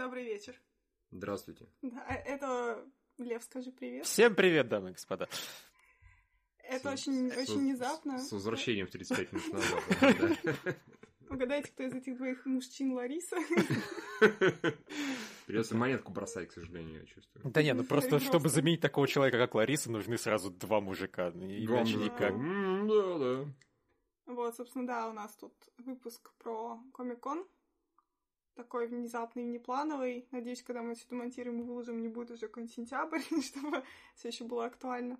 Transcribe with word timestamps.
Добрый 0.00 0.24
вечер. 0.24 0.58
Здравствуйте. 1.10 1.66
Да, 1.82 2.06
э, 2.08 2.14
это 2.24 2.82
Лев, 3.18 3.44
скажи 3.44 3.70
привет. 3.70 4.06
Всем 4.06 4.34
привет, 4.34 4.66
дамы 4.66 4.88
и 4.88 4.92
господа. 4.92 5.28
Это 6.62 6.96
с, 6.96 7.02
очень, 7.02 7.30
с, 7.30 7.36
очень 7.36 7.58
внезапно. 7.58 8.18
С 8.18 8.32
возвращением 8.32 8.86
в 8.86 8.90
35 8.92 9.32
минут 9.32 9.52
назад. 9.52 10.78
Угадайте, 11.28 11.70
кто 11.70 11.82
из 11.82 11.92
этих 11.92 12.16
двоих 12.16 12.46
мужчин 12.46 12.94
Лариса? 12.94 13.36
Придется 15.46 15.76
монетку 15.76 16.12
бросать, 16.12 16.48
к 16.48 16.52
сожалению, 16.52 17.00
я 17.00 17.04
чувствую. 17.04 17.52
Да 17.52 17.62
не, 17.62 17.74
ну 17.74 17.84
просто, 17.84 18.20
чтобы 18.20 18.48
заменить 18.48 18.80
такого 18.80 19.06
человека, 19.06 19.36
как 19.36 19.54
Лариса, 19.54 19.90
нужны 19.90 20.16
сразу 20.16 20.50
два 20.50 20.80
мужика. 20.80 21.30
Ну, 21.34 21.44
иначе 21.44 21.96
никак. 21.96 22.32
Да, 22.88 23.18
да. 23.18 23.52
Вот, 24.32 24.56
собственно, 24.56 24.86
да, 24.86 25.10
у 25.10 25.12
нас 25.12 25.36
тут 25.36 25.52
выпуск 25.76 26.32
про 26.38 26.80
Комик-кон. 26.94 27.46
Такой 28.54 28.88
внезапный, 28.88 29.44
внеплановый. 29.44 30.28
Надеюсь, 30.30 30.62
когда 30.62 30.82
мы 30.82 30.94
все 30.94 31.06
это 31.06 31.14
монтируем 31.14 31.60
и 31.60 31.64
выложим, 31.64 32.00
не 32.00 32.08
будет 32.08 32.30
уже 32.30 32.48
какой-нибудь 32.48 32.74
сентябрь, 32.74 33.20
чтобы 33.42 33.84
все 34.14 34.28
еще 34.28 34.44
было 34.44 34.66
актуально. 34.66 35.18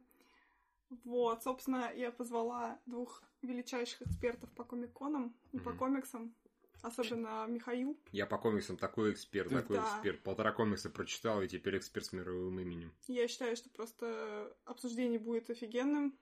Вот, 1.04 1.42
собственно, 1.42 1.92
я 1.94 2.10
позвала 2.10 2.78
двух 2.86 3.22
величайших 3.42 4.02
экспертов 4.02 4.50
по 4.52 4.64
комик-конам 4.64 5.34
и 5.52 5.56
mm-hmm. 5.56 5.62
по 5.62 5.72
комиксам. 5.72 6.34
Особенно 6.82 7.46
Михаил. 7.46 7.98
Я 8.10 8.26
по 8.26 8.38
комиксам 8.38 8.76
такой 8.76 9.12
эксперт, 9.12 9.50
такой 9.50 9.76
да. 9.76 9.82
эксперт. 9.84 10.22
Полтора 10.22 10.52
комикса 10.52 10.88
прочитал, 10.88 11.42
и 11.42 11.48
теперь 11.48 11.76
эксперт 11.76 12.06
с 12.06 12.12
мировым 12.12 12.58
именем. 12.58 12.92
Я 13.06 13.28
считаю, 13.28 13.54
что 13.54 13.68
просто 13.68 14.56
обсуждение 14.64 15.18
будет 15.18 15.50
офигенным. 15.50 16.18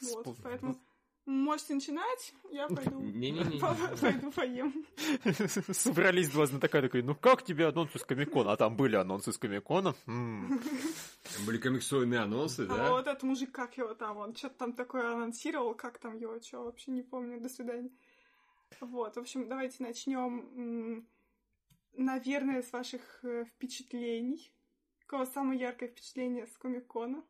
Вот, 0.00 0.36
поэтому 0.42 0.76
Можете 1.26 1.74
начинать, 1.74 2.34
я 2.50 2.66
пойду. 2.66 3.00
Не-не-не. 3.00 3.60
Пойду 4.00 4.32
поем. 4.32 4.86
Собрались 5.72 6.30
два 6.30 6.46
знатока, 6.46 6.80
такой, 6.80 7.02
ну 7.02 7.14
как 7.14 7.44
тебе 7.44 7.68
анонсы 7.68 7.98
с 7.98 8.04
Комикона? 8.04 8.52
А 8.52 8.56
там 8.56 8.76
были 8.76 8.96
анонсы 8.96 9.32
с 9.32 9.38
Комикона. 9.38 9.94
Там 10.06 11.46
были 11.46 11.58
комиксойные 11.58 12.20
анонсы, 12.20 12.66
да? 12.66 12.88
А 12.88 12.90
вот 12.92 13.06
этот 13.06 13.22
мужик, 13.22 13.52
как 13.52 13.76
его 13.76 13.94
там, 13.94 14.16
он 14.16 14.34
что-то 14.34 14.56
там 14.56 14.72
такое 14.72 15.12
анонсировал, 15.12 15.74
как 15.74 15.98
там 15.98 16.16
его, 16.16 16.40
что, 16.40 16.64
вообще 16.64 16.90
не 16.90 17.02
помню, 17.02 17.40
до 17.40 17.48
свидания. 17.48 17.90
Вот, 18.80 19.16
в 19.16 19.18
общем, 19.18 19.48
давайте 19.48 19.82
начнем, 19.82 21.06
наверное, 21.92 22.62
с 22.62 22.72
ваших 22.72 23.24
э, 23.24 23.44
впечатлений. 23.44 24.52
Какое 25.06 25.26
самое 25.26 25.60
яркое 25.60 25.88
впечатление 25.88 26.46
с 26.46 26.56
Комикона? 26.56 27.22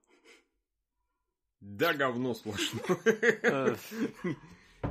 Да, 1.60 1.92
говно 1.94 2.34
сплошное. 2.34 3.76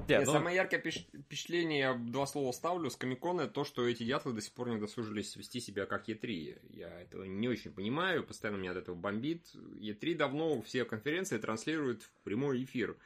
Нет, 0.08 0.26
ну... 0.26 0.32
Самое 0.34 0.56
яркое 0.56 0.80
впечатление, 0.80 1.80
я 1.80 1.94
два 1.96 2.28
слова 2.28 2.52
ставлю, 2.52 2.90
с 2.92 2.96
Комикона, 2.96 3.48
то, 3.48 3.64
что 3.64 3.88
эти 3.88 4.04
дятлы 4.04 4.34
до 4.34 4.42
сих 4.42 4.54
пор 4.54 4.70
не 4.70 4.78
досужились 4.78 5.36
вести 5.36 5.60
себя 5.60 5.88
как 5.88 6.08
Е3. 6.10 6.60
Я 6.70 7.02
этого 7.02 7.24
не 7.24 7.48
очень 7.48 7.72
понимаю, 7.72 8.24
постоянно 8.24 8.58
меня 8.58 8.72
от 8.72 8.78
этого 8.78 8.96
бомбит. 8.96 9.48
Е3 9.56 10.16
давно 10.16 10.62
все 10.62 10.86
конференции 10.86 11.40
транслируют 11.40 12.04
в 12.04 12.12
прямой 12.24 12.64
эфир. 12.64 12.98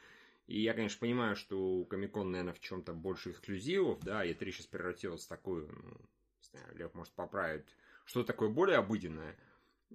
И 0.46 0.60
я, 0.60 0.74
конечно, 0.74 1.00
понимаю, 1.00 1.36
что 1.36 1.58
у 1.58 1.86
Комикон, 1.86 2.30
наверное, 2.30 2.52
в 2.52 2.60
чем-то 2.60 2.92
больше 2.92 3.30
эксклюзивов, 3.30 4.00
да, 4.00 4.26
Е3 4.26 4.50
сейчас 4.50 4.66
превратилась 4.66 5.24
в 5.24 5.28
такую, 5.28 5.68
ну, 5.68 5.90
не 6.40 6.48
знаю, 6.50 6.76
Лев 6.76 6.92
может 6.92 7.14
поправить, 7.14 7.64
что 8.04 8.24
такое 8.24 8.50
более 8.50 8.76
обыденное– 8.76 9.38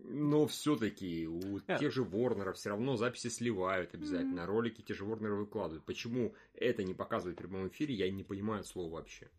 но 0.04 0.48
все-таки 0.48 1.28
у 1.28 1.58
yeah. 1.58 1.64
Э. 1.68 1.80
тех 1.80 1.92
же 1.92 2.04
Ворнеров 2.04 2.58
все 2.58 2.70
равно 2.70 2.96
записи 2.96 3.28
сливают 3.28 3.94
обязательно, 3.94 4.42
mm-hmm. 4.42 4.46
ролики 4.46 4.82
те 4.82 4.94
же 4.94 5.06
Ворнеры 5.06 5.36
выкладывают. 5.36 5.86
Почему 5.86 6.34
это 6.54 6.84
не 6.84 6.94
показывают 6.94 7.38
в 7.38 7.42
прямом 7.42 7.68
эфире, 7.68 7.96
я 7.96 8.10
не 8.12 8.24
понимаю 8.24 8.64
слова 8.64 8.96
вообще. 8.96 9.30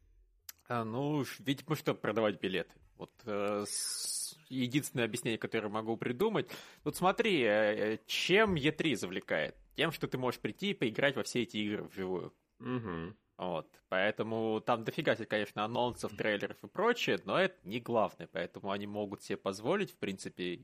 А, 0.69 0.85
ну, 0.85 1.25
видимо, 1.41 1.75
чтобы 1.75 1.99
продавать 1.99 2.41
билеты. 2.41 2.73
Вот 2.97 3.11
э, 3.25 3.65
с... 3.67 4.37
единственное 4.49 5.07
объяснение, 5.07 5.39
которое 5.39 5.69
могу 5.69 5.97
придумать. 5.97 6.49
Вот 6.85 6.97
смотри, 6.97 7.43
э, 7.43 7.99
чем 8.07 8.55
Е3 8.55 8.95
завлекает? 8.95 9.57
Тем, 9.75 9.91
что 9.91 10.07
ты 10.07 10.19
можешь 10.19 10.39
прийти 10.39 10.71
и 10.71 10.75
поиграть 10.75 11.17
во 11.17 11.23
все 11.23 11.43
эти 11.43 11.57
игры 11.57 11.85
вживую. 11.85 12.33
Угу. 12.61 13.15
Вот. 13.41 13.67
Поэтому 13.89 14.61
там 14.61 14.85
дофига, 14.85 15.17
конечно, 15.17 15.65
анонсов, 15.65 16.15
трейлеров 16.15 16.63
и 16.63 16.69
прочее, 16.69 17.19
но 17.25 17.41
это 17.41 17.57
не 17.65 17.81
главное. 17.81 18.29
Поэтому 18.31 18.71
они 18.71 18.87
могут 18.87 19.23
себе 19.23 19.39
позволить, 19.39 19.93
в 19.93 19.97
принципе, 19.97 20.61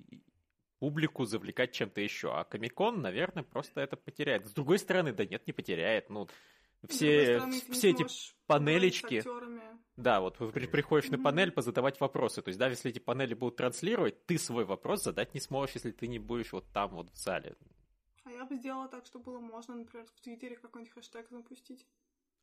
публику 0.78 1.24
завлекать 1.24 1.72
чем-то 1.72 2.02
еще. 2.02 2.34
А 2.34 2.44
Комикон, 2.44 3.00
наверное, 3.00 3.44
просто 3.44 3.80
это 3.80 3.96
потеряет. 3.96 4.46
С 4.46 4.52
другой 4.52 4.78
стороны, 4.78 5.14
да 5.14 5.24
нет, 5.24 5.46
не 5.46 5.54
потеряет. 5.54 6.10
Ну, 6.10 6.28
все, 6.86 7.38
стороны, 7.38 7.60
все 7.72 7.90
эти 7.92 8.04
панелечки. 8.46 9.24
Да, 9.96 10.20
вот 10.20 10.36
при, 10.36 10.66
приходишь 10.66 11.08
mm-hmm. 11.08 11.16
на 11.16 11.22
панель 11.22 11.52
позадавать 11.52 11.98
вопросы. 11.98 12.42
То 12.42 12.48
есть, 12.48 12.58
даже 12.58 12.74
если 12.74 12.90
эти 12.90 12.98
панели 12.98 13.32
будут 13.32 13.56
транслировать, 13.56 14.26
ты 14.26 14.36
свой 14.36 14.66
вопрос 14.66 15.02
задать 15.02 15.32
не 15.32 15.40
сможешь, 15.40 15.76
если 15.76 15.92
ты 15.92 16.08
не 16.08 16.18
будешь 16.18 16.52
вот 16.52 16.66
там 16.74 16.90
вот 16.90 17.10
в 17.10 17.16
зале. 17.16 17.56
А 18.24 18.32
я 18.32 18.44
бы 18.44 18.56
сделала 18.56 18.86
так, 18.88 19.06
чтобы 19.06 19.24
было 19.24 19.38
можно, 19.40 19.76
например, 19.76 20.04
в 20.14 20.20
Твиттере 20.20 20.56
какой-нибудь 20.56 20.92
хэштег 20.92 21.30
запустить. 21.30 21.86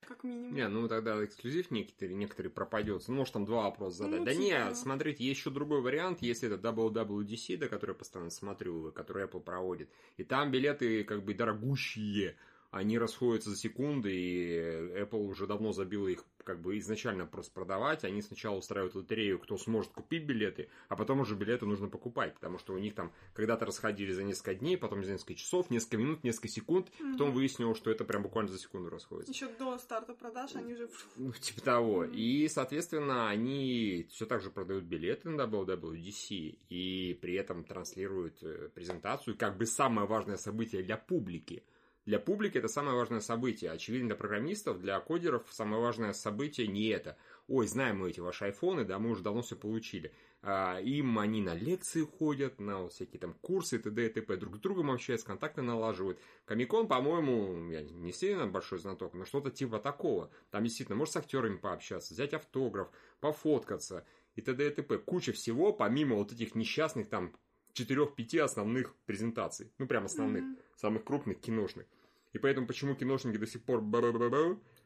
Как 0.08 0.24
минимум. 0.24 0.54
Не, 0.54 0.68
ну 0.68 0.88
тогда 0.88 1.24
эксклюзив 1.24 1.72
некоторые, 1.72 2.16
некоторые 2.16 2.52
пропадет. 2.52 3.04
Ну, 3.08 3.16
может, 3.16 3.34
там 3.34 3.46
два 3.46 3.64
вопроса 3.64 3.98
задать. 3.98 4.20
Ну, 4.20 4.26
да 4.26 4.32
типа... 4.32 4.42
не, 4.42 4.76
смотрите, 4.76 5.24
есть 5.24 5.40
еще 5.40 5.50
другой 5.50 5.82
вариант, 5.82 6.22
если 6.22 6.52
это 6.52 6.68
WWDC, 6.68 7.58
да, 7.58 7.68
который 7.68 7.92
я 7.92 7.96
постоянно 7.96 8.32
смотрю, 8.32 8.92
который 8.92 9.26
Apple 9.26 9.42
проводит. 9.42 9.90
И 10.18 10.24
там 10.24 10.52
билеты 10.52 11.04
как 11.04 11.24
бы 11.24 11.34
дорогущие 11.34 12.36
они 12.74 12.98
расходятся 12.98 13.52
за 13.52 13.56
секунды, 13.56 14.12
и 14.12 14.58
Apple 15.02 15.28
уже 15.28 15.46
давно 15.46 15.74
забила 15.74 16.08
их 16.08 16.26
как 16.44 16.62
бы 16.62 16.78
изначально 16.78 17.26
просто 17.26 17.54
продавать. 17.54 18.04
Они 18.04 18.22
сначала 18.22 18.58
устраивают 18.58 18.96
лотерею, 18.96 19.40
кто 19.40 19.58
сможет 19.58 19.92
купить 19.92 20.26
билеты, 20.26 20.70
а 20.90 20.96
потом 20.96 21.22
уже 21.22 21.36
билеты 21.36 21.66
нужно 21.66 21.88
покупать, 21.88 22.34
потому 22.36 22.58
что 22.58 22.74
у 22.74 22.78
них 22.78 22.94
там 22.96 23.12
когда-то 23.34 23.66
расходили 23.66 24.12
за 24.12 24.24
несколько 24.24 24.56
дней, 24.56 24.78
потом 24.78 25.04
за 25.04 25.14
несколько 25.14 25.36
часов, 25.36 25.70
несколько 25.70 25.98
минут, 25.98 26.24
несколько 26.24 26.48
секунд, 26.48 26.88
mm-hmm. 26.88 27.12
потом 27.14 27.32
выяснилось, 27.32 27.78
что 27.78 27.92
это 27.92 28.04
прям 28.06 28.24
буквально 28.24 28.52
за 28.52 28.60
секунду 28.60 28.90
расходится. 28.90 29.32
Еще 29.32 29.48
до 29.48 29.78
старта 29.78 30.14
продаж 30.14 30.56
они 30.56 30.74
уже... 30.74 30.90
Ну, 31.16 31.32
типа 31.32 31.62
того. 31.62 32.06
Mm-hmm. 32.06 32.16
И, 32.16 32.48
соответственно, 32.50 33.30
они 33.30 34.08
все 34.10 34.26
так 34.26 34.42
же 34.42 34.50
продают 34.50 34.84
билеты 34.84 35.30
на 35.30 35.44
WWDC 35.44 36.58
и 36.70 37.18
при 37.22 37.36
этом 37.36 37.64
транслируют 37.64 38.42
э, 38.44 38.70
презентацию, 38.74 39.38
как 39.38 39.58
бы 39.58 39.66
самое 39.66 40.08
важное 40.08 40.38
событие 40.38 40.84
для 40.84 40.98
публики– 40.98 41.64
для 42.06 42.20
публики 42.20 42.58
это 42.58 42.68
самое 42.68 42.98
важное 42.98 43.22
событие. 43.22 43.72
Очевидно, 43.72 44.10
для 44.10 44.16
программистов, 44.16 44.80
для 44.82 45.00
кодеров 45.00 45.44
самое 45.50 45.82
важное 45.82 46.14
событие 46.14 46.68
не 46.68 46.88
это. 46.88 47.18
Ой, 47.48 47.68
знаем 47.68 48.00
мы 48.00 48.10
эти 48.10 48.20
ваши 48.20 48.46
айфоны, 48.46 48.84
да, 48.84 49.00
мы 49.00 49.12
уже 49.12 49.24
давно 49.24 49.42
все 49.42 49.56
получили. 49.56 50.14
А, 50.42 50.80
им 50.82 51.18
они 51.20 51.42
на 51.42 51.56
лекции 51.56 52.02
ходят, 52.02 52.60
на 52.60 52.80
вот 52.80 52.94
всякие 52.94 53.20
там 53.20 53.34
курсы, 53.36 53.80
т.д. 53.80 54.06
и 54.06 54.10
т.п. 54.10 54.36
Друг 54.36 54.58
с 54.58 54.60
другом 54.60 54.92
общаются, 54.92 55.28
контакты 55.28 55.62
налаживают. 55.62 56.20
Комикон, 56.46 56.88
по-моему, 56.88 57.72
я 57.72 57.82
не 57.82 58.12
сильно 58.12 58.48
большой 58.48 58.80
знаток, 58.80 59.14
но 59.14 59.24
что-то 59.24 59.52
типа 59.52 59.80
такого. 59.80 60.30
Там 60.52 60.64
действительно, 60.64 60.98
может 60.98 61.14
с 61.14 61.18
актерами 61.18 61.56
пообщаться, 61.56 62.14
взять 62.14 62.34
автограф, 62.34 62.90
пофоткаться 63.22 64.06
и 64.36 64.42
т.д. 64.42 64.68
и 64.68 64.70
т.п. 64.70 64.98
Куча 64.98 65.32
всего, 65.32 65.72
помимо 65.72 66.16
вот 66.18 66.34
этих 66.34 66.56
несчастных 66.56 67.08
там 67.08 67.34
четырех-пяти 67.74 68.40
основных 68.40 68.96
презентаций. 69.06 69.72
Ну, 69.78 69.88
прям 69.88 70.06
основных, 70.06 70.44
mm-hmm. 70.44 70.58
самых 70.76 71.04
крупных 71.04 71.40
киношных. 71.42 71.86
И 72.34 72.40
поэтому 72.40 72.68
почему 72.68 72.96
киношники 72.96 73.38
до 73.38 73.46
сих 73.46 73.64
пор... 73.64 73.84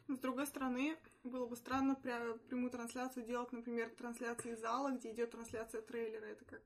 С 0.08 0.20
другой 0.20 0.48
стороны, 0.48 0.96
было 1.24 1.46
бы 1.48 1.56
странно 1.58 1.96
прямую 1.96 2.72
трансляцию 2.72 3.26
делать, 3.26 3.52
например, 3.52 3.90
трансляции 3.90 4.56
зала, 4.56 4.92
где 4.92 5.12
идет 5.12 5.32
трансляция 5.32 5.82
трейлера. 5.82 6.26
Это 6.26 6.46
как... 6.46 6.62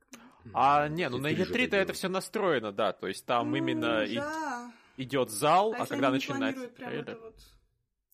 А, 0.53 0.87
не, 0.87 1.09
ну 1.09 1.17
на 1.17 1.31
E3-то 1.31 1.75
это 1.75 1.93
все 1.93 2.07
настроено, 2.07 2.71
да. 2.71 2.93
То 2.93 3.07
есть 3.07 3.25
там 3.25 3.51
ну, 3.51 3.57
именно 3.57 4.05
да. 4.05 4.71
и... 4.97 5.03
идет 5.03 5.31
зал, 5.31 5.73
а, 5.73 5.83
а 5.83 5.85
когда 5.87 6.11
начинается 6.11 6.67
трейлер... 6.67 7.17
Вот 7.19 7.35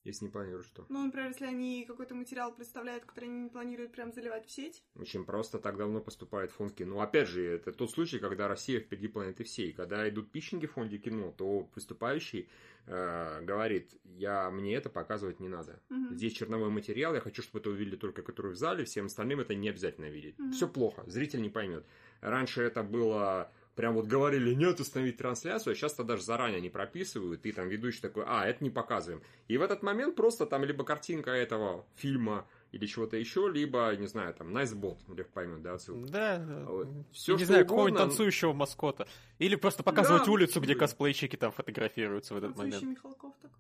если 0.08 0.26
не 0.26 0.32
планируют 0.32 0.66
что? 0.66 0.86
Ну, 0.90 1.06
например, 1.06 1.30
если 1.30 1.46
они 1.46 1.86
какой-то 1.86 2.16
материал 2.16 2.54
представляют, 2.54 3.06
который 3.06 3.26
они 3.26 3.42
не 3.42 3.50
планируют 3.50 3.92
прям 3.92 4.12
заливать 4.12 4.48
в 4.48 4.52
сеть. 4.52 4.84
Очень 4.96 5.26
просто, 5.26 5.60
так 5.60 5.78
давно 5.78 6.02
поступает 6.02 6.52
фонд 6.52 6.74
кино. 6.74 6.96
Ну, 6.96 7.02
опять 7.02 7.28
же, 7.28 7.44
это 7.44 7.72
тот 7.72 7.92
случай, 7.92 8.20
когда 8.20 8.48
Россия 8.48 8.80
впереди 8.80 9.08
планеты 9.08 9.44
всей. 9.44 9.74
Когда 9.74 10.08
идут 10.10 10.32
пищинги 10.32 10.66
в 10.66 10.72
фонде 10.72 10.98
кино, 10.98 11.34
то 11.38 11.70
выступающий 11.76 12.50
э, 12.86 13.42
говорит, 13.44 13.94
я, 14.04 14.50
мне 14.50 14.76
это 14.76 14.90
показывать 14.90 15.40
не 15.40 15.50
надо. 15.50 15.82
Угу. 15.90 16.16
Здесь 16.16 16.34
черновой 16.34 16.70
материал, 16.70 17.14
я 17.14 17.20
хочу, 17.20 17.42
чтобы 17.42 17.60
это 17.60 17.70
увидели 17.70 17.96
только 17.96 18.22
которые 18.22 18.54
в 18.54 18.58
зале, 18.58 18.86
всем 18.86 19.08
остальным 19.08 19.40
это 19.40 19.56
не 19.56 19.70
обязательно 19.70 20.06
видеть. 20.06 20.40
Угу. 20.40 20.52
Все 20.52 20.68
плохо, 20.68 21.04
зритель 21.08 21.42
не 21.42 21.50
поймет. 21.50 21.86
Раньше 22.22 22.64
это 22.64 22.84
было 22.84 23.52
прям 23.78 23.94
вот 23.94 24.08
говорили, 24.08 24.56
нет, 24.56 24.80
установить 24.80 25.18
трансляцию, 25.18 25.72
а 25.72 25.76
сейчас-то 25.76 26.04
даже 26.04 26.24
заранее 26.24 26.60
не 26.60 26.70
прописывают, 26.70 27.46
и 27.46 27.52
там 27.52 27.70
ведущий 27.70 28.02
такой, 28.02 28.24
а, 28.26 28.46
это 28.46 28.64
не 28.64 28.72
показываем. 28.72 29.22
И 29.48 29.56
в 29.58 29.62
этот 29.62 29.84
момент 29.84 30.16
просто 30.16 30.48
там 30.48 30.66
либо 30.66 30.84
картинка 30.84 31.30
этого 31.30 31.86
фильма 31.96 32.48
или 32.72 32.88
чего-то 32.88 33.18
еще, 33.18 33.50
либо, 33.50 33.96
не 33.96 34.08
знаю, 34.08 34.34
там, 34.34 34.52
Найсбот, 34.52 34.98
nice 35.08 35.16
Лев 35.16 35.28
поймет, 35.28 35.62
да, 35.62 35.76
отсылку. 35.76 36.08
Да, 36.08 36.44
вот. 36.68 36.88
Все, 37.12 37.38
не 37.38 37.46
знаю, 37.46 37.66
какого-нибудь 37.66 38.00
танцующего 38.00 38.52
маскота. 38.52 39.08
Или 39.38 39.56
просто 39.56 39.84
показывать 39.84 40.26
да, 40.26 40.32
улицу, 40.32 40.60
где 40.60 40.74
косплейщики 40.74 41.36
там 41.36 41.52
фотографируются 41.52 42.34
в 42.34 42.38
этот 42.38 42.56
танцующий 42.56 42.80
момент. 42.82 42.98
Михалков 42.98 43.36
так. 43.42 43.52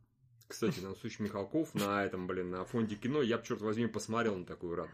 Кстати, 0.48 0.80
танцующий 0.80 1.26
Михалков 1.26 1.76
на 1.76 2.04
этом, 2.04 2.26
блин, 2.26 2.50
на 2.50 2.66
фонде 2.66 2.96
кино, 2.96 3.22
я 3.22 3.38
бы, 3.38 3.46
черт 3.46 3.62
возьми, 3.62 3.86
посмотрел 3.86 4.36
на 4.36 4.46
такую 4.46 4.76
раду. 4.76 4.90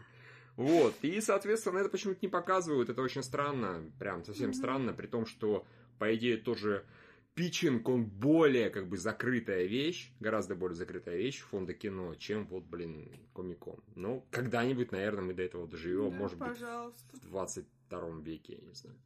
Вот, 0.56 0.94
и, 1.02 1.20
соответственно, 1.20 1.78
это 1.78 1.88
почему-то 1.88 2.20
не 2.22 2.28
показывают, 2.28 2.88
это 2.88 3.02
очень 3.02 3.24
странно, 3.24 3.90
прям 3.98 4.24
совсем 4.24 4.50
mm-hmm. 4.50 4.54
странно, 4.54 4.92
при 4.92 5.08
том, 5.08 5.26
что, 5.26 5.66
по 5.98 6.14
идее, 6.14 6.36
тоже 6.36 6.86
питчинг, 7.34 7.88
он 7.88 8.04
более, 8.04 8.70
как 8.70 8.88
бы, 8.88 8.96
закрытая 8.96 9.64
вещь, 9.64 10.12
гораздо 10.20 10.54
более 10.54 10.76
закрытая 10.76 11.16
вещь 11.16 11.40
фонда 11.40 11.74
кино, 11.74 12.14
чем, 12.14 12.46
вот, 12.46 12.64
блин, 12.64 13.10
Комикон. 13.34 13.82
Ну, 13.96 14.24
когда-нибудь, 14.30 14.92
наверное, 14.92 15.24
мы 15.24 15.34
до 15.34 15.42
этого 15.42 15.66
доживем, 15.66 16.12
да, 16.12 16.16
может 16.16 16.38
пожалуйста. 16.38 17.12
быть, 17.12 17.22
в 17.22 17.28
22 17.28 18.20
веке, 18.20 18.54
я 18.54 18.68
не 18.68 18.74
знаю. 18.74 18.98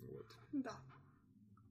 Вот. 0.00 0.26
Да. 0.52 0.76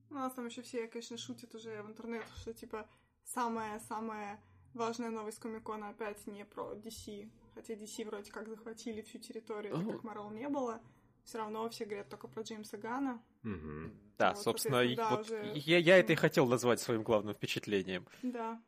У 0.09 0.15
нас 0.15 0.33
там 0.33 0.47
еще 0.47 0.61
все, 0.61 0.87
конечно, 0.87 1.17
шутят 1.17 1.53
уже 1.55 1.83
в 1.83 1.89
интернет, 1.89 2.25
что, 2.37 2.53
типа, 2.53 2.89
самая-самая 3.25 4.39
важная 4.73 5.11
новость 5.11 5.39
Комикона 5.39 5.89
опять 5.89 6.25
не 6.27 6.45
про 6.45 6.73
DC, 6.73 7.29
хотя 7.53 7.73
DC 7.73 8.05
вроде 8.05 8.31
как 8.31 8.47
захватили 8.47 9.01
всю 9.01 9.19
территорию, 9.19 9.77
так 9.77 9.87
как 9.87 10.03
Марвел 10.03 10.29
не 10.31 10.49
было, 10.49 10.81
все 11.23 11.37
равно 11.37 11.67
все 11.69 11.85
говорят 11.85 12.09
только 12.09 12.27
про 12.27 12.41
Джеймса 12.43 12.77
Гана. 12.77 13.21
Угу. 13.43 13.91
Да, 14.17 14.33
вот, 14.33 14.43
собственно, 14.43 14.95
да, 14.95 15.09
вот 15.11 15.21
уже... 15.21 15.51
я, 15.55 15.77
я 15.77 15.97
это 15.97 16.13
и 16.13 16.15
хотел 16.15 16.47
назвать 16.47 16.79
своим 16.79 17.03
главным 17.03 17.33
впечатлением. 17.33 18.07
Да. 18.21 18.61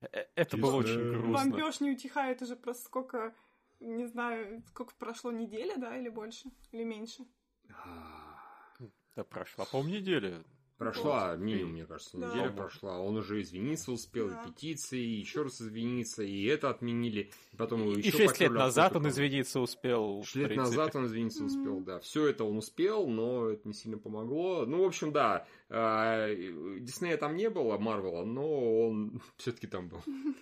Э, 0.00 0.26
это 0.34 0.56
было 0.56 0.76
очень 0.76 1.10
грустно. 1.10 1.50
Бомбеж 1.50 1.80
не 1.80 1.90
утихает 1.90 2.42
уже 2.42 2.56
просто 2.56 2.84
сколько, 2.84 3.34
не 3.80 4.06
знаю, 4.06 4.62
сколько 4.68 4.94
прошло 4.96 5.30
неделя, 5.30 5.76
да, 5.76 5.96
или 5.96 6.08
больше, 6.08 6.50
или 6.72 6.84
меньше? 6.84 7.26
Да 9.16 9.24
прошла 9.24 9.64
полнедели. 9.64 10.42
Прошла 10.80 11.32
вот. 11.32 11.40
минимум, 11.40 11.72
мне 11.72 11.84
кажется, 11.84 12.16
да. 12.16 12.30
неделя 12.30 12.48
прошла. 12.48 12.98
Он 13.00 13.18
уже 13.18 13.42
извиниться 13.42 13.92
успел, 13.92 14.30
да. 14.30 14.46
петиции, 14.46 14.96
еще 14.98 15.42
раз 15.42 15.60
извиниться, 15.60 16.22
и 16.22 16.46
это 16.46 16.70
отменили. 16.70 17.30
Потом 17.58 17.82
его 17.82 17.98
еще 17.98 18.08
и 18.08 18.12
шесть 18.12 18.40
лет 18.40 18.50
назад 18.50 18.96
он 18.96 19.06
извиниться 19.06 19.60
успел. 19.60 20.22
Шесть 20.24 20.36
лет 20.36 20.56
назад 20.56 20.96
он 20.96 21.04
извиниться 21.04 21.44
успел, 21.44 21.80
да. 21.80 22.00
Все 22.00 22.28
это 22.28 22.44
он 22.44 22.56
успел, 22.56 23.06
но 23.08 23.50
это 23.50 23.68
не 23.68 23.74
сильно 23.74 23.98
помогло. 23.98 24.64
Ну, 24.64 24.82
в 24.82 24.86
общем, 24.86 25.12
да, 25.12 25.46
а, 25.68 26.34
Диснея 26.78 27.18
там 27.18 27.36
не 27.36 27.50
было, 27.50 27.76
Марвела, 27.76 28.24
но 28.24 28.86
он 28.86 29.20
все-таки 29.36 29.66
там 29.66 29.90
был. 29.90 30.00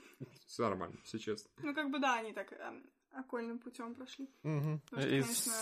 Все 0.47 0.63
нормально, 0.63 0.97
все 1.03 1.19
честно. 1.19 1.51
Ну, 1.63 1.75
как 1.75 1.91
бы 1.91 1.99
да, 1.99 2.15
они 2.21 2.33
так 2.33 2.53
эм, 2.53 2.83
окольным 3.13 3.59
путем 3.59 3.95
прошли. 3.95 4.31
Угу. 4.45 4.81
Потому 4.89 5.03
что, 5.03 5.11
конечно, 5.11 5.53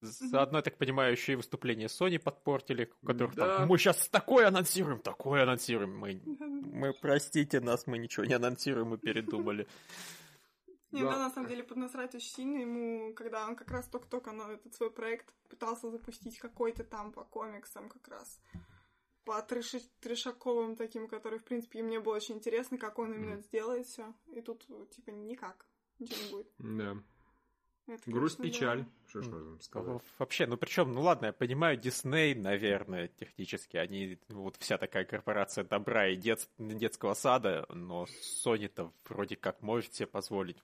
Заодно, 0.00 0.58
я 0.58 0.62
так 0.62 0.76
понимаю, 0.78 1.12
еще 1.12 1.32
и 1.32 1.36
выступление 1.36 1.88
Sony 1.88 2.18
подпортили, 2.18 2.92
у 3.02 3.06
которых 3.06 3.34
да. 3.34 3.58
там 3.58 3.68
мы 3.68 3.78
сейчас 3.78 4.08
такое 4.08 4.48
анонсируем, 4.48 5.00
такое 5.00 5.42
анонсируем. 5.42 5.96
Мы, 5.96 6.20
мы 6.24 6.92
простите 6.92 7.60
нас, 7.60 7.86
мы 7.86 7.98
ничего 7.98 8.26
не 8.26 8.34
анонсируем, 8.34 8.88
мы 8.88 8.98
передумали. 8.98 9.66
Не, 10.92 11.02
да, 11.02 11.18
на 11.18 11.30
самом 11.30 11.48
деле 11.48 11.62
поднасрать 11.64 12.14
очень 12.14 12.30
сильно 12.30 12.58
ему, 12.58 13.12
когда 13.14 13.46
он 13.46 13.56
как 13.56 13.70
раз 13.70 13.86
только-только 13.88 14.32
на 14.32 14.52
этот 14.52 14.74
свой 14.74 14.90
проект 14.90 15.34
пытался 15.50 15.90
запустить 15.90 16.38
какой-то 16.38 16.84
там 16.84 17.12
по 17.12 17.24
комиксам 17.24 17.88
как 17.88 18.06
раз 18.08 18.40
по 19.26 19.42
треши, 19.42 19.80
трешаковым 20.00 20.76
таким, 20.76 21.08
который, 21.08 21.40
в 21.40 21.44
принципе, 21.44 21.82
мне 21.82 21.98
было 21.98 22.14
очень 22.14 22.36
интересно, 22.36 22.78
как 22.78 22.98
он 23.00 23.12
именно 23.12 23.34
mm. 23.34 23.42
сделает 23.42 23.86
все. 23.86 24.14
И 24.28 24.40
тут, 24.40 24.64
типа, 24.90 25.10
никак. 25.10 25.66
Ничего 25.98 26.22
не 26.22 26.30
будет. 26.30 26.52
Да. 26.58 26.96
Это, 27.86 28.10
Грусть, 28.10 28.38
конечно, 28.38 28.58
печаль. 28.58 28.78
Да. 28.80 28.86
Что 29.08 29.22
ж 29.22 29.28
можно 29.28 29.60
сказать? 29.60 30.02
Вообще, 30.18 30.46
ну 30.46 30.56
причем, 30.56 30.92
ну 30.92 31.02
ладно, 31.02 31.26
я 31.26 31.32
понимаю, 31.32 31.76
Дисней, 31.76 32.34
наверное, 32.34 33.08
технически, 33.08 33.76
они 33.76 34.18
вот 34.28 34.56
вся 34.56 34.76
такая 34.76 35.04
корпорация 35.04 35.62
добра 35.62 36.08
и 36.08 36.16
дет, 36.16 36.48
детского 36.58 37.14
сада, 37.14 37.64
но 37.68 38.06
Sony-то 38.44 38.92
вроде 39.08 39.36
как 39.36 39.62
может 39.62 39.94
себе 39.94 40.08
позволить 40.08 40.58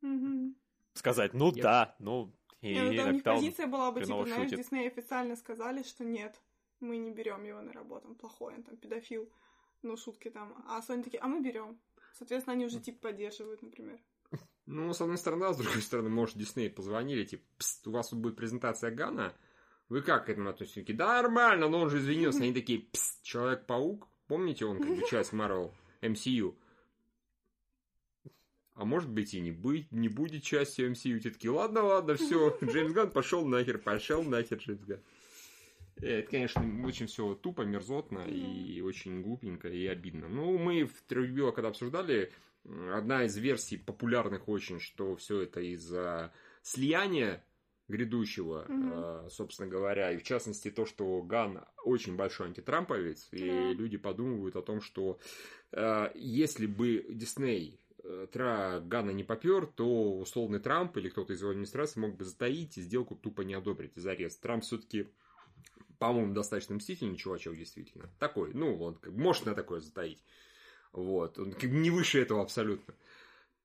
mm-hmm. 0.00 0.54
сказать, 0.94 1.34
ну 1.34 1.46
Нет. 1.46 1.62
да, 1.62 1.96
ну 1.98 2.32
и 2.60 2.72
Нет, 2.74 3.04
ну, 3.04 3.10
у 3.10 3.12
них 3.14 3.24
позиция 3.24 3.66
была 3.66 3.90
бы, 3.90 4.02
типа, 4.02 4.24
знаешь, 4.24 4.42
шутит. 4.42 4.58
Дисней 4.58 4.86
официально 4.86 5.34
сказали, 5.34 5.82
что 5.82 6.04
нет, 6.04 6.40
мы 6.78 6.98
не 6.98 7.10
берем 7.10 7.42
его 7.42 7.60
на 7.60 7.72
работу, 7.72 8.06
он 8.06 8.14
плохой, 8.14 8.54
он 8.54 8.62
там 8.62 8.76
педофил, 8.76 9.28
ну 9.82 9.96
шутки 9.96 10.30
там, 10.30 10.54
а 10.68 10.80
Sony 10.80 11.02
такие, 11.02 11.18
а 11.18 11.26
мы 11.26 11.40
берем. 11.40 11.80
Соответственно, 12.14 12.54
они 12.54 12.66
уже 12.66 12.78
типа 12.78 13.08
поддерживают, 13.08 13.62
например. 13.62 13.98
Ну, 14.66 14.92
с 14.92 15.00
одной 15.00 15.18
стороны, 15.18 15.44
а 15.44 15.52
с 15.52 15.56
другой 15.56 15.82
стороны, 15.82 16.08
может, 16.08 16.36
Дисней 16.36 16.70
позвонили, 16.70 17.24
типа, 17.24 17.42
у 17.86 17.90
вас 17.90 18.08
тут 18.08 18.20
будет 18.20 18.36
презентация 18.36 18.90
Гана, 18.90 19.34
вы 19.88 20.02
как 20.02 20.26
к 20.26 20.30
этому 20.30 20.50
относитесь? 20.50 20.82
Такие, 20.82 20.96
да, 20.96 21.20
нормально, 21.20 21.68
но 21.68 21.80
он 21.80 21.90
же 21.90 21.98
извинился. 21.98 22.42
Они 22.42 22.54
такие, 22.54 22.86
Человек-паук, 23.22 24.08
помните, 24.26 24.64
он 24.64 24.78
как 24.78 24.88
бы 24.88 25.06
часть 25.08 25.32
Marvel 25.32 25.72
MCU. 26.00 26.54
А 28.74 28.84
может 28.84 29.10
быть 29.10 29.34
и 29.34 29.40
не 29.40 29.52
быть, 29.52 29.92
не 29.92 30.08
будет 30.08 30.44
частью 30.44 30.92
MCU. 30.92 31.18
Те 31.18 31.30
такие, 31.30 31.50
ладно, 31.50 31.82
ладно, 31.82 32.14
все, 32.14 32.56
Джеймс 32.64 32.92
Ган 32.92 33.10
пошел 33.10 33.44
нахер, 33.44 33.78
пошел 33.78 34.22
нахер 34.22 34.58
Джеймс 34.58 34.82
Ган. 34.84 35.00
Э, 36.00 36.20
это, 36.20 36.30
конечно, 36.30 36.62
очень 36.86 37.06
все 37.06 37.34
тупо, 37.34 37.62
мерзотно 37.62 38.26
и 38.26 38.80
очень 38.80 39.22
глупенько 39.22 39.68
и 39.68 39.86
обидно. 39.86 40.28
Ну, 40.28 40.56
мы 40.56 40.84
в 40.84 41.02
Трехбило, 41.06 41.50
когда 41.50 41.68
обсуждали, 41.68 42.32
одна 42.64 43.24
из 43.24 43.36
версий 43.36 43.76
популярных 43.76 44.48
очень, 44.48 44.80
что 44.80 45.16
все 45.16 45.42
это 45.42 45.60
из-за 45.60 46.32
слияния 46.62 47.44
грядущего, 47.88 48.66
mm-hmm. 48.68 49.30
собственно 49.30 49.68
говоря, 49.68 50.12
и 50.12 50.16
в 50.16 50.22
частности 50.22 50.70
то, 50.70 50.86
что 50.86 51.20
Ган 51.22 51.64
очень 51.84 52.16
большой 52.16 52.48
антитрамповец, 52.48 53.28
yeah. 53.32 53.72
и 53.72 53.74
люди 53.74 53.98
подумывают 53.98 54.56
о 54.56 54.62
том, 54.62 54.80
что 54.80 55.18
э, 55.72 56.10
если 56.14 56.66
бы 56.66 57.04
Дисней 57.10 57.80
э, 58.02 58.26
Тра 58.32 58.80
Гана 58.80 59.10
не 59.10 59.24
попер, 59.24 59.66
то 59.66 60.18
условный 60.18 60.60
Трамп 60.60 60.96
или 60.96 61.08
кто-то 61.10 61.32
из 61.32 61.40
его 61.40 61.50
администрации 61.50 62.00
мог 62.00 62.16
бы 62.16 62.24
затаить 62.24 62.78
и 62.78 62.82
сделку 62.82 63.14
тупо 63.14 63.42
не 63.42 63.54
одобрить 63.54 63.96
из 63.96 64.06
арест. 64.06 64.40
Трамп 64.40 64.62
все-таки, 64.62 65.08
по-моему, 65.98 66.34
достаточно 66.34 66.76
мстительный 66.76 67.16
чувачок, 67.16 67.56
действительно. 67.56 68.08
Такой, 68.18 68.54
ну, 68.54 68.80
он 68.80 68.98
может 69.06 69.44
на 69.44 69.54
такое 69.54 69.80
затаить. 69.80 70.22
Вот. 70.92 71.38
Он 71.38 71.54
не 71.62 71.90
выше 71.90 72.20
этого 72.20 72.42
абсолютно. 72.42 72.94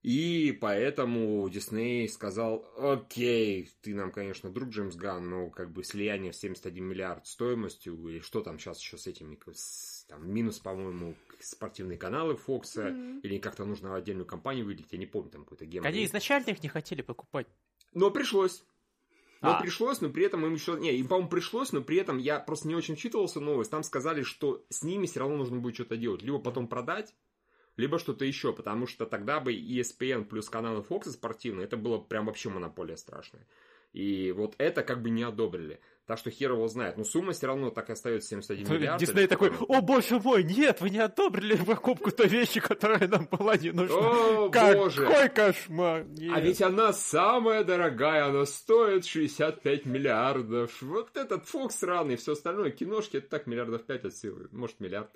И 0.03 0.57
поэтому 0.61 1.49
Дисней 1.49 2.07
сказал, 2.07 2.65
окей, 2.77 3.69
ты 3.81 3.93
нам, 3.93 4.11
конечно, 4.11 4.49
друг 4.49 4.69
Джеймс 4.69 4.95
Ган, 4.95 5.29
но 5.29 5.49
как 5.49 5.71
бы 5.71 5.83
слияние 5.83 6.31
в 6.31 6.35
71 6.35 6.83
миллиард 6.83 7.27
стоимостью, 7.27 8.07
или 8.07 8.19
что 8.19 8.41
там 8.41 8.59
сейчас 8.59 8.79
еще 8.79 8.97
с 8.97 9.07
этими, 9.07 9.37
там, 10.07 10.31
минус, 10.31 10.59
по-моему, 10.59 11.15
спортивные 11.41 11.97
каналы 11.97 12.37
Фокса, 12.37 12.89
mm-hmm. 12.89 13.21
или 13.21 13.37
как-то 13.39 13.65
нужно 13.65 13.95
отдельную 13.95 14.25
компанию 14.25 14.65
выделить, 14.65 14.93
я 14.93 14.97
не 14.97 15.07
помню, 15.07 15.31
там 15.31 15.43
какой-то 15.43 15.65
гем. 15.65 15.83
Они 15.83 16.05
изначально 16.05 16.51
их 16.51 16.63
не 16.63 16.69
хотели 16.69 17.01
покупать. 17.01 17.47
Но 17.93 18.11
пришлось. 18.11 18.63
Но 19.41 19.57
а. 19.57 19.61
пришлось, 19.61 20.01
но 20.01 20.09
при 20.09 20.25
этом 20.25 20.45
им 20.45 20.53
еще... 20.53 20.77
Не, 20.79 20.95
им, 20.97 21.07
по-моему, 21.07 21.29
пришлось, 21.29 21.71
но 21.71 21.81
при 21.81 21.97
этом 21.97 22.17
я 22.17 22.39
просто 22.39 22.67
не 22.67 22.75
очень 22.75 22.95
вчитывался 22.95 23.39
новость. 23.39 23.71
Там 23.71 23.83
сказали, 23.83 24.23
что 24.23 24.65
с 24.69 24.83
ними 24.83 25.05
все 25.05 25.19
равно 25.19 25.37
нужно 25.37 25.57
будет 25.57 25.75
что-то 25.75 25.97
делать. 25.97 26.21
Либо 26.21 26.39
потом 26.39 26.67
продать, 26.67 27.13
либо 27.75 27.99
что-то 27.99 28.25
еще, 28.25 28.53
потому 28.53 28.87
что 28.87 29.05
тогда 29.05 29.39
бы 29.39 29.53
ESPN 29.53 30.25
плюс 30.25 30.49
каналы 30.49 30.83
Fox 30.87 31.09
спортивные, 31.11 31.65
это 31.65 31.77
было 31.77 31.99
прям 31.99 32.25
вообще 32.25 32.49
монополия 32.49 32.97
страшная. 32.97 33.47
И 33.97 34.31
вот 34.31 34.53
это 34.59 34.83
как 34.83 35.01
бы 35.01 35.09
не 35.09 35.23
одобрили. 35.23 35.79
Так 36.05 36.19
что 36.19 36.29
хер 36.29 36.51
его 36.51 36.67
знает. 36.67 36.97
Но 36.97 37.03
сумма 37.03 37.33
все 37.33 37.47
равно 37.47 37.71
так 37.71 37.89
и 37.89 37.93
остается 37.93 38.29
71 38.29 38.71
миллиард. 38.71 38.99
Дисней 39.01 39.25
такой, 39.25 39.51
о 39.67 39.81
боже 39.81 40.19
мой, 40.19 40.43
нет, 40.43 40.81
вы 40.81 40.91
не 40.91 40.99
одобрили 40.99 41.55
покупку 41.55 42.11
той 42.11 42.27
вещи, 42.27 42.59
которая 42.59 43.07
нам 43.07 43.25
была 43.25 43.57
не 43.57 43.71
нужна. 43.71 43.95
О, 43.97 44.49
Какой 44.51 44.75
боже. 44.75 45.29
кошмар. 45.33 46.05
Нет. 46.05 46.31
А 46.31 46.39
ведь 46.39 46.61
она 46.61 46.93
самая 46.93 47.63
дорогая, 47.63 48.25
она 48.25 48.45
стоит 48.45 49.03
65 49.03 49.87
миллиардов. 49.87 50.79
Вот 50.83 51.17
этот 51.17 51.47
Фокс 51.47 51.77
сраный, 51.77 52.17
все 52.17 52.33
остальное, 52.33 52.69
киношки, 52.69 53.17
это 53.17 53.29
так 53.29 53.47
миллиардов 53.47 53.83
5 53.83 54.05
от 54.05 54.15
силы, 54.15 54.47
может 54.51 54.79
миллиард. 54.79 55.09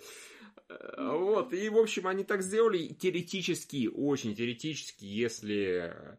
Э, 0.70 1.08
вот, 1.20 1.54
и, 1.54 1.70
в 1.70 1.78
общем, 1.78 2.08
они 2.08 2.24
так 2.24 2.42
сделали 2.42 2.88
теоретически, 2.88 3.92
очень 3.94 4.36
теоретически, 4.36 5.06
если 5.06 6.18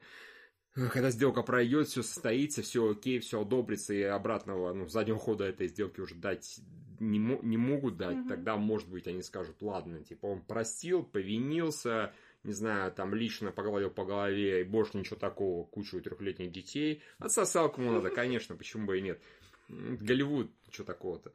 когда 0.75 1.11
сделка 1.11 1.43
пройдет, 1.43 1.89
все 1.89 2.03
состоится, 2.03 2.63
все 2.63 2.91
окей, 2.91 3.19
все 3.19 3.43
одобрится, 3.43 3.93
и 3.93 4.03
обратного, 4.03 4.73
ну, 4.73 4.89
заднего 4.89 5.19
хода 5.19 5.45
этой 5.45 5.69
сделки 5.69 6.01
уже 6.01 6.15
дать 6.15 6.61
не, 6.99 7.19
не 7.19 7.57
могут 7.57 7.97
дать, 7.97 8.17
mm-hmm. 8.17 8.29
тогда, 8.29 8.57
может 8.57 8.89
быть, 8.89 9.07
они 9.07 9.23
скажут, 9.23 9.61
ладно, 9.61 10.03
типа, 10.03 10.27
он 10.27 10.41
простил, 10.41 11.03
повинился, 11.03 12.13
не 12.45 12.53
знаю, 12.53 12.93
там 12.93 13.15
лично 13.15 13.51
погладил 13.51 13.91
по 13.91 14.05
голове, 14.05 14.61
и 14.61 14.65
больше 14.65 14.97
ничего 14.97 15.17
такого, 15.17 15.65
кучу 15.65 16.01
трехлетних 16.01 16.53
детей. 16.53 17.03
Отсосал 17.19 17.71
кому 17.71 17.93
надо, 17.93 18.11
конечно, 18.15 18.57
почему 18.57 18.87
бы 18.87 18.99
и 18.99 19.03
нет. 19.03 19.21
Голливуд, 19.69 20.51
что 20.71 20.85
такого-то. 20.85 21.33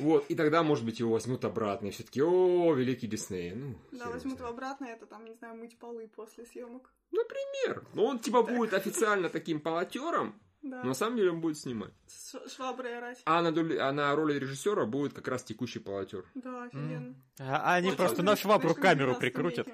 Вот, 0.00 0.26
и 0.28 0.34
тогда, 0.34 0.62
может 0.64 0.84
быть, 0.84 0.98
его 0.98 1.12
возьмут 1.12 1.44
обратно, 1.44 1.86
и 1.86 1.90
все 1.90 2.02
таки 2.02 2.20
о, 2.20 2.74
великий 2.74 3.06
Дисней. 3.06 3.52
Ну, 3.52 3.76
да, 3.92 4.10
возьмут 4.10 4.38
его 4.38 4.48
обратно, 4.48 4.86
это 4.86 5.06
там, 5.06 5.24
не 5.24 5.34
знаю, 5.34 5.56
мыть 5.56 5.78
полы 5.78 6.08
после 6.08 6.44
съемок. 6.44 6.92
Например. 7.10 7.86
Ну, 7.94 8.04
он 8.04 8.18
типа 8.18 8.42
так. 8.42 8.54
будет 8.54 8.74
официально 8.74 9.28
таким 9.28 9.60
полотером, 9.60 10.40
да. 10.62 10.82
но 10.82 10.88
на 10.88 10.94
самом 10.94 11.16
деле 11.16 11.30
он 11.30 11.40
будет 11.40 11.58
снимать. 11.58 11.92
С 12.06 12.36
шваброй 12.54 12.96
орать. 12.98 13.22
А 13.24 13.42
на, 13.42 13.52
доли, 13.52 13.76
а 13.76 13.92
на 13.92 14.14
роли 14.14 14.38
режиссера 14.38 14.84
будет 14.86 15.12
как 15.12 15.28
раз 15.28 15.44
текущий 15.44 15.78
полотер. 15.78 16.24
Да, 16.34 16.64
офигенно. 16.64 17.14
Mm. 17.14 17.16
А, 17.40 17.74
они 17.74 17.88
вот, 17.88 17.96
просто 17.96 18.22
на 18.22 18.36
швабру 18.36 18.74
камеру 18.74 19.16
прикрутят. 19.16 19.68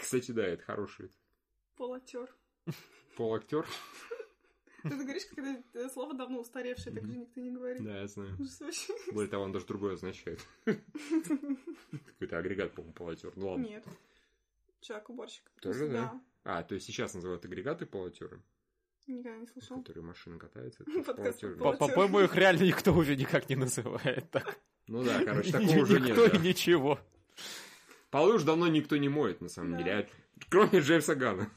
Кстати, 0.00 0.30
да, 0.32 0.46
это 0.46 0.62
хороший. 0.62 1.10
Полактер. 1.76 2.28
Полактер? 3.16 3.66
Ты 4.82 4.88
это 4.88 5.04
говоришь, 5.04 5.26
когда 5.26 5.52
это 5.52 5.88
слово 5.90 6.14
давно 6.14 6.40
устаревшее, 6.40 6.94
так 6.94 7.06
же 7.06 7.16
никто 7.16 7.40
не 7.40 7.52
говорит. 7.52 7.84
Да, 7.84 8.00
я 8.00 8.08
знаю. 8.08 8.36
Более 9.12 9.30
того, 9.30 9.44
он 9.44 9.52
даже 9.52 9.66
другое 9.66 9.94
означает. 9.94 10.40
Какой-то 10.64 12.38
агрегат, 12.38 12.72
по-моему, 12.72 12.92
полотер. 12.92 13.32
Ну 13.36 13.50
ладно. 13.50 13.64
Нет. 13.64 13.84
Человек-уборщик. 14.80 15.44
Тоже, 15.60 15.88
да? 15.88 16.20
А, 16.44 16.62
то 16.62 16.74
есть 16.74 16.86
сейчас 16.86 17.14
называют 17.14 17.44
агрегаты 17.44 17.86
полотеры, 17.86 18.42
Никогда 19.06 19.36
не 19.38 19.46
слышал. 19.46 19.78
которые 19.78 20.04
по- 21.04 21.72
По- 21.72 21.88
По-моему, 21.88 22.20
их 22.20 22.34
реально 22.36 22.62
никто 22.64 22.92
уже 22.94 23.16
никак 23.16 23.48
не 23.48 23.56
называет 23.56 24.30
так. 24.30 24.58
Ну 24.88 25.02
да, 25.04 25.24
короче, 25.24 25.52
такого 25.52 25.78
уже 25.82 26.00
нет. 26.00 26.10
Никто 26.10 26.26
и 26.26 26.38
ничего. 26.38 27.00
Полы 28.10 28.34
уж 28.34 28.42
давно 28.42 28.68
никто 28.68 28.96
не 28.96 29.08
моет, 29.08 29.40
на 29.40 29.48
самом 29.48 29.76
деле. 29.78 29.92
а- 29.92 30.08
Кроме 30.50 30.80
Джеймса 30.80 31.14
Гана. 31.14 31.50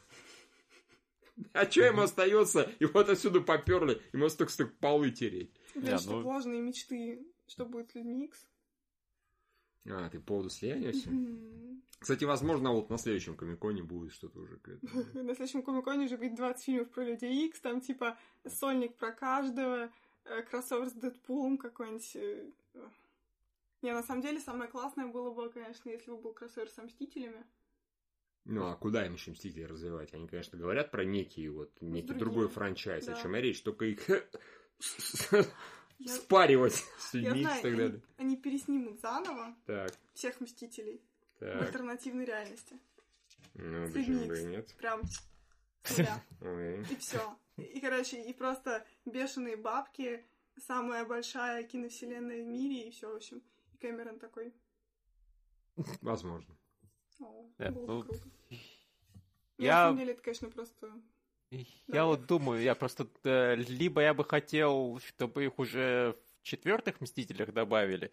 А 1.53 1.69
что 1.69 1.81
ему 1.83 2.01
остается? 2.03 2.71
И 2.79 2.85
вот 2.85 3.09
отсюда 3.09 3.41
поперли, 3.41 4.01
ему 4.13 4.29
столько 4.29 4.53
столько 4.53 4.73
полы 4.79 5.11
тереть. 5.11 5.51
Да, 5.75 5.97
что 5.97 6.19
ну- 6.21 6.27
ложные 6.27 6.61
мечты, 6.61 7.27
что 7.47 7.65
будет 7.65 7.91
с 7.91 7.95
людьми 7.95 8.25
Икс. 8.25 8.47
А, 9.87 10.09
ты 10.09 10.19
по 10.19 10.25
поводу 10.25 10.49
слияния 10.49 10.91
все? 10.91 11.09
Кстати, 11.99 12.23
возможно, 12.23 12.71
вот 12.73 12.89
на 12.89 12.97
следующем 12.97 13.35
Комиконе 13.35 13.81
будет 13.83 14.11
что-то 14.11 14.39
уже 14.39 14.57
к 14.57 14.67
этому. 14.67 14.91
На 15.23 15.33
следующем 15.35 15.63
Комиконе 15.63 16.05
уже 16.05 16.17
будет 16.17 16.35
20 16.35 16.63
фильмов 16.63 16.89
про 16.91 17.03
Людей 17.03 17.47
Икс, 17.47 17.59
там 17.61 17.81
типа 17.81 18.17
сольник 18.47 18.95
про 18.97 19.11
каждого, 19.11 19.89
э, 20.25 20.41
кроссовер 20.43 20.89
с 20.89 20.93
Дэдпулом 20.93 21.57
какой-нибудь. 21.57 22.15
э, 22.15 22.51
э. 22.73 22.89
Не, 23.81 23.93
на 23.93 24.03
самом 24.03 24.21
деле 24.21 24.39
самое 24.39 24.69
классное 24.69 25.07
было 25.07 25.31
бы, 25.33 25.49
конечно, 25.49 25.89
если 25.89 26.11
бы 26.11 26.17
был 26.17 26.33
кроссовер 26.33 26.69
с 26.69 26.77
Мстителями. 26.77 27.45
Ну, 28.43 28.65
а 28.67 28.75
куда 28.75 29.05
им 29.05 29.13
еще 29.13 29.31
Мстители 29.31 29.63
развивать? 29.63 30.13
Они, 30.13 30.27
конечно, 30.27 30.57
говорят 30.57 30.91
про 30.91 31.03
некий 31.05 31.47
вот, 31.49 31.71
некий 31.81 32.13
другой 32.13 32.47
франчайз, 32.49 33.07
о 33.07 33.13
Да. 33.13 33.21
чем 33.21 33.35
и 33.35 33.41
речь, 33.41 33.61
только 33.63 33.85
их 33.85 34.07
Я, 35.97 36.13
спаривать 36.13 36.83
с 36.99 37.13
людьми 37.13 37.41
и 37.41 37.43
так 37.45 37.63
они, 37.65 37.75
далее. 37.75 38.01
они 38.17 38.37
переснимут 38.37 38.99
заново 38.99 39.55
Так, 39.65 39.93
всех 40.13 40.39
Мстителей 40.41 41.01
в 41.35 41.39
так. 41.39 41.61
альтернативной 41.63 42.25
реальности. 42.25 42.79
Ну, 43.53 43.87
почему 43.91 44.25
бы 44.25 44.41
и 44.41 44.45
нет? 44.45 44.75
Прям 44.77 45.01
с 45.83 45.97
нуля. 46.41 46.83
И 46.91 46.95
все. 46.97 47.37
И, 47.57 47.79
короче, 47.79 48.21
и 48.21 48.33
просто 48.33 48.85
бешеные 49.05 49.55
бабки, 49.55 50.25
самая 50.57 51.05
большая 51.05 51.63
киновселенная 51.63 52.43
в 52.43 52.47
мире, 52.47 52.87
и 52.87 52.91
все, 52.91 53.09
в 53.09 53.15
общем. 53.15 53.41
И 53.73 53.77
Кэмерон 53.77 54.19
такой. 54.19 54.53
Возможно. 56.01 56.53
О, 57.21 57.49
Да, 57.57 57.71
было 57.71 57.85
бы 57.85 57.93
ну, 57.93 58.03
круто. 58.03 58.29
Я- 59.57 59.71
На 59.75 59.83
самом 59.85 59.97
деле, 59.99 60.11
это, 60.13 60.21
конечно, 60.21 60.49
просто... 60.49 60.91
Я 61.87 62.05
вот 62.05 62.25
думаю, 62.25 62.61
я 62.61 62.75
просто... 62.75 63.07
э, 63.23 63.55
либо 63.55 64.01
я 64.01 64.13
бы 64.13 64.23
хотел, 64.25 64.99
чтобы 65.07 65.45
их 65.45 65.59
уже 65.59 66.15
в 66.41 66.43
четвертых 66.43 67.01
Мстителях 67.01 67.53
добавили, 67.53 68.11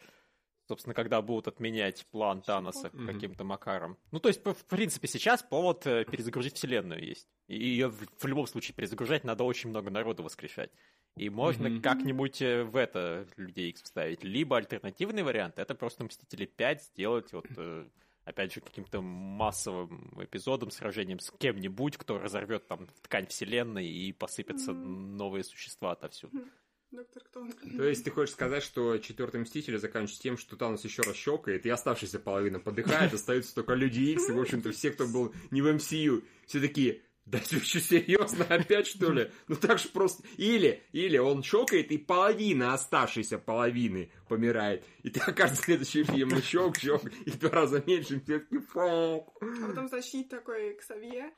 собственно, 0.69 0.95
когда 0.95 1.21
будут 1.23 1.49
отменять 1.49 2.07
план 2.11 2.43
Таноса 2.43 2.91
каким-то 2.91 3.45
макаром. 3.45 3.97
Ну, 4.11 4.21
то 4.21 4.29
есть, 4.29 4.45
в 4.45 4.65
принципе, 4.67 5.09
сейчас 5.09 5.43
повод 5.43 5.87
э, 5.87 6.05
перезагрузить 6.05 6.57
вселенную 6.57 7.05
есть. 7.05 7.29
И 7.49 7.57
ее 7.57 7.89
в, 7.89 8.25
любом 8.25 8.47
случае 8.47 8.75
перезагружать 8.75 9.25
надо 9.25 9.45
очень 9.45 9.71
много 9.71 9.91
народу 9.91 10.23
воскрешать. 10.23 10.71
И 11.17 11.29
можно 11.29 11.69
Мгм. 11.69 11.83
как-нибудь 11.83 12.41
э, 12.41 12.63
в 12.65 12.77
это 12.77 13.27
Людей 13.37 13.71
Икс 13.71 13.83
вставить. 13.83 14.25
Либо 14.25 14.57
альтернативный 14.57 15.23
вариант, 15.23 15.59
это 15.59 15.75
просто 15.75 16.05
Мстители 16.05 16.47
5 16.47 16.83
сделать 16.85 17.33
вот... 17.33 17.47
э, 17.57 17.87
Опять 18.25 18.53
же, 18.55 18.61
каким-то 18.61 19.01
массовым 19.03 20.17
эпизодом, 20.23 20.71
сражением 20.71 21.19
с 21.19 21.33
кем-нибудь, 21.39 21.97
кто 21.97 22.19
разорвет 22.19 22.67
там 22.69 22.87
ткань 23.03 23.27
вселенной 23.27 23.89
и 23.89 24.13
посыпятся 24.13 24.73
Мгм. 24.73 25.17
новые 25.17 25.43
существа 25.43 25.93
отовсюду. 25.93 26.45
Доктор 26.93 27.23
Кто. 27.25 27.49
То 27.77 27.85
есть 27.85 28.05
ты 28.05 28.11
хочешь 28.11 28.35
сказать, 28.35 28.63
что 28.63 28.99
четвертый 28.99 29.41
Мститель 29.41 29.79
заканчивается 29.79 30.23
тем, 30.23 30.37
что 30.37 30.57
Танос 30.57 30.85
еще 30.85 31.01
раз 31.03 31.17
щелкает, 31.17 31.65
и 31.65 31.71
оставшаяся 31.71 32.21
половина 32.21 32.61
подыхает, 32.61 33.15
остаются 33.15 33.55
только 33.55 33.73
Люди 33.75 34.01
Икс, 34.01 34.29
и, 34.29 34.33
в 34.33 34.39
общем-то, 34.41 34.73
все, 34.73 34.91
кто 34.91 35.09
был 35.09 35.35
не 35.51 35.63
в 35.63 35.73
МСУ, 35.73 36.23
все 36.47 36.61
такие, 36.61 37.01
да 37.25 37.39
ты 37.39 37.61
что, 37.61 37.81
серьезно, 37.81 38.45
опять 38.45 38.89
что 38.89 39.13
ли? 39.13 39.31
Ну 39.47 39.55
так 39.55 39.79
же 39.79 39.89
просто. 39.89 40.25
Или, 40.37 40.83
или 40.93 41.19
он 41.19 41.43
щелкает, 41.43 41.93
и 41.93 41.99
половина 41.99 42.75
оставшейся 42.75 43.39
половины 43.39 44.11
помирает. 44.29 44.85
И 45.03 45.11
ты 45.11 45.21
окажется 45.21 45.63
следующий 45.63 46.03
фильм, 46.03 46.31
ну 46.31 46.41
щелк, 46.41 46.79
щелк, 46.79 47.05
и 47.25 47.31
в 47.31 47.39
два 47.39 47.51
раза 47.51 47.83
меньше, 47.87 48.17
и 48.17 48.21
все 48.21 48.41
таки 48.41 48.59
фок. 48.59 49.39
А 49.41 49.67
потом 49.69 49.89
защит 49.89 50.29
такой 50.31 50.75
Ксавье, 50.75 51.33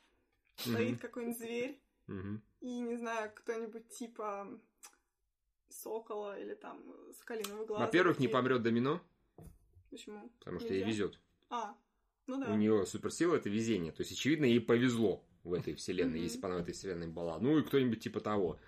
стоит 0.56 1.00
какой-нибудь 1.00 1.38
зверь, 1.38 1.80
и, 2.60 2.80
не 2.80 2.96
знаю, 2.96 3.30
кто-нибудь 3.34 3.88
типа 3.90 4.48
сокола 5.68 6.38
или 6.38 6.54
там 6.54 6.82
скалиного 7.20 7.66
глаза. 7.66 7.84
Во-первых, 7.84 8.18
не 8.18 8.28
помрет 8.28 8.62
Домино, 8.62 9.02
Почему? 9.90 10.30
потому 10.38 10.60
что 10.60 10.72
ей 10.72 10.84
везет. 10.84 11.20
А, 11.50 11.76
ну 12.26 12.40
да. 12.40 12.50
У 12.52 12.56
нее 12.56 12.86
суперсила 12.86 13.36
это 13.36 13.50
везение. 13.50 13.92
То 13.92 14.00
есть, 14.00 14.12
очевидно, 14.12 14.46
ей 14.46 14.60
повезло 14.60 15.24
в 15.44 15.52
этой 15.52 15.74
вселенной, 15.74 16.14
Мгм. 16.18 16.22
если 16.24 16.38
бы 16.40 16.46
она 16.48 16.56
в 16.56 16.60
этой 16.62 16.72
вселенной 16.74 17.06
была. 17.06 17.38
Ну 17.38 17.58
и 17.58 17.62
кто-нибудь 17.62 18.00
типа 18.00 18.20
того. 18.20 18.58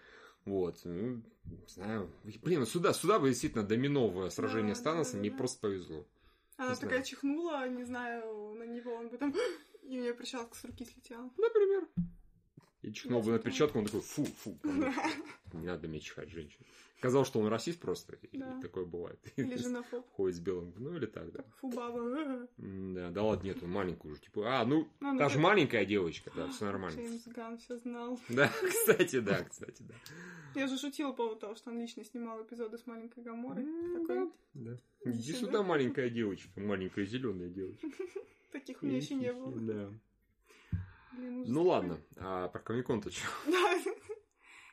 Вот. 0.44 0.80
Ну, 0.84 1.22
не 1.44 1.66
знаю. 1.68 2.10
Блин, 2.42 2.60
ну 2.60 2.66
сюда, 2.66 2.92
сюда 2.92 3.18
бы 3.18 3.28
действительно 3.28 3.64
домино 3.64 4.08
в 4.08 4.30
сражении 4.30 4.70
Да, 4.70 4.76
с 4.76 4.80
Таносом, 4.82 5.14
да, 5.14 5.18
мне 5.20 5.30
да. 5.30 5.36
просто 5.38 5.60
повезло. 5.60 6.06
Она 6.56 6.70
не 6.70 6.74
такая 6.76 6.88
знаю. 6.90 7.04
чихнула, 7.04 7.68
не 7.68 7.84
знаю, 7.84 8.54
на 8.54 8.64
него, 8.64 8.92
он 8.94 9.08
бы 9.08 9.18
там... 9.18 9.34
И 9.82 9.98
у 9.98 10.02
нее 10.02 10.14
перчатка 10.14 10.56
с 10.56 10.64
руки 10.64 10.84
слетела. 10.84 11.30
Например. 11.36 11.86
И 12.82 12.92
чихнул 12.92 13.22
бы 13.22 13.32
на 13.32 13.38
Типа. 13.38 13.50
перчатку, 13.50 13.78
он 13.78 13.84
такой, 13.86 14.00
фу, 14.00 14.24
фу, 14.24 14.58
не 15.52 15.66
надо 15.66 15.88
мне 15.88 16.00
чихать, 16.00 16.28
женщина. 16.30 16.64
Казалось, 17.00 17.28
что 17.28 17.40
он 17.40 17.48
расист 17.48 17.78
просто, 17.80 18.16
и 18.32 18.38
Да. 18.38 18.58
такое 18.62 18.84
бывает. 18.86 19.20
Или 19.36 19.56
женофоб. 19.56 20.06
Ходит 20.14 20.36
с 20.36 20.40
белым, 20.40 20.72
ну 20.78 20.96
или 20.96 21.06
так, 21.06 21.30
да. 21.30 21.44
Фу, 21.60 21.68
баба. 21.68 21.98
М, 22.58 22.94
Да, 22.94 23.10
да 23.10 23.22
ладно, 23.22 23.46
нет, 23.48 23.62
он 23.62 23.70
маленькую 23.70 24.12
уже, 24.12 24.22
типа, 24.22 24.60
а, 24.60 24.64
ну, 24.64 24.88
Ну, 25.00 25.18
та 25.18 25.28
же 25.28 25.38
маленькая 25.38 25.84
девочка, 25.84 26.32
да, 26.34 26.48
все 26.48 26.64
нормально. 26.72 26.96
Джеймс 26.96 27.26
Ган 27.28 27.58
все 27.58 27.76
знал. 27.78 28.18
Да, 28.30 28.50
кстати, 28.66 29.20
да, 29.20 29.44
кстати, 29.44 29.82
да. 29.82 29.94
Я 30.54 30.68
же 30.68 30.78
шутила 30.78 31.10
по 31.10 31.16
поводу 31.18 31.40
того, 31.40 31.54
что 31.54 31.70
он 31.70 31.78
лично 31.80 32.02
снимал 32.02 32.42
эпизоды 32.42 32.78
с 32.78 32.86
маленькой 32.86 33.22
Гаморой. 33.24 33.66
Такой, 34.00 34.32
Да. 34.54 34.76
Иди 35.04 35.32
сюда. 35.34 35.62
маленькая 35.62 36.08
девочка, 36.08 36.58
маленькая 36.60 37.04
зеленая 37.04 37.48
девочка. 37.50 37.86
таких 38.52 38.82
у 38.82 38.86
меня 38.86 38.96
еще 38.96 39.14
не 39.16 39.32
было. 39.34 39.52
Да. 39.60 39.92
Ну 41.18 41.62
ладно, 41.62 41.98
а 42.16 42.48
про 42.48 42.58
Комикон-то 42.60 43.10
что? 43.10 43.26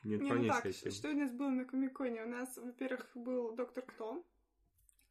Нет 0.04 0.20
Не, 0.20 0.32
ну 0.32 0.48
так, 0.48 0.66
что 0.72 1.10
у 1.10 1.14
нас 1.14 1.32
было 1.32 1.48
на 1.48 1.64
Комиконе? 1.64 2.24
У 2.24 2.28
нас, 2.28 2.56
во-первых, 2.56 3.10
был 3.14 3.52
Доктор 3.52 3.84
Кто. 3.84 4.24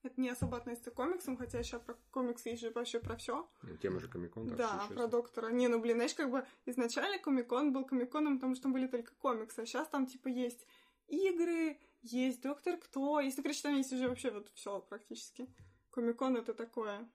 Это 0.04 0.20
не 0.20 0.30
особо 0.30 0.58
относится 0.58 0.92
к 0.92 0.96
комиксам, 0.96 1.38
хотя 1.38 1.64
сейчас 1.64 1.82
про 1.82 1.96
комиксы 2.12 2.50
есть 2.50 2.62
же 2.62 2.72
вообще 2.72 3.00
про 3.00 3.16
все. 3.16 3.50
Ну, 3.62 3.78
Тема 3.78 4.02
же 4.02 4.10
Комикон, 4.10 4.50
так 4.50 4.58
Да, 4.58 4.82
что 4.86 4.94
про 4.94 5.08
доктора. 5.08 5.50
Не, 5.50 5.70
ну 5.70 5.80
блин, 5.80 5.96
знаешь, 5.96 6.14
как 6.14 6.30
бы 6.30 6.46
изначально 6.66 7.20
комикон 7.20 7.72
был 7.72 7.86
комиконом, 7.86 8.36
потому 8.36 8.54
что 8.54 8.64
там 8.64 8.74
были 8.74 8.88
только 8.88 9.14
комиксы, 9.16 9.62
а 9.62 9.66
сейчас 9.66 9.88
там 9.88 10.06
типа 10.06 10.28
есть 10.28 10.68
игры, 11.08 11.80
есть 12.02 12.42
Доктор 12.42 12.76
Кто, 12.78 13.22
есть, 13.22 13.38
ну, 13.38 13.44
короче, 13.44 13.62
там 13.62 13.76
есть 13.78 13.94
уже 13.94 14.10
вообще 14.10 14.32
вот 14.32 14.52
все 14.54 14.82
практически. 14.82 15.48
Комикон 15.90 16.36
это 16.36 16.54
такое, 16.54 17.10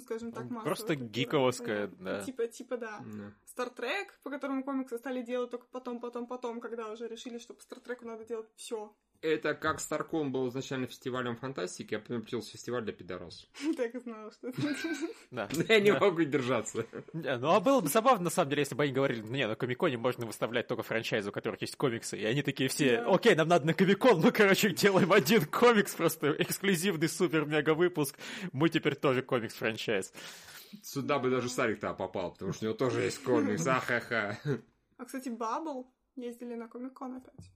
скажем 0.00 0.32
так, 0.32 0.44
Ну, 0.44 0.50
массовая 0.56 0.64
просто 0.64 0.86
культура. 0.96 1.08
гиковская, 1.10 1.88
Понятно. 1.88 2.04
да. 2.18 2.24
Типа, 2.24 2.46
типа, 2.46 2.76
да. 2.76 3.00
Да. 3.04 3.32
Стартрек, 3.44 4.18
по 4.22 4.30
которому 4.30 4.64
комиксы 4.64 4.98
стали 4.98 5.22
делать 5.22 5.50
только 5.50 5.66
потом, 5.70 6.00
потом, 6.00 6.26
потом, 6.26 6.60
когда 6.60 6.90
уже 6.90 7.08
решили, 7.08 7.38
что 7.38 7.54
по 7.54 7.62
Стартреку 7.62 8.04
надо 8.06 8.24
делать 8.24 8.48
все. 8.56 8.94
Это 9.20 9.54
как 9.54 9.80
Старкон 9.80 10.30
был 10.30 10.48
изначально 10.48 10.86
фестивалем 10.86 11.36
фантастики, 11.36 11.94
а 11.94 11.98
потом 11.98 12.18
превратился 12.18 12.50
в 12.50 12.52
фестиваль 12.52 12.84
для 12.84 12.92
пидорас. 12.92 13.48
Так 13.76 13.94
и 13.94 13.98
знала, 13.98 14.30
что 14.30 14.48
это. 14.48 14.62
Да. 15.32 15.48
Я 15.68 15.80
не 15.80 15.92
могу 15.92 16.22
держаться. 16.22 16.86
Не, 17.12 17.36
Ну, 17.36 17.50
а 17.50 17.60
было 17.60 17.80
бы 17.80 17.88
забавно, 17.88 18.24
на 18.24 18.30
самом 18.30 18.50
деле, 18.50 18.62
если 18.62 18.76
бы 18.76 18.84
они 18.84 18.92
говорили, 18.92 19.22
не, 19.22 19.48
на 19.48 19.56
Комиконе 19.56 19.98
можно 19.98 20.24
выставлять 20.24 20.68
только 20.68 20.84
франчайзы, 20.84 21.30
у 21.30 21.32
которых 21.32 21.60
есть 21.62 21.74
комиксы, 21.76 22.16
и 22.16 22.24
они 22.24 22.42
такие 22.42 22.68
все, 22.68 22.98
окей, 23.00 23.34
нам 23.34 23.48
надо 23.48 23.66
на 23.66 23.74
Комикон, 23.74 24.20
ну, 24.20 24.30
короче, 24.32 24.70
делаем 24.70 25.12
один 25.12 25.44
комикс, 25.46 25.94
просто 25.94 26.30
эксклюзивный 26.38 27.08
супер-мега-выпуск, 27.08 28.16
мы 28.52 28.68
теперь 28.68 28.94
тоже 28.94 29.22
комикс-франчайз. 29.22 30.12
Сюда 30.82 31.18
бы 31.18 31.30
даже 31.30 31.48
Сарик-то 31.48 31.92
попал, 31.94 32.32
потому 32.32 32.52
что 32.52 32.66
у 32.66 32.68
него 32.68 32.76
тоже 32.76 33.02
есть 33.02 33.22
комикс, 33.22 33.66
ахаха. 33.66 34.38
А, 34.96 35.04
кстати, 35.04 35.28
Бабл 35.28 35.92
ездили 36.14 36.54
на 36.54 36.68
Комикон 36.68 37.16
опять. 37.16 37.50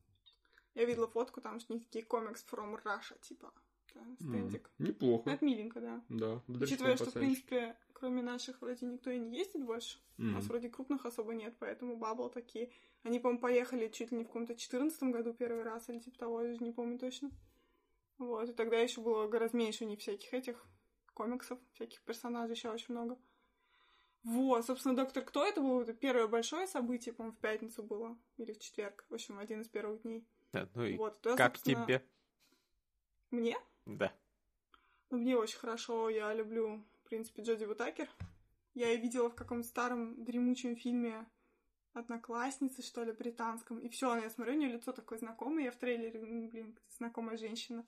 Я 0.75 0.85
видела 0.85 1.07
фотку, 1.07 1.41
там 1.41 1.61
что 1.61 1.75
них 1.75 1.85
такие 1.85 2.05
комикс 2.05 2.45
from 2.50 2.83
Russia, 2.83 3.19
типа. 3.21 3.52
стендик. 4.21 4.71
Ну, 4.79 4.87
Неплохо. 4.87 5.31
это 5.31 5.45
миленько, 5.45 5.81
да. 5.81 6.02
Да, 6.09 6.43
Учитывая, 6.49 6.97
что, 6.97 7.11
в 7.11 7.14
принципе, 7.14 7.76
кроме 7.93 8.23
наших 8.23 8.61
вроде 8.61 8.87
никто 8.87 9.11
и 9.11 9.19
не 9.19 9.38
ездит 9.38 9.64
больше. 9.64 9.99
У 10.19 10.23
нас 10.23 10.45
вроде 10.47 10.69
крупных 10.69 11.05
особо 11.07 11.35
нет, 11.35 11.55
поэтому 11.59 11.97
Бабл 11.97 12.31
такие. 12.31 12.71
Они, 13.02 13.19
по-моему, 13.19 13.41
поехали 13.41 13.88
чуть 13.88 14.12
ли 14.12 14.19
не 14.19 14.25
в 14.25 14.29
каком-то 14.29 14.55
четырнадцатом 14.55 15.11
году 15.11 15.35
первый 15.35 15.64
раз, 15.64 15.88
или 15.88 15.99
типа 15.99 16.19
того, 16.19 16.43
я 16.43 16.57
не 16.59 16.73
помню 16.73 16.99
точно. 16.99 17.31
Вот, 18.19 18.49
и 18.49 18.52
тогда 18.52 18.79
еще 18.79 19.00
было 19.00 19.26
гораздо 19.26 19.57
меньше 19.57 19.85
у 19.85 19.88
них 19.88 19.99
всяких 19.99 20.33
этих 20.33 20.64
комиксов, 21.12 21.59
всяких 21.73 22.02
персонажей 22.02 22.55
еще 22.55 22.71
очень 22.71 22.95
много. 22.95 23.19
Вот, 24.23 24.64
собственно, 24.64 24.95
«Доктор 24.95 25.25
Кто» 25.25 25.45
это 25.45 25.61
было 25.61 25.83
это 25.83 25.95
первое 25.95 26.29
большое 26.29 26.69
событие, 26.69 27.12
по-моему, 27.12 27.37
в 27.37 27.41
пятницу 27.41 27.83
было, 27.83 28.17
или 28.37 28.52
в 28.52 28.59
четверг, 28.61 29.05
в 29.09 29.14
общем, 29.14 29.38
один 29.38 29.62
из 29.62 29.69
первых 29.69 30.02
дней. 30.02 30.25
Да, 30.52 30.68
ну 30.75 30.85
и 30.85 30.97
Вот, 30.97 31.21
туда, 31.21 31.37
как 31.37 31.59
тебе? 31.59 32.04
Мне? 33.30 33.56
Да. 33.87 34.12
Ну, 35.11 35.18
мне 35.18 35.37
очень 35.37 35.59
хорошо, 35.59 36.11
я 36.11 36.32
люблю, 36.35 36.85
в 37.04 37.09
принципе, 37.09 37.42
Джоди 37.42 37.64
Вутакер. 37.64 38.09
Я 38.75 38.88
ее 38.88 38.99
видела 38.99 39.28
в 39.28 39.35
каком-то 39.35 39.66
старом 39.66 40.23
дремучем 40.25 40.76
фильме 40.76 41.26
одноклассницы, 41.94 42.82
что 42.82 43.04
ли, 43.04 43.12
британском. 43.12 43.78
И 43.78 43.88
все, 43.88 44.16
я 44.16 44.30
смотрю, 44.30 44.54
у 44.54 44.56
нее 44.56 44.73
лицо 44.73 44.92
такое 44.92 45.18
знакомое, 45.18 45.64
я 45.64 45.71
в 45.71 45.76
трейлере, 45.76 46.21
ну, 46.21 46.49
блин, 46.49 46.78
знакомая 46.88 47.37
женщина. 47.37 47.87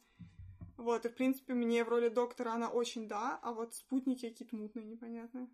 Вот, 0.76 1.06
и, 1.06 1.08
в 1.08 1.14
принципе, 1.14 1.54
мне 1.54 1.84
в 1.84 1.88
роли 1.88 2.08
доктора 2.08 2.52
она 2.52 2.68
очень 2.68 3.08
да, 3.08 3.38
а 3.42 3.52
вот 3.52 3.74
спутники 3.74 4.28
какие-то 4.28 4.56
мутные, 4.56 4.84
непонятные. 4.84 5.48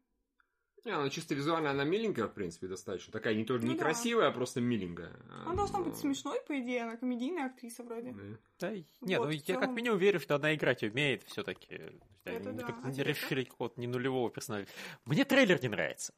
Не, 0.84 0.92
она 0.92 1.10
чисто 1.10 1.34
визуально, 1.34 1.70
она 1.70 1.84
миленькая, 1.84 2.26
в 2.26 2.32
принципе, 2.32 2.66
достаточно. 2.66 3.12
Такая 3.12 3.34
не 3.34 3.44
тоже 3.44 3.64
Ну 3.66 3.72
не 3.72 3.78
да. 3.78 3.84
красивая, 3.84 4.28
а 4.28 4.30
просто 4.32 4.60
миленькая. 4.60 5.12
Она 5.44 5.54
должна 5.54 5.78
быть 5.80 5.92
Но- 5.94 5.98
смешной, 5.98 6.40
по 6.46 6.58
идее, 6.58 6.82
она 6.84 6.96
комедийная 6.96 7.46
актриса 7.46 7.82
вроде. 7.82 8.12
Да. 8.12 8.22
Да, 8.60 8.72
не, 9.00 9.18
Вот, 9.18 9.26
ну 9.26 9.30
в 9.30 9.48
я 9.48 9.56
как 9.56 9.70
минимум 9.70 9.98
верю, 9.98 10.20
что 10.20 10.36
она 10.36 10.54
играть 10.54 10.82
умеет 10.82 11.22
все-таки. 11.24 11.80
Это 12.24 12.52
да. 12.52 12.66
А 12.82 12.88
не 12.88 12.94
тебе 12.94 13.04
решили 13.04 13.44
какого-то 13.44 13.80
не 13.80 13.86
нулевого 13.86 14.30
персонажа. 14.30 14.66
Мне 15.04 15.24
трейлер 15.24 15.60
не 15.62 15.68
нравится. 15.68 16.12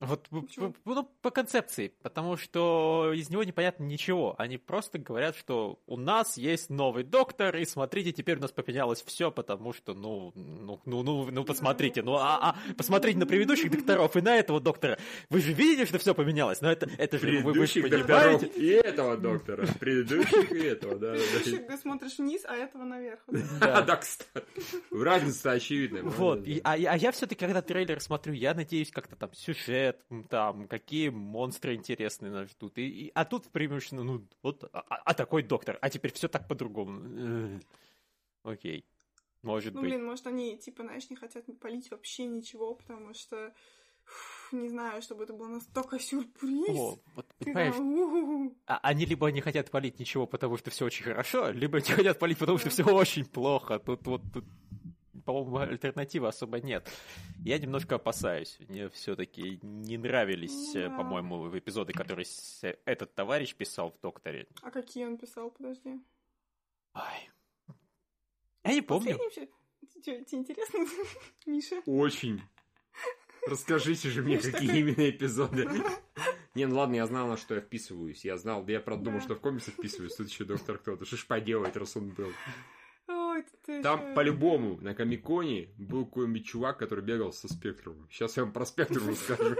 Вот 0.00 0.28
Почему? 0.30 0.74
ну, 0.84 1.10
по 1.22 1.30
концепции, 1.30 1.92
потому 2.02 2.36
что 2.36 3.12
из 3.14 3.30
него 3.30 3.42
непонятно 3.42 3.82
ничего. 3.82 4.36
Они 4.38 4.56
просто 4.56 4.98
говорят, 4.98 5.34
что 5.36 5.80
у 5.86 5.96
нас 5.96 6.36
есть 6.36 6.70
новый 6.70 7.02
доктор, 7.02 7.56
и 7.56 7.64
смотрите, 7.64 8.12
теперь 8.12 8.38
у 8.38 8.40
нас 8.42 8.52
поменялось 8.52 9.02
все, 9.02 9.32
потому 9.32 9.72
что, 9.72 9.94
ну, 9.94 10.30
ну, 10.36 10.80
ну, 10.84 11.02
ну, 11.02 11.28
ну 11.32 11.44
посмотрите, 11.44 12.02
ну, 12.02 12.14
а, 12.14 12.38
а, 12.40 12.74
посмотрите 12.76 13.18
на 13.18 13.26
предыдущих 13.26 13.72
докторов 13.72 14.16
и 14.16 14.20
на 14.20 14.36
этого 14.36 14.60
доктора. 14.60 14.98
Вы 15.30 15.40
же 15.40 15.52
видите, 15.52 15.84
что 15.86 15.98
все 15.98 16.14
поменялось, 16.14 16.60
но 16.60 16.70
это, 16.70 16.88
это 16.96 17.18
же 17.18 17.40
вы, 17.40 17.52
вы 17.52 17.66
же 17.66 17.82
понимаете. 17.82 18.46
и 18.46 18.68
этого 18.68 19.16
доктора. 19.16 19.66
Предыдущих 19.80 20.52
и 20.52 20.60
этого, 20.60 20.94
да. 20.96 21.16
Ты 21.42 21.76
смотришь 21.76 22.18
вниз, 22.18 22.42
а 22.46 22.54
этого 22.54 22.84
наверх. 22.84 23.20
Да, 23.58 23.82
да, 23.82 23.96
кстати. 23.96 24.46
Разница 24.92 25.52
очевидная. 25.52 26.02
Вот, 26.02 26.46
а, 26.62 26.76
я- 26.76 26.92
а 26.92 26.96
я 26.96 27.10
все-таки, 27.10 27.44
когда 27.44 27.62
трейлер 27.62 28.00
смотрю, 28.00 28.32
я 28.34 28.54
надеюсь, 28.54 28.90
как-то 28.90 29.16
там 29.16 29.32
сюжет, 29.34 29.87
м, 30.10 30.24
там, 30.24 30.68
какие 30.68 31.08
монстры 31.10 31.74
интересные 31.74 32.30
нас 32.32 32.50
ждут. 32.50 32.78
И, 32.78 33.06
и- 33.06 33.12
а 33.14 33.24
тут 33.24 33.46
преимущественно, 33.48 34.04
ну, 34.04 34.26
вот, 34.42 34.64
а, 34.72 34.80
а- 34.88 35.02
а 35.04 35.14
такой 35.14 35.42
доктор, 35.42 35.78
а 35.80 35.90
теперь 35.90 36.12
все 36.12 36.28
так 36.28 36.48
по-другому. 36.48 37.00
Э, 37.04 37.58
Окей, 38.44 38.84
может 39.42 39.74
Ну, 39.74 39.80
быть. 39.82 39.90
блин, 39.90 40.04
может, 40.04 40.26
они, 40.26 40.56
типа, 40.56 40.82
знаешь, 40.82 41.10
не 41.10 41.16
хотят 41.16 41.44
полить 41.60 41.90
вообще 41.90 42.24
ничего, 42.26 42.74
потому 42.74 43.14
что, 43.14 43.52
фу, 44.04 44.56
не 44.56 44.68
знаю, 44.68 45.02
чтобы 45.02 45.24
это 45.24 45.32
было 45.32 45.48
настолько 45.48 45.98
сюрприз. 45.98 46.68
О, 46.68 46.98
вот, 47.14 47.26
понимаешь, 47.38 47.74
там, 47.74 48.56
а- 48.66 48.78
они 48.82 49.04
либо 49.06 49.30
не 49.32 49.40
хотят 49.40 49.70
палить 49.70 49.98
ничего, 49.98 50.26
потому 50.26 50.56
что 50.56 50.70
все 50.70 50.84
очень 50.86 51.04
хорошо, 51.04 51.50
либо 51.50 51.78
не 51.80 51.90
хотят 51.90 52.18
палить, 52.18 52.38
потому 52.38 52.58
что 52.58 52.70
все 52.70 52.84
очень 52.84 53.24
плохо. 53.26 53.78
Тут 53.78 54.06
вот, 54.06 54.22
тут, 54.32 54.44
по-моему, 55.28 55.58
альтернативы 55.72 56.26
особо 56.28 56.58
нет. 56.60 56.90
Я 57.44 57.58
немножко 57.58 57.96
опасаюсь. 57.96 58.56
Мне 58.68 58.88
все-таки 58.88 59.58
не 59.62 59.98
нравились, 59.98 60.74
э, 60.74 60.88
да. 60.88 60.96
по-моему, 60.96 61.56
эпизоды, 61.58 61.92
которые 61.92 62.24
с- 62.24 62.62
этот 62.86 63.14
товарищ 63.14 63.54
писал 63.54 63.90
в 63.90 64.00
«Докторе». 64.00 64.46
А 64.62 64.70
какие 64.70 65.04
он 65.04 65.18
писал, 65.18 65.50
подожди? 65.50 66.00
Ай. 66.94 67.30
Я 68.64 68.72
не 68.74 68.80
помню. 68.82 69.18
Последний 69.18 69.54
тебе 70.24 70.24
интересно, 70.38 70.78
Миша? 71.46 71.82
Очень. 71.84 72.40
Расскажите 73.46 74.08
же 74.08 74.22
мне, 74.22 74.38
какие 74.38 74.78
именно 74.80 75.10
эпизоды. 75.10 75.68
Не, 76.54 76.66
ну 76.66 76.76
ладно, 76.76 76.96
я 76.96 77.06
знал, 77.06 77.28
на 77.28 77.36
что 77.36 77.54
я 77.54 77.60
вписываюсь. 77.60 78.24
Я 78.24 78.36
знал, 78.38 78.64
да 78.64 78.72
я 78.72 78.80
правда 78.80 79.04
думал, 79.04 79.18
Да. 79.20 79.24
что 79.26 79.34
в 79.36 79.40
комиксы 79.40 79.70
вписываюсь. 79.70 80.16
Тут 80.16 80.28
еще 80.28 80.44
доктор 80.44 80.78
кто-то. 80.78 81.04
Что 81.04 81.16
ж 81.16 81.26
поделать, 81.26 81.76
раз 81.76 81.96
он 81.96 82.08
был. 82.08 82.32
Там 83.82 84.14
по-любому 84.14 84.78
на 84.80 84.94
Комиконе 84.94 85.68
был 85.76 86.06
какой-нибудь 86.06 86.46
чувак, 86.46 86.78
который 86.78 87.04
бегал 87.04 87.32
со 87.32 87.48
спектрумом. 87.48 88.08
Сейчас 88.10 88.36
я 88.36 88.44
вам 88.44 88.52
про 88.52 88.64
спектрум 88.64 89.10
расскажу. 89.10 89.56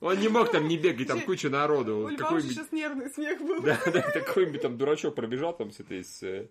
Он 0.00 0.18
не 0.20 0.28
мог 0.28 0.50
там 0.52 0.68
не 0.68 0.76
бегать, 0.76 1.08
там 1.08 1.22
куча 1.22 1.48
народу. 1.48 2.04
У 2.04 2.08
Льва 2.08 2.18
Какой-нибудь 2.18 2.54
сейчас 2.54 2.72
нервный 2.72 3.08
смех 3.08 3.40
был. 3.40 3.62
Да, 3.62 3.80
да, 3.86 4.02
такой-нибудь 4.02 4.60
там 4.60 4.76
дурачок 4.76 5.14
пробежал 5.14 5.56
там 5.56 5.70
с 5.70 5.80
этой 5.80 6.04
с 6.04 6.22
э, 6.22 6.50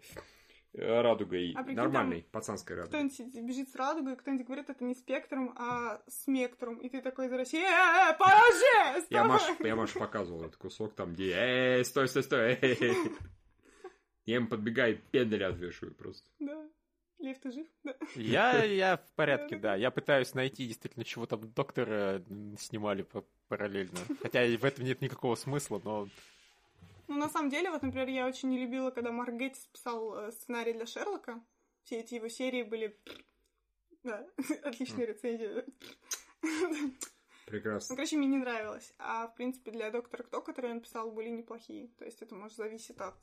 э, 0.74 1.02
радугой. 1.02 1.54
А 1.56 1.62
прикинь, 1.62 1.78
Нормальной, 1.78 2.26
пацанской 2.32 2.78
радугой. 2.78 3.10
Кто-нибудь 3.10 3.44
бежит 3.44 3.70
с 3.70 3.76
радугой, 3.76 4.16
кто-нибудь 4.16 4.48
говорит, 4.48 4.70
это 4.72 4.84
не 4.84 4.96
спектром, 4.96 5.54
а 5.56 6.02
спектрум. 6.08 6.78
И 6.78 6.90
ты 6.90 7.02
такой 7.02 7.28
возвращай, 7.28 7.62
э, 7.62 8.12
э, 8.12 8.18
положи, 8.18 8.76
Я 8.76 9.02
вставай!» 9.02 9.28
Маш, 9.30 9.42
я 9.60 9.76
Маш 9.76 9.94
показывал 9.94 10.42
этот 10.42 10.56
кусок 10.56 10.96
там, 10.96 11.14
где 11.14 11.34
эй, 11.36 11.86
стой, 11.86 12.08
стой, 12.08 12.24
стой. 12.24 12.60
Эй». 14.26 14.32
Я 14.32 14.38
им 14.38 14.48
подбегаю, 14.48 15.02
пендель 15.12 15.44
отвешиваю 15.44 15.94
просто. 15.94 16.28
Да. 16.40 16.70
Лев, 17.20 17.40
ты 17.40 17.52
жив? 17.52 17.68
Да. 17.84 17.96
Я, 18.16 18.64
я 18.66 18.98
в 18.98 19.12
порядке, 19.16 19.58
да. 19.58 19.76
Я 19.76 19.92
пытаюсь 19.92 20.34
найти 20.34 20.68
действительно, 20.68 21.06
чего 21.06 21.26
там 21.26 21.50
доктора 21.54 22.22
снимали 22.60 23.08
параллельно. 23.48 23.98
Хотя 24.22 24.46
и 24.46 24.58
в 24.58 24.66
этом 24.66 24.84
нет 24.86 25.02
никакого 25.02 25.36
смысла, 25.36 25.82
но... 25.84 26.10
Ну, 27.08 27.18
на 27.18 27.30
самом 27.30 27.50
деле, 27.50 27.70
вот, 27.70 27.82
например, 27.82 28.08
я 28.10 28.28
очень 28.28 28.50
не 28.50 28.60
любила, 28.60 28.92
когда 28.92 29.12
Марк 29.12 29.36
Геттис 29.36 29.66
писал 29.68 30.18
э, 30.18 30.32
сценарий 30.32 30.74
для 30.74 30.86
Шерлока. 30.86 31.44
Все 31.84 32.00
эти 32.00 32.16
его 32.16 32.30
серии 32.30 32.64
были... 32.64 32.98
Да, 34.04 34.26
отличные 34.64 35.08
рецензии. 35.08 35.64
Ну, 36.42 36.94
Прекрасно. 37.46 37.96
короче, 37.96 38.18
мне 38.18 38.28
не 38.28 38.38
нравилось. 38.38 38.94
А, 38.98 39.28
в 39.28 39.36
принципе, 39.36 39.72
для 39.72 39.92
Доктора 39.92 40.24
Кто, 40.24 40.42
который 40.42 40.72
он 40.72 40.82
писал, 40.82 41.12
были 41.12 41.30
неплохие. 41.30 41.90
То 42.00 42.06
есть 42.06 42.22
это, 42.22 42.36
может, 42.36 42.58
зависит 42.58 43.00
от 43.00 43.16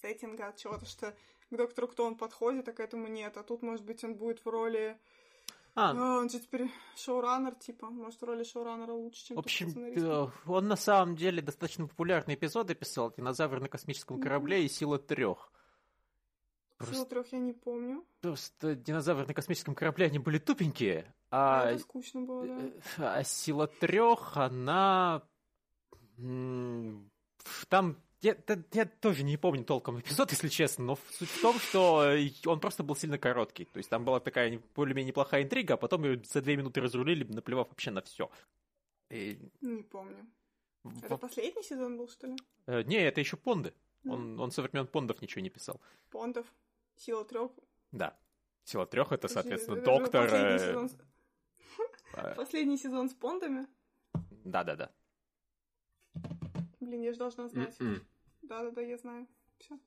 сеттинга, 0.00 0.48
от 0.48 0.56
чего-то, 0.56 0.86
что 0.86 1.14
к 1.50 1.56
Доктору 1.56 1.88
Кто 1.88 2.04
он 2.04 2.16
подходит, 2.16 2.68
а 2.68 2.72
к 2.72 2.80
этому 2.80 3.08
нет. 3.08 3.36
А 3.36 3.42
тут, 3.42 3.62
может 3.62 3.84
быть, 3.84 4.04
он 4.04 4.14
будет 4.14 4.44
в 4.44 4.48
роли... 4.48 4.98
А, 5.74 5.92
А, 5.92 6.18
он 6.18 6.28
же 6.28 6.40
теперь 6.40 6.70
шоураннер, 6.96 7.54
типа. 7.54 7.88
Может, 7.88 8.20
в 8.20 8.24
роли 8.24 8.44
шоураннера 8.44 8.92
лучше, 8.92 9.26
чем 9.26 9.36
в 9.36 9.40
общем, 9.40 9.68
э, 9.78 10.28
он 10.46 10.66
на 10.66 10.76
самом 10.76 11.14
деле 11.14 11.40
достаточно 11.40 11.86
популярные 11.86 12.36
эпизоды 12.36 12.74
писал. 12.74 13.12
«Динозавр 13.16 13.60
на 13.60 13.68
космическом 13.68 14.20
корабле» 14.20 14.64
и 14.64 14.68
«Сила 14.68 14.98
трех». 14.98 15.52
Сила 16.84 17.06
трех 17.06 17.32
я 17.32 17.38
не 17.38 17.52
помню. 17.52 18.04
Просто 18.20 18.74
«Динозавр 18.74 19.26
на 19.26 19.34
космическом 19.34 19.74
корабле» 19.74 20.06
они 20.06 20.18
были 20.18 20.38
тупенькие, 20.38 21.14
А, 21.30 21.62
а, 21.62 21.70
это 21.70 21.80
скучно 21.80 22.22
было, 22.22 22.46
да. 22.46 22.58
э, 22.58 22.70
а 22.98 23.24
«Сила 23.24 23.66
трех», 23.66 24.36
она... 24.36 25.22
Там... 27.68 28.02
Я, 28.20 28.34
да- 28.46 28.62
я 28.72 28.84
тоже 28.84 29.22
не 29.22 29.36
помню 29.36 29.64
толком 29.64 30.00
эпизод, 30.00 30.30
если 30.32 30.48
честно, 30.48 30.84
но 30.84 30.98
суть 31.12 31.28
в 31.28 31.40
том, 31.40 31.58
что 31.58 32.04
э, 32.04 32.30
он 32.46 32.58
просто 32.60 32.82
был 32.82 32.96
сильно 32.96 33.18
короткий. 33.18 33.64
То 33.66 33.78
есть 33.78 33.88
там 33.90 34.04
была 34.04 34.18
такая 34.20 34.50
не- 34.50 34.60
более-менее 34.74 35.08
неплохая 35.10 35.42
интрига, 35.44 35.74
а 35.74 35.76
потом 35.76 36.04
ее 36.04 36.22
за 36.24 36.40
две 36.42 36.56
минуты 36.56 36.80
разрулили, 36.80 37.24
наплевав 37.24 37.68
вообще 37.68 37.90
на 37.90 38.00
все. 38.02 38.30
Не 39.10 39.82
помню. 39.82 40.26
Это 41.02 41.16
последний 41.16 41.62
сезон 41.62 41.96
был, 41.96 42.08
что 42.08 42.26
ли? 42.26 42.36
Э, 42.66 42.82
Не, 42.82 42.96
это 42.96 43.20
еще 43.20 43.36
Понды. 43.36 43.72
Да. 44.04 44.12
Он, 44.14 44.38
он 44.40 44.50
со 44.52 44.62
времен 44.62 44.86
Пондов 44.86 45.20
ничего 45.22 45.42
не 45.42 45.50
писал. 45.50 45.80
Понтов. 46.10 46.46
Сила 46.96 47.24
трех. 47.24 47.50
Да. 47.92 48.16
Сила 48.64 48.86
трех 48.86 49.12
это, 49.12 49.28
соответственно, 49.28 49.80
доктор. 49.82 50.24
Последний 50.28 50.54
э, 50.54 50.58
сезон, 50.58 50.88
с- 50.88 50.96
э, 52.14 52.34
последний 52.36 52.76
сезон 52.78 53.08
с 53.10 53.14
понтами. 53.14 53.66
Да-да-да. 54.44 54.90
Блин, 56.88 57.02
я 57.02 57.12
же 57.12 57.18
должна 57.18 57.48
знать. 57.48 57.76
М-м. 57.80 58.02
Да-да-да, 58.42 58.80
я 58.80 58.96
знаю. 58.96 59.26
Все. 59.58 59.78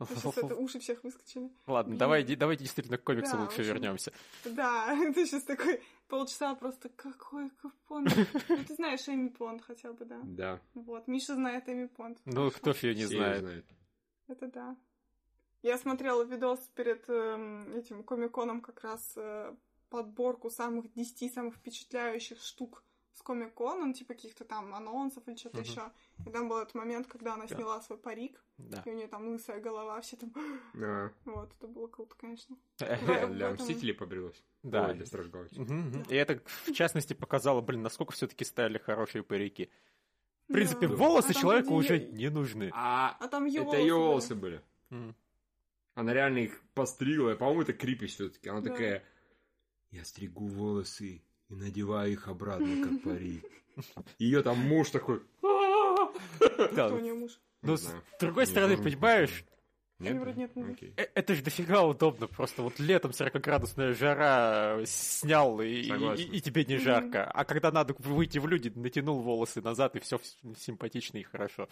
Сейчас 0.00 0.38
это 0.38 0.54
уши 0.54 0.78
всех 0.78 1.02
выскочили. 1.02 1.50
Ладно, 1.66 1.90
Блин. 1.90 1.98
давай, 1.98 2.36
давайте 2.36 2.62
действительно 2.62 2.98
к 2.98 3.04
комиксу 3.04 3.36
Да, 3.36 3.42
лучше 3.42 3.62
вернемся. 3.62 4.12
Да, 4.44 4.94
ты 5.14 5.26
сейчас 5.26 5.42
такой 5.42 5.82
полчаса 6.06 6.54
просто 6.54 6.90
какой 6.90 7.50
Понт. 7.88 8.14
Ну, 8.48 8.64
ты 8.64 8.74
знаешь 8.74 9.08
Эми 9.08 9.30
Понт 9.30 9.62
хотя 9.62 9.92
бы, 9.92 10.04
да. 10.04 10.20
Да. 10.22 10.60
Вот, 10.74 11.08
Миша 11.08 11.34
знает 11.34 11.68
Эми 11.68 11.86
Понт. 11.86 12.18
Ну, 12.24 12.50
кто 12.52 12.72
ж 12.72 12.84
ее 12.84 12.94
не 12.94 13.06
знает. 13.06 13.64
Это 14.28 14.46
да. 14.46 14.76
Я 15.62 15.76
смотрела 15.78 16.22
видос 16.22 16.60
перед 16.76 17.08
эм, 17.08 17.74
этим 17.74 18.04
комиконом 18.04 18.60
как 18.60 18.82
раз 18.82 19.12
э, 19.16 19.56
подборку 19.90 20.50
самых 20.50 20.92
10 20.92 21.32
самых 21.34 21.56
впечатляющих 21.56 22.40
штук 22.40 22.84
с 23.14 23.20
комик-кон, 23.22 23.80
ну, 23.80 23.92
типа 23.92 24.14
каких-то 24.14 24.44
там 24.44 24.74
анонсов 24.74 25.26
или 25.28 25.36
что-то 25.36 25.58
Мгм. 25.58 25.64
еще. 25.66 25.82
И 26.26 26.30
там 26.30 26.48
был 26.48 26.58
этот 26.58 26.74
момент, 26.74 27.06
когда 27.06 27.34
она 27.34 27.46
Да. 27.46 27.54
сняла 27.54 27.80
свой 27.82 27.98
парик, 27.98 28.42
Да. 28.58 28.82
и 28.86 28.90
у 28.90 28.94
нее 28.94 29.06
там 29.06 29.28
лысая 29.28 29.60
голова, 29.60 30.00
все 30.00 30.16
там... 30.16 30.32
Да. 30.74 31.12
Вот, 31.26 31.52
это 31.58 31.66
было 31.68 31.88
круто, 31.88 32.14
конечно. 32.16 32.56
Для, 32.78 33.50
Мстителей 33.50 33.92
побрилось. 33.94 34.42
Да. 34.62 34.92
Для 34.94 35.04
Страж. 35.06 35.26
И 36.08 36.14
это, 36.14 36.42
в 36.66 36.72
частности, 36.72 37.12
показало, 37.12 37.60
блин, 37.60 37.82
насколько 37.82 38.12
все-таки 38.12 38.44
стали 38.44 38.78
хорошие 38.78 39.22
парики. 39.22 39.70
В 40.48 40.52
принципе, 40.54 40.88
Да. 40.88 40.94
волосы 40.96 41.32
А 41.36 41.40
вроде 41.40 41.68
уже 41.70 41.98
не 42.00 42.28
нужны. 42.30 42.70
А 42.74 43.16
А 43.20 43.28
там 43.28 43.44
ее 43.46 43.62
это 43.62 43.76
ее 43.76 43.94
волосы 43.94 44.34
были. 44.34 44.62
Она 45.94 46.14
реально 46.14 46.38
их 46.38 46.62
постригла. 46.74 47.34
По-моему, 47.34 47.62
это 47.62 47.74
крипи 47.74 48.06
все-таки. 48.06 48.48
Она 48.48 48.62
такая, 48.62 49.04
я 49.90 50.04
стригу 50.04 50.46
волосы 50.46 51.22
и 51.52 51.54
надеваю 51.54 52.12
их 52.12 52.28
обратно, 52.28 52.66
как 52.88 53.02
парик. 53.04 53.44
Ее 54.18 54.42
там 54.42 54.58
муж 54.58 54.90
такой... 54.90 55.22
Кто 56.72 56.94
у 56.94 56.98
нее 57.00 57.14
муж? 57.14 57.38
Но 57.62 57.72
Не 57.72 57.76
с 57.78 57.94
другой 58.20 58.46
стороны, 58.46 58.76
понимаешь, 58.76 59.44
Они 60.00 60.18
вроде 60.18 60.40
нет 60.40 60.56
мужа. 60.56 60.72
Окей. 60.72 60.92
э- 60.96 61.08
это 61.14 61.34
же 61.34 61.42
дофига 61.42 61.82
удобно. 61.84 62.26
Просто 62.26 62.62
вот 62.62 62.78
летом 62.80 63.12
40-градусная 63.12 63.94
жара 63.94 64.78
э, 64.80 64.84
снял, 64.86 65.60
и, 65.60 65.68
и- 65.68 65.88
Согласен. 65.88 66.24
и- 66.32 66.36
и 66.36 66.40
тебе 66.40 66.64
не 66.64 66.76
жарко. 66.78 67.24
А 67.30 67.44
когда 67.44 67.70
надо 67.70 67.94
выйти 67.98 68.38
в 68.38 68.46
люди, 68.48 68.72
натянул 68.74 69.20
волосы 69.20 69.60
назад, 69.62 69.94
и 69.96 70.00
все 70.00 70.18
симпатично 70.58 71.18
и 71.18 71.22
хорошо. 71.22 71.68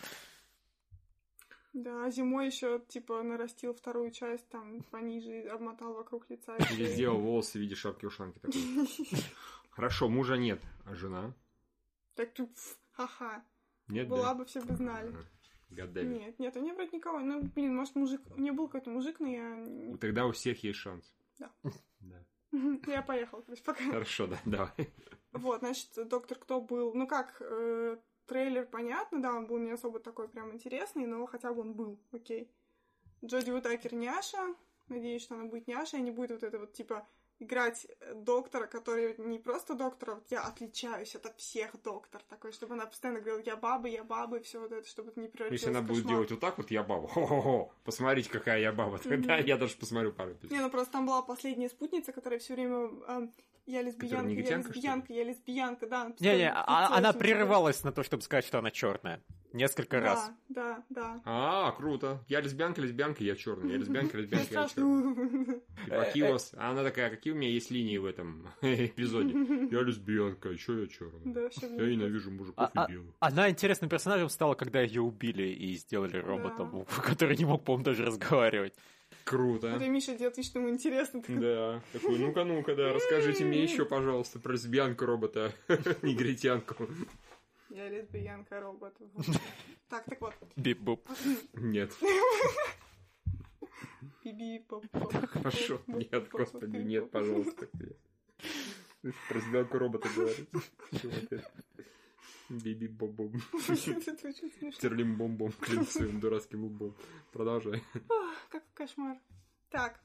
Да, 1.72 2.10
зимой 2.10 2.46
еще 2.46 2.80
типа 2.88 3.22
нарастил 3.22 3.74
вторую 3.74 4.10
часть, 4.10 4.48
там 4.48 4.82
пониже, 4.90 5.42
обмотал 5.48 5.94
вокруг 5.94 6.28
лица. 6.30 6.56
и 6.56 6.74
Или 6.74 6.86
сделал 6.86 7.18
волосы 7.20 7.58
в 7.58 7.60
виде 7.60 7.74
шапки-ушанки 7.76 8.38
такой. 8.40 8.60
Хорошо, 9.80 10.10
мужа 10.10 10.36
нет, 10.36 10.60
а 10.84 10.94
жена? 10.94 11.32
Так 12.14 12.34
тут, 12.34 12.50
ха-ха. 12.90 13.42
Нет, 13.88 14.08
Была 14.08 14.28
да? 14.28 14.34
бы, 14.34 14.44
все 14.44 14.60
бы 14.60 14.76
знали. 14.76 15.10
Goddammit. 15.70 16.18
Нет, 16.18 16.38
нет, 16.38 16.54
у 16.54 16.60
нее 16.60 16.74
вроде 16.74 16.94
никого. 16.98 17.20
Ну, 17.20 17.44
блин, 17.44 17.74
может, 17.74 17.96
мужик... 17.96 18.20
У 18.36 18.38
нее 18.38 18.52
был 18.52 18.66
какой-то 18.66 18.90
мужик, 18.90 19.20
но 19.20 19.28
я... 19.28 19.96
Тогда 19.98 20.26
у 20.26 20.32
всех 20.32 20.62
есть 20.64 20.78
шанс. 20.78 21.14
Да. 21.38 21.50
Да. 22.00 22.22
Я 22.92 23.00
поехала, 23.00 23.42
то 23.42 23.52
есть 23.52 23.64
пока. 23.64 23.82
Хорошо, 23.84 24.26
да, 24.26 24.38
давай. 24.44 24.92
Вот, 25.32 25.60
значит, 25.60 25.88
Доктор 26.08 26.36
Кто 26.38 26.60
был... 26.60 26.92
Ну 26.92 27.06
как, 27.06 27.40
э, 27.40 27.96
трейлер, 28.26 28.66
понятно, 28.66 29.22
да, 29.22 29.32
он 29.32 29.46
был 29.46 29.56
не 29.56 29.70
особо 29.70 29.98
такой 29.98 30.28
прям 30.28 30.52
интересный, 30.52 31.06
но 31.06 31.24
хотя 31.24 31.54
бы 31.54 31.62
он 31.62 31.72
был, 31.72 31.98
окей. 32.12 32.50
Джоди 33.24 33.50
Уитакер 33.50 33.94
няша. 33.94 34.54
Надеюсь, 34.88 35.22
что 35.22 35.36
она 35.36 35.44
будет 35.44 35.68
няша, 35.68 35.96
и 35.96 36.02
не 36.02 36.10
будет 36.10 36.32
вот 36.32 36.42
это 36.42 36.58
вот, 36.58 36.74
типа, 36.74 37.08
играть 37.40 37.86
э, 38.00 38.14
доктора, 38.14 38.66
который 38.66 39.16
не 39.18 39.38
просто 39.38 39.74
доктор, 39.74 40.10
а 40.10 40.14
вот 40.16 40.24
я 40.30 40.42
отличаюсь 40.42 41.14
от 41.16 41.36
всех 41.36 41.80
доктор 41.82 42.22
такой, 42.28 42.52
чтобы 42.52 42.74
она 42.74 42.86
постоянно 42.86 43.20
говорила, 43.20 43.42
я 43.44 43.56
баба, 43.56 43.88
я 43.88 44.04
баба, 44.04 44.36
и 44.36 44.42
все 44.42 44.60
вот 44.60 44.72
это, 44.72 44.86
чтобы 44.86 45.10
это 45.10 45.20
не 45.20 45.28
превратилось 45.28 45.62
Если 45.62 45.70
она 45.70 45.82
будет 45.82 46.06
делать 46.06 46.30
вот 46.30 46.40
так 46.40 46.58
вот, 46.58 46.70
я 46.70 46.82
баба. 46.82 47.08
Хо-хо-хо. 47.08 47.72
Посмотрите, 47.84 48.30
какая 48.30 48.60
я 48.60 48.72
баба. 48.72 48.98
Тогда 49.02 49.38
Мгм. 49.38 49.46
я 49.46 49.56
даже 49.56 49.76
посмотрю 49.76 50.12
пару 50.12 50.32
эпизодов. 50.32 50.52
Не, 50.52 50.60
ну 50.60 50.70
просто 50.70 50.92
там 50.92 51.06
была 51.06 51.22
последняя 51.22 51.68
спутница, 51.68 52.12
которая 52.12 52.38
все 52.38 52.54
время 52.54 52.90
эм, 53.08 53.32
я 53.70 53.82
лесбиянка, 53.82 54.30
я 54.30 54.56
лесбиянка, 54.58 55.12
я 55.12 55.24
лесбиянка, 55.24 55.86
да. 55.86 56.02
она 56.02 56.14
Не-не, 56.20 56.50
а- 56.52 56.96
она 56.96 57.12
прерывалась 57.12 57.82
на 57.84 57.92
то, 57.92 58.02
чтобы 58.02 58.22
сказать, 58.22 58.44
что 58.44 58.58
она 58.58 58.70
черная. 58.70 59.20
Несколько 59.52 59.98
раз. 60.00 60.30
Да, 60.48 60.84
да, 60.90 61.02
да. 61.04 61.22
А, 61.24 61.72
круто. 61.72 62.22
Я 62.28 62.40
лесбиянка, 62.40 62.80
лесбиянка, 62.80 63.24
я 63.24 63.34
черный. 63.34 63.72
Я 63.72 63.78
лесбиянка, 63.78 64.16
Я 64.16 64.22
лесбиянка, 64.22 64.54
я 64.54 65.88
Э, 65.88 66.04
какие 66.04 66.22
у 66.22 66.32
вас... 66.32 66.52
А 66.56 66.70
она 66.70 66.84
такая, 66.84 67.10
какие 67.10 67.32
у 67.32 67.36
меня 67.36 67.48
есть 67.48 67.70
линии 67.70 67.98
в 67.98 68.04
этом 68.04 68.46
эпизоде? 68.62 69.30
Я 69.70 69.82
лесбиянка, 69.82 70.50
а 70.50 70.52
еще 70.52 70.80
я 70.82 70.86
черный. 70.86 71.32
Да, 71.32 71.40
вообще, 71.42 71.66
Я 71.66 71.86
ненавижу 71.86 72.30
мужиков 72.30 72.70
А- 72.74 72.84
и 72.84 72.92
белых. 72.92 73.14
Она 73.18 73.50
интересным 73.50 73.90
персонажем 73.90 74.28
стала, 74.28 74.54
когда 74.54 74.80
ее 74.82 75.02
убили 75.02 75.48
и 75.48 75.74
сделали 75.74 76.16
роботом, 76.18 76.86
который 77.04 77.36
не 77.36 77.44
мог, 77.44 77.64
по-моему, 77.64 77.84
даже 77.84 78.04
разговаривать. 78.04 78.74
Круто. 79.30 79.68
Это 79.68 79.86
Миша 79.86 80.16
делает 80.16 80.36
вид, 80.38 80.46
что 80.46 80.58
ему 80.58 80.70
интересно. 80.70 81.22
Да, 81.28 81.80
такой, 81.92 82.18
ну-ка, 82.18 82.42
ну-ка, 82.42 82.74
да, 82.74 82.92
расскажите 82.92 83.44
мне 83.44 83.62
еще, 83.62 83.84
пожалуйста, 83.84 84.40
про 84.40 84.54
лесбиянку 84.54 85.06
робота, 85.06 85.52
негритянку. 86.02 86.88
Я 87.68 87.88
лесбиянка 87.88 88.60
робот. 88.60 88.96
Так, 89.88 90.04
так 90.04 90.20
вот. 90.20 90.34
Бип-буп. 90.56 91.08
Нет, 91.54 91.92
Биби, 94.24 94.64
поп, 94.68 94.84
хорошо, 95.32 95.80
нет, 95.86 96.28
господи, 96.30 96.78
нет, 96.78 97.10
пожалуйста. 97.12 97.68
Про 99.28 99.38
лесбиянку 99.38 99.78
робота 99.78 100.08
говорить. 100.08 100.48
Чего 102.50 102.58
ты? 102.58 102.64
Биби 102.64 102.88
бом 102.88 103.32
Это 103.68 104.28
очень 104.28 104.50
смешно. 104.52 104.80
Терлим 104.80 105.16
бом 105.16 105.36
бом 105.36 105.52
клин 105.52 105.86
своим 105.86 106.20
дурацким 106.20 106.64
лбом. 106.64 106.94
Продолжай. 107.32 107.82
Как 108.50 108.64
кошмар. 108.74 109.18
Так, 109.70 110.00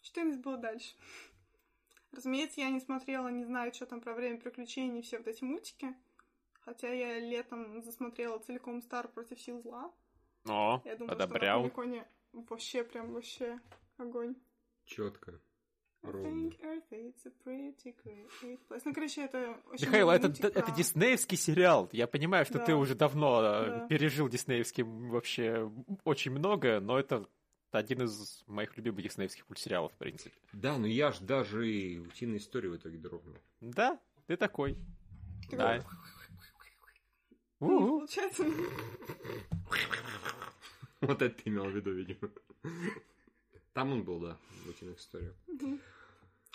что 0.00 0.20
у 0.22 0.24
нас 0.24 0.36
было 0.36 0.56
дальше? 0.56 0.94
Разумеется, 2.12 2.60
я 2.60 2.70
не 2.70 2.80
смотрела, 2.80 3.28
не 3.28 3.44
знаю, 3.44 3.72
что 3.74 3.86
там 3.86 4.00
про 4.00 4.14
время 4.14 4.38
приключений, 4.40 5.02
все 5.02 5.18
вот 5.18 5.26
эти 5.26 5.44
мультики. 5.44 5.94
Хотя 6.60 6.92
я 6.92 7.18
летом 7.18 7.82
засмотрела 7.82 8.38
целиком 8.38 8.82
Стар 8.82 9.08
против 9.08 9.40
сил 9.40 9.60
зла. 9.62 9.92
О, 10.46 10.80
Я 10.84 10.96
думаю, 10.96 11.12
одобрял. 11.12 11.68
что 11.70 11.84
на 11.84 12.06
вообще 12.32 12.84
прям 12.84 13.12
вообще 13.12 13.60
огонь. 13.96 14.36
Четко. 14.84 15.40
I 16.04 16.10
think 16.12 16.56
Earth 16.62 16.92
is 16.92 17.26
a 17.26 17.30
pretty 17.44 17.94
great 18.04 18.28
place. 18.68 18.82
Ну, 18.84 18.94
короче, 18.94 19.22
это 19.24 19.56
очень 19.70 19.86
Михаил, 19.88 20.08
много 20.10 20.28
это, 20.28 20.46
это 20.48 20.72
диснеевский 20.72 21.36
сериал. 21.36 21.88
Я 21.92 22.06
понимаю, 22.06 22.44
что 22.46 22.58
Да. 22.58 22.64
ты 22.66 22.74
уже 22.74 22.94
давно 22.94 23.40
э, 23.42 23.66
Да. 23.66 23.86
пережил 23.88 24.28
диснеевский 24.28 24.84
вообще 24.84 25.70
очень 26.04 26.30
много, 26.30 26.80
но 26.80 26.98
это 26.98 27.26
один 27.72 28.02
из 28.02 28.42
моих 28.46 28.76
любимых 28.76 29.02
диснеевских 29.02 29.48
мультсериалов, 29.48 29.92
в 29.92 29.96
принципе. 29.96 30.34
Да, 30.52 30.78
ну 30.78 30.86
я 30.86 31.10
ж 31.12 31.18
даже 31.18 31.68
и 31.68 31.98
утиные 31.98 32.38
истории 32.38 32.68
в 32.68 32.76
итоге 32.76 32.96
дрогнул. 32.98 33.36
Да, 33.60 33.98
ты 34.26 34.36
такой. 34.36 34.76
Ты 35.50 35.56
Да. 35.56 35.84
Ну, 37.60 37.98
получается, 37.98 38.44
Вот 41.00 41.22
это 41.22 41.30
ты 41.42 41.48
имел 41.50 41.64
в 41.64 41.70
виду, 41.74 41.92
видимо. 41.92 42.30
Там 43.78 43.92
он 43.92 44.02
был, 44.02 44.18
да, 44.18 44.36
в 44.64 44.70
утиных 44.70 44.98
историях. 44.98 45.36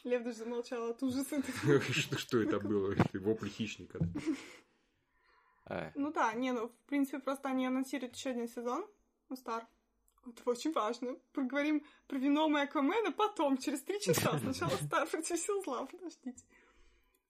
Лев 0.03 0.23
даже 0.25 0.39
замолчал 0.39 0.89
от 0.89 1.01
ужаса. 1.03 1.41
Что, 2.17 2.41
это 2.41 2.59
было? 2.59 2.93
Вопли 3.13 3.47
хищника. 3.47 3.97
да? 3.99 4.07
Э, 5.67 5.91
Ну 5.95 6.12
да, 6.12 6.33
не, 6.33 6.51
ну, 6.51 6.67
в 6.67 6.89
принципе, 6.89 7.19
просто 7.19 7.47
они 7.47 7.65
анонсируют 7.65 8.13
еще 8.17 8.31
один 8.31 8.49
сезон, 8.49 8.86
ну, 9.29 9.38
Стар. 9.38 9.65
Это 10.25 10.49
очень 10.49 10.73
важно. 10.73 11.15
Поговорим 11.31 11.86
про 12.07 12.17
Венома 12.17 12.59
и 12.59 12.63
Аквамена 12.63 13.13
потом, 13.13 13.57
через 13.57 13.81
три 13.83 14.01
часа. 14.01 14.38
Сначала 14.43 14.71
Стар 14.71 15.07
против 15.07 15.39
сил 15.39 15.63
зла, 15.63 15.86
подождите. 15.86 16.43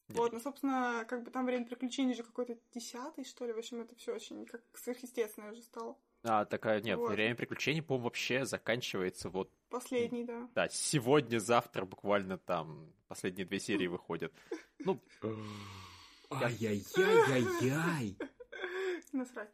Вот, 0.08 0.34
ну, 0.34 0.40
собственно, 0.40 1.06
как 1.08 1.24
бы 1.24 1.30
там 1.30 1.46
время 1.46 1.68
приключений 1.68 2.16
же 2.16 2.24
какой-то 2.24 2.58
десятый, 2.74 3.26
что 3.26 3.46
ли. 3.46 3.54
В 3.54 3.60
общем, 3.60 3.82
это 3.82 3.94
все 3.94 4.16
очень 4.16 4.48
как 4.48 4.64
сверхъестественное 4.74 5.52
уже 5.52 5.62
стало. 5.62 6.00
А, 6.24 6.46
такая, 6.46 6.82
нет, 6.82 6.98
Вот. 6.98 7.12
время 7.12 7.36
приключений, 7.36 7.82
по-моему, 7.82 8.06
вообще 8.06 8.46
заканчивается 8.46 9.30
вот, 9.30 9.52
Последний, 9.70 10.24
да. 10.24 10.50
да, 10.56 10.70
сегодня, 10.70 11.40
завтра 11.40 11.84
буквально 11.86 12.38
там 12.38 12.94
последние 13.10 13.46
две 13.46 13.60
серии 13.60 13.88
выходят. 13.88 14.34
Ну, 14.80 15.02
Ай-яй-яй-яй-яй. 16.32 18.18
Насрать. 19.12 19.50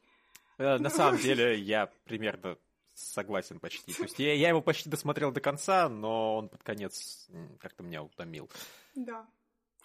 э, 0.58 0.77
на 0.77 0.89
самом 0.89 1.19
деле, 1.19 1.58
я 1.60 1.91
примерно 2.05 2.58
согласен 2.93 3.60
почти. 3.60 3.93
То 3.93 4.03
есть 4.03 4.19
я, 4.19 4.34
я 4.34 4.49
его 4.49 4.62
почти 4.62 4.89
досмотрел 4.89 5.32
до 5.32 5.41
конца, 5.41 5.89
но 5.89 6.38
он 6.38 6.49
под 6.49 6.63
конец 6.63 7.29
как-то 7.60 7.84
меня 7.84 8.03
утомил. 8.03 8.49
Да, 8.95 9.27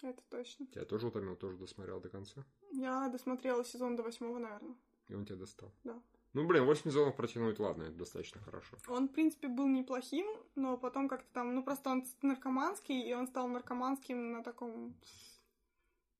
это 0.01 0.21
точно. 0.29 0.67
Тебя 0.67 0.85
тоже 0.85 1.07
утомил, 1.07 1.35
тоже 1.35 1.57
досмотрел 1.57 1.99
до 1.99 2.09
конца? 2.09 2.43
Я 2.71 3.07
досмотрела 3.09 3.63
сезон 3.65 3.95
до 3.95 4.03
восьмого, 4.03 4.37
наверное. 4.39 4.75
И 5.07 5.13
он 5.13 5.25
тебя 5.25 5.37
достал? 5.37 5.71
Да. 5.83 5.99
Ну, 6.35 6.45
блин, 6.45 6.65
8 6.65 6.83
сезонов 6.83 7.15
протянуть, 7.15 7.59
ладно, 7.59 7.83
это 7.83 7.93
достаточно 7.93 8.41
хорошо. 8.41 8.77
Он, 8.87 9.07
в 9.07 9.11
принципе, 9.13 9.47
был 9.47 9.67
неплохим, 9.67 10.27
но 10.55 10.77
потом 10.77 11.07
как-то 11.07 11.27
там, 11.33 11.55
ну 11.55 11.63
просто 11.63 11.89
он 11.89 12.03
наркоманский, 12.21 13.01
и 13.09 13.13
он 13.13 13.27
стал 13.27 13.47
наркоманским 13.47 14.33
на 14.33 14.43
таком... 14.43 14.95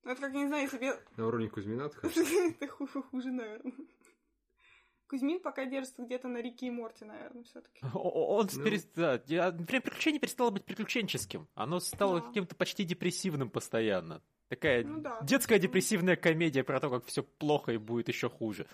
Ну, 0.04 0.10
это 0.10 0.20
как, 0.22 0.32
я 0.32 0.40
не 0.40 0.46
знаю, 0.48 0.70
я- 0.80 0.98
На 1.18 1.26
уровне 1.26 1.50
Кузьмина, 1.50 1.88
ты? 1.90 2.08
Это 2.60 2.66
ху- 2.68 2.86
ху- 2.86 3.02
хуже, 3.02 3.30
наверное. 3.30 3.72
Кузьмин 5.08 5.40
пока 5.40 5.66
держится 5.66 6.02
где-то 6.02 6.28
на 6.28 6.38
Рике 6.40 6.66
и 6.66 6.70
Морте, 6.70 7.04
наверное, 7.04 7.44
все 7.44 7.60
таки 7.60 7.80
О- 7.92 7.98
о- 7.98 8.36
Он 8.38 8.48
Ну. 8.56 8.64
перес- 8.64 8.88
да, 8.94 9.18
приключений 9.66 10.18
перестало 10.18 10.50
быть 10.50 10.64
приключенческим. 10.64 11.46
Оно 11.54 11.78
стало 11.78 12.20
Да. 12.20 12.26
каким-то 12.28 12.56
почти 12.56 12.84
депрессивным 12.84 13.50
постоянно. 13.50 14.22
Такая 14.48 14.82
Ну 14.84 15.00
да. 15.00 15.20
детская 15.22 15.58
депрессивная 15.58 16.16
комедия 16.16 16.64
про 16.64 16.80
то, 16.80 16.88
как 16.88 17.04
все 17.04 17.22
плохо 17.22 17.72
и 17.72 17.76
будет 17.76 18.08
еще 18.08 18.28
хуже. 18.30 18.66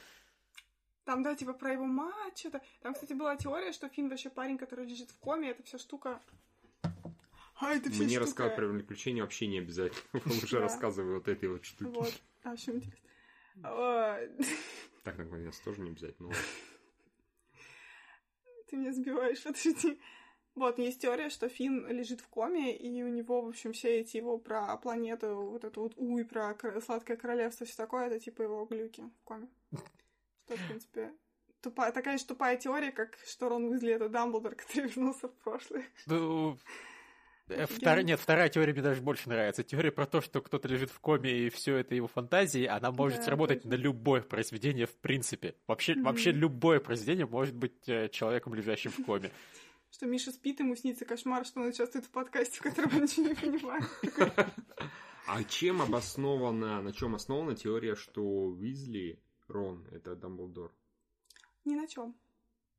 Там, 1.05 1.23
да, 1.23 1.35
типа 1.35 1.53
про 1.53 1.73
его 1.73 1.85
мать, 1.85 2.39
что-то. 2.39 2.63
Там, 2.81 2.95
кстати, 2.95 3.13
была 3.13 3.37
теория, 3.37 3.73
что 3.73 3.89
Финн 3.89 4.09
вообще 4.09 4.31
парень, 4.31 4.57
который 4.57 4.87
лежит 4.87 5.11
в 5.11 5.19
коме, 5.19 5.51
это 5.51 5.63
вся 5.63 5.79
штука... 5.79 6.21
А, 7.57 7.75
это 7.75 7.91
вся 7.91 8.03
Мне 8.03 8.11
штука... 8.11 8.21
рассказывать 8.21 8.57
про 8.57 8.73
приключения 8.73 9.23
вообще 9.23 9.47
не 9.47 9.59
обязательно. 9.59 10.03
Лучше 10.27 10.57
Да. 10.57 10.61
рассказывай 10.63 11.15
вот 11.15 11.29
этой 11.29 11.49
вот 11.49 11.65
штуки. 11.65 11.97
Вот. 11.97 12.23
А, 12.45 12.51
вообще 12.51 12.73
интересно. 12.73 13.09
А, 13.63 14.21
Так, 15.05 15.19
наконец, 15.19 15.59
тоже 15.61 15.81
не 15.81 15.91
обязательно. 15.91 16.33
Ты 18.69 18.77
меня 18.77 18.93
сбиваешь, 18.93 19.43
подожди. 19.45 20.01
Вот, 20.55 20.79
есть 20.79 21.01
теория, 21.01 21.31
что 21.31 21.49
Финн 21.49 21.89
лежит 21.89 22.21
в 22.21 22.29
коме, 22.29 22.77
и 22.77 23.03
у 23.03 23.09
него, 23.09 23.43
в 23.43 23.49
общем, 23.49 23.73
все 23.73 24.01
эти 24.01 24.19
его 24.19 24.39
про 24.39 24.77
планету, 24.77 25.35
вот 25.51 25.65
эту 25.65 25.83
вот 25.83 25.95
У 25.97 26.19
и 26.19 26.25
про 26.25 26.55
сладкое 26.85 27.17
королевство, 27.17 27.65
все 27.65 27.77
такое, 27.77 28.07
это 28.07 28.21
типа 28.21 28.43
его 28.43 28.65
глюки 28.67 29.03
в 29.03 29.25
коме. 29.25 29.49
Что, 30.47 30.57
в 30.57 30.67
принципе, 30.67 31.13
тупая, 31.61 31.93
такая 31.93 32.19
же 32.19 32.25
тупая 32.25 32.57
теория, 32.57 32.93
как 32.93 33.17
что 33.27 33.49
Рон 33.49 33.65
Уизли— 33.65 33.93
это 33.95 34.09
Дамблдор, 34.09 34.55
который 34.57 34.89
вернулся 34.89 35.29
в 35.29 35.35
прошлое. 35.39 35.85
Ну, 36.07 36.59
Э, 37.49 37.67
Втор... 37.67 38.03
Нет, 38.03 38.21
вторая 38.21 38.49
теория 38.49 38.73
мне 38.73 38.83
даже 38.83 39.03
больше 39.03 39.29
нравится. 39.29 39.63
Теория 39.65 39.91
про 39.91 40.07
то, 40.07 40.21
что 40.21 40.41
кто-то 40.41 40.69
лежит 40.69 40.91
в 40.91 41.01
коме 41.01 41.31
и 41.31 41.51
все 41.51 41.77
это 41.77 41.95
его 41.95 42.07
фантазии, 42.07 42.65
она 42.65 42.93
может 42.93 43.19
Да, 43.19 43.25
сработать 43.25 43.63
точно. 43.63 43.71
на 43.77 43.81
любое 43.81 44.23
произведение 44.23 44.87
в 44.87 44.95
принципе. 44.95 45.57
Вообще, 45.67 45.95
Мгм. 45.95 46.05
вообще 46.05 46.31
любое 46.31 46.79
произведение 46.81 47.27
может 47.27 47.55
быть 47.55 47.89
э, 47.89 48.09
человеком, 48.11 48.55
лежащим 48.55 48.91
в 48.93 49.05
коме. 49.05 49.31
Что 49.91 50.07
Миша 50.07 50.31
спит, 50.31 50.61
ему 50.61 50.75
снится 50.77 51.05
кошмар, 51.05 51.45
что 51.45 51.61
он 51.61 51.67
участвует 51.69 52.07
в 52.07 52.11
подкасте, 52.11 52.61
в 52.61 52.63
котором 52.63 52.95
он 52.97 53.03
ничего 53.03 53.27
не 53.27 53.35
понимает. 53.35 53.85
А 55.27 55.45
чем 55.45 55.81
обоснована, 55.83 56.83
на 56.83 56.93
чем 56.93 57.15
основана 57.15 57.55
теория, 57.55 57.95
что 57.95 58.23
Уизли, 58.23 59.23
Рон, 59.53 59.87
это 59.93 60.17
Дамблдор? 60.17 60.73
Ни 61.65 61.75
на 61.77 61.87
чем. 61.87 62.15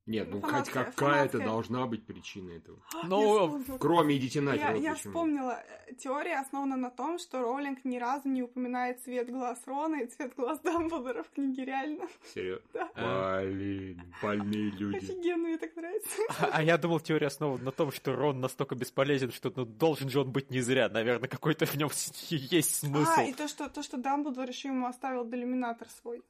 Нет, 0.06 0.28
ну 0.30 0.42
хоть 0.42 0.52
Фанатская- 0.52 0.84
какая-то 0.84 1.40
должна 1.40 1.86
быть 1.88 2.06
причина 2.06 2.52
этого. 2.52 2.78
Ну, 3.06 3.64
Кроме 3.80 4.18
идите 4.18 4.40
Я, 4.40 4.46
нахер, 4.46 4.74
вот 4.74 4.82
я 4.82 4.92
почему. 4.96 5.12
вспомнила, 5.14 5.64
э, 5.88 5.94
теория 5.96 6.40
основана 6.42 6.76
на 6.76 6.90
том, 6.90 7.18
что 7.20 7.42
Роулинг 7.42 7.86
ни 7.86 7.98
разу 7.98 8.28
не 8.28 8.44
упоминает 8.44 9.02
цвет 9.02 9.30
глаз 9.30 9.62
Рона 9.66 10.02
и 10.02 10.08
цвет 10.08 10.36
глаз 10.36 10.60
Дамблдора 10.60 11.24
в 11.24 11.30
книге, 11.30 11.64
реально. 11.64 12.08
Серьезно? 12.34 12.64
Да. 12.96 13.42
Блин, 13.44 14.14
больные 14.22 14.72
люди. 14.72 14.98
Офигенно, 14.98 15.48
мне 15.48 15.58
так 15.58 15.74
нравится. 15.78 16.10
А, 16.38 16.50
а 16.52 16.64
я 16.64 16.78
думал, 16.78 17.00
теория 17.00 17.28
основана 17.28 17.64
на 17.64 17.72
том, 17.72 17.90
что 17.94 18.14
Рон 18.14 18.42
настолько 18.42 18.76
бесполезен, 18.76 19.32
что 19.32 19.54
ну, 19.56 19.64
должен 19.64 20.10
же 20.10 20.20
он 20.20 20.34
быть 20.34 20.52
не 20.52 20.60
зря. 20.60 20.90
Наверное, 20.90 21.30
какой-то 21.30 21.66
в 21.66 21.76
нем 21.78 21.90
есть 22.30 22.76
смысл. 22.76 23.10
А, 23.16 23.24
и 23.24 23.32
то, 23.32 23.48
что, 23.48 23.70
то, 23.70 23.82
что 23.82 23.96
Дамблдор 23.98 24.50
еще 24.50 24.68
ему 24.68 24.86
оставил 24.86 25.26
делюминатор 25.26 25.88
свой. 26.02 26.22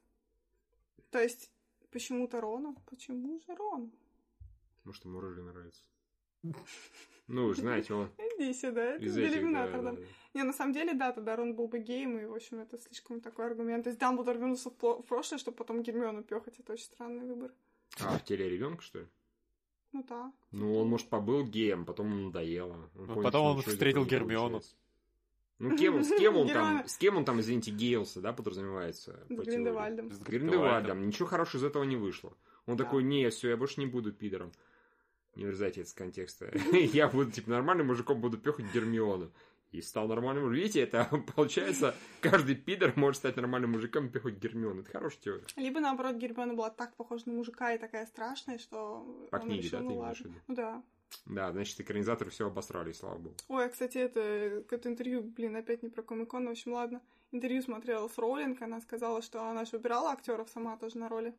То 1.13 1.21
есть, 1.21 1.51
почему-то 1.91 2.41
Рону? 2.41 2.75
Почему 2.89 3.39
же 3.39 3.55
Рону? 3.55 3.91
Может, 4.83 5.05
ему 5.05 5.19
рыжий 5.19 5.43
нравится. 5.43 5.83
Ну, 7.27 7.45
вы 7.47 7.53
же 7.53 7.61
знаете, 7.61 7.93
он 7.93 8.09
Иди 8.17 8.51
сюда, 8.53 8.83
это 8.95 9.05
этих, 9.05 9.53
да, 9.53 9.67
да. 9.67 9.91
да. 9.91 9.97
Не, 10.33 10.43
на 10.43 10.53
самом 10.53 10.73
деле, 10.73 10.93
да, 10.95 11.11
тогда 11.13 11.35
Рон 11.35 11.55
был 11.55 11.67
бы 11.67 11.79
геем, 11.79 12.17
и, 12.17 12.25
в 12.25 12.33
общем, 12.33 12.59
это 12.59 12.79
слишком 12.79 13.21
такой 13.21 13.45
аргумент. 13.45 13.83
То 13.83 13.91
есть 13.91 13.99
Дамблдор 13.99 14.37
вернулся 14.37 14.71
в, 14.71 15.03
прошлое, 15.03 15.37
чтобы 15.37 15.55
потом 15.55 15.83
Гермиону 15.83 16.23
пехать, 16.23 16.59
это 16.59 16.73
очень 16.73 16.85
странный 16.85 17.25
выбор. 17.25 17.53
А, 18.01 18.17
в 18.17 18.23
теле 18.25 18.49
ребенка, 18.49 18.81
что 18.81 18.99
ли? 19.01 19.07
Ну 19.91 20.03
да. 20.09 20.33
Ну, 20.51 20.75
он, 20.75 20.89
может, 20.89 21.07
побыл 21.09 21.45
геем, 21.45 21.85
потом 21.85 22.09
ему 22.09 22.25
надоело. 22.25 22.73
Он 22.73 22.89
Ну, 22.95 23.05
понял, 23.13 23.23
потом 23.23 23.45
он 23.55 23.61
встретил 23.61 24.03
Гермиону. 24.05 24.59
получается. 24.59 24.75
Ну, 25.59 25.77
кем, 25.77 26.03
с 26.03 26.09
кем 26.17 26.35
он 26.37 26.47
там, 26.47 26.87
с 26.87 26.97
кем 26.97 27.17
он 27.17 27.25
там, 27.25 27.39
извините, 27.39 27.71
геялся, 27.71 28.21
да, 28.21 28.33
подразумевается? 28.33 29.19
С 29.29 29.35
по? 29.35 29.43
Гриндевальдом. 29.43 30.11
С 30.11 30.19
Гриндевальдом. 30.19 31.07
Ничего 31.07 31.27
хорошего 31.27 31.61
из 31.61 31.63
этого 31.65 31.83
не 31.83 31.95
вышло. 31.95 32.35
Он 32.65 32.75
Да. 32.77 32.83
такой, 32.83 33.03
не, 33.03 33.29
все, 33.29 33.49
я 33.49 33.57
больше 33.57 33.79
не 33.79 33.85
буду 33.85 34.11
пидором. 34.11 34.51
Не 35.35 35.45
вырезайте 35.45 35.81
это 35.81 35.89
с 35.89 35.93
контекста. 35.93 36.51
Я 36.93 37.07
буду, 37.07 37.31
типа, 37.31 37.49
нормальным 37.49 37.87
мужиком, 37.87 38.21
буду 38.21 38.37
пехать 38.37 38.65
Гермиону. 38.71 39.31
И 39.71 39.81
стал 39.81 40.07
нормальным 40.07 40.43
мужиком. 40.43 40.61
Видите, 40.61 40.81
это 40.81 41.05
получается, 41.35 41.95
каждый 42.21 42.53
пидор 42.55 42.93
может 42.95 43.17
стать 43.17 43.35
нормальным 43.37 43.71
мужиком 43.71 44.05
и 44.05 44.09
пехать 44.09 44.37
Гермиону. 44.37 44.81
Это 44.81 44.91
хорошая 44.91 45.19
теория. 45.21 45.43
Либо, 45.55 45.79
наоборот, 45.79 46.17
Гермиона 46.17 46.53
была 46.53 46.69
так 46.69 46.95
похожа 46.95 47.23
на 47.25 47.33
мужика 47.33 47.73
и 47.73 47.79
такая 47.79 48.05
страшная, 48.05 48.59
что 48.59 49.27
По 49.31 49.37
он 49.37 49.41
книге, 49.47 49.63
решил, 49.63 49.79
да, 49.79 49.83
ну 49.83 49.97
ладно. 49.97 50.31
Ну 50.47 50.55
да. 50.55 50.83
Да, 51.25 51.51
значит, 51.51 51.79
экранизаторы 51.79 52.29
все 52.31 52.47
обосрали, 52.47 52.91
слава 52.91 53.17
богу. 53.17 53.35
Ой, 53.47 53.65
а, 53.65 53.69
кстати, 53.69 53.97
это, 53.97 54.19
это 54.69 54.89
интервью, 54.89 55.23
блин, 55.23 55.55
опять 55.55 55.83
не 55.83 55.89
про 55.89 56.03
Комикон, 56.03 56.47
в 56.47 56.51
общем, 56.51 56.73
ладно. 56.73 57.01
Интервью 57.31 57.61
смотрела 57.61 58.07
с 58.07 58.17
Роулинг, 58.17 58.61
она 58.61 58.79
сказала, 58.81 59.21
что 59.21 59.43
она 59.43 59.65
же 59.65 59.71
выбирала 59.77 60.11
актеров 60.11 60.49
сама 60.49 60.77
тоже 60.77 60.97
на 60.97 61.09
роли. 61.09 61.35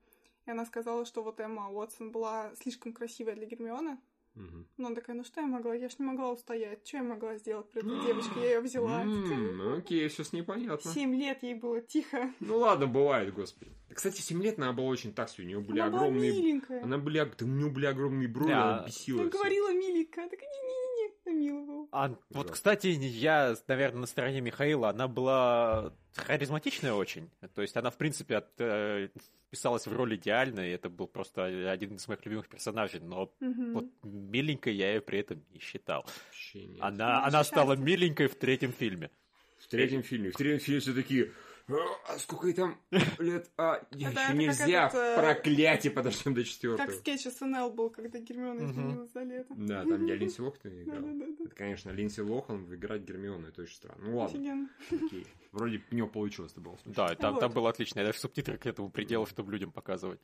И 0.46 0.50
она 0.50 0.66
сказала, 0.66 1.06
что 1.06 1.22
вот 1.22 1.40
Эмма 1.40 1.70
Уотсон 1.70 2.10
была 2.10 2.52
слишком 2.56 2.92
красивая 2.92 3.34
для 3.34 3.46
Гермионы. 3.46 3.98
Мгм. 4.34 4.66
Но 4.78 4.86
она 4.86 4.96
такая, 4.96 5.16
ну 5.16 5.22
что 5.24 5.40
я 5.40 5.46
могла? 5.46 5.74
Я 5.74 5.88
ж 5.88 5.94
не 5.98 6.06
могла 6.06 6.32
устоять. 6.32 6.86
Что 6.86 6.96
я 6.98 7.02
могла 7.04 7.36
сделать 7.36 7.70
при 7.70 7.80
этой 7.82 8.04
девочке? 8.06 8.32
Я 8.40 8.46
ее 8.54 8.60
взяла. 8.60 9.04
Ну, 9.04 9.76
Окей, 9.78 10.08
сейчас 10.10 10.32
непонятно. 10.32 10.90
Семь 10.90 11.14
лет 11.14 11.42
ей 11.42 11.54
было, 11.54 11.80
тихо. 11.80 12.32
Ну 12.40 12.58
ладно, 12.58 12.86
бывает, 12.86 13.32
господи. 13.32 13.70
Кстати, 13.94 14.20
7 14.20 14.42
лет 14.42 14.58
она 14.58 14.72
была 14.72 14.88
очень 14.88 15.12
так 15.14 15.28
себе, 15.30 15.44
у 15.44 15.46
нее 15.46 15.60
были 15.60 15.78
Она 15.78 15.90
была 15.90 16.00
огромные... 16.06 16.32
миленькая. 16.32 16.82
Она 16.82 16.98
были, 16.98 17.18
да 17.18 17.44
у 17.44 17.48
нее 17.48 17.70
были 17.70 17.86
огромные 17.86 18.26
брови, 18.26 18.48
Да. 18.48 18.78
она 18.78 18.86
бесила 18.86 19.20
Она 19.20 19.30
говорила 19.30 19.72
миленькая. 19.72 20.28
Так 20.28 20.40
не-не-не, 20.40 20.74
это 20.74 20.93
было. 21.66 21.88
А 21.92 22.08
вот, 22.08 22.18
Ужасно. 22.30 22.52
кстати, 22.52 22.86
я, 22.88 23.54
наверное, 23.68 24.00
на 24.00 24.06
стороне 24.06 24.40
Михаила. 24.40 24.90
Она 24.90 25.08
была 25.08 25.92
харизматичная 26.16 26.92
очень. 26.94 27.30
То 27.54 27.62
есть 27.62 27.76
она, 27.76 27.90
в 27.90 27.96
принципе, 27.96 28.36
от, 28.36 28.48
э, 28.58 29.08
вписалась 29.46 29.86
в 29.86 29.92
роль 29.92 30.16
идеально, 30.16 30.60
и 30.60 30.70
это 30.72 30.88
был 30.88 31.06
просто 31.06 31.70
один 31.70 31.96
из 31.96 32.06
моих 32.08 32.24
любимых 32.24 32.48
персонажей. 32.48 33.00
Но 33.00 33.32
Мгм. 33.40 33.72
вот 33.74 33.86
миленькой 34.02 34.74
я 34.74 34.94
ее 34.94 35.00
при 35.00 35.20
этом 35.20 35.42
не 35.52 35.60
считал. 35.60 36.04
Вообще 36.26 36.66
нет. 36.66 36.78
Она, 36.82 37.20
Ну, 37.20 37.26
она 37.28 37.40
это 37.40 37.48
стала 37.48 37.72
миленькой 37.74 38.26
в 38.28 38.34
третьем 38.36 38.72
фильме. 38.72 39.10
В 39.58 39.68
третьем 39.68 40.02
фильме. 40.02 40.30
В 40.30 40.36
третьем 40.36 40.60
фильме 40.60 40.80
все 40.80 40.92
такие... 40.92 41.32
«А, 41.66 41.74
А 42.08 42.18
сколько 42.18 42.46
ей 42.48 42.52
там 42.52 42.78
лет? 43.18 43.50
А, 43.56 43.80
я 43.92 44.10
еще 44.10 44.34
нельзя. 44.34 44.88
как 44.90 44.94
этот, 44.94 45.00
э, 45.00 45.16
Проклятие, 45.20 45.92
подождем 45.92 46.34
до 46.34 46.42
Как 46.42 46.48
четвертого. 46.50 46.90
скетч 46.90 47.22
СНЛ 47.24 47.70
был, 47.70 47.88
когда 47.90 48.18
Гермиона 48.18 48.70
изменилась 48.70 49.10
за 49.12 49.22
лето. 49.22 49.54
Да, 49.56 49.82
там 49.84 50.04
где 50.04 50.14
Линдси 50.14 50.40
Лохан 50.42 50.82
играл. 50.82 51.04
Это, 51.46 51.54
конечно, 51.54 51.90
Линдси 51.90 52.20
Лохан 52.20 52.74
играть 52.74 53.02
Гермиону, 53.02 53.48
это 53.48 53.62
очень 53.62 53.76
странно. 53.76 54.04
Ну 54.04 54.18
ладно, 54.18 54.68
окей. 54.90 55.26
Вроде 55.52 55.82
у 55.90 55.94
него 55.94 56.08
получилось, 56.08 56.52
это 56.52 56.60
было 56.60 56.76
смешно. 56.76 57.06
Да, 57.08 57.14
там, 57.14 57.38
там 57.38 57.52
было 57.52 57.70
отлично. 57.70 58.00
Я 58.00 58.06
даже 58.06 58.18
субтитры 58.18 58.58
к 58.58 58.66
этому 58.66 58.90
приделал, 58.90 59.26
чтобы 59.26 59.50
людям 59.52 59.72
показывать. 59.72 60.20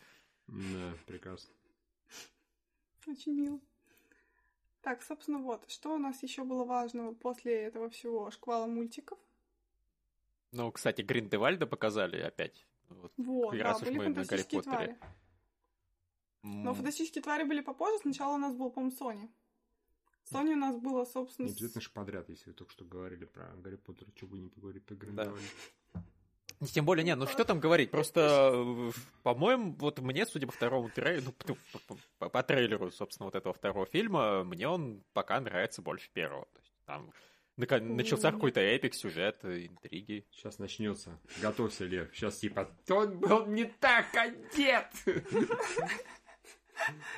Да, 0.47 0.93
прекрасно. 1.07 1.55
Очень 3.07 3.33
мило. 3.41 3.61
Так, 4.83 5.03
собственно, 5.03 5.39
вот. 5.39 5.71
Что 5.71 5.95
у 5.95 5.99
нас 5.99 6.23
еще 6.23 6.45
было 6.45 6.65
важного 6.65 7.15
после 7.15 7.55
этого 7.63 7.89
всего 7.91 8.31
шквала 8.31 8.67
мультиков? 8.67 9.19
Ну, 10.53 10.73
кстати, 10.73 11.03
Гриндевальда 11.03 11.67
показали 11.67 12.21
опять. 12.21 12.67
Вот. 12.89 13.13
Вот, 13.17 13.57
да, 13.57 13.65
раз 13.65 13.83
уж 13.83 13.89
были 13.89 13.99
мы 13.99 14.09
на 14.09 14.25
Гарри 14.25 14.43
Поттере. 14.43 14.63
твари. 14.63 14.99
Но 16.43 16.75
фантастические 16.75 17.23
твари 17.23 17.45
были 17.45 17.61
попозже. 17.61 17.99
Сначала 18.01 18.35
у 18.35 18.39
нас 18.39 18.55
был, 18.55 18.71
по-моему, 18.71 18.97
Сони. 18.97 19.31
Сони 20.25 20.55
у 20.55 20.57
нас 20.57 20.77
было, 20.77 21.05
собственно... 21.05 21.47
Не 21.47 21.53
обязательно 21.53 21.81
же 21.81 21.91
подряд, 21.91 22.29
если 22.29 22.51
вы 22.51 22.55
только 22.55 22.73
что 22.73 22.85
говорили 22.85 23.25
про 23.25 23.47
Гарри 23.57 23.77
Поттера, 23.77 24.11
что 24.17 24.27
бы 24.27 24.39
не 24.39 24.49
поговорить 24.49 24.85
про 24.85 24.95
Да. 24.95 25.07
Гриндевальда. 25.07 25.49
Тем 26.73 26.85
более, 26.85 27.05
не, 27.05 27.15
ну 27.15 27.27
что 27.27 27.45
там 27.47 27.59
говорить, 27.59 27.91
просто, 27.91 28.93
по-моему, 29.23 29.73
вот 29.79 29.99
мне, 30.01 30.27
судя 30.27 30.47
по 30.47 30.53
второму 30.53 30.91
трейлеру, 30.91 31.33
ну, 31.47 31.57
по, 32.19 32.29
по- 32.29 32.43
трейлеру, 32.43 32.91
собственно, 32.91 33.25
вот 33.27 33.35
этого 33.35 33.55
второго 33.55 33.87
фильма, 33.87 34.45
мне 34.45 34.69
он 34.69 35.03
пока 35.15 35.41
нравится 35.41 35.81
больше 35.81 36.11
первого. 36.13 36.45
То 36.53 36.59
есть 36.59 36.73
там 36.85 37.11
начался 37.61 38.33
какой-то 38.33 38.61
эпик, 38.61 38.95
сюжет, 38.95 39.39
э, 39.43 39.67
интриги. 39.67 40.27
Сейчас 40.31 40.59
начнется. 40.59 41.19
Готовься, 41.43 41.85
Лев. 41.85 42.09
Сейчас 42.15 42.39
типа, 42.39 42.71
он 42.89 43.19
был 43.19 43.47
не 43.47 43.65
так 43.65 44.07
одет. 44.15 44.87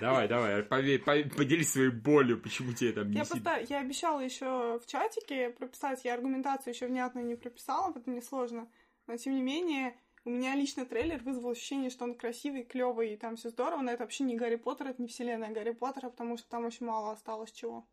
Давай, 0.01 0.27
давай, 0.27 0.63
поверь, 0.65 0.99
по- 1.01 1.37
поделись 1.37 1.71
своей 1.73 1.91
болью, 1.91 2.41
почему 2.41 2.73
тебе 2.73 2.93
там 2.93 3.11
не 3.11 3.19
Я 3.19 3.25
сидит. 3.25 3.45
просто, 3.45 3.73
я 3.73 3.81
обещала 3.81 4.19
еще 4.21 4.81
в 4.81 4.87
чатике 4.87 5.51
прописать, 5.51 6.05
я 6.05 6.15
аргументацию 6.15 6.75
еще 6.75 6.87
внятно 6.89 7.21
не 7.21 7.37
прописала, 7.37 7.93
поэтому 7.93 8.17
мне 8.17 8.23
сложно. 8.25 8.69
Но 9.07 9.17
тем 9.17 9.37
не 9.37 9.43
менее, 9.43 9.95
у 10.25 10.31
меня 10.31 10.57
лично 10.57 10.85
трейлер 10.85 11.23
вызвал 11.23 11.51
ощущение, 11.51 11.91
что 11.91 12.05
он 12.05 12.17
красивый, 12.17 12.65
клевый, 12.65 13.13
и 13.13 13.17
там 13.17 13.37
все 13.37 13.51
здорово, 13.51 13.83
но 13.83 13.93
это 13.93 14.03
вообще 14.03 14.25
не 14.25 14.35
Гарри 14.37 14.57
Поттер, 14.57 14.89
это 14.89 15.01
не 15.01 15.07
вселенная 15.07 15.53
Гарри 15.53 15.71
Поттера, 15.73 16.11
потому 16.11 16.37
что 16.39 16.49
там 16.49 16.65
очень 16.65 16.87
мало 16.87 17.13
осталось 17.13 17.53
чего. 17.53 17.87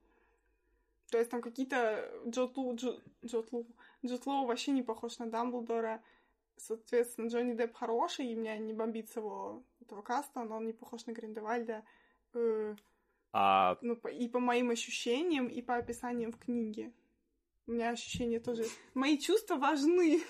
То 1.11 1.17
есть 1.17 1.29
там 1.31 1.41
какие-то 1.41 2.09
Джот 2.27 2.55
Лу, 2.57 2.75
Джо- 2.75 3.01
Джот 3.25 3.51
Лу, 3.51 3.65
Джот 4.05 4.25
Лоу 4.25 4.45
вообще 4.45 4.71
не 4.71 4.83
похож 4.83 5.17
на 5.19 5.27
Дамблдора. 5.29 6.01
Соответственно, 6.57 7.27
Джонни 7.27 7.53
Депп 7.53 7.73
хороший, 7.75 8.27
и 8.27 8.35
меня 8.35 8.57
не 8.57 8.73
бомбит 8.73 9.09
с 9.09 9.15
его 9.15 9.63
этого 9.81 10.01
каста, 10.01 10.43
но 10.43 10.57
он 10.57 10.65
не 10.67 10.73
похож 10.73 11.05
на 11.05 11.11
Гриндевальда. 11.13 11.83
Э, 12.33 12.75
А 13.31 13.77
ну, 13.81 13.93
и 13.95 14.27
по 14.27 14.39
моим 14.39 14.69
ощущениям, 14.69 15.47
и 15.47 15.61
по 15.61 15.75
описаниям 15.77 16.31
в 16.31 16.37
книге. 16.37 16.91
У 17.67 17.71
меня 17.71 17.91
ощущения 17.91 18.39
тоже... 18.39 18.65
Мои 18.93 19.17
чувства 19.17 19.55
важны. 19.55 20.21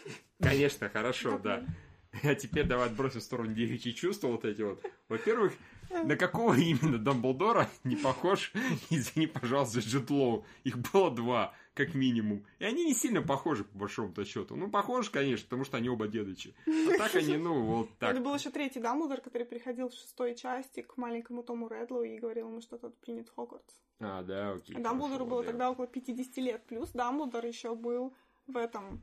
Конечно, 0.41 0.89
хорошо, 0.89 1.39
да. 1.39 1.65
А 2.23 2.33
теперь 2.35 2.65
давай 2.65 2.87
отбросим 2.87 3.19
в 3.19 3.23
сторону 3.23 3.53
девичьи 3.53 3.93
чувства 3.93 4.29
вот 4.29 4.43
эти 4.43 4.61
вот. 4.63 4.83
Во-первых, 5.09 5.53
на 5.89 6.15
какого 6.15 6.53
именно 6.53 6.97
Дамблдора 6.97 7.69
не 7.83 7.95
похож, 7.95 8.51
извини, 8.89 9.27
пожалуйста, 9.27 9.79
Джетлоу. 9.79 10.45
Их 10.63 10.77
было 10.77 11.11
два, 11.11 11.53
как 11.73 11.93
минимум. 11.93 12.45
И 12.59 12.65
они 12.65 12.85
не 12.85 12.93
сильно 12.93 13.21
похожи, 13.21 13.63
по 13.63 13.79
большому-то 13.79 14.25
счету. 14.25 14.55
Ну, 14.55 14.69
похожи, 14.69 15.11
конечно, 15.11 15.45
потому 15.45 15.63
что 15.63 15.77
они 15.77 15.89
оба 15.89 16.07
дедычи. 16.07 16.53
А 16.67 16.97
так 16.97 17.15
они, 17.15 17.37
ну, 17.37 17.61
вот 17.61 17.89
так. 17.99 18.11
Это 18.11 18.21
был 18.21 18.35
еще 18.35 18.49
третий 18.49 18.79
Дамблдор, 18.79 19.21
который 19.21 19.45
приходил 19.45 19.89
в 19.89 19.93
шестой 19.93 20.35
части 20.35 20.81
к 20.81 20.97
маленькому 20.97 21.43
Тому 21.43 21.67
Редлу 21.67 22.03
и 22.03 22.19
говорил 22.19 22.49
ему, 22.49 22.61
что 22.61 22.77
тот 22.77 22.97
принят 22.99 23.29
в 23.29 23.35
Хогвартс. 23.35 23.73
А, 23.99 24.23
да, 24.23 24.51
окей. 24.53 24.75
А 24.75 24.79
Дамблдору 24.79 25.25
было 25.25 25.43
да. 25.43 25.49
тогда 25.49 25.71
около 25.71 25.87
50 25.87 26.37
лет. 26.37 26.65
Плюс 26.67 26.89
Дамблдор 26.91 27.45
еще 27.45 27.75
был 27.75 28.13
в 28.47 28.57
этом... 28.57 29.01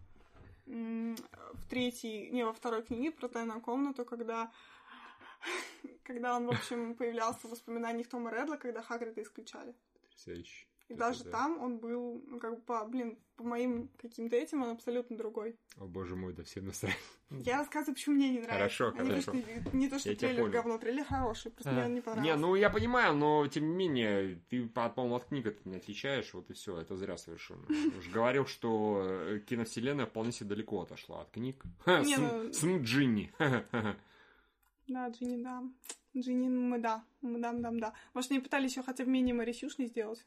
В 0.67 1.67
третьей... 1.71 2.31
Не, 2.31 2.45
во 2.45 2.53
второй 2.53 2.83
книге 2.83 3.13
про 3.13 3.29
тайную 3.29 3.61
комнату, 3.61 4.05
когда... 4.05 4.51
Когда 6.05 6.37
он, 6.37 6.47
в 6.47 6.51
общем, 6.51 6.95
появлялся 6.95 7.47
в 7.49 7.51
воспоминаниях 7.51 8.09
Тома 8.09 8.31
Редла, 8.31 8.57
когда 8.57 8.83
Хагрида 8.83 9.23
исключали. 9.23 9.75
Потрясающе. 10.03 10.67
И 10.89 10.93
Это 10.93 11.01
даже 11.01 11.25
да. 11.25 11.31
там 11.33 11.61
он 11.61 11.79
был, 11.79 12.23
ну, 12.29 12.39
как 12.39 12.55
бы, 12.55 12.61
по, 12.61 12.85
блин, 12.87 13.19
по 13.35 13.43
моим 13.43 13.89
каким-то 14.01 14.37
этим 14.37 14.63
он 14.63 14.71
абсолютно 14.71 15.17
другой. 15.17 15.57
О 15.79 15.85
боже 15.87 16.15
мой, 16.15 16.33
да 16.33 16.45
все 16.45 16.61
насрать. 16.61 16.97
Я 17.29 17.59
рассказываю, 17.59 17.97
почему 17.97 18.15
мне 18.15 18.29
не 18.31 18.39
нравится. 18.39 18.55
Хорошо, 18.55 18.91
не 18.93 18.99
то, 18.99 19.05
хорошо. 19.05 19.21
что- 19.33 19.77
Не 19.77 19.89
то, 19.89 19.99
что 19.99 20.11
Я 20.11 20.17
трейлер 20.17 20.43
понял. 20.43 20.53
говно, 20.53 20.79
трейлер 20.79 21.05
хороший, 21.05 21.51
просто 21.51 21.71
А. 21.71 21.75
мне 21.75 21.85
он 21.87 21.95
не 21.95 22.01
понравился. 22.03 22.37
Не, 22.37 22.41
ну 22.41 22.55
я 22.55 22.71
понимаю, 22.71 23.17
но 23.17 23.49
тем 23.49 23.67
не 23.69 23.75
менее, 23.75 24.41
ты, 24.49 24.65
по-моему, 24.69 25.17
от 25.17 25.25
книг 25.25 25.47
это 25.47 25.69
не 25.69 25.75
отличаешь, 25.79 26.33
вот 26.35 26.49
и 26.51 26.53
все, 26.53 26.79
это 26.79 26.97
зря 26.97 27.17
совершенно. 27.17 27.67
Уж 27.99 28.09
говорил, 28.11 28.47
что 28.47 29.03
э, 29.05 29.41
киновселенная 29.41 30.07
вполне 30.07 30.31
себе 30.31 30.51
далеко 30.51 30.83
отошла 30.83 31.23
от 31.23 31.31
книг. 31.31 31.65
Ха, 31.81 31.99
Не, 32.05 32.15
сын- 32.53 32.77
ну- 32.77 32.83
Джинни. 32.85 33.33
Да, 34.89 35.09
Джинни, 35.09 35.43
да. 35.43 35.63
Джинни, 36.17 36.49
мы 36.49 36.79
да. 36.79 37.05
Мы 37.21 37.41
дам, 37.41 37.61
дам, 37.63 37.81
да. 37.81 37.93
Может, 38.15 38.31
они 38.31 38.41
пытались 38.41 38.71
еще 38.73 38.83
хотя 38.83 39.05
бы 39.05 39.11
менее 39.11 39.35
Марисюшной 39.35 39.87
сделать? 39.87 40.25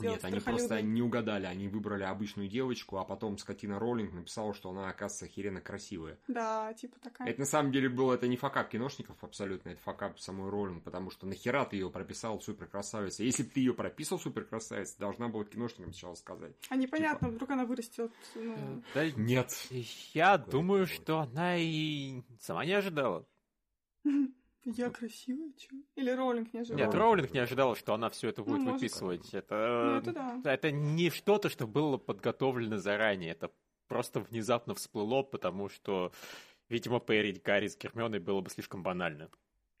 Нет, 0.00 0.24
они 0.24 0.40
просто 0.40 0.82
не 0.82 1.02
угадали, 1.02 1.46
они 1.46 1.68
выбрали 1.68 2.02
обычную 2.02 2.48
девочку, 2.48 2.96
а 2.96 3.04
потом 3.04 3.38
скотина 3.38 3.78
Роллинг 3.78 4.12
написала, 4.12 4.52
что 4.52 4.70
она, 4.70 4.88
оказывается, 4.88 5.26
охеренно 5.26 5.60
красивая. 5.60 6.18
Да, 6.26 6.72
типа 6.74 6.98
такая. 6.98 7.28
Это 7.28 7.40
на 7.40 7.46
самом 7.46 7.70
деле 7.70 7.88
было, 7.88 8.14
это 8.14 8.26
не 8.26 8.36
факап 8.36 8.70
киношников 8.70 9.22
абсолютно, 9.22 9.68
это 9.68 9.80
факап 9.82 10.18
самой 10.18 10.50
Роллинг, 10.50 10.82
потому 10.82 11.10
что 11.10 11.26
нахера 11.26 11.64
ты 11.64 11.76
ее 11.76 11.90
прописал 11.90 12.40
супер 12.40 12.66
красавицей? 12.66 13.26
Если 13.26 13.44
бы 13.44 13.50
ты 13.50 13.60
ее 13.60 13.72
прописал 13.72 14.18
супер 14.18 14.44
красавицей, 14.44 14.96
должна 14.98 15.28
была 15.28 15.44
киношникам 15.44 15.92
сначала 15.92 16.14
сказать. 16.16 16.56
А 16.70 16.76
непонятно, 16.76 17.28
вдруг 17.28 17.50
она 17.50 17.64
вырастет. 17.64 18.10
Ну, 18.34 18.82
Да, 18.94 19.06
Нет. 19.12 19.52
я 20.12 20.38
Какое 20.38 20.50
думаю, 20.50 20.86
такое? 20.86 21.00
что 21.02 21.18
она 21.20 21.56
и 21.56 22.22
сама 22.40 22.64
не 22.64 22.72
ожидала. 22.72 23.24
я 24.64 24.90
красивая, 24.90 25.52
чё? 25.56 25.76
Или 25.96 26.10
Роллинг 26.10 26.52
не 26.52 26.60
ожидал? 26.60 26.78
Нет, 26.78 26.94
Роулинг 26.94 27.32
не 27.32 27.40
ожидала. 27.40 27.76
что 27.76 27.94
она 27.94 28.08
все 28.10 28.28
это 28.28 28.42
будет 28.42 28.62
Ну, 28.62 28.72
выписывать. 28.72 29.32
Ну, 29.32 29.38
Это, 29.38 30.00
это 30.02 30.12
да. 30.42 30.52
это 30.52 30.70
не 30.70 31.10
что-то, 31.10 31.48
что 31.48 31.66
было 31.66 31.96
подготовлено 31.98 32.78
заранее. 32.78 33.32
Это 33.32 33.50
просто 33.88 34.20
внезапно 34.20 34.74
всплыло, 34.74 35.22
потому 35.22 35.68
что, 35.68 36.12
видимо, 36.68 36.98
поэрить 37.00 37.42
Гарри 37.42 37.68
с 37.68 37.76
Гермионой 37.76 38.20
было 38.20 38.40
бы 38.40 38.50
слишком 38.50 38.82
банально. 38.82 39.28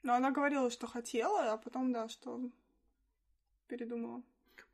Но 0.02 0.14
она 0.14 0.30
говорила, 0.30 0.70
что 0.70 0.86
хотела, 0.86 1.52
а 1.52 1.56
потом, 1.56 1.92
да, 1.92 2.08
что 2.08 2.50
передумала. 3.66 4.22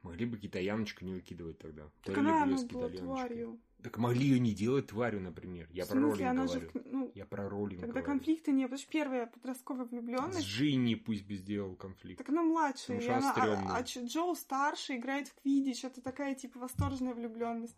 Могли 0.02 0.24
бы 0.24 0.38
китаяночку 0.38 1.04
не 1.04 1.12
выкидывать 1.12 1.58
тогда. 1.58 1.82
Так 2.02 2.14
Творили 2.14 2.30
она, 2.30 2.42
она 2.42 2.56
с 2.56 2.64
была 2.64 2.88
тварью. 2.88 3.60
Так 3.82 3.98
могли 3.98 4.26
ее 4.26 4.40
не 4.40 4.54
делать 4.54 4.88
тварью, 4.88 5.20
например. 5.20 5.68
Я 5.70 5.86
про 5.86 6.00
Роллинг 6.00 6.18
же... 6.50 6.60
говорю. 6.60 6.70
кни- 6.70 6.82
Ну, 6.90 7.12
Я 7.14 7.26
про 7.26 7.48
Роллинг 7.48 7.80
тогда 7.80 8.00
говорю. 8.00 8.06
конфликта 8.06 8.50
не 8.50 8.64
было. 8.64 8.68
Потому 8.68 8.78
что 8.78 8.90
первая 8.90 9.26
подростковая 9.26 9.86
С 9.86 9.90
влюбленность. 9.90 10.46
Джинни 10.46 10.94
пусть 10.94 11.26
бы 11.26 11.34
сделал 11.34 11.76
конфликт. 11.76 12.18
Так 12.18 12.28
она 12.30 12.42
младшая, 12.42 13.00
и 13.00 13.08
она 13.08 13.32
а, 13.32 13.76
а 13.78 13.82
Джоу 13.82 14.34
старше, 14.34 14.96
играет 14.96 15.28
в 15.28 15.34
квиддич, 15.34 15.84
это 15.84 16.00
такая, 16.02 16.34
типа, 16.34 16.58
восторженная 16.58 17.14
влюбленность. 17.14 17.76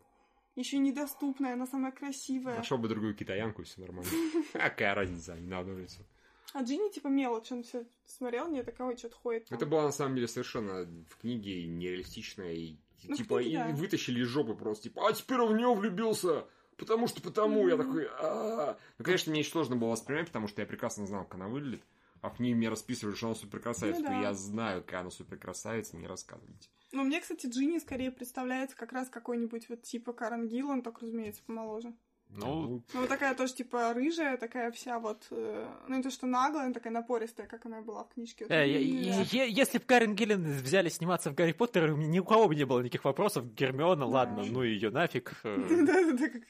Еще 0.54 0.78
недоступная, 0.78 1.54
она 1.54 1.66
самая 1.66 1.92
красивая. 1.92 2.56
Нашел 2.56 2.78
бы 2.78 2.88
другую 2.88 3.14
китаянку, 3.14 3.62
все 3.62 3.80
нормально. 3.80 4.10
Какая 4.52 4.94
разница, 4.94 5.38
не 5.38 5.48
на 5.48 5.60
одну 5.60 5.74
улицу. 5.74 6.04
А 6.52 6.62
Джинни, 6.62 6.90
типа, 6.90 7.08
мелочь, 7.08 7.50
он 7.52 7.62
все 7.62 7.86
смотрел, 8.04 8.48
не 8.48 8.62
такой, 8.62 8.96
что-то 8.96 9.16
ходит. 9.16 9.46
там. 9.48 9.56
Это 9.56 9.66
было 9.66 9.82
на 9.82 9.92
самом 9.92 10.14
деле 10.16 10.28
совершенно 10.28 10.84
в 11.08 11.16
книге 11.18 11.66
нереалистично 11.66 12.42
и 12.42 12.76
Ну, 13.04 13.16
типа 13.16 13.40
книге, 13.40 13.50
и 13.50 13.56
да. 13.56 13.68
вытащили 13.70 14.20
из 14.22 14.28
жопы 14.28 14.54
просто 14.54 14.84
типа, 14.84 15.08
а 15.08 15.12
теперь 15.12 15.38
он 15.38 15.54
в 15.54 15.56
нее 15.56 15.72
влюбился, 15.74 16.46
потому 16.76 17.06
что 17.08 17.22
потому. 17.22 17.66
Я 17.68 17.76
Мгм. 17.76 17.86
такой, 17.86 18.06
«А-а-а». 18.06 18.78
ну 18.98 19.04
конечно 19.04 19.30
мне 19.30 19.40
еще 19.40 19.50
сложно 19.50 19.76
было 19.76 19.90
воспринимать, 19.90 20.28
потому 20.28 20.46
что 20.48 20.60
я 20.60 20.66
прекрасно 20.66 21.06
знал, 21.06 21.24
как 21.24 21.34
она 21.34 21.48
выглядит. 21.48 21.82
А 22.20 22.30
в 22.30 22.36
книге 22.36 22.54
мне 22.54 22.68
расписывали, 22.68 23.16
что 23.16 23.26
она 23.26 23.34
супер 23.34 23.58
красавица. 23.58 24.00
Ну 24.02 24.06
да. 24.06 24.20
Я 24.20 24.32
знаю, 24.34 24.82
какая 24.82 25.00
она 25.00 25.10
супер 25.10 25.38
красавица, 25.38 25.96
не 25.96 26.06
рассказывайте. 26.06 26.68
Ну, 26.92 27.02
мне, 27.02 27.20
кстати, 27.20 27.46
Джинни 27.48 27.78
скорее 27.78 28.12
представляется 28.12 28.76
как 28.76 28.92
раз 28.92 29.08
какой-нибудь 29.08 29.68
вот 29.68 29.82
типа 29.82 30.12
Карен 30.12 30.46
Гиллан, 30.46 30.82
только, 30.82 31.00
разумеется, 31.00 31.42
помоложе. 31.44 31.92
Ну, 32.34 32.82
Ну, 32.94 33.00
вот 33.00 33.08
такая 33.08 33.34
тоже, 33.34 33.52
типа, 33.54 33.92
рыжая, 33.92 34.36
такая 34.38 34.70
вся 34.72 34.98
вот... 34.98 35.26
э, 35.30 35.68
ну, 35.88 35.96
не 35.96 36.02
то, 36.02 36.10
что 36.10 36.26
наглая, 36.26 36.68
но 36.68 36.72
такая 36.74 36.92
напористая, 36.92 37.46
как 37.46 37.66
она 37.66 37.82
была 37.82 38.04
в 38.04 38.08
книжке. 38.14 38.44
Вот 38.46 38.50
э, 38.52 38.66
я- 38.70 38.78
именно. 38.80 39.22
я- 39.30 39.44
если 39.44 39.76
бы 39.78 39.84
Карен 39.84 40.14
Гиллен 40.14 40.42
взяли 40.62 40.88
сниматься 40.88 41.30
в 41.30 41.34
Гарри 41.34 41.52
Поттере, 41.52 41.92
у 41.92 41.96
меня 41.96 42.08
ни 42.08 42.18
у 42.20 42.24
кого 42.24 42.48
бы 42.48 42.54
не 42.54 42.64
было 42.64 42.80
никаких 42.80 43.04
вопросов. 43.04 43.44
Гермиона, 43.54 44.06
Да. 44.06 44.06
ладно, 44.06 44.44
ну 44.44 44.62
ее 44.62 44.90
нафиг. 44.90 45.32
э, 45.44 45.58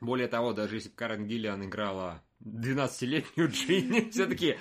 Более 0.00 0.28
того, 0.28 0.52
даже 0.54 0.76
если 0.76 0.88
бы 0.88 0.94
Карен 0.94 1.26
Гиллиан 1.26 1.62
играла 1.64 2.22
12-летнюю 2.42 3.50
Джинни, 3.50 4.08
все 4.10 4.26
таки 4.26 4.56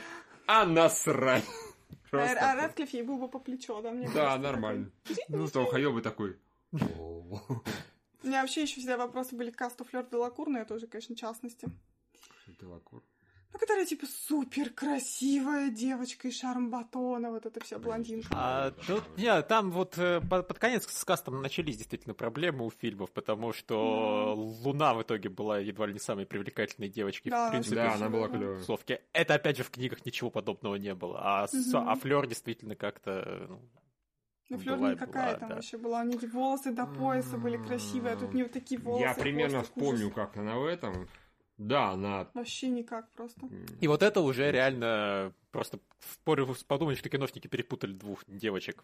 а 0.47 0.65
насрать. 0.65 1.45
А 1.47 2.09
Просто 2.09 2.51
а 2.51 2.55
Рэдклифф 2.55 2.89
ей 2.93 3.03
был 3.03 3.17
бы 3.19 3.29
по 3.29 3.39
плечо, 3.39 3.81
да, 3.81 3.91
мне 3.91 4.09
Да, 4.13 4.37
нормально. 4.37 4.91
Ну 5.29 5.47
что, 5.47 5.65
Хайо 5.67 5.93
бы 5.93 6.01
такой. 6.01 6.37
У 8.29 8.31
меня 8.31 8.41
вообще 8.41 8.61
еще 8.61 8.75
всегда 8.75 8.95
вопросы 8.95 9.35
были 9.35 9.49
к 9.49 9.55
касту 9.55 9.83
Флёр 9.85 10.05
Делакур, 10.07 10.49
но 10.49 10.59
это 10.59 10.75
уже, 10.75 10.85
конечно, 10.85 11.15
частности. 11.15 11.67
Делакур. 12.61 13.01
Ну, 13.51 13.57
которая, 13.57 13.87
типа, 13.87 14.05
супер 14.05 14.69
красивая 14.69 15.71
девочка 15.71 16.27
из 16.27 16.37
шарм 16.37 16.69
батона, 16.69 17.31
вот 17.31 17.47
это 17.47 17.59
вся 17.59 17.79
блондинка. 17.79 18.27
А 18.29 18.69
тут, 18.85 19.03
не, 19.17 19.41
там 19.41 19.71
вот 19.71 19.97
э, 19.97 20.21
под, 20.21 20.47
под 20.47 20.59
конец 20.59 20.87
с 20.87 21.03
кастом 21.03 21.41
начались 21.41 21.77
действительно 21.77 22.13
проблемы 22.13 22.67
у 22.67 22.69
фильмов, 22.69 23.09
потому 23.09 23.51
что 23.51 24.35
Луна 24.35 24.93
в 24.93 25.01
итоге 25.01 25.29
была 25.29 25.57
едва 25.57 25.87
ли 25.87 25.93
не 25.93 25.99
самой 25.99 26.27
привлекательной 26.27 26.89
девочкой, 26.89 27.31
Да, 27.31 27.47
в 27.47 27.49
принципе, 27.49 27.77
Да, 27.77 27.95
она 27.95 28.09
была 28.09 28.27
клевая. 28.27 28.63
Это, 29.11 29.33
опять 29.33 29.57
же, 29.57 29.63
в 29.63 29.71
книгах 29.71 30.05
ничего 30.05 30.29
подобного 30.29 30.75
не 30.75 30.93
было. 30.93 31.19
А, 31.19 31.47
Мгм. 31.51 31.89
а 31.89 31.95
Флёр 31.95 32.27
действительно 32.27 32.75
как-то... 32.75 33.47
ну, 33.49 33.59
Ну, 34.49 34.57
Флёр 34.57 34.77
была 34.77 34.91
никакая 34.91 35.27
была, 35.27 35.39
там 35.39 35.49
да. 35.49 35.55
вообще 35.55 35.77
была. 35.77 36.01
У 36.01 36.05
нее 36.05 36.27
волосы 36.27 36.71
до 36.71 36.87
пояса 36.87 37.37
были 37.37 37.57
красивые, 37.57 38.15
а 38.15 38.17
тут 38.17 38.33
не 38.33 38.43
вот 38.43 38.51
такие 38.51 38.81
волосы. 38.81 39.03
Я 39.03 39.13
примерно 39.13 39.59
хвостик, 39.59 39.77
ужас. 39.77 39.87
вспомню, 39.93 40.11
как 40.11 40.37
она 40.37 40.57
в 40.57 40.65
этом. 40.65 41.07
Да, 41.57 41.91
она... 41.91 42.27
Вообще 42.33 42.69
никак 42.69 43.11
просто. 43.11 43.47
И 43.81 43.87
вот 43.87 44.01
это 44.01 44.21
уже 44.21 44.51
реально 44.51 45.33
просто 45.51 45.79
подумать, 46.23 46.97
что 46.97 47.09
киношники 47.09 47.47
перепутали 47.47 47.93
двух 47.93 48.23
девочек. 48.27 48.83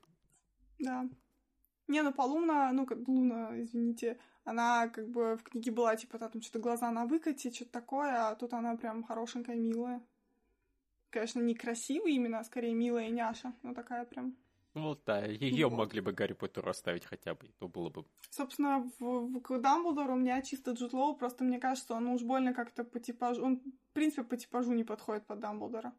Да. 0.78 1.08
Не, 1.88 2.02
ну 2.02 2.14
Полуна, 2.14 2.72
ну 2.74 2.86
как 2.86 3.08
Луна, 3.08 3.60
извините, 3.62 4.18
она 4.44 4.90
как 4.90 5.08
бы 5.08 5.38
в 5.38 5.44
книге 5.44 5.72
была, 5.72 5.96
типа, 5.96 6.20
там 6.20 6.42
что-то 6.42 6.60
глаза 6.60 6.92
на 6.92 7.06
выкате, 7.06 7.52
что-то 7.52 7.72
такое, 7.72 8.28
а 8.28 8.36
тут 8.36 8.54
она 8.54 8.76
прям 8.76 9.04
хорошенькая, 9.04 9.56
милая. 9.56 10.02
Конечно, 11.12 11.40
не 11.40 11.56
красивая 11.56 12.12
именно, 12.12 12.40
а 12.40 12.44
скорее 12.44 12.74
милая 12.74 13.10
няша, 13.10 13.54
но 13.64 13.74
такая 13.74 14.06
прям. 14.06 14.36
Вот, 14.76 15.04
да, 15.06 15.26
ее 15.26 15.70
Вот. 15.70 15.78
могли 15.78 16.02
бы 16.02 16.12
Гарри 16.12 16.34
Поттеру 16.34 16.70
оставить 16.70 17.06
хотя 17.06 17.34
бы, 17.34 17.48
то 17.60 17.70
было 17.70 17.90
бы... 17.90 18.06
Собственно, 18.30 18.92
в, 19.00 19.00
в 19.00 19.42
к 19.42 19.58
Дамблдору 19.58 20.14
у 20.14 20.18
меня 20.18 20.42
чисто 20.42 20.72
Джуд 20.72 20.92
Лоу, 20.92 21.16
просто 21.16 21.46
мне 21.46 21.60
кажется, 21.60 21.94
он 21.94 22.08
уж 22.08 22.24
больно 22.24 22.54
как-то 22.54 22.84
по 22.84 23.00
типажу, 23.00 23.42
он, 23.42 23.62
в 23.62 23.94
принципе, 23.94 24.24
по 24.24 24.36
типажу 24.36 24.74
не 24.74 24.84
подходит 24.84 25.26
под 25.26 25.40
Дамблдора. 25.40 25.94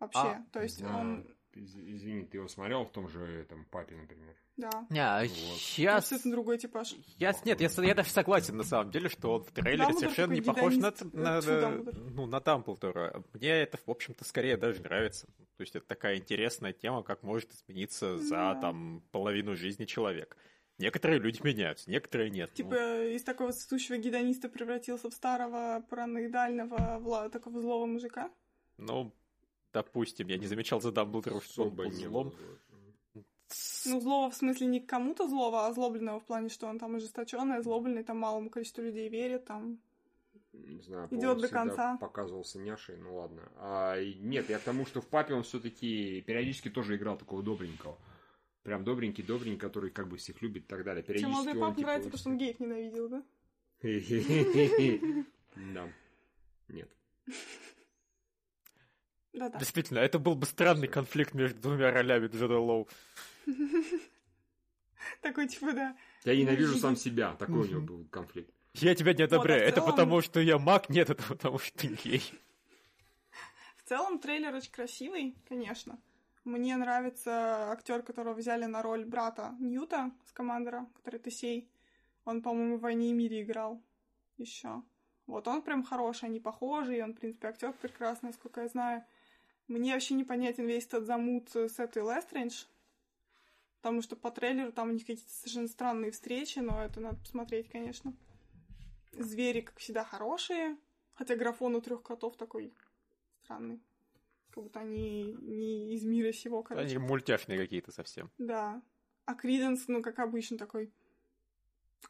Вообще, 0.00 0.20
А, 0.20 0.46
то 0.52 0.62
есть 0.62 0.80
да. 0.80 0.96
он, 0.96 1.28
Из- 1.54 1.74
Извини, 1.76 2.24
ты 2.24 2.36
его 2.38 2.48
смотрел 2.48 2.84
в 2.84 2.90
том 2.92 3.08
же 3.08 3.24
этом 3.42 3.64
папе, 3.66 3.96
например. 3.96 4.34
да, 4.56 4.86
Не, 4.90 5.00
а 5.00 5.20
Вот. 5.22 5.58
я... 5.76 5.96
абсолютно 5.96 6.30
другой 6.32 6.58
типаж. 6.58 6.94
Я, 7.16 7.34
нет, 7.44 7.60
я, 7.60 7.68
я 7.82 7.94
даже 7.94 8.10
согласен, 8.10 8.56
на 8.56 8.64
самом 8.64 8.90
деле, 8.90 9.08
что 9.08 9.34
он 9.34 9.44
в 9.44 9.50
трейлере 9.52 9.78
Дамблдор 9.78 10.00
совершенно 10.00 10.32
не 10.34 10.40
похож 10.42 10.76
на, 10.76 10.92
на, 11.12 11.40
на- 11.40 11.60
Дамблдор. 11.60 11.94
ну, 12.10 12.26
на 12.26 12.40
Дамблдора. 12.40 13.24
Мне 13.32 13.48
это, 13.48 13.78
в 13.78 13.90
общем-то, 13.90 14.24
скорее 14.24 14.56
даже 14.56 14.82
нравится. 14.82 15.26
То 15.56 15.62
есть 15.62 15.74
это 15.74 15.86
такая 15.86 16.18
интересная 16.18 16.72
тема, 16.72 17.02
как 17.02 17.22
может 17.22 17.50
измениться 17.52 18.18
за 18.18 18.34
Да. 18.36 18.54
там 18.60 19.02
половину 19.10 19.56
жизни 19.56 19.86
человек. 19.86 20.36
Некоторые 20.78 21.18
люди 21.18 21.40
меняются, 21.42 21.90
некоторые 21.90 22.30
нет. 22.30 22.50
Ну, 22.50 22.56
Типа 22.56 23.04
из 23.08 23.24
такого 23.24 23.50
сущего 23.50 23.96
гедониста 23.96 24.48
превратился 24.48 25.10
в 25.10 25.14
старого 25.14 25.82
параноидального 25.90 27.28
такого 27.30 27.60
злого 27.60 27.86
мужика. 27.86 28.30
Ну, 28.76 29.12
допустим, 29.72 30.28
я 30.28 30.38
не 30.38 30.46
замечал 30.46 30.80
за 30.80 30.92
Дамблдором, 30.92 31.40
что 31.40 31.64
он 31.64 31.70
был 31.70 31.84
не 31.86 32.06
злом. 32.06 32.32
Ну, 33.86 34.00
злого 34.00 34.30
в 34.30 34.34
смысле 34.34 34.66
не 34.66 34.80
к 34.80 34.86
кому-то 34.86 35.26
злого, 35.26 35.64
а 35.64 35.68
озлобленного 35.68 36.20
в 36.20 36.24
плане, 36.24 36.48
что 36.48 36.66
он 36.66 36.78
там 36.78 36.96
ожесточенный, 36.96 37.58
озлобленный, 37.58 38.04
там 38.04 38.18
малому 38.18 38.50
количеству 38.50 38.82
людей 38.82 39.08
верит, 39.08 39.46
там. 39.46 39.78
Не 40.52 40.82
знаю, 40.82 41.08
по-моему, 41.08 41.40
до 41.40 41.48
конца. 41.48 41.96
показывался 41.98 42.58
няшей, 42.58 42.96
ну 42.96 43.16
ладно. 43.16 43.42
А, 43.56 44.02
нет, 44.02 44.50
я 44.50 44.58
к 44.58 44.62
тому, 44.62 44.86
что 44.86 45.00
в 45.00 45.06
папе 45.06 45.34
он 45.34 45.44
все-таки 45.44 46.20
периодически 46.22 46.68
тоже 46.68 46.96
играл 46.96 47.16
такого 47.16 47.42
добренького. 47.42 47.96
Прям 48.62 48.84
добренький, 48.84 49.24
добренький, 49.24 49.58
который 49.58 49.90
как 49.90 50.08
бы 50.08 50.16
всех 50.16 50.42
любит 50.42 50.64
и 50.64 50.66
так 50.66 50.84
далее. 50.84 51.02
Чем 51.02 51.14
Периодически 51.14 51.32
молодой 51.32 51.54
он, 51.54 51.60
папа 51.60 51.76
типа, 51.76 51.86
нравится, 51.86 52.10
потому 52.10 52.20
что 52.20 52.30
он 52.30 52.38
геев 52.38 52.60
ненавидел, 52.60 53.08
да? 53.08 53.22
Да. 55.74 55.92
Нет. 56.68 56.88
Да-да. 59.32 59.58
Действительно, 59.58 59.98
это 59.98 60.18
был 60.18 60.34
бы 60.34 60.46
странный 60.46 60.88
конфликт 60.88 61.34
между 61.34 61.60
двумя 61.60 61.90
ролями 61.90 62.26
Джода 62.28 62.58
Лоу. 62.58 62.88
Такой, 65.22 65.48
типа, 65.48 65.72
да. 65.72 65.96
Я 66.24 66.36
ненавижу 66.36 66.76
сам 66.78 66.96
себя. 66.96 67.34
Такой 67.34 67.60
у 67.60 67.64
него 67.64 67.80
был 67.80 68.04
конфликт. 68.10 68.52
Я 68.74 68.94
тебя 68.94 69.12
не 69.12 69.22
одобряю. 69.22 69.64
А 69.64 69.68
это 69.68 69.82
потому, 69.82 70.20
что 70.20 70.40
я 70.40 70.58
маг? 70.58 70.88
Нет, 70.88 71.10
это 71.10 71.22
потому, 71.22 71.58
что 71.58 71.76
ты 71.78 71.88
гей. 71.88 72.22
В 73.76 73.88
целом 73.88 74.18
трейлер 74.18 74.54
очень 74.54 74.72
красивый, 74.72 75.36
конечно. 75.48 75.98
Мне 76.44 76.76
нравится 76.76 77.70
актер, 77.72 78.02
которого 78.02 78.34
взяли 78.34 78.66
на 78.66 78.82
роль 78.82 79.04
брата 79.04 79.54
Ньюта 79.58 80.12
с 80.26 80.32
командора, 80.32 80.86
который 80.94 81.20
Тесей. 81.20 81.70
Он, 82.24 82.42
по-моему, 82.42 82.76
в 82.76 82.80
«Войне 82.80 83.10
и 83.10 83.14
мире» 83.14 83.42
играл 83.42 83.82
еще. 84.36 84.82
Вот 85.26 85.48
он 85.48 85.62
прям 85.62 85.82
хороший, 85.82 86.26
они 86.26 86.40
похожи, 86.40 86.96
и 86.96 87.02
он, 87.02 87.12
в 87.12 87.16
принципе, 87.16 87.48
актер 87.48 87.72
прекрасный, 87.72 88.32
сколько 88.32 88.62
я 88.62 88.68
знаю. 88.68 89.04
Мне 89.68 89.92
вообще 89.92 90.14
непонятен 90.14 90.66
весь 90.66 90.86
этот 90.86 91.04
замут 91.04 91.54
с 91.54 91.78
этой 91.78 92.02
Лестрендж, 92.02 92.64
потому 93.76 94.00
что 94.00 94.16
по 94.16 94.30
трейлеру 94.30 94.72
там 94.72 94.88
у 94.88 94.92
них 94.92 95.02
какие-то 95.02 95.22
совершенно 95.28 95.68
странные 95.68 96.10
встречи, 96.10 96.58
но 96.58 96.82
это 96.82 97.00
надо 97.00 97.18
посмотреть, 97.18 97.68
конечно. 97.68 98.14
Звери, 99.12 99.60
как 99.60 99.78
всегда, 99.78 100.04
хорошие, 100.04 100.78
хотя 101.14 101.36
графон 101.36 101.74
у 101.74 101.82
трех 101.82 102.02
котов 102.02 102.36
такой 102.36 102.72
странный. 103.42 103.82
Как 104.50 104.64
будто 104.64 104.80
они 104.80 105.36
не 105.40 105.94
из 105.94 106.04
мира 106.04 106.32
сего, 106.32 106.62
короче. 106.62 106.86
Они 106.86 106.98
мультяшные 106.98 107.58
какие-то 107.58 107.92
совсем. 107.92 108.30
Да. 108.38 108.82
А 109.26 109.34
Криденс, 109.34 109.86
ну, 109.88 110.02
как 110.02 110.18
обычно, 110.18 110.56
такой... 110.56 110.90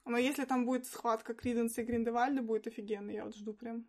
Но 0.05 0.17
если 0.17 0.45
там 0.45 0.65
будет 0.65 0.87
схватка 0.87 1.35
Криденса 1.35 1.83
и 1.83 1.85
Гриндевальда, 1.85 2.43
будет 2.43 2.67
офигенно, 2.69 3.11
я 3.11 3.25
вот 3.25 3.35
жду 3.35 3.53
прям. 3.53 3.87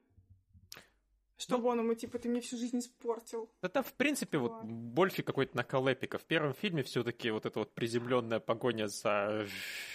Чтобы 1.39 1.63
ну, 1.63 1.69
он 1.69 1.79
ему, 1.79 1.93
типа, 1.93 2.19
ты 2.19 2.27
мне 2.27 2.41
всю 2.41 2.57
жизнь 2.57 2.79
испортил. 2.79 3.49
Это, 3.61 3.81
в 3.81 3.93
принципе, 3.93 4.37
вот, 4.37 4.51
вот 4.51 4.65
больше 4.65 5.23
какой-то 5.23 5.55
накал 5.55 5.87
эпика. 5.87 6.17
В 6.17 6.25
первом 6.25 6.53
фильме 6.53 6.83
все 6.83 7.01
таки 7.01 7.31
вот 7.31 7.45
эта 7.45 7.59
вот 7.59 7.73
приземленная 7.73 8.41
погоня 8.41 8.87
за 8.87 9.47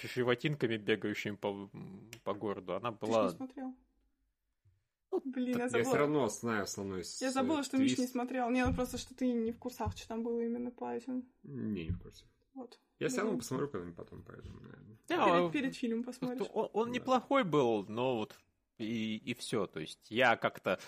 животинками, 0.03 0.78
бегающими 0.78 1.36
по, 1.36 1.68
по 2.24 2.32
городу, 2.32 2.74
она 2.76 2.92
была... 2.92 3.28
Ты 3.28 3.32
не 3.32 3.36
смотрел? 3.36 3.74
Ну, 5.12 5.22
Блин, 5.26 5.59
я 5.59 5.68
забыла. 5.68 5.78
Я 5.78 5.84
все 5.84 5.99
равно 5.99 6.28
знаю 6.28 6.62
основной 6.62 7.05
Я 7.20 7.30
забыла, 7.30 7.62
что 7.62 7.76
твист. 7.76 7.99
Миш 7.99 8.07
не 8.07 8.07
смотрел. 8.07 8.49
Не, 8.49 8.64
ну 8.64 8.74
просто, 8.74 8.97
что 8.97 9.14
ты 9.14 9.30
не 9.30 9.53
в 9.53 9.59
курсах, 9.59 9.95
что 9.99 10.09
там 10.09 10.22
было 10.22 10.40
именно 10.40 10.70
по 10.70 10.95
этим. 10.95 11.28
Не, 11.42 11.84
не 11.84 11.90
в 11.90 12.01
курсе. 12.01 12.24
Вот. 12.55 12.80
Я 12.99 13.09
все 13.09 13.20
равно 13.20 13.36
посмотрю 13.36 13.68
когда-нибудь 13.68 13.97
потом, 13.97 14.22
поэтому, 14.22 14.61
наверное. 14.61 14.99
Да, 15.09 15.26
перед, 15.26 15.53
перед 15.53 15.76
фильмом 15.76 16.05
посмотришь. 16.05 16.47
Он, 16.55 16.70
он 16.72 16.88
да. 16.88 16.95
неплохой 16.95 17.45
был, 17.45 17.84
но 17.86 18.16
вот 18.16 18.34
и, 18.78 19.16
и 19.18 19.34
все. 19.34 19.66
То 19.66 19.80
есть 19.80 20.11
я 20.11 20.36
как-то 20.36 20.78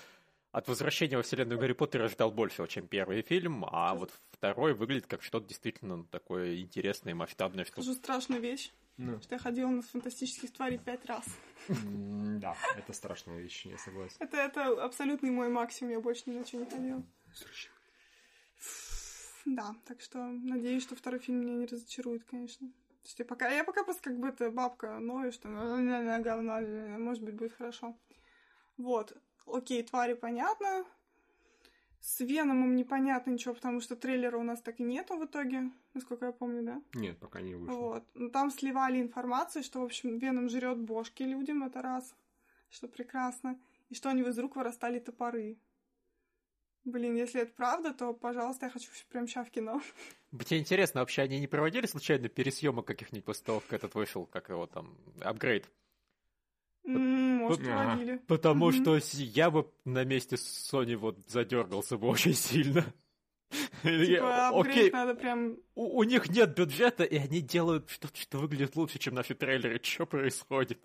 от 0.57 0.68
возвращения 0.68 1.18
во 1.18 1.22
вселенную 1.22 1.61
Гарри 1.61 1.74
Поттера 1.74 2.09
ждал 2.09 2.30
большего, 2.30 2.66
чем 2.66 2.88
первый 2.88 3.20
фильм, 3.20 3.66
а 3.70 3.94
вот 3.94 4.11
второй 4.30 4.72
выглядит 4.72 5.07
как 5.07 5.22
что-то 5.22 5.48
действительно 5.48 6.04
такое 6.04 6.57
интересное 6.57 7.11
и 7.11 7.14
масштабное. 7.14 7.66
Что... 7.66 7.82
Скажу 7.82 7.92
страшную 7.92 8.40
вещь, 8.40 8.72
ну. 8.96 9.20
что 9.20 9.34
я 9.34 9.38
ходила 9.38 9.68
на 9.68 9.82
фантастических 9.82 10.50
тварей 10.54 10.78
пять 10.78 11.04
раз. 11.04 11.26
Да, 11.68 12.57
это 12.74 12.94
страшная 12.94 13.38
вещь, 13.38 13.66
я 13.66 13.76
согласен. 13.76 14.16
Это, 14.18 14.38
это 14.38 14.82
абсолютный 14.82 15.30
мой 15.30 15.50
максимум, 15.50 15.92
я 15.92 16.00
больше 16.00 16.22
ни 16.30 16.38
на 16.38 16.46
что 16.46 16.57
не 16.57 16.64
ходила. 16.64 17.02
Да, 19.44 19.74
так 19.84 20.00
что 20.00 20.26
надеюсь, 20.26 20.84
что 20.84 20.96
второй 20.96 21.20
фильм 21.20 21.40
меня 21.40 21.52
не 21.52 21.66
разочарует, 21.66 22.24
конечно. 22.24 22.72
Что 23.04 23.24
я 23.24 23.26
пока, 23.26 23.50
я 23.50 23.62
пока 23.62 23.84
просто 23.84 24.04
как 24.04 24.18
бы 24.18 24.28
эта 24.28 24.50
бабка 24.50 25.00
ною, 25.00 25.32
что 25.32 25.48
может 25.48 27.22
быть, 27.22 27.34
будет 27.34 27.52
хорошо. 27.52 27.94
Вот. 28.78 29.14
Окей, 29.47 29.82
твари 29.82 30.14
понятно. 30.14 30.84
С 32.01 32.20
Веномом 32.20 32.76
непонятно 32.76 33.30
ничего, 33.30 33.55
потому 33.55 33.80
что 33.80 33.97
трейлера 33.97 34.38
у 34.38 34.42
нас 34.42 34.61
так 34.61 34.78
и 34.78 34.84
нету 34.84 35.16
в 35.16 35.24
итоге, 35.24 35.70
насколько 35.92 36.26
я 36.26 36.32
помню, 36.32 36.62
да? 36.62 36.82
Нет, 36.94 37.18
пока 37.18 37.40
не 37.40 37.55
вышло. 37.55 37.76
Вот. 37.76 38.05
Но 38.14 38.28
там 38.28 38.51
сливали 38.51 39.01
информацию, 39.01 39.64
что, 39.64 39.80
в 39.80 39.84
общем, 39.84 40.18
Веном 40.18 40.49
жрет 40.49 40.78
бошки 40.78 41.24
людям, 41.24 41.64
это 41.64 41.82
раз, 41.82 42.14
что 42.70 42.86
прекрасно. 42.86 43.59
И 43.88 43.94
что 43.94 44.11
у 44.11 44.12
него 44.12 44.28
из 44.28 44.38
рук 44.38 44.57
вырастали 44.57 45.01
топоры. 45.01 45.59
Блин, 46.84 47.16
если 47.16 47.40
это 47.40 47.53
правда, 47.53 47.92
то, 47.92 48.14
пожалуйста, 48.14 48.66
я 48.66 48.70
хочу 48.70 48.88
прям 49.09 49.26
сейчас 49.26 49.49
в 49.49 49.51
кино. 49.51 49.82
Тебе 50.44 50.61
интересно, 50.61 51.01
вообще 51.01 51.22
они 51.22 51.40
не 51.40 51.49
проводили 51.49 51.86
случайно 51.86 52.28
пересъемок 52.28 52.86
каких-нибудь 52.86 53.24
после 53.24 53.44
того, 53.44 53.61
как 53.61 53.72
этот 53.72 53.94
вышел, 53.97 54.26
как 54.26 54.49
его 54.49 54.68
там, 54.68 54.97
апгрейд? 55.20 55.68
Может, 56.87 57.64
проводили. 57.64 58.20
Потому 58.26 58.72
что 58.72 58.99
я 59.12 59.51
бы 59.51 59.70
на 59.84 60.05
месте 60.05 60.37
Sony 60.37 60.97
вот 60.97 61.18
задергался 61.28 61.99
бы 61.99 62.07
очень 62.09 62.34
сильно. 62.34 62.84
Типа, 63.82 64.49
Окей, 64.49 64.91
надо 64.91 65.14
прям... 65.14 65.57
У, 65.74 65.99
у 65.99 66.03
них 66.03 66.28
нет 66.30 66.57
бюджета, 66.57 67.05
и 67.05 67.16
они 67.16 67.41
делают 67.41 67.89
что-то, 67.91 68.18
что 68.18 68.39
выглядит 68.39 68.76
лучше, 68.76 68.99
чем 68.99 69.14
наши 69.14 69.34
трейлеры. 69.34 69.80
Что 69.82 70.07
происходит? 70.07 70.80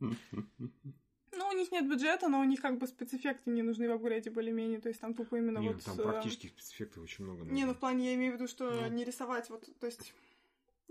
Ну, 0.00 1.48
у 1.48 1.52
них 1.52 1.72
нет 1.72 1.88
бюджета, 1.88 2.28
но 2.28 2.40
у 2.40 2.44
них 2.44 2.60
как 2.60 2.78
бы 2.78 2.86
спецэффекты 2.86 3.50
не 3.50 3.62
нужны 3.62 3.88
в 3.88 3.92
апгрейде 3.92 4.30
более-менее. 4.30 4.80
То 4.80 4.88
есть 4.88 5.00
там 5.00 5.14
тупо 5.14 5.36
именно 5.36 5.58
не, 5.58 5.68
вот... 5.68 5.82
там 5.82 5.94
с... 5.94 6.02
практических 6.02 6.50
спецэффектов 6.50 7.04
очень 7.04 7.24
много. 7.24 7.44
Не, 7.44 7.64
ну 7.64 7.72
в 7.72 7.78
плане 7.78 8.06
я 8.06 8.14
имею 8.14 8.32
в 8.32 8.34
виду, 8.36 8.48
что 8.48 8.70
ну. 8.70 8.88
не 8.88 9.04
рисовать 9.04 9.48
вот, 9.48 9.68
то 9.78 9.86
есть... 9.86 10.12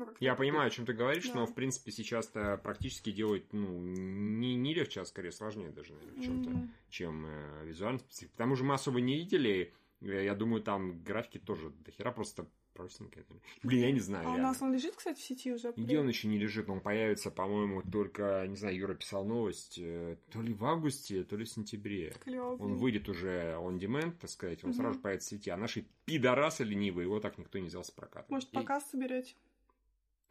Ну, 0.06 0.14
я 0.20 0.36
понимаю, 0.36 0.68
о 0.68 0.70
чем 0.70 0.86
ты 0.86 0.94
говоришь, 0.94 1.30
да. 1.30 1.40
но 1.40 1.46
в 1.46 1.54
принципе 1.54 1.92
сейчас-то 1.92 2.60
практически 2.64 3.12
делать 3.12 3.52
ну, 3.54 3.68
не, 3.80 4.56
не 4.56 4.74
легче, 4.74 5.02
а 5.02 5.06
скорее 5.06 5.32
сложнее 5.32 5.70
даже, 5.70 5.94
наверное, 5.94 6.22
в 6.22 6.24
чем-то, 6.24 6.50
mm-hmm. 6.50 6.70
чем 6.90 7.26
э, 7.28 7.66
визуально 7.66 8.00
специфика. 8.00 8.34
К 8.34 8.38
тому 8.38 8.56
же 8.56 8.64
мы 8.64 8.74
особо 8.74 9.02
не 9.02 9.16
видели. 9.16 9.74
Я 10.02 10.34
думаю, 10.34 10.64
там 10.64 11.04
графики 11.04 11.38
тоже 11.38 11.70
дохера 11.86 12.12
просто 12.12 12.48
простенькая. 12.74 13.26
Блин, 13.64 13.82
я 13.82 13.92
не 13.92 14.00
знаю. 14.00 14.24
А 14.24 14.32
реально. 14.32 14.44
у 14.44 14.48
нас 14.48 14.62
он 14.62 14.74
лежит, 14.74 14.96
кстати, 14.96 15.20
в 15.20 15.24
сети 15.24 15.54
уже? 15.54 15.74
Где 15.76 16.00
он 16.00 16.08
еще 16.08 16.28
не 16.28 16.38
лежит? 16.38 16.70
Он 16.70 16.80
появится, 16.80 17.32
по-моему, 17.32 17.84
только, 17.84 18.46
не 18.48 18.56
знаю, 18.56 18.76
Юра 18.76 18.96
писал 18.96 19.26
новость, 19.26 19.78
э, 19.80 20.18
то 20.32 20.42
ли 20.42 20.54
в 20.54 20.66
августе, 20.66 21.24
то 21.24 21.36
ли 21.36 21.46
в 21.46 21.50
сентябре. 21.50 22.14
Клёво. 22.24 22.62
Он 22.64 22.76
выйдет 22.76 23.10
уже 23.10 23.56
on 23.60 23.80
demand, 23.80 24.18
так 24.20 24.30
сказать, 24.30 24.64
он 24.64 24.72
угу. 24.72 24.78
сразу 24.78 25.00
появится 25.00 25.36
в 25.36 25.38
сети. 25.38 25.50
А 25.50 25.58
наши 25.58 25.86
пидорасы 26.06 26.64
ленивые, 26.64 27.06
его 27.06 27.20
так 27.20 27.38
никто 27.38 27.60
не 27.60 27.68
взял 27.68 27.84
с 27.84 27.92
проката. 27.92 28.26
Может, 28.30 28.50
показ 28.52 28.90
соберете? 28.90 29.36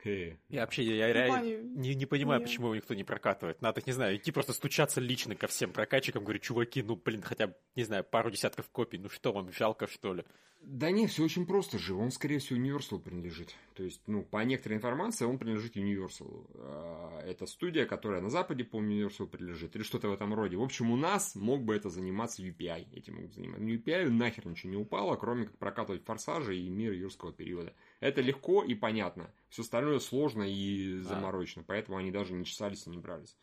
Я 0.05 0.61
вообще 0.61 0.82
я 0.82 1.12
реально 1.12 1.62
не, 1.62 1.94
не 1.94 2.07
понимаю, 2.07 2.42
почему 2.42 2.66
его 2.66 2.76
никто 2.76 2.94
не 2.94 3.05
прокатывает. 3.05 3.61
Надо, 3.62 3.82
не 3.84 3.92
знаю, 3.92 4.16
идти 4.16 4.32
просто 4.32 4.53
стучаться 4.53 5.01
лично 5.01 5.34
ко 5.34 5.46
всем 5.46 5.72
прокатчикам, 5.72 6.24
говорю, 6.24 6.38
чуваки, 6.38 6.82
ну, 6.82 6.96
блин, 6.96 7.22
хотя 7.22 7.48
бы, 7.48 7.55
не 7.76 7.84
знаю, 7.84 8.05
пару 8.05 8.30
десятков 8.30 8.68
копий, 8.70 8.98
ну 8.98 9.09
что 9.09 9.32
вам, 9.32 9.53
жалко, 9.53 9.86
что 9.86 10.14
ли? 10.14 10.24
Да 10.62 10.90
не, 10.90 11.07
все 11.07 11.24
очень 11.24 11.46
просто 11.46 11.78
же. 11.78 11.94
Он, 11.94 12.11
скорее 12.11 12.38
всего, 12.38 12.59
Universal 12.61 13.01
принадлежит. 13.01 13.55
То 13.74 13.82
есть, 13.82 14.03
ну, 14.07 14.22
по 14.22 14.44
некоторой 14.44 14.76
информации, 14.76 15.24
он 15.24 15.38
принадлежит 15.38 15.76
Universal. 15.76 16.51
А, 16.55 17.22
это 17.22 17.46
студия, 17.46 17.86
которая 17.86 18.20
на 18.20 18.28
Западе, 18.28 18.64
по 18.64 18.76
Universal 18.76 19.26
принадлежит, 19.26 19.74
или 19.74 19.82
что-то 19.82 20.09
в 20.09 20.12
этом 20.12 20.34
роде. 20.34 20.57
В 20.57 20.62
общем, 20.62 20.90
у 20.90 20.96
нас 20.96 21.34
мог 21.34 21.62
бы 21.62 21.74
это 21.74 21.88
заниматься 21.88 22.42
UPI. 22.42 22.88
Этим 22.92 23.22
мог 23.22 23.32
заниматься. 23.32 23.64
UPI 23.64 24.11
нахер 24.11 24.46
ничего 24.46 24.70
не 24.70 24.76
упало, 24.76 25.16
кроме 25.16 25.46
как 25.46 25.57
прокатывать 25.57 26.05
форсажи 26.05 26.59
и 26.59 26.68
мир 26.68 26.92
юрского 26.92 27.32
периода. 27.32 27.72
Это 28.01 28.22
легко 28.22 28.64
и 28.64 28.74
понятно. 28.74 29.32
Все 29.48 29.62
остальное 29.62 29.98
сложно 30.01 30.42
и 30.42 30.98
заморочено. 31.01 31.64
Поэтому 31.66 31.98
они 31.98 32.11
даже 32.11 32.32
не 32.32 32.44
чесались 32.44 32.86
и 32.86 32.90
не 32.90 32.98
брались. 32.98 33.36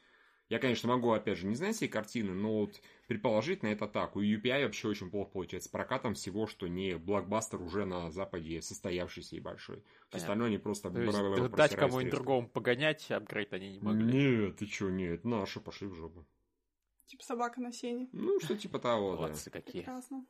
Я, 0.50 0.60
конечно, 0.60 0.88
могу, 0.88 1.12
опять 1.12 1.38
же, 1.38 1.46
не 1.46 1.56
знать 1.56 1.76
всей 1.76 1.90
картины, 1.90 2.34
но 2.34 2.62
вот 2.62 2.82
предположить 3.08 3.64
на 3.64 3.68
это 3.68 3.86
так. 3.86 4.16
У 4.16 4.22
UPI 4.22 4.64
вообще 4.64 4.88
очень 4.88 5.12
плохо 5.12 5.32
получается 5.32 5.68
с 5.68 5.72
прокатом 5.72 6.14
всего, 6.14 6.48
что 6.48 6.68
не 6.68 6.98
блокбастер 6.98 7.62
уже 7.62 7.86
на 7.86 8.10
Западе 8.12 8.62
состоявшийся 8.62 9.36
и 9.36 9.42
большой. 9.42 9.84
Все 10.10 10.20
остальное 10.20 10.48
они 10.48 10.58
просто... 10.58 10.90
То 10.90 11.02
есть, 11.02 11.52
дать 11.52 11.76
кому-нибудь 11.76 12.12
другому 12.12 12.48
погонять, 12.48 13.12
апгрейд 13.12 13.52
они 13.54 13.74
не 13.74 13.80
могли? 13.82 14.06
Нет, 14.06 14.56
ты 14.58 14.68
что, 14.68 14.90
нет, 14.90 15.26
наши 15.26 15.60
пошли 15.60 15.88
в 15.88 15.96
жопу. 15.96 16.26
Типа 17.08 17.24
собака 17.24 17.60
на 17.60 17.74
сене. 17.74 18.10
Ну, 18.14 18.40
что 18.40 18.58
типа 18.58 18.80
того, 18.80 19.16
Молодцы 19.16 19.50
да. 19.50 19.60
какие. 19.60 19.82
Прекрасно. 19.82 20.26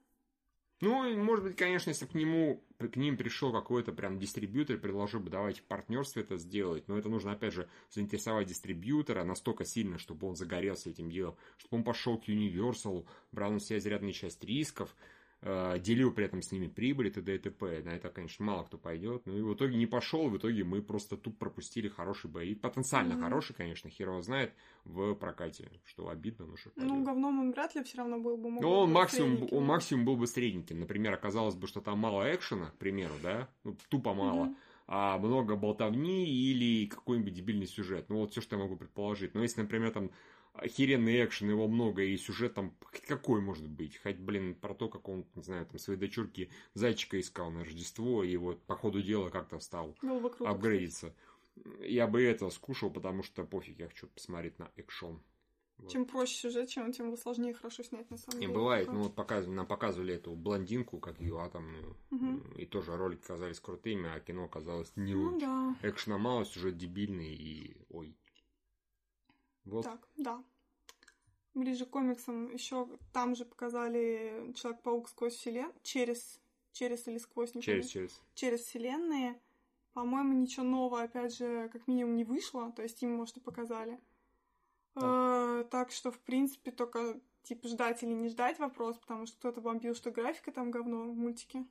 Ну, 0.79 1.17
может 1.17 1.43
быть, 1.43 1.55
конечно, 1.55 1.89
если 1.89 2.05
к 2.05 2.13
нему, 2.13 2.63
к 2.77 2.95
ним 2.97 3.17
пришел 3.17 3.51
какой-то 3.51 3.93
прям 3.93 4.19
дистрибьютор, 4.19 4.77
предложил 4.77 5.19
бы, 5.19 5.31
давайте 5.31 5.61
в 5.61 5.63
партнерстве 5.63 6.21
это 6.21 6.37
сделать, 6.37 6.87
но 6.87 6.97
это 6.99 7.09
нужно, 7.09 7.31
опять 7.31 7.53
же, 7.53 7.67
заинтересовать 7.89 8.47
дистрибьютора 8.47 9.23
настолько 9.23 9.65
сильно, 9.65 9.97
чтобы 9.97 10.27
он 10.27 10.35
загорелся 10.35 10.91
этим 10.91 11.09
делом, 11.09 11.35
чтобы 11.57 11.77
он 11.77 11.83
пошел 11.83 12.19
к 12.19 12.27
Universal, 12.27 13.07
брал 13.31 13.53
на 13.53 13.59
себя 13.59 13.79
изрядную 13.79 14.13
часть 14.13 14.43
рисков, 14.43 14.95
делил 15.41 16.11
при 16.11 16.25
этом 16.25 16.41
с 16.41 16.51
ними 16.51 16.67
прибыль 16.67 17.07
и 17.07 17.11
т.д. 17.11 17.35
и 17.35 17.37
т.п. 17.37 17.83
На 17.83 17.89
это, 17.89 18.09
конечно, 18.09 18.43
мало 18.43 18.63
кто 18.63 18.77
пойдет. 18.77 19.23
Ну 19.25 19.37
и 19.37 19.41
в 19.41 19.53
итоге 19.53 19.77
не 19.77 19.85
пошел, 19.85 20.29
в 20.29 20.37
итоге 20.37 20.63
мы 20.63 20.81
просто 20.81 21.15
тут 21.15 21.37
пропустили 21.37 21.87
хороший 21.87 22.29
бои. 22.29 22.55
Потенциально 22.55 23.13
mm-hmm. 23.13 23.21
хороший, 23.21 23.53
конечно, 23.53 23.89
хер 23.89 24.21
знает 24.21 24.53
в 24.83 25.13
прокате, 25.13 25.69
что 25.85 26.09
обидно, 26.09 26.45
но 26.45 26.57
что 26.57 26.71
Ну, 26.75 27.03
говном 27.03 27.39
он 27.39 27.51
вряд 27.51 27.75
ли 27.75 27.83
все 27.83 27.99
равно 27.99 28.19
был 28.19 28.37
бы. 28.37 28.49
Ну, 28.49 28.69
он 28.69 28.91
максимум, 28.91 29.47
он 29.51 29.63
максимум 29.63 30.05
был 30.05 30.15
бы 30.15 30.25
средненьким. 30.27 30.79
Например, 30.79 31.13
оказалось 31.13 31.55
бы, 31.55 31.67
что 31.67 31.81
там 31.81 31.99
мало 31.99 32.33
экшена, 32.33 32.71
к 32.71 32.77
примеру, 32.77 33.13
да, 33.21 33.49
ну, 33.63 33.77
тупо 33.89 34.13
мало. 34.13 34.45
Mm-hmm 34.45 34.55
а 34.87 35.17
много 35.17 35.57
болтовни 35.57 36.25
или 36.25 36.87
какой-нибудь 36.87 37.33
дебильный 37.33 37.67
сюжет. 37.67 38.05
Ну, 38.09 38.19
вот 38.19 38.31
все, 38.31 38.39
что 38.39 38.55
я 38.55 38.63
могу 38.63 38.77
предположить. 38.77 39.35
Но 39.35 39.41
если, 39.41 39.61
например, 39.61 39.91
там 39.91 40.11
охеренный 40.57 41.23
экшен, 41.25 41.49
его 41.49 41.67
много, 41.67 42.03
и 42.03 42.17
сюжет 42.17 42.53
там 42.53 42.73
какой 43.07 43.41
может 43.41 43.67
быть? 43.67 43.97
Хоть, 43.97 44.17
блин, 44.17 44.55
про 44.55 44.73
то, 44.73 44.89
как 44.89 45.07
он, 45.09 45.25
не 45.35 45.43
знаю, 45.43 45.65
там 45.65 45.77
своей 45.79 45.99
дочурке 45.99 46.49
зайчика 46.73 47.19
искал 47.19 47.51
на 47.51 47.63
Рождество, 47.63 48.23
и 48.23 48.35
вот 48.37 48.61
по 48.63 48.75
ходу 48.75 49.01
дела 49.01 49.29
как-то 49.29 49.59
стал 49.59 49.95
ну, 50.01 50.25
апгрейдиться. 50.45 51.13
Я 51.81 52.07
бы 52.07 52.21
это 52.21 52.49
скушал, 52.49 52.91
потому 52.91 53.23
что 53.23 53.43
пофиг, 53.43 53.79
я 53.79 53.87
хочу 53.87 54.07
посмотреть 54.07 54.59
на 54.59 54.69
экшон. 54.75 55.21
Вот. 55.77 55.91
Чем 55.91 56.05
проще 56.05 56.35
сюжет, 56.35 56.69
чем 56.69 56.91
тем 56.91 57.15
сложнее 57.17 57.53
хорошо 57.53 57.83
снять, 57.83 58.09
на 58.09 58.17
самом 58.17 58.39
Не 58.39 58.47
деле. 58.47 58.57
бывает, 58.57 58.85
Такое. 58.85 58.97
ну 58.97 59.03
вот 59.05 59.15
показывали, 59.15 59.55
нам 59.55 59.67
показывали 59.67 60.15
эту 60.15 60.31
блондинку, 60.33 60.97
как 60.99 61.19
ее 61.21 61.39
атомную, 61.39 61.95
Мгм. 62.09 62.51
и 62.57 62.65
тоже 62.65 62.95
ролики 62.97 63.21
казались 63.27 63.59
крутыми, 63.59 64.09
а 64.09 64.19
кино 64.19 64.47
казалось 64.47 64.91
не 64.95 65.13
Ну 65.13 65.27
очень. 65.35 65.39
да. 65.39 65.75
Экшена 65.83 66.17
мало, 66.17 66.45
сюжет 66.45 66.77
дебильный 66.77 67.31
и... 67.35 67.77
Ой. 67.89 68.15
Вот. 69.67 69.83
Так, 69.85 70.07
да. 70.17 70.43
Ближе 71.53 71.85
к 71.85 71.89
комиксам 71.89 72.53
еще 72.53 72.87
там 73.13 73.35
же 73.35 73.45
показали 73.45 74.53
Человек-паук 74.55 75.09
сквозь 75.09 75.35
вселен... 75.35 75.71
через... 75.83 76.39
через 76.71 77.07
или 77.07 77.17
сквозь, 77.17 77.55
не 77.55 77.61
Через, 77.61 77.91
помню. 77.91 78.07
через. 78.07 78.21
через 78.35 78.61
вселенные. 78.61 79.39
По-моему, 79.93 80.33
ничего 80.33 80.63
нового, 80.63 81.01
опять 81.01 81.35
же, 81.35 81.69
как 81.73 81.87
минимум 81.87 82.15
не 82.15 82.23
вышло, 82.23 82.71
то 82.71 82.83
есть 82.83 83.01
им, 83.01 83.15
может, 83.15 83.37
и 83.37 83.39
показали. 83.39 83.99
Э, 84.95 85.65
Так 85.71 85.91
что, 85.91 86.11
в 86.11 86.19
принципе, 86.19 86.71
только 86.71 87.19
типа 87.43 87.67
ждать 87.67 88.03
или 88.03 88.13
не 88.13 88.29
ждать 88.29 88.59
вопрос, 88.59 88.97
потому 88.97 89.25
что 89.25 89.37
кто-то 89.37 89.61
бомбил, 89.61 89.95
что 89.95 90.11
графика 90.11 90.51
там 90.51 90.69
говно 90.69 91.03
в 91.09 91.15
мультике. 91.15 91.65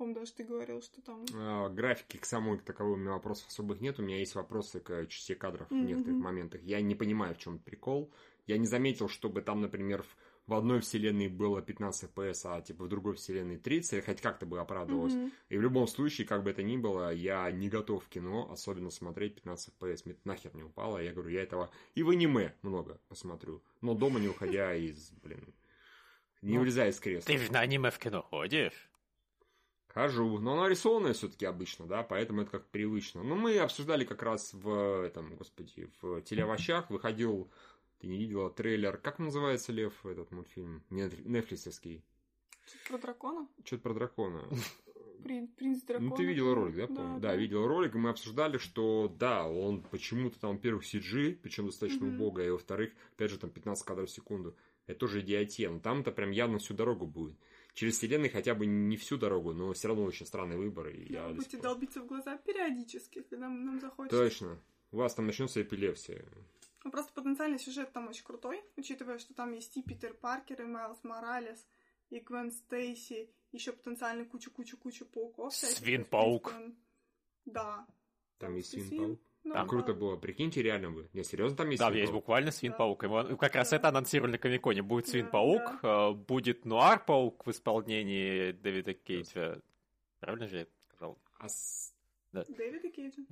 Помню, 0.00 0.14
даже 0.14 0.32
ты 0.32 0.44
говорил, 0.44 0.80
что 0.80 1.02
там... 1.02 1.26
А, 1.34 1.68
графики 1.68 2.16
к 2.16 2.24
самой 2.24 2.56
к 2.58 2.62
таковой 2.62 2.94
у 2.94 2.96
меня 2.96 3.10
вопросов 3.10 3.48
особых 3.48 3.82
нет. 3.82 3.98
У 3.98 4.02
меня 4.02 4.16
есть 4.16 4.34
вопросы 4.34 4.80
к 4.80 5.06
части 5.08 5.34
кадров 5.34 5.68
в 5.68 5.74
Мгм. 5.74 5.86
некоторых 5.88 6.18
моментах. 6.20 6.62
Я 6.62 6.80
не 6.80 6.94
понимаю, 6.94 7.34
в 7.34 7.38
чем 7.38 7.58
прикол. 7.58 8.10
Я 8.46 8.56
не 8.56 8.64
заметил, 8.66 9.10
чтобы 9.10 9.42
там, 9.42 9.60
например, 9.60 10.02
в- 10.02 10.16
в 10.46 10.54
одной 10.54 10.80
вселенной 10.80 11.28
было 11.28 11.60
15 11.60 12.04
FPS, 12.04 12.46
а 12.46 12.62
типа 12.62 12.84
в 12.84 12.88
другой 12.88 13.12
вселенной 13.16 13.58
30, 13.58 13.92
или 13.92 14.00
хоть 14.00 14.22
как-то 14.22 14.46
бы 14.46 14.58
оправдывалось. 14.58 15.12
Мгм. 15.12 15.32
И 15.50 15.58
в 15.58 15.60
любом 15.60 15.86
случае, 15.86 16.26
как 16.26 16.44
бы 16.44 16.50
это 16.50 16.62
ни 16.62 16.78
было, 16.78 17.12
я 17.12 17.50
не 17.50 17.68
готов 17.68 18.02
в 18.02 18.08
кино, 18.08 18.50
особенно 18.50 18.88
смотреть 18.88 19.34
15 19.34 19.74
FPS. 19.78 20.06
Мне 20.06 20.16
нахер 20.24 20.54
не 20.56 20.62
упало. 20.62 20.96
Я 20.96 21.12
говорю, 21.12 21.28
я 21.28 21.42
этого 21.42 21.70
и 21.94 22.02
в 22.02 22.08
аниме 22.08 22.54
много 22.62 22.98
посмотрю. 23.10 23.62
Но 23.82 23.92
дома 23.92 24.18
не 24.18 24.28
уходя 24.28 24.74
из, 24.74 25.10
блин, 25.22 25.52
не 26.40 26.54
Ну, 26.54 26.60
вылезая 26.60 26.88
из 26.88 26.98
кресла. 26.98 27.26
Ты 27.26 27.36
же 27.36 27.52
на 27.52 27.60
аниме 27.60 27.90
в 27.90 27.98
кино 27.98 28.22
ходишь? 28.22 28.89
Хожу, 29.94 30.38
но 30.38 30.52
оно 30.52 30.68
рисованное 30.68 31.12
все-таки 31.14 31.44
обычно, 31.46 31.86
да, 31.86 32.02
поэтому 32.04 32.42
это 32.42 32.52
как 32.52 32.66
привычно. 32.68 33.22
Но 33.24 33.34
мы 33.34 33.58
обсуждали 33.58 34.04
как 34.04 34.22
раз 34.22 34.54
в 34.54 35.04
этом, 35.04 35.34
господи, 35.36 35.90
в 36.00 36.22
телеовощах 36.22 36.90
выходил, 36.90 37.50
ты 37.98 38.06
не 38.06 38.16
видела 38.16 38.50
трейлер, 38.50 38.96
как 38.98 39.18
называется 39.18 39.72
Лев 39.72 40.06
этот 40.06 40.30
мультфильм, 40.30 40.82
Нет- 40.90 41.26
нетфликсовский, 41.26 42.04
Что-то 42.64 42.88
про 42.88 42.98
дракона? 42.98 43.48
что-то 43.64 43.82
про 43.82 43.94
дракона. 43.94 44.48
При- 45.24 45.46
Принц 45.48 45.82
дракона. 45.82 46.08
Ну, 46.10 46.16
ты 46.16 46.24
видела 46.24 46.54
ролик, 46.54 46.76
да, 46.76 46.86
помню? 46.86 47.20
Да, 47.20 47.34
видела 47.36 47.66
ролик, 47.68 47.94
и 47.94 47.98
мы 47.98 48.08
обсуждали, 48.10 48.56
что 48.58 49.14
да, 49.18 49.46
он 49.46 49.82
почему-то 49.82 50.38
там, 50.40 50.52
во-первых, 50.52 50.84
CG, 50.84 51.34
причем 51.42 51.66
достаточно 51.66 52.06
убого, 52.06 52.40
и 52.40 52.48
во-вторых, 52.48 52.92
опять 53.16 53.30
же, 53.30 53.38
там 53.38 53.50
15 53.50 53.84
кадров 53.84 54.08
в 54.08 54.12
секунду. 54.12 54.54
Это 54.86 55.00
тоже 55.00 55.20
идиотия, 55.20 55.68
но 55.68 55.78
там-то 55.78 56.10
прям 56.10 56.30
явно 56.30 56.58
всю 56.58 56.72
дорогу 56.74 57.06
будет. 57.06 57.36
Через 57.74 57.96
вселенной 57.96 58.28
хотя 58.28 58.54
бы 58.54 58.66
не 58.66 58.96
всю 58.96 59.16
дорогу, 59.16 59.52
но 59.52 59.72
все 59.72 59.88
равно 59.88 60.04
очень 60.04 60.26
странный 60.26 60.56
выбор. 60.56 60.88
И 60.88 61.12
Да, 61.12 61.28
я 61.28 61.34
будете 61.34 61.56
пор- 61.56 61.62
долбиться 61.64 62.00
в 62.02 62.06
глаза 62.06 62.36
периодически, 62.38 63.22
когда 63.22 63.48
нам 63.48 63.80
захочется. 63.80 64.18
Точно. 64.18 64.58
У 64.92 64.96
вас 64.96 65.14
там 65.14 65.26
начнется 65.26 65.62
эпилепсия. 65.62 66.24
Ну, 66.84 66.90
просто 66.90 67.12
потенциальный 67.12 67.58
сюжет 67.58 67.92
там 67.92 68.08
очень 68.08 68.24
крутой, 68.24 68.62
учитывая, 68.76 69.18
что 69.18 69.34
там 69.34 69.52
есть 69.52 69.76
и 69.76 69.82
Питер 69.82 70.14
Паркер, 70.14 70.62
и 70.62 70.64
Майлз 70.64 71.04
Моралес, 71.04 71.64
и 72.08 72.18
Гвен 72.18 72.50
Стейси, 72.50 73.30
еще 73.52 73.72
потенциально 73.72 74.24
кучу-кучу-кучу 74.24 75.04
пауков. 75.06 75.54
Свин-паук. 75.54 76.52
Да. 77.44 77.86
Там 78.38 78.56
есть 78.56 78.70
свин. 78.70 78.88
свин-паук. 78.88 79.20
Ну, 79.42 79.54
Там 79.54 79.62
да. 79.64 79.68
Круто 79.68 79.94
было. 79.94 80.16
Прикиньте, 80.16 80.62
реально 80.62 80.90
бы. 80.90 81.08
Не, 81.14 81.24
серьезно, 81.24 81.56
там 81.56 81.70
есть 81.70 81.80
Да, 81.80 81.90
есть 81.90 82.12
буквально 82.12 82.50
свин-паук. 82.50 83.02
Его- 83.04 83.36
Как 83.38 83.54
раз 83.54 83.70
Да. 83.70 83.76
это 83.76 83.88
анонсировали 83.88 84.32
на 84.32 84.38
Комиконе. 84.38 84.82
Будет 84.82 85.06
Да, 85.06 85.10
свин-паук, 85.12 85.78
э, 85.82 86.10
будет 86.12 86.64
нуар-паук 86.66 87.46
в 87.46 87.50
исполнении 87.50 88.52
Дэвида 88.52 88.92
Кейтса. 88.94 89.60
Правильно 90.20 90.46
же 90.46 90.58
я 90.58 90.66
сказал? 90.94 91.18
А 91.38 91.48
с- 91.48 91.89
Дэвида 92.32 92.88
Кейджа. 92.90 93.22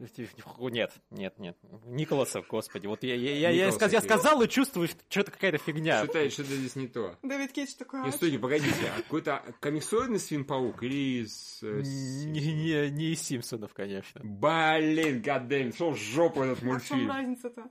Нет, 0.71 0.93
нет, 1.11 1.39
нет. 1.39 1.57
Николаса, 1.85 2.43
господи. 2.43 2.87
Вот 2.87 3.05
я, 3.05 3.15
я, 3.15 3.37
я, 3.37 3.51
я, 3.51 3.71
сказ- 3.71 3.93
я 3.93 4.01
сказал 4.01 4.43
и 4.43 4.49
чувствую, 4.49 4.89
что 4.89 4.99
что-то 5.09 5.31
какая-то 5.31 5.59
фигня. 5.59 6.03
Что-то 6.05 6.29
что 6.31 6.43
здесь 6.43 6.75
не 6.75 6.89
то. 6.89 7.17
Дэвид 7.23 7.53
Кейдж 7.53 7.75
такой, 7.79 8.03
Не, 8.03 8.09
а 8.09 8.13
стойте, 8.13 8.39
погодите. 8.39 8.75
А 8.97 9.03
какой-то 9.03 9.45
комиксоидный 9.61 10.19
свин-паук 10.19 10.83
или 10.83 11.23
из... 11.23 11.61
э, 11.63 11.83
Не, 11.83 12.53
не, 12.53 12.91
не 12.91 13.13
из 13.13 13.23
Симпсонов, 13.23 13.73
конечно. 13.73 14.21
Блин, 14.25 15.23
гаддейм, 15.23 15.73
шел 15.73 15.93
в 15.93 15.97
жопу 15.97 16.43
этот 16.43 16.59
А 16.59 16.61
в 16.61 16.61
чем 16.61 16.69
мультфильм. 16.69 17.09
разница-то? 17.11 17.71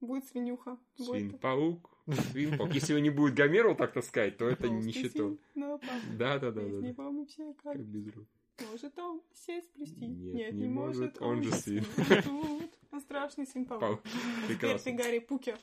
Будет 0.00 0.26
свинюха. 0.26 0.78
Свин-паук, 0.98 1.90
свин-паук. 2.06 2.72
Если 2.74 2.92
его 2.92 3.00
не 3.02 3.10
будет 3.10 3.34
Гомеру 3.34 3.74
так 3.74 3.92
таскать, 3.92 4.36
то 4.36 4.48
это 4.48 4.68
не 4.68 4.92
считал. 4.92 5.38
Без 5.54 6.16
да. 6.16 7.02
мы 7.10 7.26
все 7.26 7.52
как... 7.54 7.74
Как 7.74 7.84
без 7.84 8.08
рук. 8.14 8.26
Может 8.70 8.98
он 8.98 9.22
сесть 9.34 9.68
сплести? 9.68 10.06
Нет, 10.06 10.54
не 10.54 10.68
может, 10.68 11.20
он 11.20 11.42
же 11.42 11.52
свин. 11.52 11.84
Тут. 12.24 12.70
Он 12.90 13.00
страшный 13.00 13.46
свин-паук. 13.46 13.80
Паук. 13.80 14.02
Теперь 14.48 14.78
ты. 14.78 14.92
Гарри 14.92 15.18
Пукер. 15.18 15.58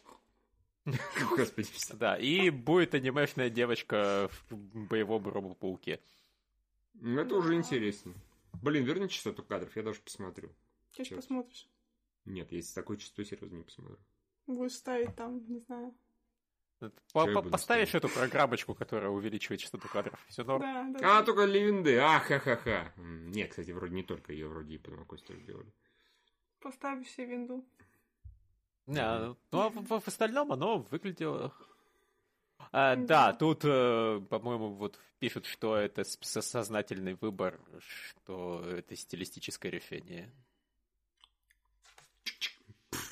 Господи. 1.35 1.69
Да, 1.93 2.17
и 2.17 2.49
будет 2.49 2.93
анимешная 2.93 3.49
девочка 3.49 4.29
в 4.49 4.55
боевом 4.87 5.27
робопауке. 5.27 5.99
Ну, 6.95 7.21
это 7.21 7.35
уже 7.35 7.55
интересно. 7.55 8.13
Блин, 8.61 8.83
верни 8.83 9.09
частоту 9.09 9.43
кадров, 9.43 9.75
я 9.75 9.83
даже 9.83 9.99
посмотрю. 10.01 10.49
Сейчас 10.91 11.09
посмотришь. 11.09 11.67
Нет, 12.25 12.51
если 12.51 12.69
с 12.69 12.73
такой 12.73 12.97
частотой, 12.97 13.25
серьезно 13.25 13.57
не 13.57 13.63
посмотрю. 13.63 13.97
Будешь 14.45 14.73
ставить 14.73 15.15
там, 15.15 15.43
не 15.47 15.59
знаю. 15.59 15.93
По- 17.13 17.25
по- 17.27 17.41
Поставишь 17.41 17.93
эту 17.95 18.09
программочку, 18.09 18.73
которая 18.75 19.09
увеличивает 19.09 19.61
частоту 19.61 19.87
кадров. 19.87 20.19
Все 20.27 20.43
норм. 20.43 20.61
Да, 20.61 20.83
да. 20.99 21.17
А, 21.17 21.19
да. 21.19 21.23
только 21.23 21.45
Ливенде. 21.45 21.99
А, 21.99 22.19
ха-ха-ха. 22.19 22.91
М, 22.97 23.31
Не, 23.31 23.45
кстати, 23.47 23.71
вроде 23.71 23.93
не 23.95 24.03
только 24.03 24.33
ее, 24.33 24.47
вроде 24.47 24.75
и 24.75 24.77
Подмокость 24.77 25.25
тоже 25.25 25.41
делали. 25.41 25.71
Поставишь 26.59 27.09
себе 27.09 27.27
винду. 27.27 27.65
Не, 28.87 29.01
ну 29.51 29.59
а 29.59 29.69
в, 29.69 29.99
в 30.01 30.07
остальном 30.07 30.51
оно 30.51 30.79
выглядело... 30.79 31.53
А, 32.71 32.95
да, 32.95 33.33
тут, 33.33 33.61
э, 33.65 34.21
по-моему, 34.29 34.73
вот 34.73 34.99
пишут, 35.19 35.45
что 35.45 35.75
это 35.75 36.03
сознательный 36.03 37.13
выбор, 37.15 37.59
что 37.79 38.63
это 38.65 38.95
стилистическое 38.95 39.71
решение. 39.71 40.33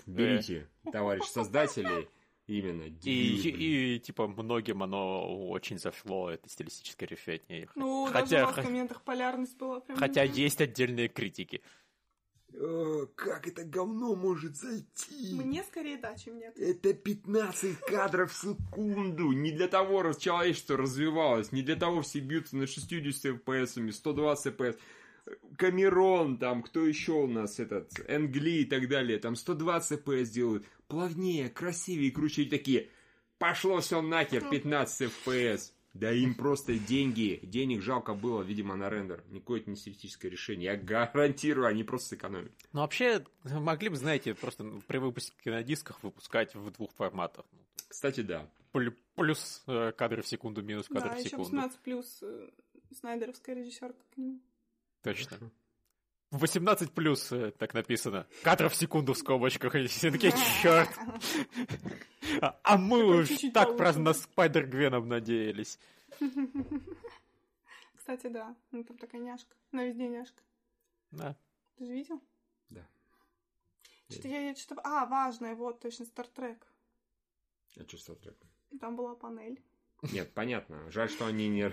Берите, 0.06 0.68
товарищ 0.92 1.26
создатели, 1.26 2.10
именно. 2.48 2.84
И, 2.84 3.42
блин. 3.42 3.56
и, 3.60 4.00
типа, 4.00 4.28
многим 4.28 4.84
оно 4.84 5.50
очень 5.50 5.80
зашло, 5.80 6.30
это 6.30 6.50
стилистическое 6.50 7.08
решение. 7.08 7.70
Ну, 7.76 8.08
хотя, 8.12 8.46
даже 8.46 8.62
в 8.62 8.66
комментах 8.66 9.02
полярность 9.04 9.58
была 9.58 9.80
прям... 9.80 9.98
хотя 9.98 10.24
есть 10.24 10.62
отдельные 10.62 11.08
критики. 11.08 11.62
О, 12.54 13.06
как 13.16 13.48
это 13.48 13.64
говно 13.64 14.16
может 14.16 14.58
зайти? 14.58 15.34
Мне 15.34 15.64
скорее 15.64 15.98
да, 15.98 16.16
чем 16.16 16.38
нет. 16.38 16.58
Это 16.58 16.94
15 16.94 17.80
кадров 17.80 18.32
в 18.32 18.36
секунду. 18.36 19.32
Не 19.32 19.52
для 19.52 19.68
того 19.68 20.12
человечество 20.14 20.76
развивалось, 20.78 21.52
не 21.52 21.62
для 21.62 21.76
того 21.76 22.02
все 22.02 22.20
бьются 22.20 22.58
на 22.58 22.68
60 22.68 23.26
FPS, 23.46 23.92
120 23.92 24.54
FPS. 24.54 24.78
Камерон, 25.58 26.38
там, 26.38 26.64
кто 26.64 26.86
еще 26.86 27.14
у 27.14 27.28
нас, 27.28 27.60
этот, 27.60 27.92
Энгли 28.08 28.62
и 28.62 28.66
так 28.66 28.88
далее, 28.88 29.20
там 29.20 29.36
120 29.36 30.00
FPS 30.02 30.26
делают. 30.26 30.66
Плавнее, 30.88 31.50
красивее, 31.50 32.12
круче. 32.12 32.44
И 32.44 32.50
такие, 32.50 32.90
пошло 33.38 33.80
все 33.80 34.02
нахер, 34.02 34.48
15 34.50 35.12
FPS. 35.12 35.72
Да 35.94 36.10
им 36.12 36.36
просто 36.36 36.80
деньги, 36.80 37.40
денег 37.44 37.82
жалко 37.82 38.14
было, 38.14 38.42
видимо, 38.42 38.78
на 38.78 38.90
рендер. 38.90 39.26
Никакое 39.30 39.60
это 39.60 39.70
не 39.70 39.76
стилистическое 39.76 40.32
решение. 40.32 40.72
Я 40.72 40.78
гарантирую, 40.78 41.68
они 41.68 41.84
просто 41.84 42.10
сэкономят. 42.10 42.52
Ну, 42.72 42.80
вообще, 42.80 43.26
могли 43.44 43.90
бы, 43.90 43.98
знаете, 43.98 44.34
просто 44.34 44.64
при 44.88 45.00
выпуске 45.00 45.52
на 45.52 45.64
дисках 45.64 46.02
выпускать 46.02 46.56
в 46.56 46.72
двух 46.72 46.94
форматах. 46.94 47.46
Кстати, 47.90 48.22
да. 48.22 48.50
Плю- 48.72 48.96
Плюс 49.16 49.64
э, 49.68 49.92
кадры 49.92 50.22
в 50.22 50.28
секунду, 50.28 50.62
минус 50.62 50.88
кадры 50.88 51.10
Да, 51.10 51.16
в 51.16 51.20
еще 51.20 51.30
секунду. 51.32 51.50
18 51.52 51.80
плюс 51.82 52.20
э, 52.24 52.50
Снайдеровская 52.98 53.56
режиссерка 53.56 54.00
к 54.14 54.18
нему. 54.18 54.40
Точно. 55.02 55.52
18 56.32 56.94
плюс, 56.94 57.32
э, 57.32 57.52
так 57.52 57.74
написано. 57.74 58.26
Кадров 58.44 58.72
в 58.72 58.76
секунду 58.76 59.14
в 59.14 59.18
скобочках. 59.18 59.76
И 59.76 59.88
все 59.88 60.12
такие, 60.12 60.34
черт. 60.62 60.90
А, 62.42 62.58
а 62.64 62.78
мы 62.78 63.04
уж 63.04 63.30
так 63.54 63.78
на 63.98 64.14
Спайдер 64.14 64.66
Гвеном 64.66 65.10
надеялись. 65.10 65.78
Кстати, 67.98 68.28
да. 68.28 68.56
Ну, 68.72 68.84
там 68.84 68.98
такая 68.98 69.22
няшка. 69.22 69.54
На 69.72 69.86
везде 69.86 70.08
няшка. 70.08 70.42
Да. 71.12 71.36
Ты 71.78 71.86
же 71.86 71.94
видел? 71.94 72.22
Да. 72.70 72.88
Что-то 74.10 74.28
я, 74.30 74.56
что-то... 74.56 74.82
А, 74.84 75.06
важное, 75.06 75.56
вот, 75.56 75.82
точно, 75.82 76.06
Стартрек. 76.06 76.66
А 77.78 77.84
что 77.84 77.98
с 77.98 78.04
треком? 78.04 78.50
Там 78.80 78.96
была 78.96 79.16
панель. 79.16 79.62
Нет, 80.02 80.34
понятно. 80.34 80.90
Жаль, 80.92 81.10
что 81.10 81.26
они 81.26 81.50
не... 81.50 81.72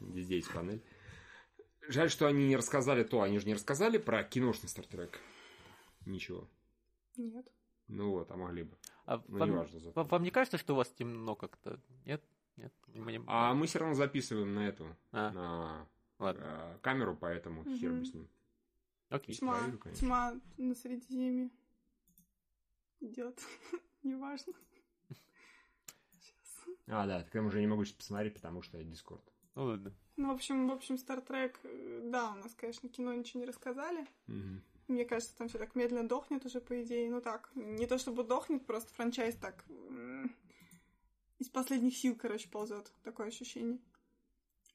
есть 0.14 0.52
панель. 0.52 0.82
Жаль, 1.88 2.10
что 2.10 2.26
они 2.26 2.46
не 2.48 2.56
рассказали 2.56 3.04
то. 3.04 3.22
Они 3.22 3.38
же 3.38 3.46
не 3.46 3.54
рассказали 3.54 3.98
про 3.98 4.22
киношный 4.24 4.68
стартрек. 4.68 5.18
Ничего. 6.06 6.48
Нет. 7.16 7.46
Ну 7.88 8.10
вот, 8.12 8.30
а 8.30 8.36
могли 8.36 8.62
бы. 8.64 8.76
А 9.06 9.22
Ну, 9.28 9.38
вам, 9.38 9.50
неважно. 9.50 9.80
зато. 9.80 9.92
вам- 10.00 10.08
вам 10.08 10.22
не 10.22 10.30
кажется, 10.30 10.56
что 10.58 10.72
у 10.72 10.76
вас 10.76 10.90
темно 10.90 11.34
как-то? 11.36 11.78
Нет? 12.06 12.24
Нет? 12.56 12.72
Мне- 12.94 13.22
А 13.26 13.52
мы 13.54 13.66
все 13.66 13.78
равно 13.80 13.94
записываем 13.94 14.54
на 14.54 14.66
эту, 14.68 14.96
А, 15.12 15.30
на 15.32 15.88
ладно. 16.18 16.42
э, 16.44 16.78
камеру, 16.80 17.16
поэтому 17.20 17.64
хер 17.64 17.92
бы 17.92 18.04
с 18.04 18.14
ним. 18.14 18.28
Окей. 19.10 19.34
Тьма, 19.34 19.58
конечно. 19.78 19.94
тьма 19.94 20.34
на 20.56 20.74
Средиземье 20.74 21.50
идет. 23.00 23.38
Неважно. 24.02 24.54
Сейчас. 26.10 26.64
А, 26.86 27.06
да, 27.06 27.22
так 27.22 27.34
я 27.34 27.42
уже 27.42 27.60
не 27.60 27.66
могу 27.66 27.84
сейчас 27.84 27.96
посмотреть, 27.98 28.34
потому 28.34 28.62
что 28.62 28.82
Дискорд. 28.82 29.22
Ну 29.54 29.64
ладно. 29.64 29.92
Ну, 30.16 30.28
в 30.28 30.34
общем, 30.34 30.68
в 30.68 30.72
общем, 30.72 30.96
Стартрек, 30.96 31.58
э, 31.64 32.02
да, 32.04 32.32
у 32.32 32.36
нас, 32.36 32.54
конечно, 32.54 32.88
кино 32.88 33.12
ничего 33.12 33.40
не 33.40 33.46
рассказали. 33.46 34.06
Мгм. 34.26 34.62
Мне 34.86 35.04
кажется, 35.04 35.36
там 35.36 35.48
все 35.48 35.58
так 35.58 35.74
медленно 35.74 36.06
дохнет 36.06 36.44
уже, 36.44 36.60
по 36.60 36.82
идее. 36.82 37.10
Ну 37.10 37.20
так, 37.20 37.50
не 37.54 37.86
то 37.86 37.98
чтобы 37.98 38.22
дохнет, 38.22 38.66
просто 38.66 38.92
франчайз 38.92 39.34
так 39.36 39.64
из 41.38 41.48
последних 41.48 41.96
сил, 41.96 42.16
короче, 42.16 42.48
ползет. 42.48 42.92
Такое 43.02 43.28
ощущение 43.28 43.78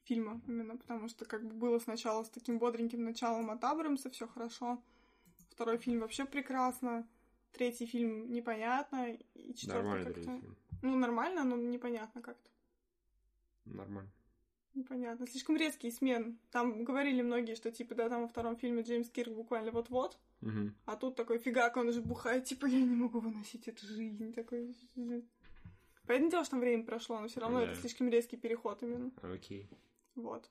фильма 0.03 0.41
именно, 0.47 0.75
потому 0.77 1.07
что 1.07 1.25
как 1.25 1.45
бы 1.45 1.53
было 1.53 1.79
сначала 1.79 2.23
с 2.23 2.29
таким 2.29 2.57
бодреньким 2.57 3.03
началом 3.03 3.51
от 3.51 3.63
Абрамса, 3.63 4.09
все 4.09 4.27
хорошо. 4.27 4.81
Второй 5.51 5.77
фильм 5.77 5.99
вообще 5.99 6.25
прекрасно. 6.25 7.07
Третий 7.51 7.85
фильм 7.85 8.31
непонятно. 8.31 9.13
И 9.33 9.53
четвертый 9.53 9.83
Нормально, 9.83 10.13
как-то... 10.13 10.41
Ну, 10.81 10.95
нормально, 10.95 11.43
но 11.43 11.55
непонятно 11.57 12.21
как-то. 12.21 12.49
Нормально. 13.65 14.11
Непонятно. 14.75 15.27
Слишком 15.27 15.57
резкий 15.57 15.91
смен. 15.91 16.39
Там 16.51 16.83
говорили 16.83 17.21
многие, 17.21 17.55
что 17.55 17.71
типа, 17.71 17.95
да, 17.95 18.07
там 18.09 18.21
во 18.21 18.27
втором 18.27 18.55
фильме 18.55 18.83
Джеймс 18.83 19.09
Кирк 19.09 19.33
буквально 19.33 19.71
вот-вот. 19.71 20.17
Мгм. 20.41 20.75
А 20.85 20.95
тут 20.95 21.15
такой 21.15 21.39
фигак, 21.39 21.75
он 21.77 21.89
уже 21.89 22.01
бухает, 22.01 22.45
типа, 22.45 22.65
я 22.67 22.79
не 22.79 22.95
могу 22.95 23.19
выносить 23.19 23.67
эту 23.67 23.85
жизнь. 23.85 24.31
Такой... 24.33 24.75
Понятное 26.05 26.31
дело, 26.31 26.43
что 26.43 26.51
там 26.51 26.59
время 26.61 26.83
прошло, 26.85 27.19
но 27.19 27.27
все 27.27 27.39
равно 27.39 27.59
Да. 27.59 27.65
это 27.71 27.75
слишком 27.79 28.09
резкий 28.09 28.37
переход 28.37 28.81
именно. 28.83 29.11
Окей. 29.21 29.69
Вот. 30.15 30.49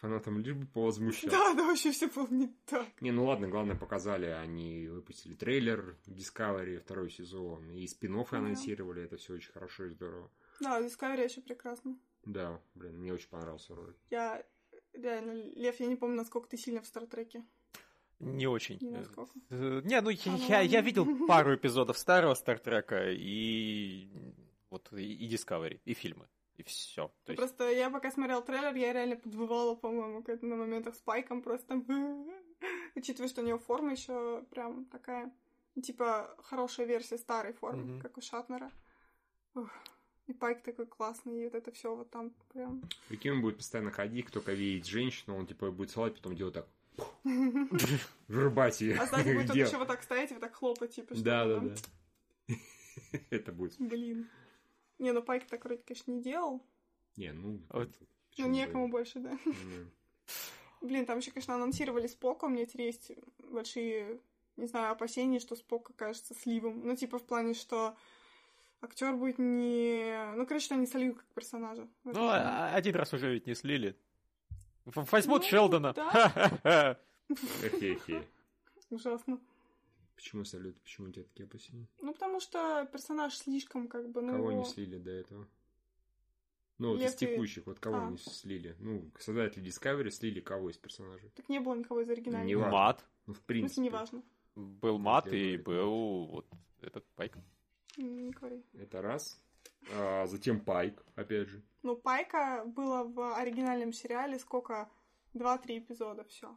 Фанатам 0.00 0.38
лишь 0.38 0.54
бы 0.54 0.66
повозмущаться. 0.66 1.30
Да, 1.30 1.54
да, 1.54 1.66
вообще 1.66 1.90
все 1.90 2.06
было 2.06 2.26
не 2.30 2.48
так. 2.66 2.86
Не, 3.02 3.10
ну 3.10 3.26
ладно, 3.26 3.48
главное 3.48 3.76
показали, 3.76 4.26
они 4.26 4.88
выпустили 4.88 5.34
трейлер 5.34 5.98
Discovery, 6.06 6.78
второй 6.78 7.10
сезон, 7.10 7.70
и 7.70 7.86
спин 7.86 8.14
Да. 8.30 8.38
анонсировали, 8.38 9.02
это 9.02 9.18
все 9.18 9.34
очень 9.34 9.52
хорошо 9.52 9.86
и 9.86 9.90
здорово. 9.90 10.30
Да, 10.60 10.80
Discovery 10.80 11.24
еще 11.24 11.42
прекрасно. 11.42 11.98
Да, 12.24 12.60
блин, 12.74 12.98
мне 12.98 13.12
очень 13.12 13.28
понравился 13.28 13.74
ролик. 13.74 13.96
Я 14.10 14.44
реально, 14.92 15.32
Лев, 15.32 15.80
я 15.80 15.86
не 15.86 15.96
помню, 15.96 16.16
насколько 16.16 16.48
ты 16.48 16.56
сильно 16.56 16.80
в 16.82 16.86
Стартреке. 16.86 17.44
Не 18.18 18.46
очень. 18.46 18.78
Не. 18.80 19.02
Э, 19.50 19.80
Не, 19.84 20.00
ну 20.02 20.10
я, 20.10 20.32
А, 20.32 20.36
ну 20.36 20.48
я, 20.48 20.60
я 20.60 20.80
видел 20.82 21.06
пару 21.26 21.54
эпизодов 21.54 21.96
старого 21.96 22.34
Стартрека 22.34 23.10
и 23.10 24.10
вот 24.68 24.92
и, 24.92 25.14
и 25.14 25.34
Discovery, 25.34 25.80
и 25.84 25.94
фильмы. 25.94 26.28
И 26.56 26.62
все. 26.62 27.10
Есть, 27.26 27.38
Просто 27.38 27.70
я 27.70 27.88
пока 27.88 28.10
смотрел 28.10 28.42
трейлер, 28.44 28.74
я 28.74 28.92
реально 28.92 29.16
подвывала, 29.16 29.74
по-моему, 29.74 30.22
как 30.22 30.42
на 30.42 30.56
моментах 30.56 30.94
с 30.94 31.00
Пайком 31.00 31.40
просто. 31.42 31.74
Учитывая, 32.94 33.28
что 33.28 33.40
у 33.40 33.44
него 33.46 33.58
форма 33.58 33.92
еще 33.92 34.44
прям 34.50 34.84
такая, 34.86 35.32
типа, 35.82 36.36
хорошая 36.42 36.84
версия 36.86 37.16
старой 37.16 37.54
формы, 37.54 37.84
Мгм. 37.84 38.00
как 38.02 38.18
у 38.18 38.20
Шатнера. 38.20 38.70
Ух. 39.54 39.70
И 40.30 40.32
Пайк 40.32 40.62
такой 40.62 40.86
классный, 40.86 41.42
и 41.42 41.44
вот 41.46 41.56
это 41.56 41.72
все 41.72 41.92
вот 41.92 42.08
там 42.08 42.32
прям... 42.52 42.84
Прикинь, 43.08 43.32
он 43.32 43.40
будет 43.40 43.56
постоянно 43.56 43.90
ходить, 43.90 44.26
кто 44.26 44.34
только 44.38 44.52
видит 44.52 44.86
женщину, 44.86 45.36
он 45.36 45.44
типа 45.44 45.72
будет 45.72 45.90
целовать, 45.90 46.14
потом 46.14 46.36
делать 46.36 46.54
так, 46.54 46.68
вырубать 48.28 48.80
ее. 48.80 48.96
А 48.96 49.06
сзади 49.06 49.32
будет 49.34 49.50
он 49.50 49.56
еще 49.56 49.76
вот 49.76 49.88
так 49.88 50.04
стоять 50.04 50.30
и 50.30 50.34
вот 50.34 50.40
так 50.40 50.54
хлопать, 50.54 50.94
типа, 50.94 51.16
что 51.16 51.24
Да, 51.24 51.46
да, 51.46 51.58
да. 51.58 52.54
Это 53.30 53.50
будет. 53.50 53.74
Блин. 53.80 54.28
Не, 55.00 55.10
ну 55.10 55.20
Пайк 55.20 55.48
так 55.48 55.64
вроде, 55.64 55.82
конечно, 55.82 56.12
не 56.12 56.22
делал. 56.22 56.62
Не, 57.16 57.32
ну... 57.32 57.60
Вот. 57.70 57.90
Ну, 58.38 58.46
некому 58.46 58.88
больше, 58.88 59.18
да. 59.18 59.36
М. 59.46 59.90
Блин, 60.80 61.06
там 61.06 61.18
еще, 61.18 61.32
конечно, 61.32 61.56
анонсировали 61.56 62.06
Спока. 62.06 62.44
У 62.44 62.48
меня 62.48 62.66
теперь 62.66 62.86
есть 62.86 63.10
большие, 63.38 64.20
не 64.56 64.68
знаю, 64.68 64.92
опасения, 64.92 65.40
что 65.40 65.56
Спок 65.56 65.90
окажется 65.90 66.34
сливом. 66.34 66.86
Ну, 66.86 66.94
типа, 66.94 67.18
в 67.18 67.24
плане, 67.24 67.54
что 67.54 67.96
актер 68.80 69.16
будет 69.16 69.38
не... 69.38 70.34
Ну, 70.36 70.46
короче, 70.46 70.64
что 70.66 70.74
они 70.74 70.86
сольют 70.86 71.16
как 71.18 71.26
персонажа. 71.34 71.88
ну, 72.04 72.12
фильме. 72.12 72.28
а- 72.28 72.74
один 72.74 72.94
раз 72.94 73.12
уже 73.12 73.32
ведь 73.32 73.46
не 73.46 73.54
слили. 73.54 73.96
Возьмут 74.84 75.42
Ну, 75.42 75.48
Шелдона. 75.48 75.92
да. 75.92 76.98
Ужасно. 78.90 79.38
Почему 80.16 80.44
салют? 80.44 80.78
Почему 80.82 81.08
у 81.08 81.10
тебя 81.12 81.24
такие 81.24 81.44
опасения? 81.46 81.86
Ну, 82.02 82.12
потому 82.12 82.40
что 82.40 82.86
персонаж 82.92 83.34
слишком, 83.36 83.88
как 83.88 84.10
бы, 84.10 84.20
ну... 84.20 84.32
Кого 84.32 84.50
его- 84.50 84.60
не 84.60 84.66
слили 84.66 84.98
до 84.98 85.10
этого? 85.10 85.46
Ну, 86.78 86.90
вот 86.90 86.98
Лев 87.00 87.10
из 87.10 87.14
текущих, 87.14 87.66
вот 87.66 87.78
кого 87.78 87.96
А. 87.96 88.06
они 88.06 88.16
слили? 88.18 88.74
Ну, 88.80 89.10
создатели 89.18 89.62
Discovery 89.64 90.10
слили 90.10 90.40
кого 90.40 90.70
из 90.70 90.76
персонажей? 90.78 91.30
Так 91.36 91.48
не 91.48 91.60
было 91.60 91.74
никого 91.74 92.00
из 92.00 92.08
оригинальных. 92.10 92.46
Не 92.46 92.54
важно. 92.56 92.72
Мат. 92.72 93.04
Ну, 93.26 93.34
в 93.34 93.36
В 93.36 93.40
смысле, 93.40 93.46
принципе. 93.46 93.82
неважно. 93.82 94.22
Был 94.56 94.98
Мат 94.98 95.26
и 95.32 95.56
был 95.58 96.26
вот 96.26 96.46
этот 96.80 97.04
Пайк. 97.16 97.36
Не 98.00 98.30
говори. 98.30 98.64
Это 98.74 99.02
раз. 99.02 99.40
А, 99.92 100.26
затем 100.26 100.60
Пайк, 100.60 101.02
опять 101.14 101.48
же. 101.48 101.62
Ну, 101.82 101.96
Пайка 101.96 102.64
было 102.66 103.04
в 103.04 103.36
оригинальном 103.36 103.92
сериале 103.92 104.38
сколько? 104.38 104.88
Два-три 105.32 105.78
эпизода, 105.78 106.24
все. 106.24 106.56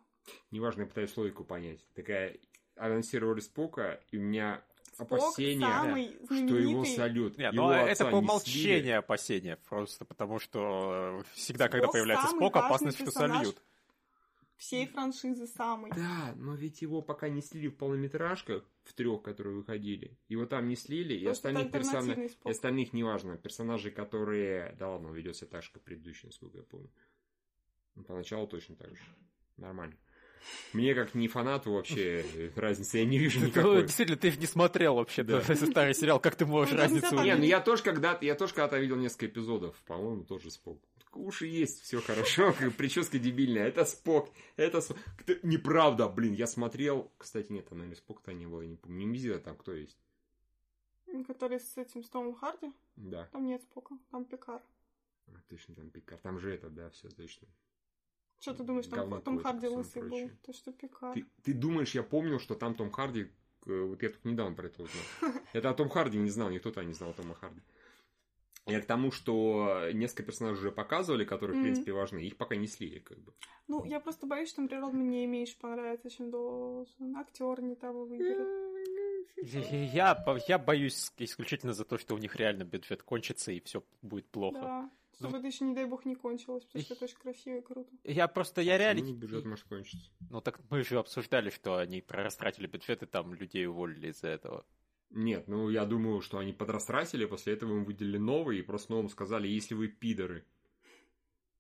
Неважно, 0.52 0.82
я 0.82 0.88
пытаюсь 0.88 1.16
логику 1.16 1.44
понять. 1.44 1.86
Такая, 1.94 2.38
анонсировали 2.76 3.40
Спока, 3.40 4.00
и 4.12 4.18
у 4.18 4.22
меня 4.22 4.64
Спок 4.94 5.12
опасения, 5.12 5.66
самый 5.66 6.16
что 6.26 6.34
его 6.36 6.50
знаменитый. 6.50 6.96
сольют. 6.96 7.38
Не, 7.38 7.46
Его 7.46 7.68
ну 7.68 7.72
это 7.72 8.06
по 8.06 8.16
умолчанию 8.16 9.00
опасения, 9.00 9.58
просто 9.70 10.06
потому 10.06 10.40
что 10.40 11.22
э, 11.22 11.24
всегда, 11.34 11.68
когда 11.68 11.86
Спок 11.86 11.94
появляется 11.94 12.28
самый 12.28 12.40
Спок, 12.40 12.56
опасность, 12.58 13.00
что 13.00 13.12
сольют. 13.12 13.62
Всей 14.64 14.88
франшизы 14.88 15.46
самый. 15.46 15.92
Да, 15.92 16.34
но 16.38 16.56
ведь 16.56 16.82
его 16.82 17.02
пока 17.02 17.28
не 17.28 17.42
слили 17.42 17.68
в 17.68 17.76
полнометражках, 17.76 18.64
в 18.86 18.94
трех, 18.94 19.22
которые 19.22 19.58
выходили. 19.58 20.18
Его 20.30 20.46
там 20.46 20.70
не 20.70 20.78
слили, 20.78 21.16
и 21.16 21.26
Потому 21.26 21.32
это 21.32 21.32
остальных 21.32 21.72
персонажей... 21.74 22.32
И 22.46 22.50
остальных 22.50 22.94
неважно. 22.94 23.38
Персонажи, 23.38 23.92
которые... 23.92 24.74
Да 24.80 24.90
ладно, 24.90 25.10
он 25.10 25.16
ведет 25.16 25.36
себя 25.36 25.48
так 25.48 25.64
же, 25.64 25.72
как 25.74 25.84
предыдущий, 25.84 26.28
насколько 26.28 26.60
я 26.60 26.64
помню. 26.64 26.90
Ну, 27.96 28.06
поначалу 28.06 28.48
точно 28.48 28.78
так 28.78 28.96
же. 28.96 29.04
Нормально. 29.58 29.98
Мне, 30.72 30.96
как 30.96 31.14
не 31.14 31.28
фанату, 31.28 31.74
вообще 31.74 32.26
разницы 32.56 33.00
я 33.00 33.06
не 33.06 33.18
вижу 33.18 33.42
Ну, 33.42 33.48
никакой. 33.48 33.82
Действительно, 33.82 34.18
ты 34.18 34.32
не 34.32 34.46
смотрел 34.46 34.96
вообще 34.96 35.24
Да. 35.24 35.44
да. 35.46 35.56
старый 35.56 35.94
сериал, 35.94 36.22
как 36.22 36.38
ты 36.38 36.46
можешь 36.46 36.74
Ну, 36.74 36.80
разницу? 36.80 37.22
Не, 37.22 37.36
ну 37.36 37.44
я 37.44 37.60
тоже 37.60 37.84
когда-то, 37.84 38.26
я 38.26 38.36
тоже 38.36 38.54
когда-то 38.54 38.80
видел 38.80 38.96
несколько 38.96 39.26
эпизодов, 39.26 39.76
по-моему, 39.86 40.24
тоже 40.24 40.52
Спок. 40.52 40.82
Уши 41.18 41.48
есть, 41.48 41.82
все 41.82 42.02
хорошо, 42.02 42.54
прическа 42.78 43.20
дебильная. 43.20 43.68
Это 43.68 43.86
Спок, 43.86 44.30
это 44.56 44.82
Спок. 44.82 44.98
Неправда, 45.44 46.08
блин, 46.10 46.34
я 46.34 46.48
смотрел. 46.48 47.12
Кстати, 47.18 47.52
нет, 47.52 47.68
там, 47.68 47.78
наверное, 47.80 47.98
Спок-то 47.98 48.34
не 48.34 48.46
было, 48.48 48.62
не 48.62 48.76
помню. 48.76 49.06
Не 49.06 49.40
там, 49.40 49.56
кто 49.58 49.74
есть. 49.74 49.98
Который 51.28 51.60
с 51.60 51.78
этим, 51.78 52.04
с 52.04 52.10
Томом 52.10 52.34
Харди. 52.34 52.72
Да, 52.96 53.26
Там 53.32 53.46
нет 53.46 53.62
Спока, 53.62 53.98
там 54.10 54.26
Пикар. 54.26 54.62
А, 55.28 55.32
точно, 55.48 55.76
там 55.76 55.90
Пикар. 55.90 56.18
Там 56.20 56.40
же 56.40 56.54
это, 56.54 56.70
да, 56.70 56.90
все 56.90 57.10
точно. 57.10 57.48
Что 58.40 58.54
ты 58.56 58.64
думаешь, 58.64 58.88
там 58.88 59.22
Том 59.22 59.40
Харди 59.40 59.68
лысый 59.68 60.02
был? 60.02 60.30
То 60.42 60.54
что 60.54 60.72
Пикар. 60.72 61.14
Ты, 61.14 61.26
ты 61.44 61.54
думаешь, 61.54 61.94
я 61.96 62.04
помнил, 62.04 62.40
что 62.40 62.56
там 62.56 62.74
Том 62.76 62.92
Харди... 62.92 63.32
э, 63.68 63.82
Вот 63.82 64.02
я 64.02 64.10
тут 64.10 64.26
недавно 64.26 64.56
про 64.56 64.68
это 64.68 64.84
узнал. 64.84 65.34
Это 65.54 65.70
о 65.70 65.74
Том 65.74 65.90
Харди 65.90 66.18
не 66.18 66.30
знал, 66.30 66.50
никто-то 66.50 66.84
не 66.84 66.94
знал 66.94 67.12
о 67.12 67.14
Тома 67.14 67.36
Харди. 67.36 67.62
Я 68.66 68.80
к 68.82 68.86
тому, 68.86 69.12
что 69.12 69.90
несколько 69.94 70.24
персонажей 70.24 70.60
уже 70.60 70.72
показывали, 70.72 71.26
которые, 71.26 71.56
в 71.56 71.58
Мгм. 71.58 71.64
принципе, 71.66 71.92
важны. 71.92 72.20
Их 72.20 72.38
пока 72.38 72.56
не 72.56 72.68
слили, 72.68 73.00
как 73.00 73.20
бы. 73.20 73.34
Ну, 73.68 73.84
я 73.86 74.00
просто 74.00 74.26
боюсь, 74.26 74.50
что, 74.50 74.62
например, 74.62 74.86
он 74.86 74.96
мне 74.96 75.28
меньше 75.28 75.58
понравится, 75.60 76.10
чем 76.10 76.32
должен. 76.32 77.16
Актер 77.18 77.62
не 77.62 77.76
того 77.76 78.06
выберет. 78.06 78.48
Я, 79.94 80.24
я 80.48 80.58
боюсь 80.58 81.12
исключительно 81.18 81.74
за 81.74 81.84
то, 81.84 81.98
что 81.98 82.16
у 82.16 82.18
них 82.18 82.36
реально 82.38 82.64
бюджет 82.64 83.04
кончится 83.04 83.52
и 83.52 83.60
все 83.60 83.84
будет 84.02 84.28
плохо. 84.28 84.60
Да. 84.62 84.92
Чтобы 85.20 85.38
это 85.38 85.48
еще, 85.48 85.66
не 85.66 85.76
дай 85.76 85.86
бог, 85.86 86.06
не 86.06 86.16
кончилось, 86.16 86.64
потому 86.66 86.84
что 86.84 86.94
это 86.94 87.06
очень 87.06 87.18
красиво 87.18 87.58
и 87.58 87.62
круто. 87.62 87.90
Я 88.04 88.28
просто, 88.28 88.62
я 88.62 88.78
реально... 88.78 89.04
Ну, 89.04 89.14
бюджет 89.14 89.46
может 89.46 89.66
кончиться. 89.66 90.10
Ну 90.30 90.42
так 90.42 90.60
мы 90.70 90.84
же 90.84 90.98
обсуждали, 90.98 91.50
что 91.50 91.78
они 91.78 92.02
прорастратили 92.02 92.68
бюджет 92.68 93.04
и 93.04 93.06
там 93.06 93.34
людей 93.34 93.68
уволили 93.68 94.10
из-за 94.10 94.30
этого. 94.30 94.66
Нет, 95.14 95.48
ну, 95.48 95.70
я 95.70 95.86
думаю, 95.86 96.22
что 96.22 96.40
они 96.40 96.54
подрастратили, 96.54 97.26
после 97.26 97.54
этого 97.54 97.78
им 97.78 97.86
выделили 97.86 98.18
новый, 98.18 98.60
и 98.60 98.64
просто 98.64 98.92
новым 98.92 99.10
сказали, 99.10 99.48
если 99.48 99.76
вы 99.76 99.88
пидоры, 99.88 100.44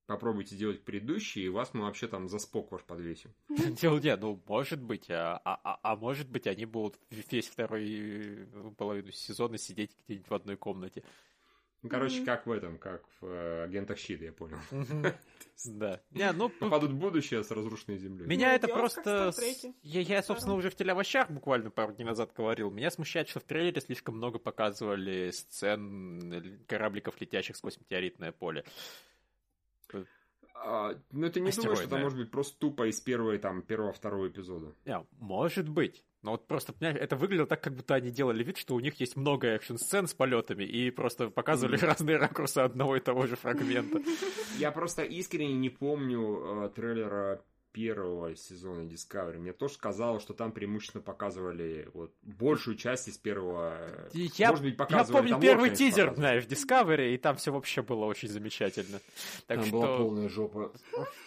попробуйте 0.08 0.56
делать 0.56 0.84
предыдущие, 0.84 1.46
и 1.46 1.50
вас 1.50 1.74
мы 1.74 1.82
вообще 1.84 2.08
там 2.08 2.28
за 2.28 2.40
спок 2.40 2.72
ваш 2.72 2.84
подвесим. 2.84 3.32
Дело 3.50 4.00
не, 4.00 4.16
ну 4.16 4.42
может 4.48 4.82
быть, 4.82 5.10
а, 5.10 5.38
а, 5.46 5.60
а- 5.64 5.80
а 5.84 5.96
может 5.96 6.30
быть 6.30 6.48
они 6.48 6.66
будут 6.66 7.00
весь 7.10 7.48
второй 7.48 7.88
э, 7.90 8.46
половину 8.76 9.12
сезона 9.12 9.58
сидеть 9.58 9.96
где-нибудь 10.06 10.30
в 10.30 10.34
одной 10.34 10.58
комнате. 10.58 11.04
Ну, 11.84 11.90
короче, 11.90 12.18
Мгм. 12.18 12.26
как 12.26 12.48
в 12.48 12.52
этом, 12.52 12.78
как 12.78 13.04
в 13.20 13.26
э, 13.26 13.64
агентах 13.66 13.98
щита, 13.98 14.26
я 14.26 14.32
понял. 14.32 14.58
Да. 15.66 16.02
Не, 16.12 16.32
ну, 16.32 16.50
Попадут 16.50 16.92
в 16.92 16.96
будущее 16.96 17.44
с 17.44 17.52
разрушенной 17.52 17.98
землей. 17.98 18.26
Меня 18.26 18.50
Ну, 18.50 18.56
это 18.56 18.68
просто... 18.70 19.32
Я, 19.84 20.02
я, 20.02 20.24
собственно, 20.24 20.56
уже 20.56 20.70
в 20.70 20.76
телеовощах 20.76 21.30
буквально 21.30 21.70
пару 21.70 21.94
дней 21.94 22.06
назад 22.06 22.34
говорил. 22.36 22.72
Меня 22.72 22.90
смущает, 22.90 23.30
что 23.30 23.40
в 23.40 23.44
трейлере 23.44 23.80
слишком 23.80 24.18
много 24.18 24.40
показывали 24.40 25.30
сцен 25.30 26.64
корабликов, 26.68 27.22
летящих 27.22 27.56
сквозь 27.56 27.78
метеоритное 27.80 28.32
поле. 28.32 28.66
А, 30.56 30.96
ну, 31.12 31.30
ты 31.30 31.40
не 31.40 31.52
думаешь, 31.52 31.78
что 31.78 31.88
это 31.88 31.98
может 31.98 32.18
быть 32.18 32.32
просто 32.32 32.58
тупо 32.58 32.88
из 32.88 33.00
первого, 33.02 33.38
там, 33.38 33.62
первого-второго 33.62 34.30
эпизода? 34.30 34.74
Не, 34.86 35.06
может 35.20 35.70
быть. 35.70 36.04
Но 36.24 36.32
вот 36.32 36.48
просто, 36.48 36.72
понимаешь, 36.74 37.00
это 37.02 37.18
выглядело 37.18 37.46
так, 37.46 37.62
как 37.62 37.76
будто 37.76 37.96
они 37.96 38.10
делали 38.10 38.44
вид, 38.44 38.58
что 38.58 38.76
у 38.76 38.80
них 38.80 39.00
есть 39.02 39.18
много 39.18 39.48
экшн-сцен 39.50 40.08
с 40.08 40.14
полетами, 40.14 40.64
и 40.64 40.90
просто 40.90 41.30
показывали 41.30 41.76
Мгм. 41.76 41.86
разные 41.86 42.18
ракурсы 42.18 42.60
одного 42.60 42.96
и 42.96 43.02
того 43.02 43.28
же 43.28 43.36
фрагмента. 43.36 44.02
Я 44.58 44.72
просто 44.72 45.04
искренне 45.04 45.54
не 45.56 45.70
помню 45.70 46.66
э, 46.66 46.70
трейлера 46.74 47.44
первого 47.74 48.36
сезона 48.36 48.88
Discovery. 48.88 49.40
Мне 49.40 49.52
тоже 49.52 49.76
казалось, 49.80 50.22
что 50.22 50.34
там 50.34 50.52
преимущественно 50.52 51.02
показывали 51.02 51.90
вот 51.94 52.14
большую 52.22 52.78
часть 52.78 53.08
из 53.08 53.18
первого. 53.18 54.10
Я, 54.14 54.52
Может 54.52 54.64
быть, 54.64 54.74
я 54.74 54.78
показывали, 54.78 55.18
помню 55.18 55.32
там 55.32 55.42
первый 55.42 55.70
тизер, 55.72 56.14
знаешь, 56.16 56.46
в 56.46 56.48
Discovery, 56.48 57.14
и 57.14 57.18
там 57.18 57.36
все 57.36 57.52
вообще 57.52 57.82
было 57.82 58.06
очень 58.06 58.30
замечательно. 58.30 59.00
Так 59.48 59.58
там 59.58 59.66
что... 59.68 59.82
была 59.82 59.98
полная 59.98 60.30
жопа. 60.30 60.72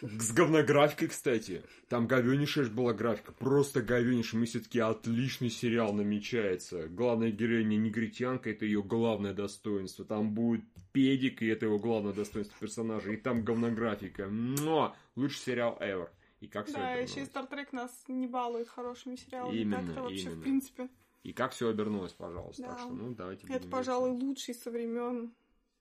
С 0.01 0.33
говнографикой, 0.33 1.09
кстати. 1.09 1.63
Там 1.89 2.07
говенейшая 2.07 2.67
была 2.67 2.95
графика. 2.95 3.33
Просто 3.33 3.83
говенейшая. 3.83 4.41
Мы 4.41 4.47
все-таки 4.47 4.79
отличный 4.79 5.51
сериал 5.51 5.93
намечается. 5.93 6.89
Главная 6.89 7.33
героиня 7.33 7.77
негритянка, 7.77 8.51
это 8.51 8.65
ее 8.65 8.83
главное 8.83 9.35
достоинство. 9.35 10.05
Там 10.05 10.33
будет 10.33 10.65
педик, 10.93 11.43
и 11.43 11.47
это 11.47 11.67
его 11.67 11.79
главное 11.79 12.13
достоинство 12.13 12.57
персонажа. 12.61 13.13
И 13.13 13.17
там 13.17 13.45
говнографика. 13.45 14.27
Но 14.27 14.95
лучший 15.17 15.39
сериал 15.39 15.77
ever. 15.81 16.09
И 16.41 16.49
как 16.49 16.67
все 16.67 16.75
Да, 16.77 16.89
обернулось. 16.89 17.11
еще 17.11 17.23
и 17.23 17.25
Стартрек 17.25 17.73
нас 17.73 18.05
не 18.09 18.27
балует 18.27 18.69
хорошими 18.69 19.17
сериалами. 19.17 19.57
Именно, 19.57 19.87
Так-то 19.87 20.03
вообще, 20.03 20.21
именно. 20.23 20.37
в 20.37 20.43
принципе. 20.43 20.91
И 21.23 21.33
как 21.33 21.53
все 21.53 21.69
обернулось, 21.69 22.13
пожалуйста. 22.13 22.63
Да. 22.63 22.69
Так 22.71 22.79
что, 22.81 22.91
ну, 22.91 23.15
давайте 23.15 23.47
Это, 23.47 23.59
будем 23.59 23.71
пожалуй, 23.71 24.11
лучший 24.11 24.55
со 24.55 24.71
времен, 24.71 25.35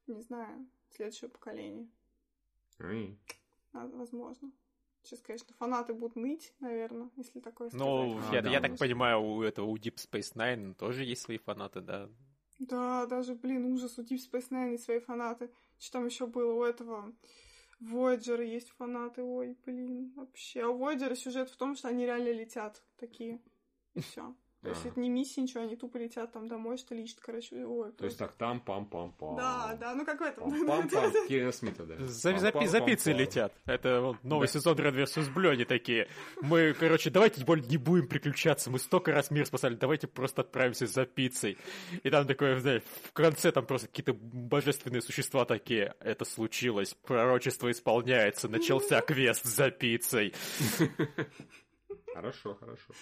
не 0.08 0.22
знаю, 0.22 0.66
следующего 0.92 1.28
поколения. 1.30 1.88
А, 2.80 3.88
Возможно. 3.88 4.52
Сейчас, 5.04 5.20
конечно, 5.22 5.54
фанаты 5.60 5.94
будут 5.94 6.16
ныть, 6.16 6.52
наверное, 6.60 7.12
если 7.16 7.40
такое 7.40 7.70
сказать. 7.70 7.86
Ну, 7.86 8.18
А, 8.18 8.34
я, 8.34 8.42
да, 8.42 8.50
я 8.50 8.60
так 8.60 8.72
нас- 8.72 8.80
понимаю, 8.80 9.22
у 9.22 9.44
этого 9.44 9.68
у 9.68 9.78
Deep 9.78 9.98
Space 9.98 10.34
Nine 10.36 10.74
тоже 10.74 11.04
есть 11.04 11.22
свои 11.22 11.38
фанаты, 11.38 11.82
да? 11.82 12.10
Да, 12.58 13.06
даже, 13.06 13.36
блин, 13.36 13.66
ужас, 13.66 14.00
у 14.00 14.02
Deep 14.02 14.18
Space 14.32 14.50
Nine 14.50 14.72
есть 14.72 14.86
свои 14.86 15.00
фанаты. 15.00 15.52
Что 15.78 16.00
там 16.00 16.08
еще 16.08 16.26
было? 16.26 16.54
У 16.54 16.64
этого 16.64 17.14
Voyager 17.82 18.44
есть 18.44 18.70
фанаты. 18.72 19.24
Ой, 19.24 19.58
блин, 19.66 20.14
вообще. 20.16 20.62
А 20.64 20.70
у 20.70 20.80
Voyager 20.80 21.16
сюжет 21.16 21.50
в 21.50 21.58
том, 21.58 21.76
что 21.76 21.90
они 21.90 22.06
реально 22.06 22.32
летят 22.32 22.84
такие. 22.98 23.42
Все. 23.96 24.36
То 24.66 24.72
есть 24.72 24.86
это 24.86 25.00
не 25.00 25.10
миссия, 25.10 25.42
ничего, 25.42 25.62
они 25.62 25.76
тупо 25.76 25.98
летят 25.98 26.32
там 26.32 26.48
домой, 26.48 26.78
что 26.78 26.96
лишь, 26.96 27.16
короче, 27.22 27.66
ой. 27.66 27.92
То 27.92 28.06
есть 28.06 28.18
так 28.18 28.34
там 28.34 28.60
пам 28.60 28.88
пам 28.88 29.12
пам 29.14 29.36
Да, 29.36 29.78
да, 29.80 29.94
ну 29.94 30.06
как 30.06 30.20
в 30.20 30.24
этом. 30.24 30.66
пам 30.66 30.90
пам 30.90 31.12
Кевина 31.28 31.52
Смита, 31.52 31.86
да. 31.86 31.96
За, 32.00 32.82
пиццей 32.82 33.14
летят. 33.14 33.54
Это 33.66 34.02
вот 34.02 34.24
новый 34.24 34.48
сезон 34.48 34.76
Red 34.76 34.96
vs. 34.96 35.32
Blue, 35.34 35.50
они 35.50 35.66
такие. 35.66 36.08
Мы, 36.42 36.74
короче, 36.74 37.12
давайте 37.12 37.46
более 37.46 37.68
не 37.68 37.78
будем 37.78 38.08
приключаться. 38.08 38.72
Мы 38.72 38.80
столько 38.80 39.12
раз 39.12 39.30
мир 39.30 39.46
спасали, 39.46 39.76
давайте 39.76 40.08
просто 40.08 40.42
отправимся 40.42 40.88
за 40.88 41.06
пиццей. 41.06 41.58
И 42.02 42.10
там 42.10 42.26
такое, 42.26 42.60
знаешь, 42.60 42.82
в 43.04 43.14
конце 43.14 43.52
там 43.52 43.68
просто 43.68 43.88
какие-то 43.88 44.14
божественные 44.14 45.02
существа 45.02 45.46
такие. 45.46 45.94
Это 46.00 46.26
случилось, 46.26 46.96
пророчество 47.06 47.70
исполняется, 47.70 48.50
начался 48.50 49.02
квест 49.02 49.44
за 49.44 49.70
пиццей. 49.70 50.34
Хорошо, 52.16 52.56
хорошо. 52.56 52.94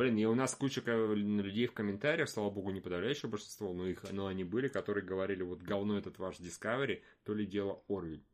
Блин, 0.00 0.16
и 0.16 0.24
у 0.24 0.34
нас 0.34 0.54
куча 0.54 0.80
людей 0.80 1.66
в 1.66 1.74
комментариях, 1.74 2.30
слава 2.30 2.48
богу, 2.48 2.70
не 2.70 2.80
подавляющее 2.80 3.28
большинство, 3.30 3.74
но, 3.74 3.86
их, 3.86 4.02
но 4.10 4.28
они 4.28 4.44
были, 4.44 4.68
которые 4.68 5.04
говорили, 5.04 5.42
вот 5.42 5.60
говно 5.60 5.98
этот 5.98 6.18
ваш 6.18 6.36
Discovery, 6.40 7.02
то 7.22 7.34
ли 7.34 7.44
дело 7.44 7.82
Орвиль. 7.86 8.24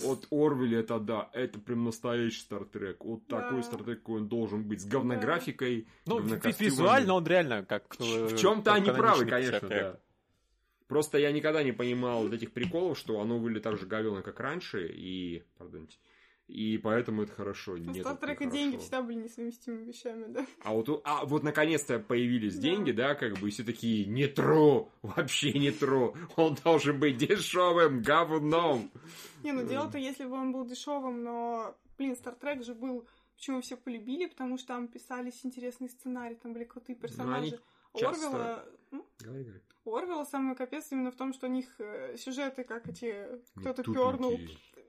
Вот 0.00 0.26
Орвиль 0.30 0.76
это 0.76 1.00
да, 1.00 1.30
это 1.32 1.58
прям 1.58 1.84
настоящий 1.84 2.42
Стартрек. 2.42 3.02
Вот 3.02 3.22
Да. 3.28 3.40
такой 3.40 3.62
Стартрек, 3.62 4.00
какой 4.00 4.20
он 4.20 4.28
должен 4.28 4.68
быть. 4.68 4.82
С 4.82 4.84
говнографикой, 4.84 5.88
Ну, 6.04 6.18
визуально 6.18 7.14
он 7.14 7.26
реально 7.26 7.64
как... 7.64 7.94
В 7.98 8.34
э, 8.34 8.36
чем-то 8.36 8.74
они 8.74 8.90
правы, 8.90 9.24
конечно, 9.24 9.68
да. 9.70 10.00
Просто 10.86 11.16
я 11.16 11.32
никогда 11.32 11.62
не 11.62 11.72
понимал 11.72 12.24
вот 12.24 12.34
этих 12.34 12.52
приколов, 12.52 12.98
что 12.98 13.22
оно 13.22 13.38
выглядит 13.38 13.62
так 13.62 13.78
же 13.78 13.86
говёно, 13.86 14.20
как 14.20 14.38
раньше, 14.38 14.86
и... 14.86 15.44
Пардонте. 15.56 15.96
И 16.50 16.78
поэтому 16.78 17.22
это 17.22 17.32
хорошо. 17.32 17.74
У 17.74 17.76
Нет, 17.76 18.02
Стартрека 18.04 18.44
хорошо. 18.44 18.56
деньги 18.56 18.76
всегда 18.78 19.02
были 19.02 19.18
несовместимыми 19.18 19.84
вещами, 19.84 20.24
да. 20.32 20.46
А 20.64 20.72
вот, 20.72 21.00
а 21.04 21.24
вот 21.24 21.44
наконец-то 21.44 22.00
появились 22.00 22.56
Да. 22.56 22.62
деньги, 22.62 22.90
да, 22.90 23.14
как 23.14 23.38
бы, 23.38 23.48
и 23.48 23.50
все 23.52 23.62
такие, 23.62 24.04
не 24.06 24.26
тру, 24.26 24.90
вообще 25.02 25.52
не 25.52 25.70
тру, 25.70 26.16
он 26.36 26.56
должен 26.64 26.98
быть 26.98 27.16
дешевым 27.18 28.02
говном. 28.02 28.90
Не, 29.44 29.52
ну 29.52 29.64
дело-то, 29.66 29.96
если 29.98 30.24
бы 30.24 30.32
он 30.32 30.50
был 30.52 30.64
дешевым, 30.64 31.22
но, 31.22 31.76
блин, 31.96 32.16
Стартрек 32.16 32.64
же 32.64 32.74
был, 32.74 33.06
почему 33.36 33.60
все 33.60 33.76
полюбили, 33.76 34.26
потому 34.26 34.58
что 34.58 34.68
там 34.68 34.88
писались 34.88 35.44
интересные 35.46 35.88
сценарии, 35.88 36.34
там 36.34 36.52
были 36.52 36.64
крутые 36.64 36.96
персонажи. 36.96 37.60
Ну, 37.94 38.00
часто- 38.00 38.26
Орвела, 38.28 38.64
м? 38.92 39.04
Говори, 39.20 39.44
говори. 39.44 39.60
у 39.84 39.94
Орвела 39.96 40.24
самый 40.24 40.54
капец 40.56 40.90
именно 40.92 41.10
в 41.10 41.16
том, 41.16 41.32
что 41.32 41.46
у 41.46 41.50
них 41.50 41.66
э, 41.78 42.16
сюжеты, 42.16 42.64
как 42.64 42.88
эти, 42.88 43.26
кто-то 43.56 43.82
пернул, 43.82 44.38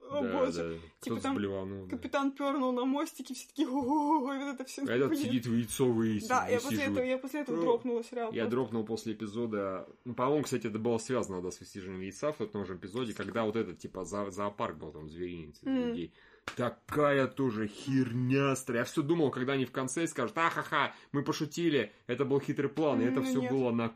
о 0.09 0.21
да, 0.21 0.39
боже, 0.39 0.79
да. 0.81 0.87
Типа 0.99 1.21
там 1.21 1.33
заблеванул, 1.33 1.85
да. 1.85 1.95
капитан 1.95 2.31
пернул 2.31 2.73
на 2.73 2.85
мостике, 2.85 3.33
все 3.33 3.47
такие, 3.47 3.67
ой, 3.67 4.37
вот 4.37 4.55
это 4.55 4.65
все. 4.65 4.83
А 4.85 4.91
Этот 4.91 5.17
сидит 5.17 5.45
в 5.45 5.53
яйцо 5.53 5.85
выяснит, 5.85 6.29
Да, 6.29 6.47
я 6.47 6.59
после 6.59 6.83
этого, 6.83 7.03
я 7.03 7.17
после 7.17 7.41
этого 7.41 7.55
Ну, 7.55 7.61
дропнула 7.61 8.03
сериал. 8.03 8.31
Я 8.33 8.47
дропнул 8.47 8.83
после 8.83 9.13
эпизода... 9.13 9.87
Ну, 10.03 10.13
по-моему, 10.13 10.43
кстати, 10.43 10.67
это 10.67 10.79
было 10.79 10.97
связано, 10.97 11.41
да, 11.41 11.51
с 11.51 11.59
высиживанием 11.59 12.01
яйца 12.01 12.33
в 12.33 12.45
том 12.47 12.65
же 12.65 12.75
эпизоде, 12.75 13.13
когда 13.13 13.45
вот 13.45 13.55
этот, 13.55 13.79
типа, 13.79 14.03
зоопарк 14.03 14.77
был 14.77 14.91
там, 14.91 15.09
зверинец 15.09 15.61
людей. 15.63 16.13
Такая 16.55 17.27
тоже 17.27 17.67
херня 17.67 18.55
Я 18.67 18.83
все 18.83 19.01
думал, 19.01 19.29
когда 19.29 19.53
они 19.53 19.65
в 19.65 19.71
конце 19.71 20.07
скажут, 20.07 20.37
ахаха, 20.37 20.93
мы 21.11 21.23
пошутили, 21.23 21.93
это 22.07 22.25
был 22.25 22.39
хитрый 22.39 22.69
план, 22.69 23.01
и 23.01 23.05
это 23.05 23.21
все 23.21 23.41
было 23.41 23.71
на... 23.71 23.93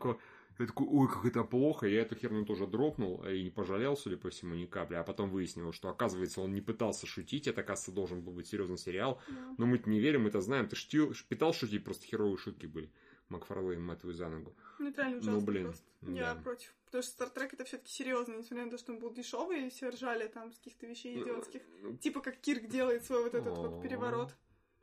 Я 0.58 0.66
такой, 0.66 0.86
ой, 0.86 1.08
как 1.08 1.24
это 1.24 1.44
плохо. 1.44 1.86
Я 1.86 2.02
эту 2.02 2.16
херню 2.16 2.44
тоже 2.44 2.66
дропнул 2.66 3.22
и 3.24 3.42
не 3.42 3.50
пожалел, 3.50 3.96
судя 3.96 4.16
по 4.16 4.30
всему, 4.30 4.54
ни 4.54 4.66
капли. 4.66 4.94
А 4.94 5.02
потом 5.02 5.30
выяснилось, 5.30 5.76
что, 5.76 5.88
оказывается, 5.88 6.40
он 6.40 6.54
не 6.54 6.60
пытался 6.60 7.06
шутить. 7.06 7.46
Это, 7.46 7.60
оказывается, 7.60 7.92
должен 7.92 8.22
был 8.22 8.32
быть 8.32 8.46
серьезный 8.46 8.78
сериал. 8.78 9.20
Да. 9.28 9.54
Но 9.58 9.66
мы-то 9.66 9.90
не 9.90 10.00
верим, 10.00 10.24
мы-то 10.24 10.40
знаем. 10.40 10.68
Ты 10.68 10.76
штил, 10.76 11.12
пытал 11.28 11.52
шутить, 11.52 11.84
просто 11.84 12.06
херовые 12.06 12.38
шутки 12.38 12.66
были. 12.66 12.90
Макфарлейн, 13.28 13.82
мать 13.82 14.00
твою, 14.00 14.14
за 14.14 14.28
ногу. 14.28 14.54
Ну, 14.78 14.88
это 14.88 15.02
реально 15.02 15.20
Ну, 15.22 15.40
блин, 15.40 15.64
просто. 15.64 15.84
Я 16.02 16.34
да. 16.34 16.40
против. 16.40 16.74
Потому 16.86 17.02
что 17.02 17.12
Стартрек 17.12 17.54
это 17.54 17.64
все-таки 17.64 17.90
серьезно, 17.90 18.34
несмотря 18.36 18.64
на 18.64 18.70
то, 18.70 18.78
что 18.78 18.92
он 18.92 19.00
был 19.00 19.12
дешевый, 19.12 19.66
и 19.66 19.70
все 19.70 19.88
ржали 19.88 20.28
там 20.28 20.52
с 20.52 20.58
каких-то 20.58 20.86
вещей 20.86 21.20
идиотских. 21.20 21.62
Ну, 21.82 21.96
Типа 21.96 22.20
как 22.20 22.38
Кирк 22.38 22.68
делает 22.68 23.04
свой 23.04 23.24
вот 23.24 23.34
этот 23.34 23.58
вот 23.58 23.82
переворот. 23.82 24.34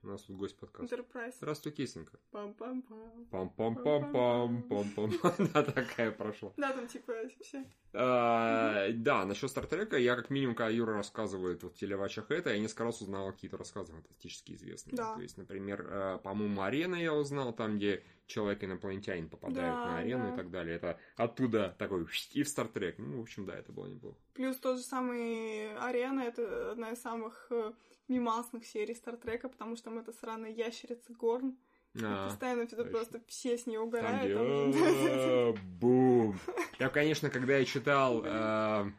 У 0.03 0.07
нас 0.07 0.21
тут 0.23 0.35
гость 0.35 0.57
подкаста. 0.57 0.95
Enterprise. 0.95 1.33
Здравствуй, 1.37 1.71
кисенька. 1.71 2.19
Пам-пам-пам. 2.33 3.25
Пам-пам-пам-пам-пам-пам. 3.31 5.49
Да, 5.53 5.63
такая 5.63 6.11
прошла. 6.11 6.51
Да, 6.57 6.73
там 6.73 6.87
типа 6.87 7.13
все. 7.41 7.63
А, 7.93 8.89
Да, 8.91 9.25
насчет 9.25 9.49
Стартрека, 9.49 9.97
я 9.97 10.17
как 10.17 10.29
минимум, 10.29 10.55
когда 10.55 10.69
Юра 10.69 10.95
рассказывает 10.95 11.63
вот 11.63 11.75
в 11.75 11.77
телевачах 11.77 12.31
это, 12.31 12.49
я 12.49 12.59
несколько 12.59 12.83
раз 12.83 13.01
узнал 13.01 13.31
какие-то 13.31 13.55
рассказы 13.55 13.93
фантастически 13.93 14.51
известные. 14.53 14.97
То 14.97 15.21
есть, 15.21 15.37
например, 15.37 15.87
э, 15.89 16.19
по-моему, 16.21 16.61
арена 16.61 16.95
я 16.95 17.13
узнал, 17.13 17.53
там, 17.53 17.77
где 17.77 18.03
человек-инопланетянин 18.25 19.29
попадает 19.29 19.73
Да, 19.73 19.85
на 19.85 19.99
арену 19.99 20.33
и 20.33 20.35
так 20.35 20.51
далее. 20.51 20.75
Это 20.75 20.99
оттуда 21.15 21.75
такой 21.79 22.05
и 22.31 22.43
в 22.43 22.49
Стартрек. 22.49 22.97
Ну, 22.97 23.19
в 23.19 23.21
общем, 23.21 23.45
да, 23.45 23.55
это 23.55 23.71
было 23.71 23.87
неплохо. 23.87 24.17
Плюс 24.33 24.57
тот 24.57 24.77
же 24.77 24.83
самый 24.83 25.73
Арена, 25.77 26.21
это 26.21 26.71
одна 26.71 26.91
из 26.91 27.01
самых 27.01 27.47
э, 27.51 27.71
мимасных 28.07 28.65
серий 28.65 28.95
Стартрека, 28.95 29.49
потому 29.49 29.75
что 29.75 29.85
там 29.85 29.99
эта 29.99 30.11
сраная 30.13 30.51
ящерица 30.51 31.13
Горн. 31.13 31.57
А, 32.01 32.27
постоянно 32.27 32.63
это 32.63 32.85
просто 32.85 33.21
все 33.27 33.57
с 33.57 33.67
нее 33.67 33.79
угорают. 33.79 34.35
«А, 34.35 35.53
Бум. 35.79 36.39
Я, 36.79 36.89
конечно, 36.89 37.29
когда 37.29 37.57
я 37.57 37.65
читал 37.65 38.23
э, 38.25 38.91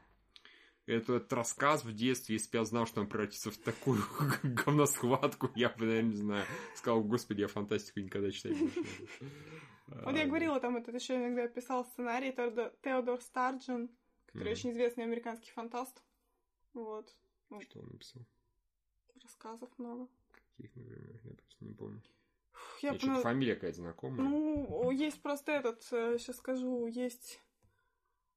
этот 0.86 1.32
рассказ 1.32 1.84
в 1.84 1.92
детстве, 1.92 2.34
если 2.36 2.50
бы 2.52 2.58
я 2.58 2.64
знал, 2.64 2.86
что 2.86 3.00
он 3.00 3.08
превратится 3.08 3.50
в 3.50 3.56
такую 3.56 4.00
говносхватку, 4.44 5.50
я 5.56 5.70
бы, 5.70 5.86
наверное, 5.86 6.10
не 6.10 6.16
знаю, 6.16 6.46
сказал, 6.76 7.02
господи, 7.02 7.40
я 7.40 7.48
фантастику 7.48 7.98
никогда 8.00 8.30
читать 8.30 8.52
не 8.52 8.68
буду». 8.68 8.86
Вот 9.86 10.16
я 10.16 10.26
говорила, 10.26 10.60
там 10.60 10.76
этот 10.76 10.94
еще 10.94 11.16
иногда 11.16 11.46
писал 11.48 11.84
сценарий 11.84 12.32
Теодор, 12.32 13.20
Старджен, 13.20 13.90
который 14.26 14.52
очень 14.52 14.70
известный 14.70 15.04
американский 15.04 15.50
фантаст. 15.50 16.02
Вот. 16.72 17.14
А, 17.50 17.60
Что 17.60 17.80
он 17.80 17.88
написал? 17.90 18.22
Рассказов 19.34 19.68
много. 19.78 20.08
Каких, 20.56 20.74
например, 20.76 21.20
я 21.24 21.30
просто 21.34 21.64
не 21.64 21.74
помню. 21.74 22.02
Я 22.82 22.94
что-то 22.94 23.06
пона- 23.14 23.22
фамилия 23.22 23.54
какая-то 23.54 23.78
знакомая. 23.78 24.28
Ну, 24.28 24.90
есть 24.90 25.20
просто 25.22 25.52
этот, 25.52 25.82
сейчас 25.82 26.36
скажу, 26.36 26.86
есть 26.86 27.40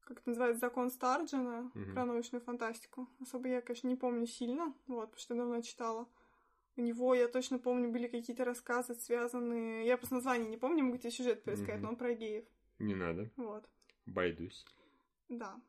как 0.01 0.19
это 0.19 0.29
называется, 0.29 0.61
закон 0.61 0.89
Старджина, 0.89 1.69
Мгм. 1.75 1.93
про 1.93 2.05
научную 2.05 2.41
фантастику. 2.41 3.09
Особо 3.19 3.49
я, 3.49 3.61
конечно, 3.61 3.89
не 3.89 3.97
помню 3.97 4.25
сильно, 4.25 4.73
вот, 4.87 5.07
потому 5.11 5.19
что 5.19 5.35
давно 5.35 5.61
читала. 5.61 6.07
У 6.77 6.81
него, 6.81 7.13
я 7.13 7.27
точно 7.27 7.59
помню, 7.59 7.91
были 7.91 8.07
какие-то 8.07 8.45
рассказы, 8.45 8.95
связанные... 8.95 9.85
Я 9.85 9.97
просто 9.97 10.15
название 10.15 10.47
не 10.49 10.55
помню, 10.57 10.85
могу 10.85 10.97
тебе 10.97 11.11
сюжет 11.11 11.43
поискать, 11.43 11.75
Мгм. 11.75 11.83
но 11.83 11.89
он 11.89 11.95
про 11.97 12.13
геев. 12.13 12.45
Не 12.79 12.95
надо. 12.95 13.29
Вот. 13.35 13.67
Байдусь. 14.05 14.65
Да. 15.27 15.59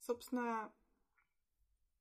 Собственно, 0.00 0.72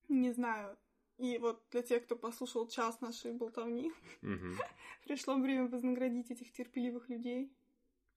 не 0.09 0.31
знаю. 0.31 0.75
И 1.17 1.37
вот 1.37 1.63
для 1.71 1.83
тех, 1.83 2.03
кто 2.03 2.15
послушал 2.15 2.67
час 2.67 2.99
нашей 3.01 3.33
болтовни, 3.33 3.91
пришло 5.05 5.35
время 5.35 5.67
вознаградить 5.67 6.31
этих 6.31 6.51
терпеливых 6.51 7.09
людей, 7.09 7.51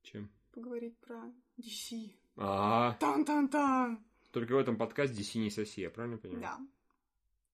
Чем? 0.02 0.30
поговорить 0.52 0.98
про 0.98 1.32
DC. 1.58 2.10
А, 2.36 2.94
Тан-тан-тан! 2.94 4.04
только 4.36 4.52
в 4.52 4.58
этом 4.58 4.76
подкасте 4.76 5.22
DC 5.22 5.38
не 5.38 5.50
соси, 5.50 5.80
я 5.80 5.88
правильно 5.88 6.18
понимаю? 6.18 6.42
Да. 6.42 6.58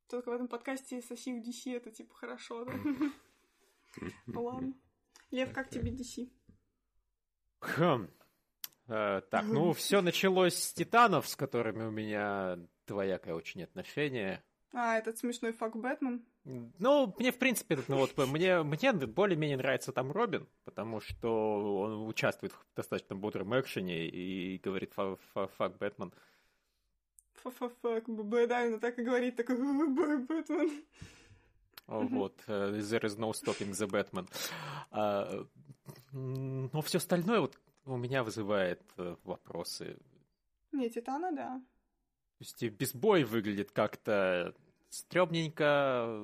Только 0.08 0.30
в 0.30 0.32
этом 0.32 0.48
подкасте 0.48 1.00
соси 1.00 1.32
в 1.32 1.40
DC 1.40 1.76
это 1.76 1.92
типа 1.92 2.12
хорошо, 2.12 2.64
да? 2.64 2.72
Ну 4.26 4.42
ладно. 4.42 4.74
Лев, 5.30 5.52
как 5.52 5.70
тебе 5.70 5.92
DC? 5.92 6.28
Хм. 7.60 8.08
Э, 8.88 9.20
так, 9.30 9.44
ну, 9.44 9.72
все 9.72 10.00
началось 10.00 10.56
с 10.56 10.72
Титанов, 10.74 11.28
с 11.28 11.36
которыми 11.36 11.84
у 11.84 11.92
меня 11.92 12.58
двоякое 12.88 13.34
очень 13.34 13.62
отношение. 13.62 14.42
А, 14.74 14.96
этот 14.96 15.18
смешной 15.18 15.52
fuck 15.52 15.76
Batman. 15.76 16.24
Ну, 16.44 17.14
мне, 17.18 17.30
в 17.30 17.38
принципе, 17.38 17.78
ну, 17.88 17.96
вот, 17.98 18.16
мне, 18.16 18.62
мне 18.62 18.92
более-менее 18.92 19.58
нравится 19.58 19.92
там 19.92 20.10
Робин, 20.10 20.48
потому 20.64 21.00
что 21.00 21.80
он 21.82 22.08
участвует 22.08 22.52
в 22.52 22.64
достаточно 22.74 23.14
бодром 23.14 23.58
экшене 23.60 24.08
и 24.08 24.58
говорит 24.58 24.92
«fu- 24.94 25.16
fu- 25.34 25.48
«fuck 25.48 25.76
Batman». 25.76 26.12
Fu-fu-fuck, 27.34 28.08
BB, 28.08 28.48
да, 28.48 28.64
именно 28.64 28.80
так 28.80 28.98
и 28.98 29.02
говорит, 29.04 29.36
такой 29.36 29.56
Бэтмен. 30.26 30.84
Вот, 31.86 32.40
э, 32.46 32.70
there 32.78 33.02
is 33.04 33.18
no 33.18 33.32
stopping 33.32 33.70
the 33.72 33.88
Batman. 33.88 34.28
А, 34.90 35.44
Но 36.12 36.80
все 36.82 36.98
остальное 36.98 37.40
вот 37.40 37.58
у 37.84 37.96
меня 37.96 38.22
вызывает 38.22 38.80
э, 38.96 39.16
вопросы. 39.24 39.98
Не, 40.70 40.88
Титана, 40.88 41.32
да. 41.32 41.60
То 42.38 42.44
есть 42.44 42.62
и 42.62 42.68
без 42.68 42.94
боя 42.94 43.26
выглядит 43.26 43.72
как-то 43.72 44.54
стрёмненько, 44.92 46.20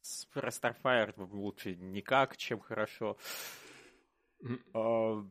с 0.00 0.26
про 0.26 0.48
Starfire 0.48 1.14
лучше 1.32 1.74
никак, 1.76 2.36
чем 2.36 2.60
хорошо. 2.60 3.16
А, 4.72 5.24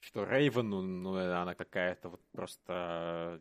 Что 0.00 0.24
Рейвен, 0.24 0.68
ну, 0.68 0.82
ну, 0.82 1.16
она 1.16 1.54
какая-то 1.54 2.08
вот 2.10 2.20
просто... 2.32 3.40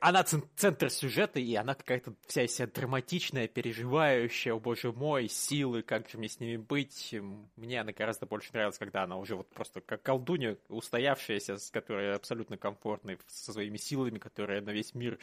Она 0.00 0.22
цен- 0.24 0.44
центр 0.56 0.90
сюжета, 0.90 1.40
и 1.40 1.54
она 1.54 1.74
какая-то 1.74 2.14
вся 2.26 2.46
вся 2.46 2.66
драматичная, 2.66 3.48
переживающая, 3.48 4.52
о 4.52 4.60
боже 4.60 4.92
мой, 4.92 5.26
силы, 5.28 5.82
как 5.82 6.08
же 6.10 6.18
мне 6.18 6.28
с 6.28 6.38
ними 6.38 6.58
быть. 6.58 7.14
Мне 7.56 7.80
она 7.80 7.92
гораздо 7.92 8.26
больше 8.26 8.52
нравилась, 8.52 8.76
когда 8.76 9.04
она 9.04 9.16
уже 9.16 9.36
вот 9.36 9.48
просто 9.50 9.80
как 9.80 10.02
колдунья, 10.02 10.58
устоявшаяся, 10.68 11.56
с 11.56 11.70
которой 11.70 12.14
абсолютно 12.14 12.58
комфортной, 12.58 13.18
со 13.26 13.52
своими 13.52 13.78
силами, 13.78 14.18
которая 14.18 14.60
на 14.60 14.70
весь 14.70 14.94
мир 14.94 15.18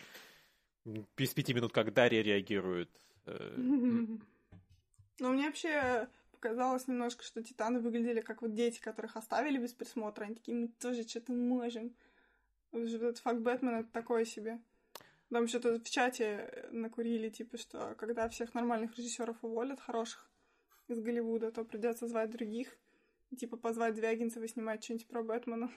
без 1.18 1.34
пяти 1.34 1.54
минут 1.54 1.74
как 1.74 1.94
Дарья 1.94 2.22
реагирует. 2.22 2.90
Э, 3.26 3.54
Но 5.20 5.30
мне 5.30 5.48
вообще 5.48 6.08
показалось 6.32 6.88
немножко, 6.88 7.24
что 7.24 7.42
Титаны 7.42 7.80
выглядели 7.80 8.22
как 8.22 8.42
вот 8.42 8.54
дети, 8.54 8.80
которых 8.80 9.18
оставили 9.18 9.58
без 9.58 9.74
присмотра. 9.74 10.26
Они 10.26 10.36
такие, 10.36 10.56
мы 10.56 10.68
тоже 10.80 11.04
что-то 11.04 11.34
можем. 11.34 11.96
Этот 12.72 13.18
факт 13.18 13.40
Бэтмена 13.40 13.78
это 13.78 13.90
такое 13.92 14.26
себе. 14.26 14.60
Там 15.30 15.48
что-то 15.48 15.80
в 15.80 15.90
чате 15.90 16.70
накурили, 16.72 17.30
типа, 17.30 17.58
что 17.58 17.96
когда 17.96 18.30
всех 18.30 18.54
нормальных 18.54 18.98
режиссеров 18.98 19.44
уволят, 19.44 19.80
хороших 19.80 20.30
из 20.88 21.00
Голливуда, 21.02 21.52
то 21.52 21.66
придется 21.66 22.08
звать 22.08 22.30
других. 22.30 22.78
Типа, 23.38 23.58
позвать 23.58 23.96
Звягинцева 23.96 24.48
снимать 24.48 24.84
что-нибудь 24.84 25.08
про 25.08 25.22
Бэтмена. 25.22 25.70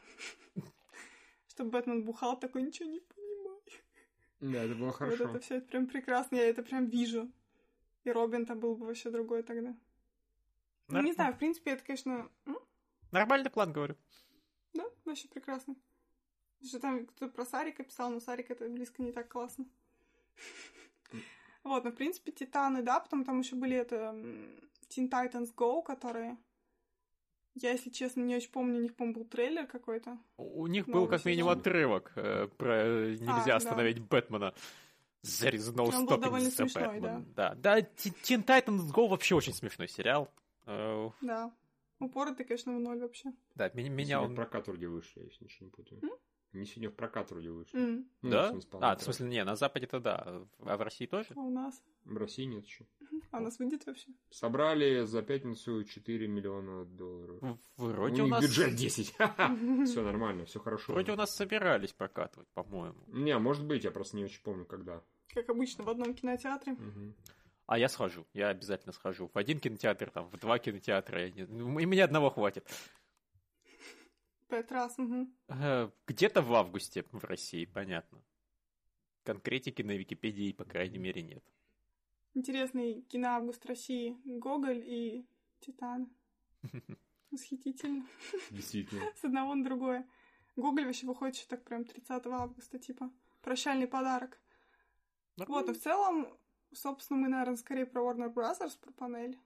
Чтобы 1.49 1.71
Бэтмен 1.71 2.05
бухал, 2.05 2.39
такой, 2.39 2.63
ничего 2.63 2.89
не 2.89 3.01
понимаю. 3.01 3.20
Да, 4.41 4.63
это 4.65 4.75
было 4.75 4.87
Вот 4.87 4.95
хорошо. 4.97 5.25
это 5.29 5.41
все 5.41 5.57
это 5.57 5.67
прям 5.69 5.87
прекрасно, 5.87 6.37
я 6.37 6.49
это 6.49 6.63
прям 6.63 6.87
вижу. 6.87 7.31
И 8.05 8.11
Робин-то 8.11 8.55
был 8.55 8.77
бы 8.77 8.87
вообще 8.87 9.11
другой 9.11 9.43
тогда. 9.43 9.77
Ну, 10.89 11.03
не 11.03 11.13
знаю, 11.13 11.35
в 11.35 11.39
принципе, 11.39 11.73
это, 11.73 11.85
конечно, 11.85 12.31
Нормальный 13.13 13.51
план, 13.51 13.73
говорю. 13.73 13.97
да, 14.73 14.85
вообще 15.05 15.29
прекрасно. 15.29 15.77
Что 16.65 16.79
там 16.81 17.07
кто-то 17.07 17.33
про 17.33 17.45
Сарика 17.45 17.83
писал, 17.85 18.11
но 18.11 18.21
Сарик 18.21 18.51
это 18.51 18.69
близко 18.69 19.03
не 19.03 19.13
так 19.13 19.29
классно. 19.29 19.67
Вот, 21.63 21.85
ну, 21.85 21.91
в 21.91 21.95
принципе, 21.95 22.33
Титаны, 22.33 22.83
да, 22.83 23.01
потом 23.01 23.25
там 23.25 23.41
еще 23.41 23.55
были 23.57 23.77
это 23.77 24.15
Teen 24.89 25.11
Titans 25.11 25.55
Go, 25.55 25.83
которые... 25.83 26.39
Я, 27.55 27.73
если 27.73 27.91
честно, 27.91 28.23
не 28.23 28.37
очень 28.37 28.51
помню, 28.51 28.79
у 28.79 28.83
них, 28.83 28.95
по-моему, 28.95 29.21
был 29.21 29.25
трейлер 29.27 29.67
какой-то. 29.67 30.19
У 30.37 30.67
них 30.67 30.87
был 30.87 31.09
как 31.09 31.25
минимум 31.25 31.53
сезон. 31.53 31.61
отрывок 31.61 32.13
э, 32.17 32.49
про 32.57 32.77
э, 32.77 33.11
нельзя 33.19 33.45
да. 33.47 33.57
остановить 33.57 33.99
Бэтмена. 33.99 34.55
There 35.23 35.53
is 35.53 35.75
no 35.75 35.93
Он 35.95 36.07
был 36.07 36.17
довольно 36.17 36.47
the 36.47 36.51
смешной, 36.51 36.99
Batman. 36.99 37.25
Да, 37.35 37.55
да, 37.55 37.81
Teen 37.81 38.15
Teen 38.23 38.45
Titans 38.45 38.91
Go 38.93 39.09
вообще 39.09 39.35
очень 39.35 39.53
смешной 39.53 39.89
сериал. 39.89 40.33
Э, 40.67 41.11
Да. 41.21 41.53
Упоротый, 41.99 42.47
конечно, 42.47 42.75
в 42.75 42.81
ноль 42.81 43.01
вообще. 43.01 43.31
Да, 43.55 43.71
меня, 43.75 44.23
он... 44.23 44.33
в 44.33 44.35
прокат 44.35 44.67
вроде 44.67 44.89
вышли, 44.89 45.25
если 45.25 45.45
ничего 45.45 45.67
не 45.67 45.71
путаю. 45.71 46.01
М? 46.03 46.11
Они 46.53 46.65
сегодня 46.67 46.91
в 46.91 46.95
прокат 46.95 47.31
вроде 47.31 47.51
вышли. 47.51 47.79
М, 47.79 48.09
Ну, 48.23 48.31
Да? 48.31 48.49
в 48.49 48.51
смысле, 48.51 48.71
А, 48.83 48.97
в 48.97 49.03
смысле, 49.03 49.29
не, 49.29 49.45
на 49.45 49.55
Западе-то 49.55 50.01
да, 50.01 50.45
а 50.59 50.77
в 50.77 50.83
России 50.83 51.07
тоже? 51.07 51.29
А 51.37 51.41
у 51.41 51.51
нас? 51.51 51.81
В 52.05 52.17
России 52.17 52.43
нет 52.45 52.65
еще. 52.67 52.87
А 53.31 53.39
у 53.39 53.41
нас 53.43 53.59
выйдет 53.61 53.87
вообще? 53.87 54.09
Собрали 54.31 55.05
за 55.05 55.23
пятницу 55.23 55.85
4 55.85 56.27
миллиона 56.27 56.85
долларов. 56.85 57.59
Вроде 57.77 58.23
у 58.23 58.25
у, 58.25 58.29
них 58.29 58.33
нас... 58.33 58.45
бюджет 58.45 58.75
10. 58.75 59.15
Все 59.87 60.03
нормально, 60.03 60.45
все 60.45 60.59
хорошо. 60.59 60.93
Вроде 60.93 61.13
у 61.13 61.17
нас 61.17 61.31
собирались 61.37 61.93
прокатывать, 61.93 62.49
по-моему. 62.55 62.99
Не, 63.07 63.39
может 63.39 63.65
быть, 63.65 63.85
я 63.85 63.93
просто 63.93 64.17
не 64.17 64.25
очень 64.25 64.43
помню, 64.43 64.65
когда. 64.65 65.03
Как 65.33 65.49
обычно, 65.51 65.85
в 65.85 65.89
одном 65.89 66.15
кинотеатре. 66.15 66.77
А 67.67 67.79
я 67.79 67.89
схожу, 67.89 68.27
я 68.33 68.49
обязательно 68.49 68.93
схожу. 68.93 69.31
В 69.33 69.39
один 69.39 69.61
кинотеатр, 69.61 70.11
там, 70.11 70.29
в 70.29 70.37
два 70.39 70.59
кинотеатра. 70.59 71.21
я 71.27 71.31
не- 71.31 71.47
ну, 71.47 71.79
И 71.79 71.87
мне 71.87 72.03
одного 72.03 72.31
хватит. 72.31 72.67
Пять 74.51 74.73
раз. 74.73 74.97
Э, 75.49 75.91
Где-то 76.09 76.43
в 76.43 76.53
августе 76.55 77.05
в 77.13 77.25
России, 77.25 77.65
понятно. 77.67 78.21
Конкретики 79.23 79.83
на 79.83 79.93
Википедии, 79.93 80.53
по 80.53 80.65
крайней 80.65 80.99
мере, 80.99 81.23
нет. 81.23 81.45
Интересный 82.35 83.03
киноавгуст 83.03 83.65
России. 83.67 84.17
Гоголь 84.25 84.83
и 84.85 85.25
Титан. 85.61 86.11
Восхитительно. 87.31 88.05
Действительно. 88.51 89.03
С 89.15 89.25
одного 89.25 89.55
на 89.55 89.65
другое. 89.65 90.09
Гоголь 90.57 90.87
вообще 90.87 91.07
выходит 91.07 91.37
еще 91.37 91.47
так 91.47 91.63
прям 91.63 91.85
30 91.85 92.27
августа, 92.27 92.79
типа. 92.81 93.13
Прощальный 93.43 93.87
подарок. 93.87 94.41
Вот, 95.37 95.69
но 95.69 95.73
в 95.73 95.79
целом, 95.79 96.27
собственно, 96.73 97.21
мы, 97.21 97.29
наверное, 97.29 97.57
скорее 97.57 97.87
про 97.87 98.03
Warner 98.03 98.35
Brothers, 98.35 98.79
про 98.81 98.91
панель. 98.93 99.39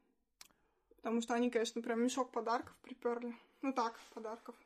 Потому 0.96 1.20
что 1.20 1.34
они, 1.34 1.50
конечно, 1.50 1.82
прям 1.82 2.02
мешок 2.02 2.32
подарков 2.32 2.74
приперли. 2.80 3.34
Ну 3.61 3.74
так, 3.74 4.00
подарков. 4.14 4.57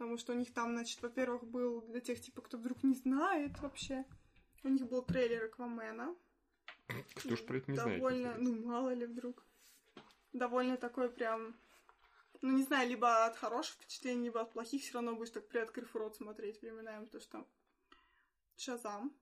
Потому 0.00 0.16
что 0.16 0.32
у 0.32 0.36
них 0.36 0.50
там, 0.54 0.72
значит, 0.72 1.02
во-первых, 1.02 1.44
был 1.44 1.82
для 1.82 2.00
тех, 2.00 2.18
типа, 2.22 2.40
кто 2.40 2.56
вдруг 2.56 2.82
не 2.82 2.94
знает 2.94 3.60
вообще. 3.60 4.06
У 4.62 4.68
них 4.68 4.88
был 4.88 5.02
трейлер 5.02 5.44
Аквамена. 5.44 6.16
Кто 7.16 7.36
ж 7.36 7.44
про 7.44 7.58
это 7.58 7.70
не 7.70 7.76
знает? 7.76 7.98
Довольно, 7.98 8.28
интересно? 8.28 8.42
ну, 8.42 8.66
мало 8.66 8.94
ли 8.94 9.04
вдруг. 9.04 9.44
Довольно 10.32 10.78
такой 10.78 11.10
прям... 11.10 11.54
Ну, 12.40 12.50
не 12.56 12.62
знаю, 12.62 12.88
либо 12.88 13.26
от 13.26 13.36
хороших 13.36 13.74
впечатлений, 13.74 14.24
либо 14.24 14.40
от 14.40 14.52
плохих, 14.54 14.80
все 14.80 14.94
равно 14.94 15.14
будешь 15.14 15.32
так 15.32 15.46
приоткрыв 15.46 15.94
рот 15.94 16.16
смотреть 16.16 16.62
временами, 16.62 17.04
потому 17.04 17.20
что 17.20 17.46
Шазам. 18.56 19.14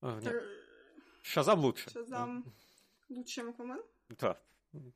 А, 0.00 0.20
нет, 0.20 0.24
Та- 0.24 0.46
Шазам 1.22 1.60
лучше. 1.60 1.90
Шазам 1.90 2.44
лучше, 3.08 3.34
чем 3.34 3.50
Аквамен? 3.50 3.84
Да. 4.08 4.42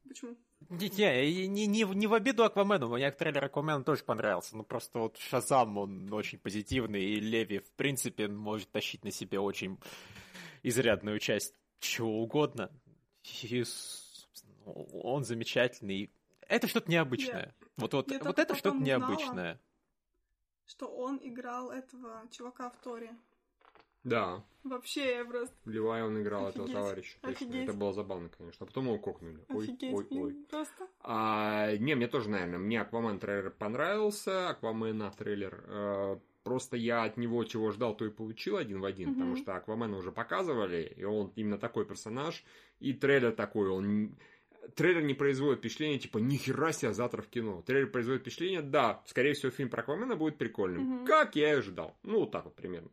Почему? 0.08 0.36
Не, 0.68 0.88
не, 0.88 1.48
не, 1.48 1.66
не, 1.66 1.84
не 1.84 2.06
в 2.06 2.14
обиду 2.14 2.44
Аквамену, 2.44 2.88
мне 2.88 3.10
трейлер 3.10 3.44
Аквамена 3.44 3.84
тоже 3.84 4.04
понравился, 4.04 4.56
ну 4.56 4.64
просто 4.64 4.98
вот 4.98 5.18
Шазам, 5.18 5.78
он 5.78 6.12
очень 6.12 6.38
позитивный, 6.38 7.02
и 7.02 7.20
Леви, 7.20 7.58
в 7.60 7.70
принципе, 7.72 8.28
может 8.28 8.70
тащить 8.70 9.04
на 9.04 9.10
себе 9.10 9.38
очень 9.38 9.78
изрядную 10.62 11.18
часть 11.18 11.54
чего 11.80 12.22
угодно. 12.22 12.70
И, 13.42 13.64
собственно, 13.64 14.54
он 14.64 15.24
замечательный. 15.24 16.12
Это 16.48 16.66
что-то 16.68 16.90
необычное. 16.90 17.54
вот 17.76 17.94
вот, 17.94 18.10
я 18.10 18.18
вот 18.20 18.38
это 18.38 18.54
что-то 18.54 18.78
необычное. 18.78 19.60
Что 20.64 20.86
он 20.86 21.18
играл 21.22 21.70
этого 21.70 22.22
чувака 22.30 22.70
в 22.70 22.76
Торе. 22.80 23.14
Да. 24.04 24.44
Вообще, 24.64 25.16
я 25.16 25.24
просто... 25.24 25.54
Ливай 25.64 26.02
он 26.04 26.20
играл 26.22 26.48
этого 26.48 26.64
Офигеть. 26.64 26.80
товарища. 26.80 27.16
точно. 27.20 27.36
Офигеть. 27.46 27.68
Это 27.68 27.72
было 27.76 27.92
забавно, 27.92 28.28
конечно. 28.36 28.64
А 28.64 28.66
потом 28.66 28.84
его 28.86 28.98
кокнули. 28.98 29.40
Ой, 29.48 29.64
Офигеть, 29.64 29.92
ой, 29.94 30.06
блин, 30.08 30.22
ой. 30.24 30.36
просто. 30.48 30.88
А, 31.00 31.76
не, 31.78 31.94
мне 31.96 32.06
тоже, 32.06 32.28
наверное, 32.30 32.58
мне 32.58 32.80
Аквамен 32.80 33.18
трейлер 33.18 33.50
понравился, 33.50 34.50
Аквамена 34.50 35.10
трейлер. 35.18 35.64
э, 35.66 36.16
просто 36.44 36.76
я 36.76 37.02
от 37.04 37.16
него 37.16 37.42
чего 37.44 37.70
ждал, 37.72 37.96
то 37.96 38.04
и 38.04 38.10
получил 38.10 38.56
один 38.56 38.80
в 38.80 38.84
один, 38.84 39.10
Мгм. 39.10 39.18
потому 39.18 39.36
что 39.36 39.56
Аквамена 39.56 39.96
уже 39.96 40.12
показывали, 40.12 40.92
и 40.96 41.02
он 41.04 41.32
именно 41.34 41.58
такой 41.58 41.84
персонаж, 41.84 42.44
и 42.80 42.92
трейлер 42.92 43.32
такой, 43.32 43.68
он... 43.68 44.16
Трейлер 44.76 45.02
не 45.02 45.14
производит 45.14 45.58
впечатление, 45.58 45.98
типа, 45.98 46.18
нихера 46.18 46.70
себе 46.70 46.92
завтра 46.92 47.20
в 47.20 47.26
кино. 47.26 47.62
Трейлер 47.66 47.90
производит 47.90 48.22
впечатление, 48.22 48.62
да, 48.62 49.02
скорее 49.06 49.32
всего, 49.34 49.50
фильм 49.50 49.68
про 49.70 49.82
Аквамена 49.82 50.14
будет 50.14 50.38
прикольным. 50.38 50.82
Мгм. 50.84 51.06
Как 51.06 51.34
я 51.34 51.50
и 51.54 51.56
ожидал. 51.56 51.96
Ну, 52.04 52.20
вот 52.20 52.30
так 52.30 52.44
вот 52.44 52.54
примерно. 52.54 52.88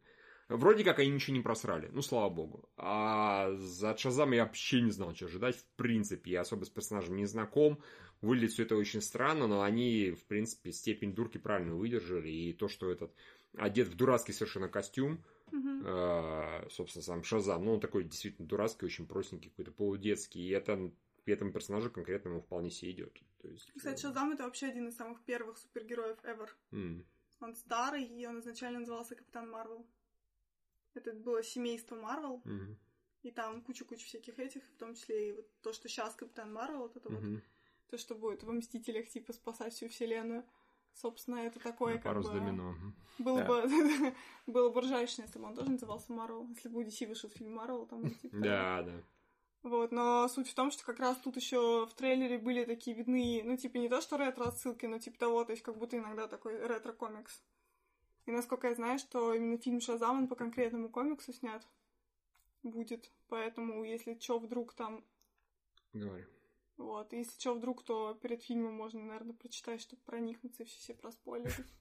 Вроде 0.50 0.84
как 0.84 0.98
они 0.98 1.12
ничего 1.12 1.38
не 1.38 1.44
просрали, 1.44 1.90
ну, 1.94 2.02
слава 2.02 2.30
богу. 2.30 2.68
А 2.76 3.54
за 3.54 3.96
Шазам 3.96 4.32
я 4.32 4.46
вообще 4.46 4.82
не 4.82 4.90
знал, 4.90 5.16
что 5.16 5.26
ожидать, 5.26 5.56
в 5.56 5.66
принципе. 5.76 6.32
Я 6.32 6.42
особо 6.42 6.66
с 6.66 6.70
персонажем 6.70 7.16
не 7.16 7.26
знаком. 7.26 7.80
Выглядит 8.22 8.54
все 8.54 8.64
это 8.64 8.76
очень 8.76 9.02
странно, 9.02 9.46
но 9.46 9.62
они, 9.62 10.12
в 10.12 10.26
принципе, 10.26 10.72
степень 10.72 11.14
дурки 11.14 11.38
правильно 11.38 11.76
выдержали. 11.76 12.30
И 12.30 12.54
то, 12.54 12.68
что 12.68 12.92
этот 12.92 13.14
одет 13.58 13.90
в 13.90 13.96
дурацкий 13.96 14.34
совершенно 14.34 14.68
костюм, 14.68 15.24
э, 15.52 16.68
собственно, 16.72 17.04
сам 17.04 17.24
Шазам, 17.24 17.66
ну, 17.66 17.76
он 17.76 17.80
такой 17.80 18.04
действительно 18.04 18.48
дурацкий, 18.48 18.88
очень 18.88 19.06
простенький, 19.06 19.52
какой-то 19.52 19.72
полудетский. 19.72 20.42
И 20.42 20.50
это 20.50 20.92
и 21.26 21.32
этому 21.32 21.52
персонажу 21.52 21.92
конкретно 21.92 22.30
ему 22.30 22.42
вполне 22.42 22.72
себе 22.72 22.92
идет. 22.92 23.22
То 23.42 23.50
есть, 23.50 23.72
Кстати, 23.76 24.00
э, 24.00 24.02
Шазам 24.02 24.32
это 24.32 24.44
вообще 24.46 24.66
один 24.66 24.88
из 24.88 24.96
самых 24.96 25.22
первых 25.26 25.60
супергероев 25.60 26.18
ever. 26.24 26.50
м. 26.72 27.06
Он 27.40 27.56
старый, 27.56 28.04
и 28.04 28.26
он 28.26 28.40
изначально 28.40 28.80
назывался 28.80 29.16
Капитан 29.16 29.50
Марвел. 29.50 29.86
Это 31.06 31.14
было 31.18 31.44
семейство 31.44 31.96
Марвел, 31.96 32.42
Мгм. 32.46 32.78
и 33.24 33.32
там 33.32 33.62
куча-куча 33.62 34.06
всяких 34.06 34.40
этих, 34.40 34.64
в 34.64 34.78
том 34.78 34.96
числе 34.96 35.30
и 35.30 35.32
вот 35.34 35.48
то, 35.62 35.74
что 35.74 35.88
сейчас 35.90 36.16
Капитан 36.16 36.54
Марвел, 36.54 36.80
вот 36.80 36.96
это 36.96 37.10
вот, 37.10 37.22
Мгм. 37.22 37.42
то, 37.90 37.98
что 37.98 38.16
будет 38.16 38.44
в 38.44 38.52
Мстителях, 38.52 39.08
типа, 39.10 39.34
спасать 39.34 39.74
всю 39.74 39.90
вселенную. 39.90 40.44
Собственно, 40.94 41.38
это 41.38 41.60
такое, 41.60 41.94
На 41.96 42.00
как 42.02 42.12
пару 42.14 42.24
бы... 42.24 42.30
домино. 42.30 42.76
Было 43.20 43.40
Да. 43.40 43.48
бы, 43.48 43.64
было 44.48 44.70
бы 44.70 44.82
ржачно, 44.82 45.24
если 45.24 45.40
бы 45.40 45.46
он 45.46 45.56
тоже 45.56 45.72
назывался 45.72 46.12
Марвел. 46.12 46.48
Если 46.50 46.70
бы 46.70 46.80
у 46.80 46.84
DC 46.84 47.08
вышел 47.08 47.30
фильм 47.30 47.54
Марвел, 47.54 47.86
там, 47.86 48.02
ну, 48.04 48.10
типа... 48.10 48.38
Да, 48.38 48.82
да. 48.84 49.04
Вот, 49.62 49.92
но 49.92 50.28
суть 50.30 50.50
в 50.50 50.56
том, 50.56 50.72
что 50.72 50.86
как 50.86 51.00
раз 51.00 51.18
тут 51.18 51.36
еще 51.36 51.86
в 51.86 51.94
трейлере 51.94 52.38
были 52.38 52.64
такие 52.64 52.96
видны, 52.96 53.42
ну, 53.44 53.58
типа, 53.58 53.78
не 53.78 53.90
то, 53.90 54.00
что 54.02 54.16
ретро-отсылки, 54.18 54.86
но 54.86 55.00
типа 55.00 55.20
того, 55.20 55.44
то 55.44 55.52
есть 55.52 55.64
как 55.64 55.78
будто 55.78 55.98
иногда 55.98 56.28
такой 56.28 56.58
ретро-комикс. 56.66 57.42
И 58.26 58.32
насколько 58.32 58.68
я 58.68 58.76
знаю, 58.76 59.00
что 59.00 59.34
именно 59.34 59.58
фильм 59.58 59.82
Шазам, 59.82 60.20
он 60.20 60.28
по 60.28 60.36
конкретному 60.36 60.90
комиксу 60.90 61.34
снят 61.34 61.66
будет. 62.64 63.12
Поэтому, 63.28 63.84
если 63.84 64.18
что, 64.20 64.40
вдруг 64.40 64.74
там... 64.74 65.04
Говори. 65.94 66.26
Вот, 66.78 67.12
если 67.12 67.38
что, 67.40 67.56
вдруг, 67.56 67.84
то 67.84 68.14
перед 68.22 68.42
фильмом 68.42 68.74
можно, 68.74 69.02
наверное, 69.04 69.34
прочитать, 69.34 69.82
чтобы 69.82 70.02
проникнуться 70.04 70.64
и 70.64 70.66
все, 70.66 70.80
все 70.80 70.94
проспойлерить. 70.94 71.56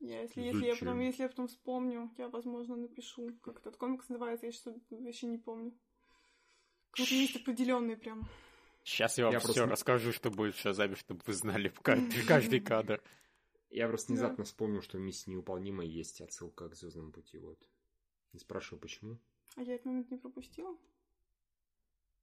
Я, 0.00 0.22
если, 0.22 0.42
если, 0.42 0.64
я 0.64 0.76
потом, 0.76 1.00
если 1.00 1.22
я 1.24 1.28
потом 1.28 1.48
вспомню, 1.48 2.14
я, 2.18 2.28
возможно, 2.28 2.76
напишу, 2.76 3.36
как 3.42 3.58
этот 3.58 3.76
комикс 3.76 4.08
называется, 4.08 4.46
я 4.46 4.52
что 4.52 4.72
вообще 4.90 5.26
не 5.26 5.38
помню. 5.38 5.76
Какой-то 6.92 7.14
есть 7.14 7.34
определенный 7.34 7.96
прям. 7.96 8.28
Сейчас 8.84 9.18
я 9.18 9.24
вам 9.24 9.32
Я 9.32 9.40
все 9.40 9.46
просто 9.46 9.66
расскажу, 9.66 10.12
что 10.12 10.30
будет 10.30 10.54
в 10.54 10.60
Шазаме, 10.60 10.94
чтобы 10.94 11.20
вы 11.26 11.32
знали 11.32 11.72
каждый, 11.82 12.24
каждый 12.24 12.60
кадр. 12.64 13.02
Я 13.70 13.88
просто 13.88 14.08
Да. 14.08 14.14
внезапно 14.14 14.44
вспомнил, 14.44 14.82
что 14.82 14.98
в 14.98 15.00
миссии 15.00 15.30
невыполнима 15.30 15.84
есть 15.84 16.20
отсылка 16.20 16.68
к 16.68 16.74
Звездному 16.74 17.12
пути. 17.12 17.38
Вот. 17.38 17.58
Не 18.32 18.40
спрашиваю, 18.40 18.80
почему. 18.80 19.18
А 19.56 19.62
я 19.62 19.74
этот 19.74 19.86
момент 19.86 20.10
не 20.10 20.16
пропустила? 20.18 20.76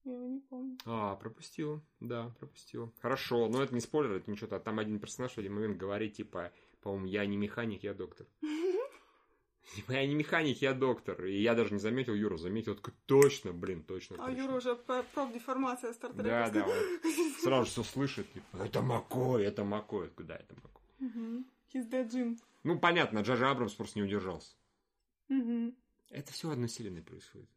Я 0.03 0.13
его 0.13 0.27
не 0.27 0.39
помню. 0.39 0.77
А, 0.85 1.15
пропустил. 1.15 1.81
Да, 1.99 2.29
пропустил. 2.39 2.93
Хорошо, 3.01 3.47
но 3.49 3.63
это 3.63 3.73
не 3.73 3.81
спойлер, 3.81 4.11
это 4.13 4.29
ничего. 4.29 4.59
Там 4.59 4.77
один 4.79 4.99
персонаж 4.99 5.33
в 5.33 5.37
один 5.39 5.53
момент 5.55 5.77
говорит, 5.77 6.13
типа, 6.13 6.51
по-моему, 6.81 7.07
я 7.07 7.25
не 7.25 7.37
механик, 7.37 7.83
я 7.83 7.93
доктор. 7.93 8.27
Я 9.87 10.05
не 10.05 10.13
механик, 10.13 10.61
я 10.61 10.73
доктор. 10.75 11.25
И 11.25 11.41
я 11.41 11.55
даже 11.55 11.73
не 11.73 11.79
заметил 11.79 12.13
Юру, 12.13 12.37
заметил, 12.37 12.75
такой, 12.75 12.93
точно, 13.07 13.51
блин, 13.51 13.83
точно. 13.83 14.15
А 14.19 14.27
точно». 14.27 14.41
Юра 14.43 14.57
уже 14.57 14.75
про- 14.75 15.01
профдеформация 15.01 15.91
Стартрека. 15.91 16.23
Да, 16.29 16.49
да, 16.51 16.65
вот. 16.65 16.75
Сразу 17.41 17.65
все 17.71 17.83
слышит, 17.83 18.31
типа, 18.31 18.57
это 18.57 18.83
Макой, 18.83 19.43
это 19.43 19.63
Макой. 19.63 20.09
Куда 20.11 20.35
это 20.35 20.53
Макой? 20.53 20.84
Dead 20.99 22.07
Jim. 22.09 22.37
Ну, 22.63 22.79
понятно, 22.79 23.19
Джаджа 23.19 23.51
Абрамс 23.51 23.73
просто 23.73 23.99
не 23.99 24.03
удержался. 24.03 24.55
Мгм. 25.27 25.75
Это 26.09 26.31
все 26.31 26.47
в 26.47 26.51
одной 26.51 26.67
вселенной 26.67 27.01
происходит. 27.01 27.49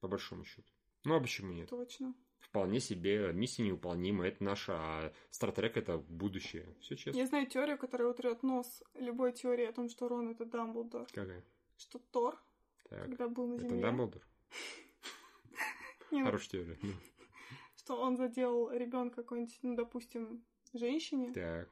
По 0.00 0.08
большому 0.08 0.44
счету. 0.44 0.70
Ну, 1.04 1.16
а 1.16 1.20
почему 1.20 1.52
нет? 1.52 1.68
Точно. 1.68 2.14
Вполне 2.40 2.80
себе 2.80 3.32
миссия 3.32 3.62
невыполнима. 3.62 4.26
Это 4.26 4.44
наша, 4.44 4.74
а 4.76 5.12
Стартрек 5.30 5.76
это 5.76 5.98
будущее. 5.98 6.74
Все 6.80 6.96
честно. 6.96 7.18
Я 7.18 7.26
знаю 7.26 7.46
теорию, 7.46 7.78
которая 7.78 8.08
утрет 8.08 8.42
нос 8.42 8.82
любой 8.94 9.32
теории 9.32 9.66
о 9.66 9.72
том, 9.72 9.88
что 9.88 10.08
Рон 10.08 10.30
это 10.30 10.44
Дамблдор. 10.44 11.06
Какая? 11.06 11.42
Что 11.76 11.98
Тор, 11.98 12.38
Так. 12.88 13.04
когда 13.04 13.28
был 13.28 13.48
на 13.48 13.54
Это 13.54 13.68
Земле, 13.68 13.82
Дамблдор? 13.82 14.22
не, 16.10 16.20
ну, 16.20 16.26
Хорошая 16.26 16.50
теория. 16.50 16.78
Что 17.76 18.00
он 18.00 18.16
заделал 18.16 18.70
ребенка 18.70 19.22
какой-нибудь, 19.22 19.58
ну, 19.62 19.74
допустим, 19.74 20.44
женщине, 20.72 21.32
Так. 21.32 21.68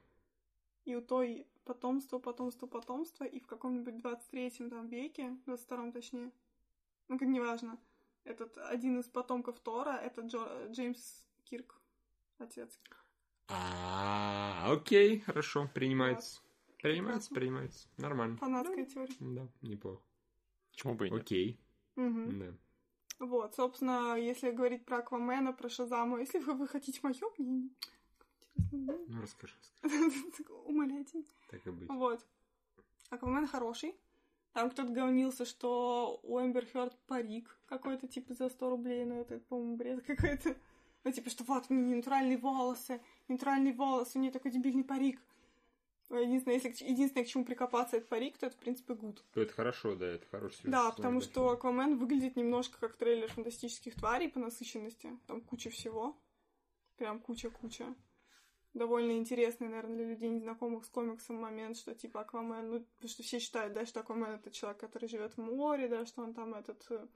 И 0.84 0.94
у 0.94 1.00
той 1.02 1.46
потомство, 1.64 2.18
потомство, 2.18 2.66
потомство, 2.66 3.24
и 3.24 3.38
в 3.40 3.46
каком-нибудь 3.46 3.98
23 3.98 4.50
там 4.70 4.88
веке, 4.88 5.36
22 5.46 5.92
точнее, 5.92 6.32
ну, 7.08 7.18
как 7.18 7.28
неважно, 7.28 7.78
этот 8.24 8.56
один 8.58 8.98
из 9.00 9.06
потомков 9.08 9.58
Тора, 9.60 9.96
это 9.96 10.22
Джо- 10.22 10.70
Джеймс 10.72 11.24
Кирк, 11.44 11.80
отец. 12.38 12.80
А, 13.48 14.72
окей, 14.72 15.20
хорошо, 15.20 15.68
принимается. 15.74 16.40
Принимается, 16.80 17.28
Прекрасно. 17.28 17.34
принимается. 17.36 17.88
Нормально. 17.98 18.36
Фанатская 18.38 18.86
теория. 18.86 19.14
Да, 19.20 19.48
неплохо. 19.60 20.02
Почему 20.72 20.94
бы 20.94 21.06
и 21.06 21.10
нет? 21.10 21.22
Окей. 21.22 21.60
Да. 21.96 22.54
Вот, 23.20 23.54
собственно, 23.54 24.16
если 24.16 24.50
говорить 24.50 24.84
про 24.84 24.98
Аквамена, 24.98 25.52
про 25.52 25.68
Шазаму, 25.68 26.18
если 26.18 26.38
вы, 26.40 26.54
вы 26.54 26.66
хотите 26.66 26.98
мое 27.04 27.14
мнение, 27.38 27.70
интересно, 28.56 29.04
Ну, 29.08 29.22
расскажи, 29.22 29.54
расскажи. 29.82 30.52
умоляйте. 30.66 31.24
Так 31.50 31.66
и 31.66 31.70
быть. 31.70 31.88
Вот. 31.88 32.24
Аквамен 33.10 33.46
хороший. 33.46 33.94
Там 34.52 34.70
кто-то 34.70 34.90
говнился, 34.90 35.44
что 35.46 36.20
у 36.22 36.38
Эмбер 36.38 36.66
Хёрд 36.66 36.94
парик 37.06 37.58
какой-то, 37.66 38.06
типа, 38.06 38.34
за 38.34 38.50
100 38.50 38.70
рублей, 38.70 39.04
ну, 39.06 39.20
это, 39.20 39.38
по-моему, 39.38 39.76
бред 39.76 40.04
какой-то. 40.04 40.54
Ну, 41.04 41.10
типа, 41.10 41.30
что 41.30 41.44
вот, 41.44 41.64
у 41.68 41.74
нее 41.74 41.96
натуральные 41.96 42.36
волосы, 42.38 43.00
натуральные 43.28 43.72
волосы, 43.72 44.18
у 44.18 44.20
нее 44.20 44.30
такой 44.30 44.50
дебильный 44.50 44.84
парик. 44.84 45.20
Единственное, 46.10 46.56
если, 46.60 46.84
единственное, 46.84 47.24
к 47.24 47.28
чему 47.28 47.44
прикопаться, 47.46 47.96
это 47.96 48.06
парик, 48.06 48.36
то 48.36 48.46
это, 48.46 48.54
в 48.56 48.58
принципе, 48.58 48.94
гуд. 48.94 49.24
Ну, 49.34 49.42
Это 49.42 49.52
хорошо, 49.54 49.96
да, 49.96 50.06
это 50.06 50.26
хороший 50.26 50.56
сюжет. 50.56 50.70
Да, 50.70 50.90
потому 50.90 51.20
Да, 51.20 51.26
что 51.26 51.48
Аквамен 51.50 51.96
выглядит 51.96 52.36
немножко 52.36 52.78
как 52.78 52.96
трейлер 52.96 53.28
фантастических 53.32 53.94
тварей 53.94 54.28
по 54.28 54.38
насыщенности. 54.38 55.18
Там 55.26 55.40
куча 55.40 55.70
всего. 55.70 56.14
Прям 56.98 57.18
куча-куча. 57.18 57.94
Довольно 58.74 59.12
интересный, 59.12 59.68
наверное, 59.68 59.96
для 59.96 60.06
людей, 60.06 60.30
незнакомых 60.30 60.84
с 60.86 60.88
комиксом 60.88 61.36
момент, 61.36 61.76
что 61.76 61.94
типа 61.94 62.22
Аквамен, 62.22 62.70
ну, 62.70 62.80
потому 62.80 63.08
что 63.10 63.22
все 63.22 63.38
считают, 63.38 63.74
да, 63.74 63.84
что 63.84 64.00
Аквамен 64.00 64.30
это 64.30 64.50
человек, 64.50 64.80
который 64.80 65.08
живет 65.08 65.34
в 65.36 65.38
море, 65.42 65.88
да, 65.88 66.06
что 66.06 66.22
он 66.22 66.32
там 66.32 66.54
этот 66.54 66.82
э, 66.90 67.06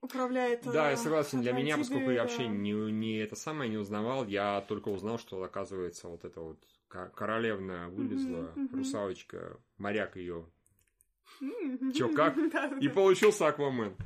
управляет. 0.00 0.62
Да, 0.64 0.88
э, 0.88 0.90
я 0.92 0.96
согласен. 0.96 1.40
Для 1.42 1.52
меня, 1.52 1.76
поскольку 1.76 2.10
я 2.10 2.18
да. 2.18 2.22
вообще 2.22 2.46
не, 2.46 2.70
не 2.92 3.18
это 3.18 3.34
самое 3.34 3.68
не 3.68 3.78
узнавал, 3.78 4.26
я 4.26 4.60
только 4.68 4.90
узнал, 4.90 5.18
что 5.18 5.42
оказывается 5.42 6.08
вот 6.08 6.24
эта 6.24 6.40
вот 6.40 6.58
ко- 6.86 7.10
королевна 7.10 7.88
вылезла, 7.88 8.52
мгм. 8.54 8.76
русалочка, 8.76 9.58
моряк 9.76 10.16
ее. 10.16 10.46
М, 11.40 11.92
Чё, 11.92 12.08
как? 12.14 12.36
И 12.80 12.88
получился 12.88 13.48
Аквамен. 13.48 13.96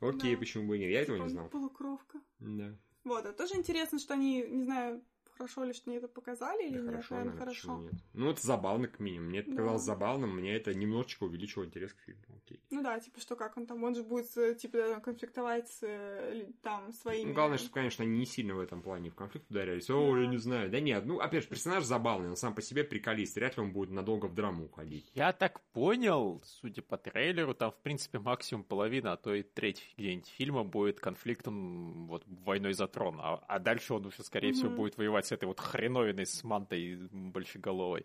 Окей, 0.00 0.34
Да. 0.34 0.40
почему 0.40 0.68
бы 0.68 0.76
и 0.76 0.80
нет? 0.80 0.90
Я 0.90 1.02
этого 1.02 1.16
не 1.16 1.22
Типа 1.22 1.30
знал. 1.30 1.48
Полукровка. 1.48 2.20
Да. 2.40 2.74
Вот, 3.04 3.26
это 3.26 3.32
тоже 3.34 3.56
интересно, 3.56 3.98
что 3.98 4.14
они, 4.14 4.42
не 4.42 4.62
знаю, 4.62 5.02
хорошо 5.36 5.64
ли, 5.64 5.72
что 5.72 5.90
они 5.90 5.98
это 5.98 6.08
показали 6.08 6.64
или 6.66 6.78
Да 6.78 6.82
нет, 6.82 6.90
хорошо, 6.90 7.14
наверное, 7.14 7.38
хорошо. 7.38 7.78
нет? 7.78 7.92
Ну, 8.12 8.30
это 8.30 8.46
забавно, 8.46 8.88
как 8.88 9.00
минимум. 9.00 9.28
Мне 9.28 9.40
это 9.40 9.50
Да. 9.50 9.56
показалось 9.56 9.82
забавным, 9.82 10.36
мне 10.36 10.54
это 10.54 10.74
немножечко 10.74 11.24
увеличило 11.24 11.64
интерес 11.64 11.92
к 11.92 11.98
фильму. 12.00 12.22
Окей. 12.44 12.60
Ну 12.70 12.82
да, 12.82 12.98
типа, 13.00 13.20
что 13.20 13.36
как 13.36 13.56
он 13.56 13.66
там, 13.66 13.82
он 13.84 13.94
же 13.94 14.02
будет, 14.02 14.36
э, 14.36 14.54
типа, 14.54 15.00
конфликтовать 15.02 15.68
с 15.68 15.78
э, 15.82 16.46
там 16.62 16.92
своими... 16.92 17.28
Ну, 17.28 17.34
главное, 17.34 17.58
чтобы, 17.58 17.74
конечно, 17.74 18.04
они 18.04 18.18
не 18.18 18.26
сильно 18.26 18.54
в 18.54 18.60
этом 18.60 18.82
плане 18.82 19.10
в 19.10 19.14
конфликт 19.14 19.50
ударялись. 19.50 19.88
О, 19.90 20.12
Да. 20.14 20.20
я 20.20 20.26
не 20.26 20.36
знаю. 20.38 20.70
Да 20.70 20.80
нет, 20.80 21.04
ну, 21.06 21.20
опять 21.20 21.42
же, 21.44 21.48
персонаж 21.48 21.84
забавный, 21.84 22.28
он 22.30 22.36
сам 22.36 22.54
по 22.54 22.62
себе 22.62 22.84
приколист. 22.84 23.36
Вряд 23.36 23.56
ли 23.56 23.62
он 23.62 23.72
будет 23.72 23.90
надолго 23.90 24.26
в 24.26 24.34
драму 24.34 24.66
уходить. 24.66 25.10
Я 25.14 25.32
так 25.32 25.60
понял, 25.72 26.42
судя 26.44 26.82
по 26.82 26.96
трейлеру, 26.98 27.54
там, 27.54 27.70
в 27.70 27.76
принципе, 27.78 28.18
максимум 28.18 28.64
половина, 28.64 29.12
а 29.12 29.16
то 29.16 29.34
и 29.34 29.42
треть 29.42 29.94
где-нибудь 29.96 30.28
фильма 30.28 30.64
будет 30.64 31.00
конфликтом 31.00 32.06
вот 32.06 32.24
войной 32.26 32.72
за 32.74 32.86
трон. 32.86 33.18
А, 33.20 33.42
а 33.48 33.58
дальше 33.58 33.94
он 33.94 34.06
уже, 34.06 34.22
скорее 34.22 34.52
всего, 34.52 34.68
Мгм. 34.68 34.76
будет 34.76 34.96
воевать 34.96 35.23
с 35.26 35.32
этой 35.32 35.46
вот 35.46 35.60
хреновиной 35.60 36.26
с 36.26 36.44
мантой 36.44 37.08
большеголовой. 37.10 38.04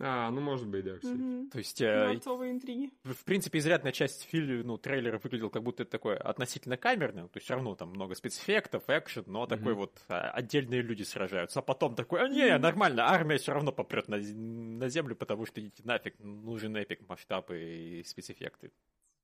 А, 0.00 0.30
ну 0.30 0.40
может 0.40 0.68
быть, 0.68 0.84
да, 0.84 0.96
кстати. 0.96 1.16
Мгм. 1.16 1.50
То 1.50 1.58
есть, 1.58 1.80
э, 1.82 2.14
интриги. 2.14 2.90
в 3.04 3.12
в 3.12 3.24
принципе, 3.24 3.58
изрядная 3.58 3.92
часть 3.92 4.22
фильма, 4.22 4.64
ну, 4.64 4.78
трейлера 4.78 5.18
выглядел 5.18 5.50
как 5.50 5.62
будто 5.62 5.82
это 5.82 5.92
такое 5.92 6.16
относительно 6.16 6.78
камерное, 6.78 7.24
то 7.24 7.36
есть 7.36 7.44
все 7.44 7.54
равно 7.54 7.74
там 7.74 7.90
много 7.90 8.14
спецэффектов, 8.14 8.84
экшен, 8.88 9.24
но 9.26 9.46
такой 9.46 9.72
Мгм. 9.72 9.80
вот 9.80 10.02
а, 10.08 10.30
отдельные 10.30 10.80
люди 10.80 11.02
сражаются, 11.02 11.58
а 11.58 11.62
потом 11.62 11.94
такой, 11.94 12.24
а 12.24 12.28
не, 12.28 12.56
нормально, 12.56 13.04
армия 13.04 13.36
все 13.36 13.52
равно 13.52 13.70
попрет 13.70 14.08
на, 14.08 14.16
на 14.16 14.88
землю, 14.88 15.14
потому 15.14 15.44
что 15.44 15.60
идите 15.60 15.82
нафиг, 15.84 16.18
нужен 16.18 16.74
эпик, 16.76 17.06
масштабы 17.06 17.60
и 17.60 18.04
спецэффекты. 18.04 18.72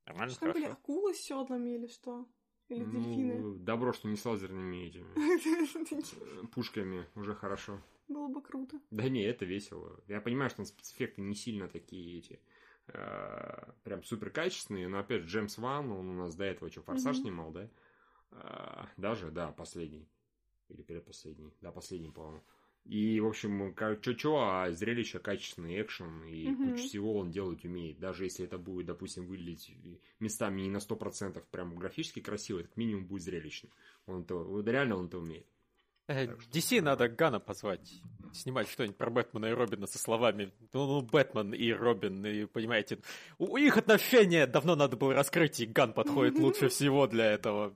Нормально, 0.06 0.34
Что 0.34 0.40
там 0.40 0.52
были, 0.52 0.66
акулы 0.66 1.14
с 1.14 1.18
седлами 1.18 1.70
или 1.70 1.86
что? 1.86 2.26
Или 2.68 2.84
дельфины? 2.84 3.38
Ну, 3.38 3.54
добро, 3.54 3.92
что 3.92 4.08
не 4.08 4.16
с 4.16 4.24
лазерными 4.24 4.76
этими 4.76 5.06
э, 6.42 6.46
пушками, 6.48 7.06
уже 7.14 7.34
хорошо. 7.34 7.80
Было 8.08 8.28
бы 8.28 8.42
круто. 8.42 8.80
Да 8.90 9.08
не, 9.08 9.22
это 9.22 9.44
весело. 9.44 10.00
Я 10.06 10.20
понимаю, 10.20 10.50
что 10.50 10.64
спецэффекты 10.64 11.22
не 11.22 11.34
сильно 11.34 11.68
такие 11.68 12.18
эти 12.18 12.40
э, 12.88 13.72
прям 13.84 14.02
супер 14.02 14.30
качественные, 14.30 14.88
но 14.88 14.98
опять 14.98 15.22
же, 15.22 15.28
Джеймс 15.28 15.58
Ван, 15.58 15.90
он 15.92 16.08
у 16.08 16.14
нас 16.14 16.34
до 16.34 16.44
этого 16.44 16.70
что, 16.70 16.82
Форсаж 16.82 17.18
снимал, 17.18 17.52
да? 17.52 17.68
Э, 18.32 18.84
даже, 18.96 19.30
да, 19.30 19.52
последний. 19.52 20.08
Или 20.68 20.82
предпоследний. 20.82 21.54
Да, 21.62 21.72
последний, 21.72 22.10
по-моему. 22.10 22.42
И, 22.84 23.20
в 23.20 23.26
общем, 23.26 23.74
чё-чё, 24.00 24.36
а 24.38 24.70
зрелище 24.70 25.18
качественный, 25.18 25.80
экшен, 25.82 26.24
и 26.24 26.48
Мгм. 26.48 26.70
кучу 26.72 26.82
всего 26.84 27.18
он 27.18 27.30
делать 27.30 27.64
умеет. 27.64 27.98
Даже 27.98 28.24
если 28.24 28.46
это 28.46 28.56
будет, 28.56 28.86
допустим, 28.86 29.26
выглядеть 29.26 29.70
местами 30.20 30.62
не 30.62 30.70
на 30.70 30.80
100% 30.80 31.46
прям 31.50 31.76
графически 31.76 32.20
красиво, 32.20 32.60
это 32.60 32.70
минимум 32.76 33.04
будет 33.06 33.22
зрелищно. 33.24 33.68
Он 34.06 34.22
это, 34.22 34.36
вот 34.36 34.66
реально 34.66 34.96
он 34.96 35.06
это 35.06 35.18
умеет. 35.18 35.46
Э, 36.08 36.26
Так 36.28 36.40
что- 36.40 36.50
DC 36.50 36.80
надо 36.80 37.08
Ганна 37.10 37.40
позвать, 37.40 38.00
снимать 38.32 38.68
что-нибудь 38.70 38.96
про 38.96 39.10
Бэтмена 39.10 39.46
и 39.46 39.52
Робина 39.52 39.86
со 39.86 39.98
словами 39.98 40.50
«Ну, 40.72 40.86
ну, 40.86 41.02
Бэтмен 41.02 41.52
и 41.52 41.70
Робин, 41.72 42.24
и, 42.24 42.46
понимаете, 42.46 43.00
у 43.38 43.52
у 43.52 43.56
их 43.58 43.76
отношения 43.76 44.46
давно 44.46 44.74
надо 44.76 44.96
было 44.96 45.12
раскрыть, 45.12 45.60
и 45.60 45.66
Ганн 45.66 45.92
подходит 45.92 46.38
лучше 46.38 46.68
всего 46.68 47.06
для 47.06 47.26
этого». 47.32 47.74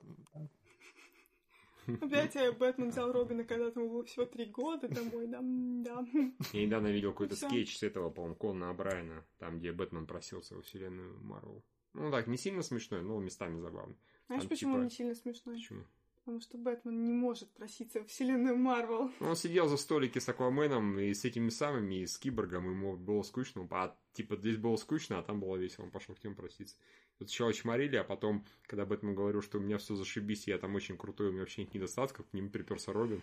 Опять 2.01 2.57
Бэтмен 2.57 2.89
взял 2.89 3.11
Робина, 3.11 3.43
когда 3.43 3.65
ему 3.67 3.89
было 3.89 4.03
всего 4.03 4.25
три 4.25 4.45
года 4.45 4.87
домой, 4.87 5.27
да, 5.27 5.39
да. 5.41 6.05
Я 6.53 6.65
недавно 6.65 6.87
видел 6.87 7.11
какой-то 7.11 7.35
скетч 7.35 7.77
с 7.77 7.83
этого, 7.83 8.09
по-моему, 8.09 8.35
Конна 8.35 8.73
Брайана, 8.73 9.25
там, 9.39 9.59
где 9.59 9.71
Бэтмен 9.71 10.05
просился 10.05 10.55
во 10.55 10.61
вселенную 10.61 11.19
Марвел. 11.21 11.63
Ну 11.93 12.09
так, 12.11 12.27
не 12.27 12.37
сильно 12.37 12.63
смешной, 12.63 13.03
но 13.03 13.19
местами 13.19 13.59
забавный. 13.59 13.97
Знаешь, 14.27 14.43
Там 14.43 14.49
почему 14.49 14.73
типа- 14.75 14.83
не 14.83 14.89
сильно 14.89 15.15
смешной? 15.15 15.55
Почему? 15.55 15.83
Потому 16.25 16.39
что 16.39 16.57
Бэтмен 16.57 17.03
не 17.03 17.11
может 17.11 17.51
проситься 17.51 18.01
в 18.01 18.07
вселенную 18.07 18.55
Марвел. 18.55 19.11
Ну, 19.19 19.27
Он 19.27 19.35
сидел 19.35 19.67
за 19.67 19.75
столике 19.75 20.21
с 20.21 20.29
Акваменом 20.29 20.97
и 20.97 21.13
с 21.13 21.25
этими 21.25 21.49
самыми, 21.49 21.95
и 21.95 22.07
с 22.07 22.17
Киборгом, 22.17 22.69
ему 22.69 22.95
было 22.95 23.23
скучно. 23.23 23.67
А, 23.71 23.93
типа, 24.13 24.37
здесь 24.37 24.55
было 24.55 24.77
скучно, 24.77 25.19
а 25.19 25.23
там 25.23 25.41
было 25.41 25.57
весело. 25.57 25.83
Он 25.83 25.91
пошел 25.91 26.15
к 26.15 26.23
ним 26.23 26.35
проситься. 26.35 26.77
Тут 27.19 27.29
сначала 27.29 27.53
чморили, 27.53 27.95
а 27.95 28.03
потом, 28.03 28.45
когда 28.63 28.85
Бэтмен 28.85 29.15
говорил, 29.15 29.41
что 29.41 29.57
у 29.57 29.61
меня 29.61 29.77
все 29.77 29.95
зашибись, 29.95 30.47
я 30.47 30.57
там 30.57 30.75
очень 30.75 30.97
крутой, 30.97 31.29
у 31.29 31.31
меня 31.31 31.41
вообще 31.41 31.63
нет 31.63 31.73
недостатков, 31.73 32.27
к 32.27 32.33
ним 32.33 32.49
приперся 32.49 32.91
Робин. 32.91 33.21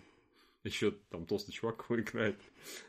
Еще 0.63 0.93
там 1.11 1.27
толстый 1.27 1.53
чувак 1.53 1.85
его 1.89 2.01
играет. 2.01 2.41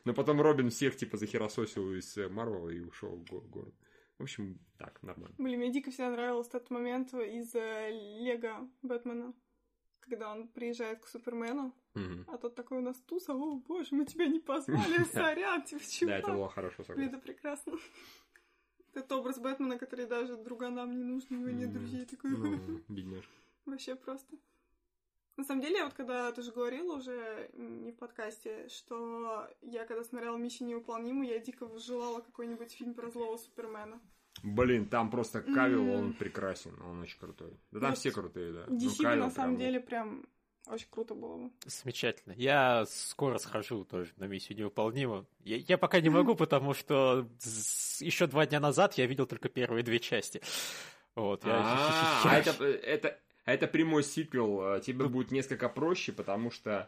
Но 0.06 0.14
потом 0.14 0.41
Робин 0.41 0.70
всех, 0.70 0.95
типа, 0.95 1.18
захерососил 1.18 1.93
из 1.93 2.16
э, 2.18 2.28
Марвела 2.30 2.70
и 2.70 2.80
ушел 2.82 3.16
в 3.16 3.24
го- 3.26 3.41
город. 3.41 3.74
В 4.18 4.24
общем, 4.24 4.60
так, 4.78 5.02
нормально. 5.02 5.34
Блин, 5.39 5.60
мне 5.60 5.72
дико 5.72 5.89
всегда 5.89 6.12
нравился 6.12 6.52
тот 6.52 6.70
момент 6.70 7.14
из 7.14 7.56
э, 7.56 7.89
Лего 8.20 8.70
Бэтмена, 8.84 9.34
когда 10.02 10.32
он 10.32 10.47
приезжает 10.49 10.99
к 10.99 11.08
Супермену, 11.08 11.74
а 12.28 12.38
тот 12.38 12.56
такой 12.56 12.78
у 12.78 12.82
нас 12.82 12.97
туса, 13.02 13.34
о 13.34 13.56
боже, 13.56 13.89
мы 13.95 14.06
тебя 14.06 14.28
не 14.28 14.39
позвали, 14.39 15.04
сорян, 15.14 15.64
типа, 15.64 15.82
Да, 15.82 15.89
чувак. 15.89 16.20
это 16.20 16.32
было 16.34 16.49
хорошо, 16.49 16.84
согласен. 16.84 17.10
это 17.10 17.18
прекрасно. 17.20 17.74
Этот 18.94 19.12
образ 19.14 19.39
Бэтмена, 19.39 19.78
который 19.78 20.06
даже 20.06 20.36
друганам 20.38 20.98
не 20.98 21.04
нужен, 21.04 21.28
у 21.32 21.39
него 21.39 21.52
нет 21.52 21.72
друзей, 21.72 22.06
такой 22.06 22.32
Ну, 22.32 22.82
бедняжка. 22.89 23.32
вообще 23.66 23.96
просто. 23.96 24.36
На 25.38 25.46
самом 25.46 25.62
деле, 25.62 25.84
вот 25.86 25.94
когда 25.94 26.30
ты 26.34 26.42
же 26.42 26.52
говорила 26.52 26.98
уже 26.98 27.50
не 27.54 27.92
в 27.94 27.96
подкасте, 27.98 28.68
что 28.68 29.48
я 29.62 29.86
когда 29.86 30.04
смотрела 30.04 30.36
«Миссию 30.38 30.68
невыполнимую», 30.68 31.28
я 31.30 31.39
дико 31.39 31.68
желала 31.80 32.20
какой-нибудь 32.20 32.72
фильм 32.74 32.94
про 32.94 33.10
злого 33.10 33.38
Супермена. 33.38 34.02
Блин, 34.44 34.88
там 34.89 35.10
просто 35.10 35.42
Кавил, 35.42 35.84
М. 35.84 35.89
он 35.89 36.14
прекрасен, 36.14 36.80
он 36.82 37.02
очень 37.02 37.20
крутой. 37.20 37.58
Да 37.72 37.80
там 37.80 37.89
Вот 37.92 37.98
все 37.98 38.12
крутые, 38.12 38.52
да. 38.54 38.66
DC 38.68 39.02
Кавилл 39.04 39.24
на 39.26 39.30
самом 39.32 39.56
прям, 39.56 39.58
деле 39.58 39.80
прям 39.80 40.26
очень 40.68 40.88
круто 40.89 41.14
было 41.16 41.38
бы. 41.38 41.51
Замечательно. 41.66 42.34
Я 42.34 42.86
скоро 42.88 43.38
схожу 43.39 43.84
тоже 43.84 44.12
на 44.18 44.26
миссию 44.26 44.57
невыполнима. 44.57 45.26
Я, 45.43 45.57
я 45.57 45.78
пока 45.78 45.99
не 46.01 46.09
могу, 46.09 46.36
потому 46.36 46.74
что 46.74 47.28
еще 47.99 48.28
два 48.28 48.45
дня 48.45 48.59
назад 48.59 48.93
я 48.97 49.05
видел 49.05 49.26
только 49.26 49.49
первые 49.49 49.84
две 49.84 49.99
части. 49.99 50.41
Вот, 51.16 51.43
я- 51.45 51.62
А, 51.64 52.22
а 52.26 52.38
это, 52.38 52.64
это, 52.64 53.20
это 53.45 53.68
прямой 53.68 54.03
сиквел. 54.03 54.80
Тебе 54.82 55.07
будет 55.07 55.32
несколько 55.32 55.68
проще, 55.68 56.14
потому 56.14 56.51
что 56.51 56.88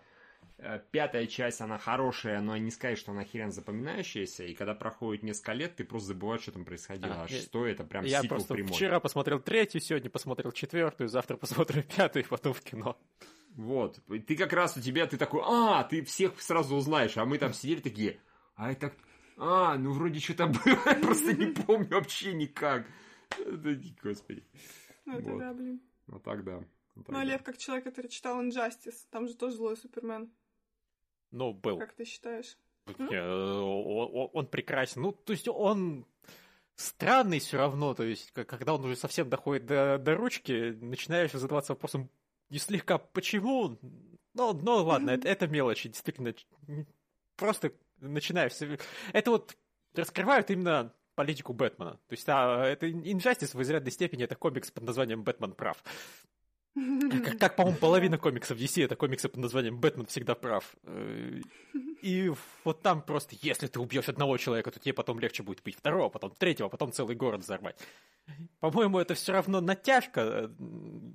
э, 0.59 0.80
пятая 0.91 1.28
часть, 1.28 1.59
она 1.59 1.78
хорошая, 1.78 2.39
но 2.39 2.55
не 2.55 2.71
сказать, 2.71 2.97
что 2.97 3.11
она 3.11 3.26
хрен 3.26 3.51
запоминающаяся, 3.51 4.45
и 4.45 4.53
когда 4.53 4.74
проходит 4.76 5.24
несколько 5.24 5.53
лет, 5.53 5.76
ты 5.76 5.84
просто 5.84 6.09
забываешь, 6.09 6.43
что 6.43 6.53
там 6.53 6.63
происходило. 6.63 7.13
А, 7.13 7.24
А, 7.24 7.28
шестой 7.28 7.71
это 7.74 7.84
прям 7.84 8.05
Я 8.05 8.21
сиквел 8.21 8.38
просто 8.38 8.53
прямой. 8.53 8.71
вчера 8.71 8.99
посмотрел 9.01 9.39
третью, 9.41 9.82
сегодня 9.82 10.09
посмотрел 10.09 10.51
четвертую, 10.53 11.09
завтра 11.09 11.36
посмотрю 11.36 11.84
пятую, 11.84 12.24
и 12.24 12.28
потом 12.28 12.53
в 12.53 12.61
кино. 12.61 12.97
Вот. 13.56 13.99
И 14.10 14.20
Ты 14.20 14.36
как 14.36 14.54
раз 14.54 14.78
у 14.78 14.82
тебя, 14.82 15.06
ты 15.06 15.18
такой, 15.18 15.41
а, 15.45 15.84
ты 15.84 16.04
всех 16.04 16.41
сразу 16.41 16.76
узнаешь, 16.76 17.18
а 17.18 17.26
мы 17.26 17.38
там 17.38 17.54
сидели 17.54 17.82
такие, 17.82 18.20
а 18.56 18.72
это... 18.72 18.93
А, 19.38 19.78
ну 19.78 19.91
вроде 19.93 20.20
что-то 20.20 20.47
было, 20.47 20.80
я 20.86 20.95
просто 20.95 21.34
не 21.34 21.47
помню 21.47 21.89
вообще 21.89 22.34
никак. 22.34 22.86
Да, 23.47 23.72
Господи. 24.04 24.43
Ну, 25.06 25.18
это 25.18 25.30
Вот. 25.30 25.39
да, 25.39 25.54
блин. 25.54 25.82
Ну 26.08 26.20
так 26.20 26.43
да. 26.43 26.64
Ну, 26.95 27.04
Ну, 27.08 27.18
а. 27.18 27.24
Лев, 27.24 27.41
как 27.43 27.58
человек, 27.58 27.86
который 27.86 28.08
читал 28.08 28.41
Injustice, 28.43 29.08
там 29.10 29.28
же 29.28 29.36
тоже 29.36 29.56
злой 29.56 29.76
Супермен. 29.76 30.32
Ну, 31.32 31.54
был. 31.54 31.80
Как 31.80 31.93
ты 31.93 32.06
считаешь? 32.06 32.58
Э, 32.86 33.60
Он 34.34 34.45
прекрасен. 34.47 35.01
Ну, 35.01 35.12
то 35.12 35.34
есть 35.34 35.47
он 35.47 36.06
странный 36.76 37.39
все 37.39 37.58
равно. 37.58 37.93
То 37.93 38.04
есть, 38.04 38.32
когда 38.32 38.76
он 38.76 38.84
уже 38.86 38.95
совсем 38.95 39.30
доходит 39.30 39.66
до, 39.66 39.97
до 39.97 40.16
ручки, 40.16 40.78
начинаешь 40.80 41.32
задаваться 41.32 41.74
вопросом 41.74 42.10
не 42.54 42.60
слегка 42.60 42.99
почему. 42.99 43.78
Ну, 44.36 44.54
ну 44.54 44.84
ладно, 44.84 45.10
это, 45.12 45.28
это 45.28 45.47
мелочи, 45.47 45.89
действительно. 45.89 46.34
Просто 47.36 47.74
начинаешь... 47.99 48.54
себе- 48.54 48.80
Это 49.12 49.32
вот 49.32 49.58
раскрывают 49.95 50.51
именно 50.51 50.93
политику 51.16 51.54
Бэтмена. 51.54 51.93
То 52.08 52.14
есть, 52.14 52.26
а, 52.28 52.64
это 52.66 52.88
Injustice 52.88 53.58
в 53.58 53.62
изрядной 53.62 53.91
степени 53.91 54.24
это 54.24 54.36
комикс 54.36 54.70
под 54.72 54.84
названием 54.84 55.24
«Бэтмен 55.24 55.54
прав». 55.54 55.84
Как, 56.76 57.38
как, 57.39 57.55
по-моему, 57.55 57.78
половина 57.78 58.17
комиксов 58.17 58.57
DC 58.57 58.84
это 58.84 58.95
комиксы 58.95 59.30
под 59.30 59.38
названием 59.38 59.80
«Бэтмен 59.80 60.05
всегда 60.07 60.34
прав». 60.34 60.76
Э, 60.84 61.39
И 62.01 62.32
вот 62.63 62.82
там 62.82 63.01
просто, 63.01 63.36
если 63.41 63.67
ты 63.67 63.80
убьешь 63.80 64.09
одного 64.09 64.38
человека, 64.38 64.71
то 64.71 64.80
тебе 64.80 64.93
потом 64.93 65.19
легче 65.19 65.43
будет 65.43 65.61
убить 65.61 65.78
второго, 65.78 66.09
потом 66.09 66.32
третьего, 66.32 66.69
потом 66.69 66.91
целый 66.91 67.15
город 67.15 67.41
взорвать. 67.41 67.80
По-моему, 68.59 68.99
это 68.99 69.13
все 69.13 69.34
равно 69.34 69.61
натяжка 69.61 70.21
э, 70.21 70.49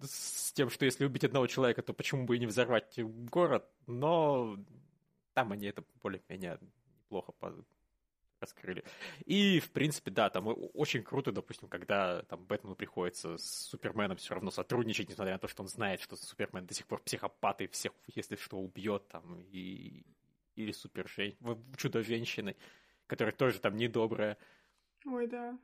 с 0.02 0.52
тем, 0.52 0.70
что 0.70 0.84
если 0.84 1.04
убить 1.04 1.24
одного 1.24 1.46
человека, 1.46 1.82
то 1.82 1.92
почему 1.92 2.24
бы 2.24 2.36
и 2.36 2.38
не 2.38 2.46
взорвать 2.46 2.98
город, 2.98 3.68
но 3.86 4.56
там 5.34 5.52
они 5.52 5.66
это 5.66 5.82
более-менее 6.02 6.58
неплохо 7.04 7.32
раскрыли. 8.40 8.84
И, 9.24 9.60
в 9.60 9.70
принципе, 9.70 10.10
да, 10.10 10.30
там 10.30 10.46
очень 10.74 11.02
круто, 11.02 11.32
допустим, 11.32 11.68
когда 11.68 12.22
там 12.22 12.44
Бэтмену 12.44 12.74
приходится 12.76 13.36
с 13.38 13.44
Суперменом 13.68 14.16
все 14.16 14.34
равно 14.34 14.50
сотрудничать, 14.50 15.08
несмотря 15.08 15.34
на 15.34 15.38
то, 15.38 15.48
что 15.48 15.62
он 15.62 15.68
знает, 15.68 16.00
что 16.00 16.16
Супермен 16.16 16.66
до 16.66 16.74
сих 16.74 16.86
пор 16.86 17.02
психопат 17.02 17.60
и 17.60 17.66
всех, 17.68 17.92
если 18.06 18.36
что, 18.36 18.58
убьет 18.58 19.08
там, 19.08 19.40
и... 19.52 20.04
или 20.56 20.72
супер 20.72 21.08
чудо-женщины, 21.76 22.56
которая 23.06 23.34
тоже 23.34 23.58
там 23.60 23.76
недобрая. 23.76 24.36
Ой, 25.04 25.26
да. 25.26 25.58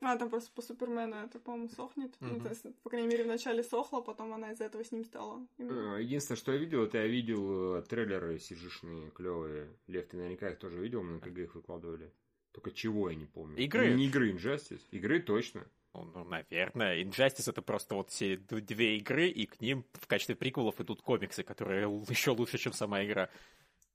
А, 0.00 0.18
там 0.18 0.28
просто 0.28 0.50
по 0.52 0.60
Супермену 0.60 1.16
это, 1.16 1.38
по-моему, 1.38 1.68
сохнет. 1.68 2.14
Ну, 2.20 2.34
Мгм. 2.34 2.42
то 2.42 2.48
есть, 2.50 2.62
по 2.82 2.90
крайней 2.90 3.08
мере, 3.08 3.24
вначале 3.24 3.62
сохло, 3.62 4.02
потом 4.02 4.34
она 4.34 4.52
из-за 4.52 4.64
этого 4.64 4.84
с 4.84 4.92
ним 4.92 5.04
стала. 5.04 5.46
Э, 5.56 5.96
Единственное, 6.00 6.36
что 6.36 6.52
я 6.52 6.58
видел, 6.58 6.82
это 6.84 6.98
я 6.98 7.06
видел 7.06 7.76
э, 7.76 7.82
трейлеры 7.82 8.38
сижишные, 8.38 9.10
клевые. 9.12 9.74
Лев, 9.86 10.06
ты 10.08 10.16
наверняка 10.18 10.50
их 10.50 10.58
тоже 10.58 10.78
видел, 10.80 11.02
мы 11.02 11.12
на 11.12 11.20
КГ 11.20 11.38
их 11.38 11.54
выкладывали. 11.54 12.12
Только 12.54 12.70
чего 12.70 13.10
я 13.10 13.16
не 13.16 13.26
помню. 13.26 13.56
Игры? 13.58 13.92
Не 13.94 14.06
игры, 14.06 14.30
Injustice. 14.30 14.80
Игры 14.92 15.20
точно. 15.20 15.66
Ну, 15.92 16.04
ну, 16.14 16.24
наверное. 16.24 17.02
Injustice 17.02 17.50
это 17.50 17.62
просто 17.62 17.96
вот 17.96 18.10
все 18.10 18.36
две 18.36 18.96
игры, 18.96 19.28
и 19.28 19.46
к 19.46 19.60
ним 19.60 19.84
в 19.92 20.06
качестве 20.06 20.36
приколов 20.36 20.80
идут 20.80 21.02
комиксы, 21.02 21.42
которые 21.42 21.82
еще 22.08 22.30
лучше, 22.30 22.58
чем 22.58 22.72
сама 22.72 23.04
игра. 23.04 23.28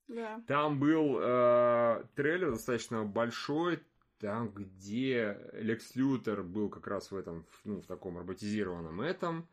Да. 0.09 0.43
Там 0.45 0.77
был 0.77 1.19
э, 1.21 2.03
трейлер 2.15 2.51
достаточно 2.51 3.05
большой, 3.05 3.79
там, 4.19 4.49
где 4.49 5.39
Лекс 5.53 5.95
Лютер 5.95 6.43
был 6.43 6.69
как 6.69 6.87
раз 6.87 7.11
в 7.11 7.15
этом, 7.15 7.45
ну, 7.63 7.79
в 7.81 7.87
таком 7.87 8.17
роботизированном 8.17 8.99
этом. 8.99 9.47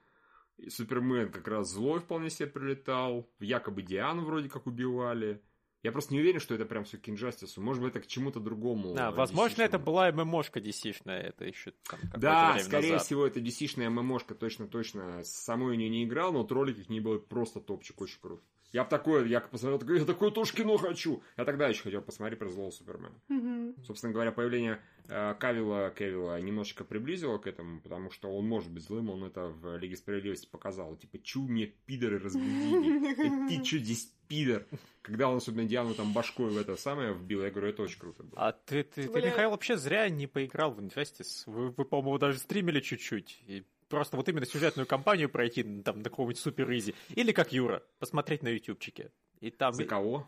И 0.57 0.69
Супермен 0.71 1.31
как 1.31 1.47
раз 1.47 1.71
злой 1.71 2.01
вполне 2.01 2.31
себе 2.31 2.49
прилетал. 2.49 3.31
Якобы 3.39 3.83
Диану 3.83 4.25
вроде 4.25 4.49
как 4.49 4.67
убивали. 4.67 5.43
Я 5.83 5.93
просто 5.93 6.15
не 6.15 6.21
уверен, 6.21 6.41
что 6.41 6.55
это 6.55 6.65
прям 6.65 6.85
все 6.85 6.99
к 6.99 7.07
Injustice. 7.09 7.61
Может 7.61 7.83
быть, 7.83 7.91
это 7.95 8.01
к 8.01 8.07
чему-то 8.07 8.41
другому. 8.41 8.95
Да, 8.95 9.11
возможно, 9.11 9.63
это 9.63 9.79
была 9.79 10.11
ММОшка 10.11 10.59
DC-шная, 10.61 11.21
это 11.21 11.45
еще 11.45 11.73
там 11.89 12.01
Да, 12.17 12.59
скорее 12.59 12.93
назад. 12.93 13.07
всего, 13.07 13.27
это 13.27 13.41
DC-шная 13.41 13.89
ММОшка, 13.91 14.35
точно-точно. 14.35 15.23
Самой 15.25 15.73
у 15.73 15.79
нее 15.79 15.89
не 15.89 16.05
играл, 16.05 16.33
но 16.33 16.41
вот 16.41 16.53
ролик 16.53 16.79
их 16.79 16.89
не 16.89 17.01
был 17.01 17.21
просто 17.21 17.61
топчик, 17.61 18.01
очень 18.01 18.19
круто. 18.21 18.43
Я 18.73 18.85
бы 18.85 18.91
такое, 18.91 19.25
я 19.27 19.41
посмотрел, 19.41 19.79
такой, 19.79 19.99
я 20.01 20.05
такое 20.05 20.31
тоже 20.31 20.53
кино 20.53 20.77
хочу. 20.77 21.23
Я 21.37 21.45
тогда 21.45 21.69
еще 21.69 21.83
хотел 21.83 22.03
посмотреть 22.03 22.39
про 22.39 22.49
злого 22.49 22.71
Супермена. 22.71 23.15
Мгм. 23.29 23.75
Собственно 23.85 24.13
говоря, 24.13 24.33
появление 24.33 24.81
э, 25.09 25.35
Кавила 25.39 25.91
Кевилла 25.91 26.41
немножечко 26.41 26.85
приблизило 26.85 27.39
к 27.39 27.47
этому, 27.47 27.81
потому 27.81 28.11
что 28.11 28.29
он 28.37 28.47
может 28.47 28.71
быть 28.71 28.85
злым, 28.85 29.11
он 29.11 29.25
это 29.25 29.49
в 29.49 29.77
Лиге 29.79 29.97
Справедливости 29.97 30.47
показал. 30.47 30.97
Типа, 30.97 31.19
чу 31.19 31.43
мне 31.47 31.67
пидоры 31.67 32.19
разбудили? 32.19 33.49
Ты 33.49 33.63
чё 33.65 33.79
здесь 33.79 34.13
пидор? 34.29 34.67
Когда 35.03 35.29
он 35.29 35.37
особенно 35.37 35.65
Диану 35.65 35.95
там 35.95 36.13
башкой 36.13 36.51
в 36.51 36.59
это 36.59 36.77
самое 36.77 37.15
вбил, 37.15 37.43
я 37.45 37.51
говорю, 37.51 37.69
это 37.69 37.83
очень 37.83 38.01
круто 38.01 38.25
было. 38.25 38.49
А 38.49 38.53
ты, 38.53 38.83
ты, 38.83 39.09
ты. 39.09 39.23
Михаил, 39.23 39.51
вообще 39.51 39.77
зря 39.77 40.09
не 40.09 40.27
поиграл 40.27 40.73
в 40.73 40.81
Injustice. 40.81 41.45
Вы, 41.47 41.71
вы, 41.71 41.85
по-моему, 41.85 42.19
даже 42.19 42.39
стримили 42.39 42.81
чуть-чуть. 42.81 43.41
И 43.47 43.65
просто 43.89 44.17
вот 44.17 44.29
именно 44.29 44.47
сюжетную 44.47 44.87
кампанию 44.87 45.29
пройти 45.29 45.63
там 45.83 45.99
на 45.99 46.05
каком-нибудь 46.05 46.39
супер 46.39 46.71
изи. 46.73 46.95
Или 47.11 47.33
как 47.33 47.53
Юра, 47.53 47.83
посмотреть 47.99 48.43
на 48.43 48.49
ютубчике. 48.49 49.13
И 49.41 49.51
там... 49.51 49.73
За 49.75 49.85
кого? 49.85 50.27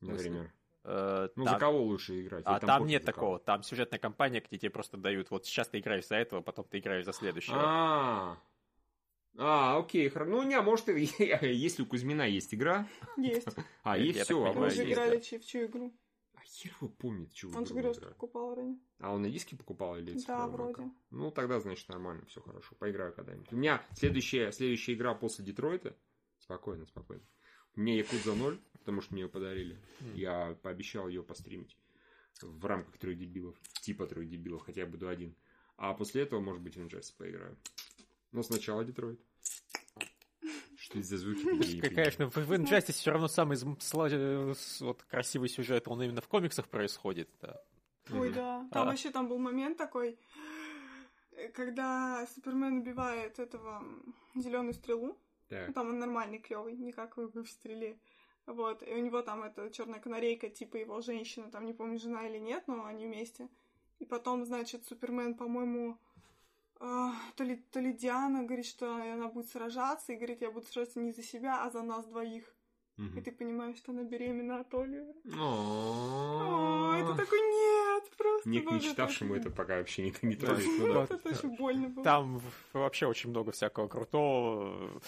Например. 0.00 0.52
э, 0.84 1.28
Ну, 1.36 1.44
там- 1.44 1.54
за 1.54 1.60
кого 1.60 1.82
лучше 1.82 2.20
играть? 2.22 2.42
А 2.46 2.58
там, 2.58 2.80
пофиг 2.80 2.90
нет 2.90 3.04
за 3.04 3.12
кого? 3.12 3.14
такого. 3.14 3.38
Там 3.40 3.62
сюжетная 3.62 3.98
кампания, 3.98 4.40
где 4.46 4.58
тебе 4.58 4.70
просто 4.70 4.96
дают, 4.96 5.30
вот 5.30 5.44
сейчас 5.46 5.68
ты 5.68 5.78
играешь 5.78 6.06
за 6.06 6.16
этого, 6.16 6.40
потом 6.40 6.64
ты 6.64 6.78
играешь 6.78 7.04
за 7.04 7.12
следующего. 7.12 7.56
А, 7.60 8.38
а, 9.36 9.78
окей, 9.78 10.08
хорошо. 10.08 10.30
Ну, 10.30 10.42
не, 10.42 10.60
может, 10.60 10.88
и- 10.88 11.08
если 11.42 11.82
у 11.82 11.86
Кузьмина 11.86 12.22
есть 12.26 12.54
игра, 12.54 12.86
Есть. 13.16 13.46
а, 13.82 13.96
есть 13.98 14.20
все, 14.20 14.42
а 14.44 14.52
Мы 14.52 14.70
же 14.70 14.90
играли 14.90 15.18
в 15.18 15.46
чью 15.46 15.66
игру? 15.66 15.92
Хер 16.50 16.72
его 16.80 16.88
помнит, 16.90 17.32
чего 17.32 17.56
Он 17.56 17.64
же 17.64 17.72
говорил, 17.72 17.94
что 17.94 18.06
покупал 18.08 18.54
ранее. 18.56 18.78
А 18.98 19.14
он 19.14 19.22
на 19.22 19.30
диске 19.30 19.56
покупал 19.56 19.96
или 19.96 20.18
Да, 20.26 20.48
вроде. 20.48 20.74
как? 20.74 20.86
Ну, 21.10 21.30
тогда, 21.30 21.60
значит, 21.60 21.88
нормально, 21.88 22.24
все 22.26 22.40
хорошо. 22.40 22.74
Поиграю 22.76 23.12
когда-нибудь. 23.12 23.52
У 23.52 23.56
меня 23.56 23.86
следующая, 23.94 24.50
следующая 24.50 24.94
игра 24.94 25.14
после 25.14 25.44
Детройта. 25.44 25.96
Спокойно, 26.38 26.86
спокойно. 26.86 27.22
У 27.76 27.80
меня 27.80 27.96
Якудза 27.98 28.34
0, 28.34 28.60
потому 28.72 29.00
что 29.00 29.14
мне 29.14 29.22
ее 29.22 29.28
подарили. 29.28 29.78
М. 30.00 30.14
Я 30.16 30.58
пообещал 30.62 31.06
ее 31.08 31.22
постримить 31.22 31.76
в 32.42 32.66
рамках 32.66 32.98
трех 32.98 33.16
дебилов. 33.16 33.56
Типа 33.82 34.06
трех 34.06 34.28
дебилов, 34.28 34.62
хотя 34.62 34.80
я 34.80 34.86
буду 34.88 35.08
один. 35.08 35.36
А 35.76 35.94
после 35.94 36.22
этого, 36.22 36.40
может 36.40 36.62
быть, 36.62 36.76
в 36.76 36.80
Injustice 36.80 37.14
поиграю. 37.16 37.56
Но 38.32 38.42
сначала 38.42 38.84
Детройт. 38.84 39.20
Что 40.90 40.98
это 40.98 41.06
за 41.06 41.18
звуки? 41.18 41.80
Конечно, 41.94 42.28
в, 42.30 42.36
в 42.36 42.52
Injustice 42.52 42.92
все 42.92 43.12
равно 43.12 43.28
самый 43.28 43.56
э, 43.56 44.54
вот, 44.80 45.02
красивый 45.04 45.48
сюжет, 45.48 45.86
он 45.86 46.02
именно 46.02 46.20
в 46.20 46.26
комиксах 46.26 46.68
происходит. 46.68 47.30
да. 47.40 47.62
Ой, 48.12 48.32
да. 48.32 48.66
Там 48.72 48.82
А. 48.82 48.86
вообще 48.86 49.10
там 49.10 49.28
был 49.28 49.38
момент 49.38 49.78
такой, 49.78 50.18
э, 51.32 51.48
когда 51.50 52.26
Супермен 52.34 52.78
убивает 52.78 53.38
этого 53.38 53.84
зеленую 54.34 54.74
стрелу. 54.74 55.16
Так. 55.48 55.68
Ну, 55.68 55.74
там 55.74 55.88
он 55.90 55.98
нормальный, 56.00 56.38
клевый, 56.38 56.76
не 56.76 56.92
как 56.92 57.16
в 57.16 57.30
в 57.30 57.46
стреле. 57.48 57.98
Вот, 58.46 58.82
и 58.82 58.92
у 58.92 58.98
него 58.98 59.22
там 59.22 59.44
эта 59.44 59.70
черная 59.70 60.00
канарейка, 60.00 60.48
типа 60.48 60.76
его 60.76 61.00
женщина, 61.02 61.50
там 61.52 61.66
не 61.66 61.72
помню, 61.72 62.00
жена 62.00 62.26
или 62.26 62.38
нет, 62.38 62.64
но 62.66 62.84
они 62.84 63.06
вместе. 63.06 63.48
И 64.00 64.04
потом, 64.04 64.44
значит, 64.44 64.84
Супермен, 64.86 65.34
по-моему, 65.34 65.92
а, 65.92 66.09
то 66.80 67.44
ли, 67.44 67.56
то 67.70 67.80
ли 67.80 67.92
Диана 67.92 68.44
говорит, 68.44 68.66
что 68.66 68.94
она 68.94 69.28
будет 69.28 69.48
сражаться, 69.48 70.12
и 70.12 70.16
говорит, 70.16 70.40
я 70.40 70.50
буду 70.50 70.66
сражаться 70.66 71.00
не 71.00 71.12
за 71.12 71.22
себя, 71.22 71.62
а 71.64 71.70
за 71.70 71.82
нас 71.82 72.06
двоих. 72.06 72.44
И 72.96 73.02
Мгм. 73.02 73.22
ты 73.22 73.32
понимаешь, 73.32 73.78
что 73.78 73.92
она 73.92 74.02
беременна 74.02 74.60
от 74.60 74.74
Оливера. 74.74 75.14
О, 75.38 76.92
это 76.94 77.14
такой 77.14 77.40
нет, 77.40 78.10
просто. 78.16 78.48
Ник, 78.48 78.70
не 78.70 78.80
читавшему 78.80 79.34
это 79.34 79.50
пока 79.50 79.76
вообще 79.78 80.02
не, 80.02 80.14
не. 80.22 80.36
Ну 80.36 81.00
это 81.00 81.16
очень 81.28 81.56
больно 81.56 81.88
было. 81.88 82.04
Там 82.04 82.42
вообще 82.74 83.06
очень 83.06 83.30
много 83.30 83.52
всякого 83.52 83.88
крутого. 83.88 85.00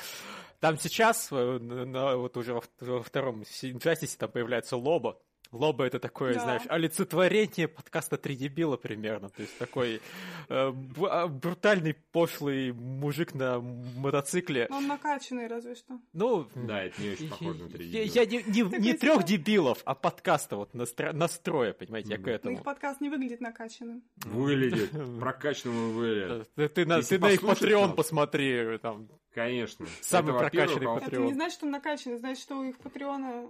Там 0.60 0.78
сейчас, 0.78 1.28
э, 1.32 2.14
вот 2.16 2.36
уже 2.38 2.54
во, 2.80 3.02
втором 3.02 3.42
Injustice 3.42 4.16
там 4.16 4.30
появляется 4.30 4.76
Лоба. 4.76 5.20
Лоба 5.52 5.84
это 5.84 5.98
такое, 6.00 6.34
Да. 6.34 6.40
знаешь, 6.40 6.62
олицетворение 6.68 7.68
подкаста 7.68 8.16
«Три 8.16 8.36
дебила» 8.36 8.76
примерно. 8.76 9.28
То 9.28 9.42
есть 9.42 9.56
такой 9.58 10.00
э, 10.48 10.70
б- 10.70 11.08
а, 11.10 11.28
брутальный, 11.28 11.94
пошлый 12.12 12.72
мужик 12.72 13.34
на 13.34 13.60
мотоцикле. 13.60 14.66
Но 14.70 14.78
он 14.78 14.86
накачанный 14.86 15.46
разве 15.46 15.74
что. 15.74 16.00
Ну, 16.12 16.48
Да, 16.54 16.82
это 16.84 17.00
не 17.02 17.10
очень 17.10 17.28
похоже 17.28 17.64
на 17.64 17.68
три 17.68 17.86
я, 17.86 18.04
дебила. 18.26 18.42
я 18.46 18.70
не, 18.70 18.78
не, 18.80 18.92
трех 18.94 19.24
дебилов, 19.24 19.82
а 19.84 19.94
подкаста 19.94 20.56
вот 20.56 20.74
настро- 20.74 21.12
настроя, 21.12 21.72
понимаете, 21.74 22.10
я 22.10 22.16
к 22.18 22.22
Но 22.26 22.30
этому. 22.32 22.56
их 22.56 22.62
подкаст 22.64 23.00
не 23.00 23.10
выглядит 23.10 23.40
накачанным. 23.40 24.02
Выглядит. 24.24 24.90
Прокачанному 25.20 25.92
выглядит. 25.92 26.50
Ты, 26.54 26.68
ты 26.70 26.86
на, 26.86 26.96
Если 26.96 27.16
ты 27.18 27.22
на 27.22 27.30
их 27.30 27.42
Patreon 27.42 27.86
нас. 27.88 27.94
посмотри, 27.96 28.78
там, 28.78 29.08
Конечно. 29.34 29.86
Самый 30.02 30.30
Это, 30.34 30.38
прокачанный 30.40 30.86
а 30.86 30.90
во- 30.90 31.00
патриот. 31.00 31.12
Это 31.12 31.22
не 31.28 31.34
значит, 31.34 31.54
что 31.54 31.66
он 31.66 31.72
накачанный, 31.72 32.18
значит, 32.18 32.42
что 32.42 32.58
у 32.58 32.64
их 32.64 32.78
Патреона... 32.78 33.46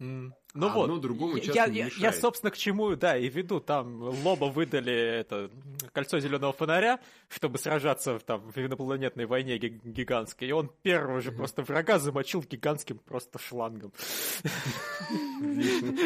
М, 0.00 0.34
Ну 0.54 0.66
Одно 0.68 0.94
вот. 0.94 1.00
другому 1.00 1.36
я, 1.36 1.42
часто 1.42 1.60
я, 1.60 1.66
не 1.68 1.78
я, 1.78 1.84
мешает. 1.86 2.16
собственно, 2.16 2.50
к 2.50 2.56
чему, 2.56 2.96
да, 2.96 3.16
и 3.16 3.28
веду. 3.28 3.60
Там 3.60 4.02
Лоба 4.02 4.46
выдали 4.46 4.92
это 4.92 5.50
кольцо 5.92 6.18
зеленого 6.18 6.52
фонаря, 6.52 7.00
чтобы 7.28 7.58
сражаться 7.58 8.18
в, 8.18 8.22
там, 8.24 8.40
в 8.50 8.56
инопланетной 8.58 9.26
войне 9.26 9.56
ги- 9.58 9.80
гигантской. 9.84 10.48
И 10.48 10.52
он 10.52 10.68
первого 10.82 11.20
же 11.20 11.30
просто 11.32 11.62
врага 11.62 11.98
замочил 12.00 12.42
гигантским 12.42 12.98
просто 12.98 13.38
шлангом. 13.38 13.92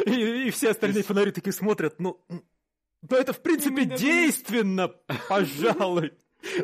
И, 0.07 0.51
все 0.51 0.71
остальные 0.71 1.03
фонари 1.03 1.31
такие 1.31 1.53
смотрят, 1.53 1.99
ну, 1.99 2.21
ну 2.29 3.17
это 3.17 3.33
в 3.33 3.41
принципе 3.41 3.85
действенно, 3.85 4.89
пожалуй. 5.29 6.13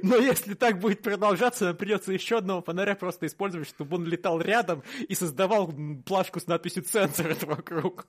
Но 0.02 0.16
если 0.16 0.54
так 0.54 0.78
будет 0.78 1.02
продолжаться, 1.02 1.64
нам 1.66 1.76
придется 1.76 2.12
еще 2.12 2.38
одного 2.38 2.62
фонаря 2.62 2.94
просто 2.94 3.26
использовать, 3.26 3.68
чтобы 3.68 3.96
он 3.96 4.04
летал 4.06 4.40
рядом 4.40 4.82
и 5.08 5.14
создавал 5.14 5.72
плашку 6.06 6.38
с 6.40 6.46
надписью 6.46 6.84
«Цензор» 6.84 7.34
вокруг. 7.42 8.06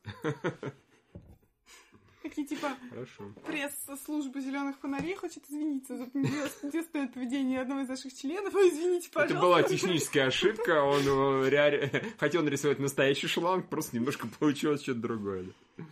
Какие 2.22 2.46
типа 2.48 2.70
Хорошо. 2.90 3.32
пресс-служба 3.46 4.42
зеленых 4.42 4.78
фонарей 4.80 5.16
хочет 5.16 5.44
извиниться 5.48 5.96
за 5.96 6.10
недейственное 6.14 7.08
поведение 7.08 7.62
одного 7.62 7.82
из 7.82 7.88
наших 7.88 8.14
членов. 8.16 8.54
Извините, 8.56 9.08
Это 9.12 9.14
пожалуйста. 9.14 9.42
была 9.42 9.64
техническая 9.64 10.28
ошибка, 10.28 10.82
он 10.82 11.02
реаль- 11.48 12.04
хотел 12.18 12.42
нарисовать 12.44 12.80
настоящий 12.80 13.28
шланг, 13.28 13.70
просто 13.70 13.96
немножко 13.96 14.28
получилось 14.40 14.82
что-то 14.82 15.00
другое. 15.02 15.46
Да, 15.78 15.84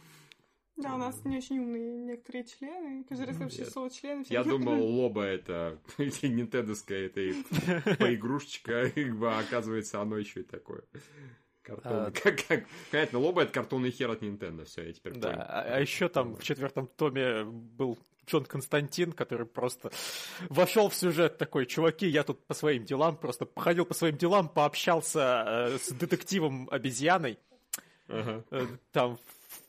у 0.90 0.98
нас 0.98 1.24
не 1.26 1.38
очень 1.38 1.60
умные 1.60 1.82
некоторые 1.98 2.44
члены. 2.46 3.04
Каждый 3.04 3.28
раз 3.28 3.38
вообще 3.38 3.60
Я- 3.60 3.66
слово 3.70 3.90
члены. 3.90 4.26
Я 4.30 4.44
думал, 4.44 4.82
лоба 4.84 5.24
это 5.24 5.78
нинтендовская 5.98 7.06
это 7.08 7.96
поигрушечка, 7.98 8.92
а 8.96 9.40
оказывается, 9.40 10.02
оно 10.02 10.18
еще 10.18 10.42
и 10.42 10.44
такое. 10.44 10.84
Картон. 11.62 11.92
А. 11.94 12.12
Как, 12.12 12.46
как, 12.46 12.66
понятно, 12.92 13.20
лоба 13.20 13.44
это 13.44 13.54
картонный 13.54 13.92
хер 13.92 14.12
от 14.12 14.22
Nintendo, 14.22 14.66
все, 14.66 14.84
я 14.88 14.94
теперь 14.94 15.14
Да, 15.14 15.30
понял. 15.30 15.46
а, 15.48 15.80
еще 15.80 16.10
там 16.10 16.36
в 16.36 16.44
четвертом 16.44 16.88
томе 16.88 17.46
был 17.46 17.98
Джон 18.28 18.44
Константин, 18.46 19.14
который 19.14 19.46
просто 19.46 19.90
вошел 20.50 20.90
в 20.90 20.96
сюжет 20.96 21.38
такой, 21.38 21.66
чуваки, 21.66 22.06
я 22.08 22.24
тут 22.24 22.46
по 22.48 22.54
своим 22.54 22.84
делам, 22.84 23.16
просто 23.16 23.46
походил 23.46 23.86
по 23.86 23.94
своим 23.94 24.18
делам, 24.18 24.50
пообщался 24.50 25.70
э, 25.74 25.78
с 25.78 25.90
детективом 25.92 26.68
обезьяной, 26.70 27.40
Ага. 28.10 28.44
э, 28.52 28.66
там 28.92 29.18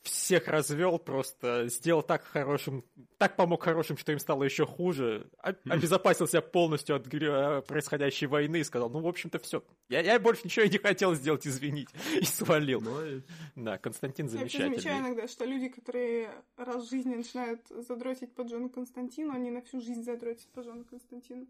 всех 0.05 0.49
развел, 0.49 0.99
просто 0.99 1.67
сделал 1.69 2.03
так 2.03 2.23
хорошим, 2.25 2.85
так 3.19 3.37
помог 3.37 3.63
хорошим, 3.63 3.97
что 3.97 4.13
им 4.13 4.19
стало 4.19 4.45
еще 4.45 4.67
хуже, 4.67 5.29
о- 5.39 5.55
обезопасил 5.69 6.29
себя 6.29 6.43
полностью 6.43 6.95
от 6.97 7.07
грё- 7.07 7.63
происходящей 7.63 8.27
войны 8.27 8.59
и 8.61 8.65
сказал, 8.65 8.91
ну, 8.91 9.01
в 9.01 9.07
общем-то, 9.09 9.39
все. 9.41 9.65
Я, 9.89 10.01
я 10.01 10.21
больше 10.21 10.43
ничего 10.45 10.67
и 10.67 10.71
не 10.71 10.79
хотел 10.79 11.15
сделать, 11.15 11.47
извините. 11.47 11.95
И 12.21 12.25
свалил. 12.25 12.81
Молодец. 12.81 13.25
Да, 13.57 13.79
Константин 13.79 14.27
Я 14.27 14.39
вообще 14.41 14.59
замечаю 14.59 14.71
замечательный. 14.71 15.07
иногда, 15.09 15.29
что 15.29 15.45
люди, 15.45 15.69
которые 15.69 16.31
раз 16.57 16.87
в 16.87 16.91
жизни 16.91 17.15
начинают 17.15 17.67
задротить 17.69 18.35
по 18.35 18.43
Джону 18.43 18.69
Константину, 18.69 19.33
они 19.33 19.51
на 19.51 19.63
всю 19.63 19.81
жизнь 19.81 20.03
задротят 20.03 20.47
по 20.53 20.61
Джону 20.61 20.85
Константину. 20.85 21.47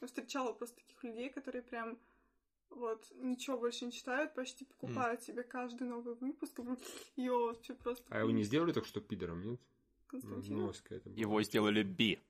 Я 0.00 0.06
встречала 0.06 0.52
просто 0.52 0.76
таких 0.76 1.02
людей, 1.02 1.28
которые 1.30 1.62
прям 1.62 1.98
вот 2.70 3.06
ничего 3.16 3.58
больше 3.58 3.84
не 3.86 3.92
читают, 3.92 4.34
почти 4.34 4.64
покупают 4.64 5.22
себе 5.22 5.42
каждый 5.42 5.86
новый 5.86 6.14
выпуск. 6.14 6.58
И 7.16 7.28
вообще 7.28 7.74
просто... 7.74 8.04
А 8.10 8.20
его 8.20 8.30
не 8.30 8.42
сделали 8.42 8.72
так, 8.72 8.84
что 8.86 9.00
пидором, 9.00 9.40
нет? 9.42 9.60
Ну, 10.12 10.20
Константин. 10.20 11.14
Его 11.14 11.42
сделали 11.42 11.82
Би. 11.82 12.20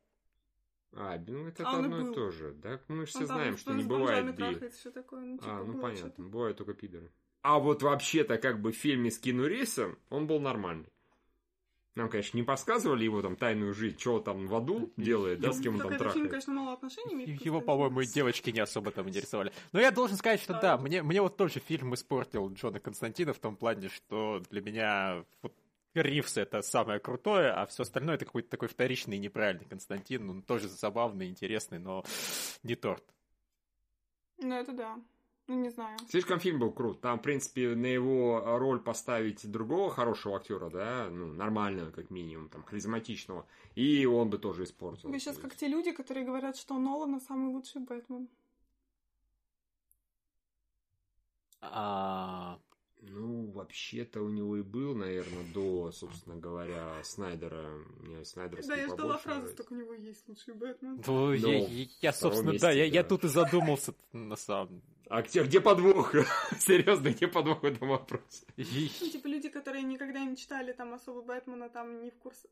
А, 0.92 1.18
би- 1.18 1.32
ну 1.32 1.46
это 1.46 1.62
А 1.68 1.78
одно 1.78 1.98
и 2.00 2.02
был. 2.04 2.14
то 2.14 2.30
же. 2.30 2.52
Да, 2.54 2.80
мы 2.88 3.00
же 3.04 3.06
все 3.06 3.18
там 3.26 3.26
знаем, 3.28 3.56
что 3.58 3.74
не 3.74 3.84
бывает 3.84 4.26
би. 4.30 4.32
трахается, 4.32 4.90
такое. 4.92 5.20
Ну, 5.20 5.36
типа, 5.38 5.58
А, 5.58 5.64
ну 5.64 5.72
понятно, 5.80 6.08
что-то. 6.10 6.22
бывают 6.22 6.56
только 6.56 6.72
пидоры. 6.74 7.12
А 7.42 7.58
вот 7.58 7.82
вообще-то 7.82 8.38
как 8.38 8.60
бы 8.62 8.72
в 8.72 8.76
фильме 8.76 9.10
с 9.10 9.18
Кину 9.18 9.46
Ривзом 9.46 9.98
он 10.08 10.26
был 10.26 10.40
нормальный. 10.40 10.88
Нам, 11.96 12.10
конечно, 12.10 12.36
не 12.36 12.42
подсказывали 12.42 13.04
его 13.04 13.22
там 13.22 13.36
тайную 13.36 13.72
жизнь, 13.72 13.98
что 13.98 14.20
там 14.20 14.46
в 14.46 14.54
аду 14.54 14.92
делает, 14.98 15.40
да, 15.40 15.52
с 15.52 15.60
кем 15.60 15.76
он 15.76 15.80
там 15.80 15.88
этот 15.88 15.98
фильм, 15.98 16.12
трахает. 16.12 16.30
конечно, 16.30 16.52
мало 16.52 16.72
отношений 16.74 17.14
имеет. 17.14 17.40
Его, 17.42 17.62
по-моему, 17.62 18.02
и 18.02 18.06
девочки 18.06 18.50
не 18.50 18.60
особо 18.60 18.90
там 18.90 19.08
интересовали. 19.08 19.50
Но 19.72 19.80
я 19.80 19.90
должен 19.90 20.18
сказать, 20.18 20.42
что 20.42 20.52
Да. 20.52 20.60
да, 20.60 20.78
мне, 20.78 21.02
мне 21.02 21.22
вот 21.22 21.38
тоже 21.38 21.58
фильм 21.58 21.94
испортил 21.94 22.52
Джона 22.52 22.80
Константина 22.80 23.32
в 23.32 23.38
том 23.38 23.56
плане, 23.56 23.88
что 23.88 24.42
для 24.50 24.60
меня 24.60 25.24
вот 25.40 25.54
Ривз 25.94 26.36
это 26.36 26.60
самое 26.60 27.00
крутое, 27.00 27.50
а 27.50 27.64
все 27.64 27.84
остальное 27.84 28.16
это 28.16 28.26
какой-то 28.26 28.50
такой 28.50 28.68
вторичный 28.68 29.16
и 29.16 29.20
неправильный 29.20 29.64
Константин. 29.64 30.28
Он 30.28 30.42
тоже 30.42 30.68
забавный, 30.68 31.28
интересный, 31.28 31.78
но 31.78 32.04
не 32.62 32.74
торт. 32.74 33.04
Ну, 34.38 34.54
это 34.54 34.72
да. 34.72 34.98
Ну, 35.48 35.54
не 35.60 35.70
знаю. 35.70 35.96
Слишком 36.08 36.40
фильм 36.40 36.58
был 36.58 36.72
крут. 36.72 37.00
Там, 37.00 37.18
в 37.20 37.22
принципе, 37.22 37.74
на 37.76 37.86
его 37.86 38.42
роль 38.58 38.80
поставить 38.80 39.48
другого 39.48 39.90
хорошего 39.90 40.36
актера, 40.36 40.70
да, 40.70 41.08
ну, 41.08 41.26
нормального, 41.32 41.92
как 41.92 42.10
минимум, 42.10 42.48
там, 42.48 42.64
харизматичного, 42.64 43.46
и 43.76 44.06
он 44.06 44.28
бы 44.28 44.38
тоже 44.38 44.64
испортил. 44.64 45.08
Вы 45.08 45.20
сейчас 45.20 45.38
как 45.38 45.54
те 45.54 45.68
люди, 45.68 45.92
которые 45.92 46.26
говорят, 46.26 46.56
что 46.56 46.78
Нолана 46.78 47.20
самый 47.20 47.52
лучший 47.52 47.80
Бэтмен. 47.82 48.28
А, 51.60 52.58
Ну, 53.02 53.50
вообще-то 53.52 54.22
у 54.22 54.28
него 54.28 54.56
и 54.56 54.62
был, 54.62 54.94
наверное, 54.94 55.44
до, 55.52 55.92
собственно 55.92 56.36
говоря, 56.36 57.02
Снайдера. 57.04 57.78
Мне 58.00 58.24
Снайдеровский 58.24 58.74
Да, 58.74 58.80
я 58.80 58.88
ждала 58.88 59.18
фразу, 59.18 59.54
только 59.54 59.72
у 59.74 59.76
него 59.76 59.92
есть 59.94 60.26
лучший 60.28 60.54
Бэтмен. 60.54 61.00
ну, 61.06 61.32
я, 61.32 61.66
я- 62.00 62.12
собственно, 62.12 62.50
месте, 62.52 62.66
да, 62.66 62.72
я, 62.72 62.84
я 62.84 63.04
тут 63.04 63.24
и 63.24 63.28
задумался 63.28 63.94
на 64.12 64.34
самом 64.36 64.82
А 65.08 65.22
где, 65.22 65.44
где 65.44 65.60
подвох? 65.60 66.12
Серьезно, 66.58 67.10
где 67.10 67.28
подвох 67.28 67.62
в 67.62 67.66
этом 67.66 67.88
вопросе? 67.88 68.44
Ну, 68.56 68.64
типа 69.08 69.26
люди, 69.28 69.48
которые 69.48 69.82
никогда 69.84 70.24
не 70.24 70.36
читали 70.36 70.72
там 70.72 70.94
особо 70.94 71.22
Бэтмена, 71.22 71.68
там 71.68 72.02
не 72.02 72.10
в 72.10 72.16
курсе. 72.18 72.48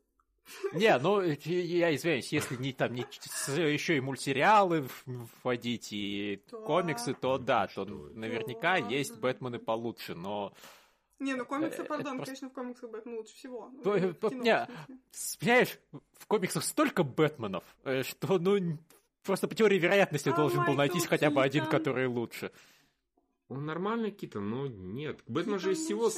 Не, 0.73 0.95
ну, 0.99 1.21
я 1.21 1.95
извиняюсь, 1.95 2.31
если 2.31 2.55
не 2.57 2.71
там 2.71 2.93
не 2.93 3.01
еще 3.01 3.97
и 3.97 3.99
мультсериалы 3.99 4.87
вводить 5.43 5.91
и 5.91 6.39
комиксы, 6.51 7.15
то 7.15 7.39
да, 7.39 7.65
то 7.65 7.83
наверняка 7.85 8.75
есть 8.77 9.17
Бэтмены 9.19 9.57
получше, 9.57 10.13
но 10.13 10.53
Не, 11.17 11.33
ну 11.33 11.45
комиксы, 11.45 11.81
Э, 11.81 11.85
пардон, 11.85 12.17
просто- 12.17 12.25
конечно, 12.25 12.49
в 12.49 12.53
комиксах 12.53 12.91
Бэтмен 12.91 13.15
лучше 13.15 13.33
всего. 13.33 13.71
Ну, 13.73 13.81
То- 13.81 13.91
в 13.93 13.95
э, 13.95 14.13
кино, 14.29 14.43
не, 14.43 14.67
понимаешь, 15.39 15.79
в 16.19 16.27
комиксах 16.27 16.63
столько 16.63 17.03
Бэтменов, 17.03 17.63
э, 17.83 18.03
что 18.03 18.37
ну 18.37 18.77
просто 19.25 19.47
по 19.47 19.55
теории 19.55 19.77
вероятности 19.77 20.29
А 20.29 20.35
должен 20.35 20.65
был 20.65 20.73
найтись 20.73 21.05
хотя 21.05 21.29
бы 21.29 21.43
один, 21.43 21.65
который 21.65 22.07
лучше. 22.07 22.51
Он 23.47 23.65
нормальный 23.65 24.11
Китон, 24.11 24.49
но 24.49 24.67
нет. 24.67 25.21
Бэтмен 25.27 25.59
же 25.59 25.73
из 25.73 25.79
всего... 25.79 26.09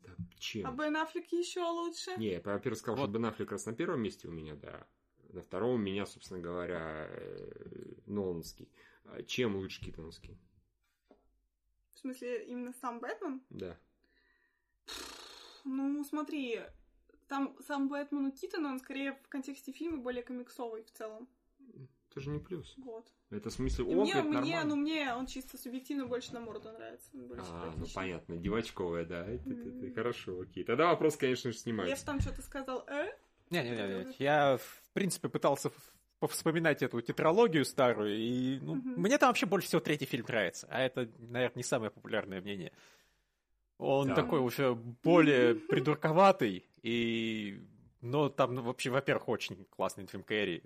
Да, 0.00 0.10
чем? 0.38 0.66
А 0.66 0.72
Бен 0.72 0.96
Аффлек 0.96 1.26
еще 1.32 1.60
лучше. 1.60 2.16
Не, 2.16 2.32
я, 2.32 2.40
во-первых, 2.40 2.78
сказал, 2.78 2.96
Вот. 2.96 3.10
что 3.10 3.12
Бен 3.12 3.26
Аффлек 3.26 3.52
раз 3.52 3.66
на 3.66 3.74
первом 3.74 4.02
месте 4.02 4.28
у 4.28 4.30
меня, 4.30 4.54
да. 4.54 4.86
На 5.32 5.42
втором 5.42 5.74
у 5.74 5.76
меня, 5.76 6.06
собственно 6.06 6.40
говоря, 6.40 7.08
э, 7.08 7.94
Ноланский. 8.06 8.70
А 9.04 9.22
Чем 9.22 9.56
лучше 9.56 9.84
Китонский? 9.84 10.38
В 11.94 11.98
смысле, 11.98 12.46
именно 12.46 12.72
сам 12.80 13.00
Бэтмен? 13.00 13.42
Да. 13.50 13.78
Ну, 15.64 16.04
смотри, 16.04 16.60
там 17.28 17.56
сам 17.66 17.88
Бэтмен 17.88 18.26
у 18.26 18.32
Китона, 18.32 18.70
он 18.70 18.78
скорее 18.78 19.14
в 19.24 19.28
контексте 19.28 19.72
фильма 19.72 19.98
более 19.98 20.22
комиксовый 20.22 20.84
в 20.84 20.92
целом. 20.92 21.28
Это 22.16 22.24
же 22.24 22.30
не 22.30 22.38
плюс. 22.38 22.74
Вот. 22.78 23.06
Это 23.28 23.50
в 23.50 23.52
смысле 23.52 23.84
ок, 23.84 23.90
мне, 24.04 24.12
это 24.12 24.22
мне, 24.22 24.32
нормально. 24.32 24.64
ну, 24.64 24.76
мне 24.76 25.14
он 25.14 25.26
чисто 25.26 25.58
субъективно 25.58 26.06
больше 26.06 26.32
на 26.32 26.40
морду 26.40 26.72
нравится. 26.72 27.10
он 27.12 27.26
более 27.26 27.44
А, 27.46 27.74
ну 27.76 27.84
понятно, 27.94 28.38
девочковая, 28.38 29.04
да. 29.04 29.26
Это, 29.26 29.50
это- 29.50 29.68
это 29.68 29.94
хорошо, 29.94 30.40
окей. 30.40 30.64
Тогда 30.64 30.86
вопрос, 30.86 31.16
конечно 31.18 31.50
же, 31.50 31.56
Лев 31.56 31.62
снимается. 31.62 32.06
там 32.06 32.20
что-то 32.20 32.40
сказал, 32.40 32.86
э? 32.88 33.10
Не-не-не, 33.50 34.14
я 34.18 34.56
в 34.56 34.82
принципе 34.94 35.28
пытался 35.28 35.68
в- 35.68 36.26
вспоминать 36.28 36.82
эту 36.82 37.02
тетралогию 37.02 37.66
старую, 37.66 38.16
и 38.16 38.60
ну, 38.60 38.76
Мгм. 38.76 38.94
мне 39.02 39.18
там 39.18 39.28
вообще 39.28 39.44
больше 39.44 39.68
всего 39.68 39.80
третий 39.82 40.06
фильм 40.06 40.24
нравится, 40.26 40.66
а 40.70 40.80
это, 40.80 41.06
наверное, 41.18 41.56
не 41.58 41.62
самое 41.64 41.90
популярное 41.90 42.40
мнение. 42.40 42.72
Он 43.76 44.08
Да. 44.08 44.14
такой 44.14 44.40
уже 44.40 44.74
более 44.74 45.54
придурковатый, 45.54 46.64
и... 46.82 47.60
Но 48.00 48.30
там, 48.30 48.54
ну, 48.54 48.62
вообще, 48.62 48.88
во-первых, 48.88 49.28
очень 49.28 49.66
классный 49.66 50.04
Джим 50.06 50.22
Керри. 50.22 50.62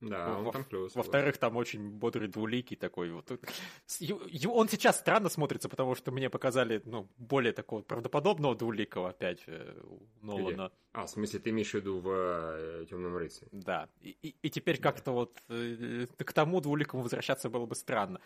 Да, 0.00 0.38
он 0.38 0.44
Во- 0.44 0.52
там 0.52 0.64
плюс. 0.64 0.94
Во-вторых, 0.94 1.36
там 1.38 1.56
очень 1.56 1.90
бодрый 1.90 2.28
двуликий 2.28 2.76
такой. 2.76 3.10
Вот. 3.10 3.30
Он 3.30 4.68
сейчас 4.68 4.98
странно 4.98 5.28
смотрится, 5.28 5.68
потому 5.68 5.94
что 5.94 6.10
мне 6.10 6.30
показали 6.30 6.80
ну, 6.86 7.06
более 7.18 7.52
такого 7.52 7.82
правдоподобного 7.82 8.54
двуликого 8.56 9.10
опять 9.10 9.46
у 9.48 10.00
Нолана. 10.26 10.72
А, 10.92 11.04
в 11.06 11.10
смысле, 11.10 11.38
ты 11.40 11.50
имеешь 11.50 11.70
в 11.70 11.74
виду 11.74 12.00
в 12.00 12.86
Темном 12.88 13.16
рыцаре? 13.16 13.48
Да. 13.52 13.88
И, 14.00 14.16
и- 14.22 14.34
и 14.42 14.50
теперь 14.50 14.78
как-то 14.80 15.12
вот 15.12 15.38
э, 15.48 16.06
к 16.16 16.32
тому 16.32 16.60
двуликому 16.60 17.02
возвращаться 17.02 17.50
было 17.50 17.66
бы 17.66 17.74
странно. 17.74 18.20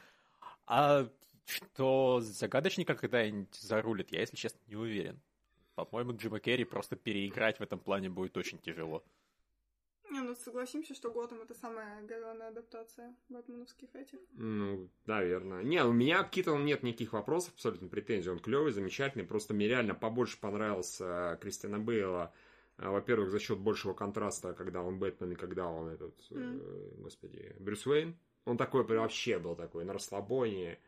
А 0.67 1.09
что 1.47 2.21
загадочника 2.21 2.95
когда-нибудь 2.95 3.55
зарулит, 3.55 4.13
я, 4.13 4.21
если 4.21 4.37
честно, 4.37 4.61
не 4.69 4.77
уверен. 4.77 5.21
По-моему, 5.75 6.17
Джима 6.17 6.39
Керри 6.39 6.65
просто 6.65 6.95
переиграть 6.97 7.59
в 7.59 7.63
этом 7.63 7.81
плане 7.81 8.09
будет 8.09 8.37
очень 8.37 8.59
тяжело. 8.59 9.03
Не, 10.15 10.21
ну 10.21 10.37
согласимся, 10.37 10.95
что 10.95 11.11
Готэм 11.11 11.43
это 11.43 11.55
самая 11.55 12.01
говёная 12.03 12.51
адаптация 12.51 13.17
бэтменовских 13.31 13.97
этих. 13.97 14.21
Ну, 14.35 14.89
наверное. 15.07 15.65
Не, 15.65 15.85
у 15.85 15.93
меня 15.93 16.23
к 16.23 16.31
Китону 16.31 16.63
нет 16.63 16.85
никаких 16.85 17.15
вопросов, 17.15 17.53
абсолютно 17.55 17.89
претензий. 17.89 18.31
Он 18.31 18.39
клевый, 18.39 18.71
замечательный. 18.71 19.25
Просто 19.25 19.55
мне 19.55 19.67
реально 19.67 19.97
побольше 19.97 20.39
понравился 20.39 21.37
Кристиана 21.43 21.81
Бейла. 21.81 22.33
А, 22.77 22.93
Во-первых, 22.93 23.31
за 23.31 23.41
счет 23.41 23.59
большего 23.59 23.93
контраста, 23.93 24.55
когда 24.55 24.83
он 24.83 25.01
Бэтмен 25.01 25.33
и 25.33 25.35
когда 25.35 25.67
он 25.67 25.89
этот, 25.89 26.15
э, 26.31 26.91
господи, 26.99 27.57
Брюс 27.59 27.85
Уэйн. 27.85 28.17
Он 28.45 28.57
такой 28.57 28.85
вообще 28.85 29.41
был 29.41 29.57
такой 29.57 29.85
на 29.85 29.95
расслабоне. 29.95 30.79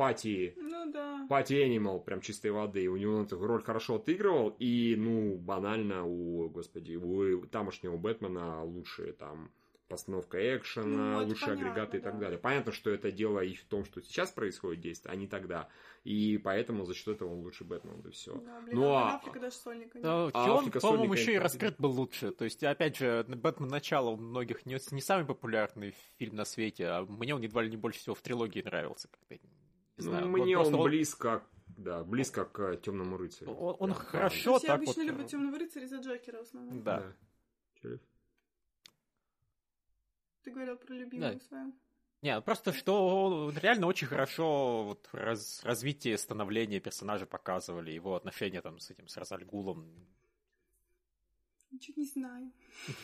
Пати, 0.00 0.54
Ну 0.56 0.90
да. 0.90 1.26
Пати 1.28 1.62
Энимал, 1.66 2.00
прям 2.00 2.20
чистой 2.22 2.50
воды. 2.52 2.88
У 2.88 2.96
него 2.96 3.16
он 3.16 3.24
эту 3.26 3.38
роль 3.38 3.62
хорошо 3.62 3.96
отыгрывал. 3.96 4.56
И, 4.58 4.94
ну, 4.96 5.36
банально 5.36 6.06
у, 6.06 6.48
господи, 6.48 6.96
у 6.96 7.44
тамошнего 7.46 7.96
Бэтмена 7.98 8.64
лучшие 8.64 9.12
там 9.12 9.50
постановка 9.88 10.38
экшена, 10.56 11.20
Ну, 11.20 11.26
лучшие 11.26 11.48
понятно, 11.48 11.70
агрегаты 11.72 11.96
и 11.98 12.00
так 12.00 12.14
да. 12.14 12.20
далее. 12.20 12.38
Понятно, 12.38 12.70
что 12.72 12.90
это 12.90 13.10
дело 13.10 13.40
и 13.40 13.54
в 13.54 13.64
том, 13.64 13.84
что 13.84 14.00
сейчас 14.00 14.30
происходит 14.30 14.80
действие, 14.80 15.12
а 15.12 15.16
не 15.16 15.26
тогда. 15.26 15.68
И 16.04 16.38
поэтому 16.38 16.84
за 16.84 16.94
счет 16.94 17.16
этого 17.16 17.32
он 17.32 17.40
лучше 17.40 17.64
Бэтмен, 17.64 18.00
да 18.00 18.10
все. 18.10 18.34
Да, 18.36 18.60
блин, 18.60 18.76
Ну, 18.76 18.88
а 18.94 19.10
а- 19.10 19.16
Аффлека 19.16 19.40
даже 19.40 19.56
сольника 19.56 19.98
нет. 19.98 20.04
Да, 20.04 20.30
А 20.32 20.52
он, 20.52 20.58
Африка 20.60 20.80
по-моему, 20.80 21.04
Соника 21.06 21.20
еще 21.20 21.34
и 21.34 21.38
раскрыт 21.38 21.74
был 21.78 21.90
лучше. 21.90 22.30
То 22.30 22.44
есть, 22.44 22.62
опять 22.62 22.96
же, 22.96 23.24
Бэтмен 23.28 23.68
начало 23.68 24.10
у 24.10 24.16
многих 24.16 24.64
не, 24.64 24.78
не 24.92 25.00
самый 25.02 25.26
популярный 25.26 25.92
фильм 26.18 26.36
на 26.36 26.44
свете, 26.44 26.86
а 26.86 27.04
мне 27.04 27.34
он 27.34 27.42
едва 27.42 27.62
ли 27.62 27.68
не 27.70 27.76
больше 27.76 27.98
всего 27.98 28.14
в 28.14 28.22
трилогии 28.22 28.62
нравился. 28.62 29.08
Как-то, 29.08 29.36
не 30.00 30.08
знаю. 30.10 30.26
Ну, 30.26 30.32
Вот 30.38 30.44
мне 30.44 30.54
просто 30.56 30.76
он 30.76 30.82
близко, 30.84 31.42
да, 31.76 32.04
близко 32.04 32.44
к 32.44 32.76
темному 32.78 33.16
рыцарю. 33.16 33.52
Он- 33.52 33.76
он 33.78 33.90
Прям, 33.90 34.04
хорошо 34.06 34.58
Все 34.58 34.66
так 34.66 34.76
обычно 34.76 35.02
вот, 35.04 35.10
любят 35.10 35.26
э, 35.26 35.28
темного 35.28 35.58
рыцаря 35.58 35.86
за 35.86 35.96
Джокера 35.98 36.38
в 36.38 36.42
основном. 36.42 36.82
Да. 36.82 37.12
Да. 37.82 37.98
Ты 40.42 40.50
говорил 40.52 40.76
про 40.76 40.94
любимую 40.94 41.34
Да. 41.34 41.40
свою. 41.40 41.72
Не, 42.22 42.34
ну 42.36 42.42
просто 42.42 42.72
что 42.74 43.24
он 43.46 43.56
реально 43.58 43.86
очень 43.86 44.06
хорошо 44.06 44.84
вот, 44.84 45.08
раз- 45.12 45.62
развитие 45.64 46.18
становления 46.18 46.78
персонажа 46.80 47.24
показывали, 47.26 47.90
его 47.92 48.14
отношения 48.14 48.60
там 48.60 48.78
с 48.78 48.90
этим, 48.90 49.08
с 49.08 49.16
Розальгулом. 49.16 49.88
Ничего 51.70 51.94
не 51.96 52.06
знаю. 52.06 52.52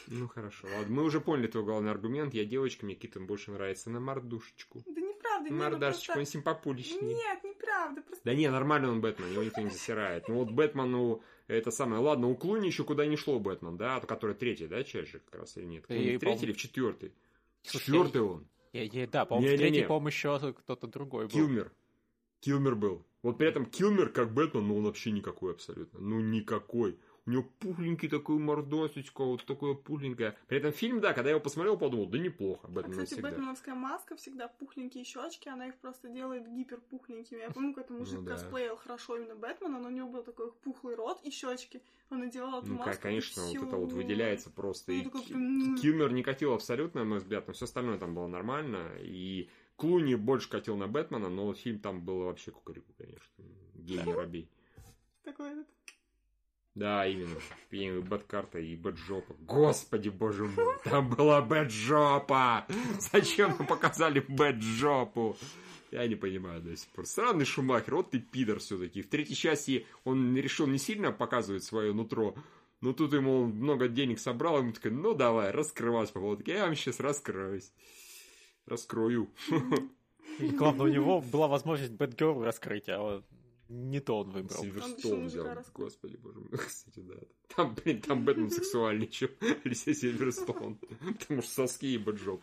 Ну 0.08 0.28
хорошо, 0.28 0.66
ладно. 0.66 0.94
Мы 0.94 1.04
уже 1.04 1.20
поняли 1.20 1.46
твой 1.46 1.64
главный 1.64 1.90
аргумент. 1.90 2.34
Я 2.34 2.44
девочка, 2.44 2.84
мне 2.84 2.94
Китон 2.94 3.26
больше 3.26 3.52
нравится 3.52 3.90
на 3.90 4.00
мордушечку. 4.00 4.82
Да 4.86 5.00
неправда, 5.26 5.44
не, 5.44 5.50
ну 5.50 5.56
Мордашечку, 5.56 6.12
он 6.12 6.16
просто... 6.16 6.32
симпапуличнее. 6.32 7.14
Нет, 7.14 7.44
неправда, 7.44 8.02
просто... 8.02 8.24
Да 8.24 8.34
не, 8.34 8.50
нормально 8.50 8.90
он 8.90 9.00
Бэтмен, 9.00 9.32
его 9.32 9.42
никто 9.42 9.60
не 9.60 9.70
засирает. 9.70 10.28
Ну 10.28 10.36
вот 10.36 10.50
Бэтмену 10.50 11.22
это 11.46 11.70
самое. 11.70 12.00
Ладно, 12.02 12.28
у 12.28 12.36
Клуни 12.36 12.66
еще 12.66 12.84
куда 12.84 13.06
не 13.06 13.16
шло 13.16 13.38
Бэтмен, 13.38 13.76
да, 13.76 14.00
который 14.00 14.34
третий, 14.34 14.66
да, 14.66 14.82
часть 14.84 15.10
же 15.10 15.20
как 15.20 15.40
раз 15.40 15.56
или 15.56 15.64
нет? 15.64 15.86
Клуни 15.86 16.02
И, 16.02 16.16
в 16.16 16.20
третий 16.20 16.46
или 16.46 16.52
в 16.52 16.56
четвертый? 16.56 17.12
Четвертый 17.62 18.22
он. 18.22 18.46
Я, 18.72 18.84
я- 18.84 19.06
да, 19.06 19.24
по-моему, 19.24 19.54
в 19.54 19.58
третьей, 19.58 19.84
по-моему, 19.84 20.08
еще 20.08 20.52
кто-то 20.52 20.86
другой 20.86 21.24
был. 21.24 21.30
Килмер. 21.32 21.72
Килмер 22.40 22.74
был. 22.74 23.06
Вот 23.22 23.38
при 23.38 23.48
этом 23.48 23.66
Килмер 23.66 24.10
как 24.10 24.32
Бэтмен, 24.32 24.66
ну 24.68 24.76
он 24.76 24.84
вообще 24.84 25.10
никакой 25.10 25.52
абсолютно. 25.52 25.98
Ну 25.98 26.20
никакой. 26.20 26.98
У 27.26 27.30
него 27.30 27.42
пухленький 27.58 28.08
такой 28.08 28.38
мордосечка, 28.38 29.24
вот 29.24 29.44
такое 29.46 29.74
пухленькое. 29.74 30.36
При 30.46 30.58
этом 30.58 30.70
фильм, 30.72 31.00
да, 31.00 31.12
когда 31.12 31.30
я 31.30 31.34
его 31.34 31.42
посмотрел, 31.42 31.76
подумал, 31.76 32.06
да 32.06 32.18
неплохо, 32.18 32.68
А, 32.68 32.70
Бэтмен 32.70 32.92
кстати, 32.92 33.14
всегда. 33.14 33.30
бэтменовская 33.30 33.74
маска 33.74 34.14
всегда 34.14 34.46
пухленькие 34.46 35.02
щечки, 35.02 35.48
она 35.48 35.66
их 35.66 35.74
просто 35.78 36.08
делает 36.08 36.46
гиперпухленькими. 36.48 37.40
Я 37.40 37.50
помню, 37.50 37.74
как 37.74 37.90
мужик 37.90 38.20
Ну 38.20 38.22
да. 38.26 38.32
косплеил 38.32 38.76
хорошо 38.76 39.16
именно 39.16 39.34
Бэтмена, 39.34 39.80
но 39.80 39.88
у 39.88 39.90
него 39.90 40.08
был 40.08 40.22
такой 40.22 40.52
пухлый 40.52 40.94
рот 40.94 41.20
и 41.24 41.30
щечки. 41.30 41.82
Он 42.10 42.20
надевал 42.20 42.60
эту 42.60 42.68
Ну, 42.68 42.74
маску. 42.78 42.92
ка- 42.94 43.02
конечно, 43.02 43.40
и 43.52 43.58
вот 43.58 43.68
это 43.68 43.76
вот 43.76 43.92
выделяется 43.92 44.50
просто. 44.50 44.92
Ну, 44.92 44.98
И 45.00 45.02
такой 45.04 45.22
прям, 45.24 45.76
Килмер 45.78 46.12
не 46.12 46.22
катил 46.22 46.52
абсолютно, 46.54 47.00
на 47.00 47.06
мой 47.10 47.18
взгляд, 47.18 47.48
но 47.48 47.54
все 47.54 47.64
остальное 47.64 47.98
там 47.98 48.14
было 48.14 48.28
нормально. 48.28 48.92
И 49.00 49.50
Клуни 49.74 50.14
больше 50.14 50.48
катил 50.48 50.76
на 50.76 50.86
Бэтмена, 50.86 51.28
но 51.28 51.52
фильм 51.54 51.80
там 51.80 52.04
был 52.04 52.20
вообще 52.20 52.52
кукареку, 52.52 52.92
конечно. 52.96 53.44
Гений 53.74 54.12
Робей. 54.14 54.48
Такой 55.24 55.50
этот. 55.50 55.66
Да, 56.76 57.06
именно. 57.06 57.40
Бэткарта 58.02 58.58
и 58.58 58.76
Бэджопа. 58.76 59.34
Господи, 59.40 60.10
боже 60.10 60.44
мой, 60.44 60.74
там 60.84 61.08
была 61.08 61.40
Бэджопа! 61.40 62.66
Зачем 63.00 63.56
мы 63.58 63.64
показали 63.64 64.20
Бэджопу? 64.20 65.38
Я 65.90 66.06
не 66.06 66.16
понимаю 66.16 66.60
до 66.60 66.76
сих 66.76 66.86
пор. 66.90 67.06
Странный 67.06 67.46
Шумахер, 67.46 67.96
вот 67.96 68.10
ты 68.10 68.18
пидор 68.18 68.58
все-таки. 68.58 69.00
В 69.00 69.08
третьей 69.08 69.36
части 69.36 69.86
он 70.04 70.36
решил 70.36 70.66
не 70.66 70.76
сильно 70.76 71.12
показывать 71.12 71.64
свое 71.64 71.94
нутро, 71.94 72.34
но 72.82 72.92
тут 72.92 73.14
ему 73.14 73.46
много 73.46 73.88
денег 73.88 74.18
собрал, 74.18 74.58
ему 74.58 74.72
такой, 74.72 74.90
ну 74.90 75.14
давай, 75.14 75.52
раскрывайся 75.52 76.12
по 76.12 76.20
поводу. 76.20 76.42
Я 76.44 76.66
вам 76.66 76.74
сейчас 76.74 77.00
раскроюсь. 77.00 77.72
Раскрою. 78.66 79.30
И 80.40 80.48
главное, 80.48 80.86
у 80.86 80.92
него 80.92 81.22
была 81.22 81.48
возможность 81.48 81.92
Бэтгерл 81.92 82.44
раскрыть, 82.44 82.90
а 82.90 82.98
вот 82.98 83.24
не 83.68 84.00
то 84.00 84.20
он 84.20 84.30
выбрал. 84.30 84.62
Сильверстоун 84.62 85.26
взял. 85.26 85.64
Господи, 85.74 86.16
боже 86.16 86.40
мой. 86.40 86.50
Кстати, 86.58 87.00
да. 87.00 87.14
Там, 87.54 87.74
блин, 87.74 88.00
там 88.00 88.24
Бэтмен 88.24 88.50
сексуальнее, 88.50 89.08
чем 89.08 89.30
Алисия 89.64 89.94
Сильверстоун. 89.94 90.78
Потому 91.18 91.42
что 91.42 91.66
соски 91.66 91.86
и 91.86 91.98
бэт-жоп. 91.98 92.42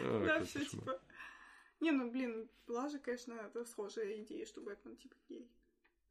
А, 0.00 0.24
Да, 0.24 0.44
все 0.44 0.64
типа. 0.64 1.00
Не, 1.80 1.92
ну 1.92 2.10
блин, 2.10 2.48
была 2.66 2.88
же, 2.88 2.98
конечно, 2.98 3.32
это 3.34 3.64
схожая 3.64 4.22
идея, 4.22 4.46
что 4.46 4.60
Бэтмен 4.60 4.96
типа 4.96 5.16
гей. 5.28 5.50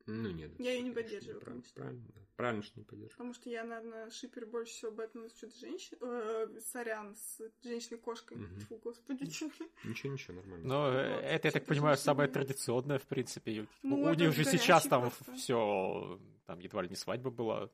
Ну, 0.06 0.32
нет. 0.32 0.52
Я 0.60 0.74
её 0.74 0.84
не 0.84 0.92
поддерживаю, 0.92 1.36
неправильно. 1.38 1.64
конечно. 1.64 1.74
Правильно, 1.76 2.08
да. 2.16 2.22
Правильно, 2.36 2.64
что 2.64 2.80
не 2.80 2.86
поддерживаю. 2.86 3.12
Потому 3.12 3.34
что 3.34 3.50
я, 3.50 3.64
наверное, 3.64 4.10
шиппер 4.10 4.46
больше 4.48 4.74
всего 4.74 4.92
Бэтмена 4.92 5.30
с 5.30 5.34
чудо-женщиной. 5.34 6.00
Э, 6.02 6.60
сорян, 6.60 7.16
с 7.16 7.40
женщиной-кошкой. 7.64 8.38
Мгм. 8.38 8.60
Тьфу, 8.60 8.78
господи. 8.84 9.24
Ничего, 9.24 10.12
ничего, 10.12 10.36
нормально. 10.36 10.68
Но 10.68 10.86
Вот, 10.86 10.96
э, 10.96 11.20
это, 11.22 11.48
я 11.48 11.52
так 11.52 11.66
понимаю, 11.66 11.98
самое 11.98 12.30
традиционное, 12.30 13.00
в 13.00 13.06
принципе. 13.08 13.68
Ну, 13.84 14.02
у 14.02 14.08
это 14.08 14.26
них 14.26 14.34
же 14.34 14.44
сейчас 14.44 14.84
там 14.84 15.12
все, 15.36 16.20
там 16.46 16.60
едва 16.60 16.82
ли 16.82 16.90
не 16.90 16.96
свадьба 16.96 17.30
была. 17.30 17.70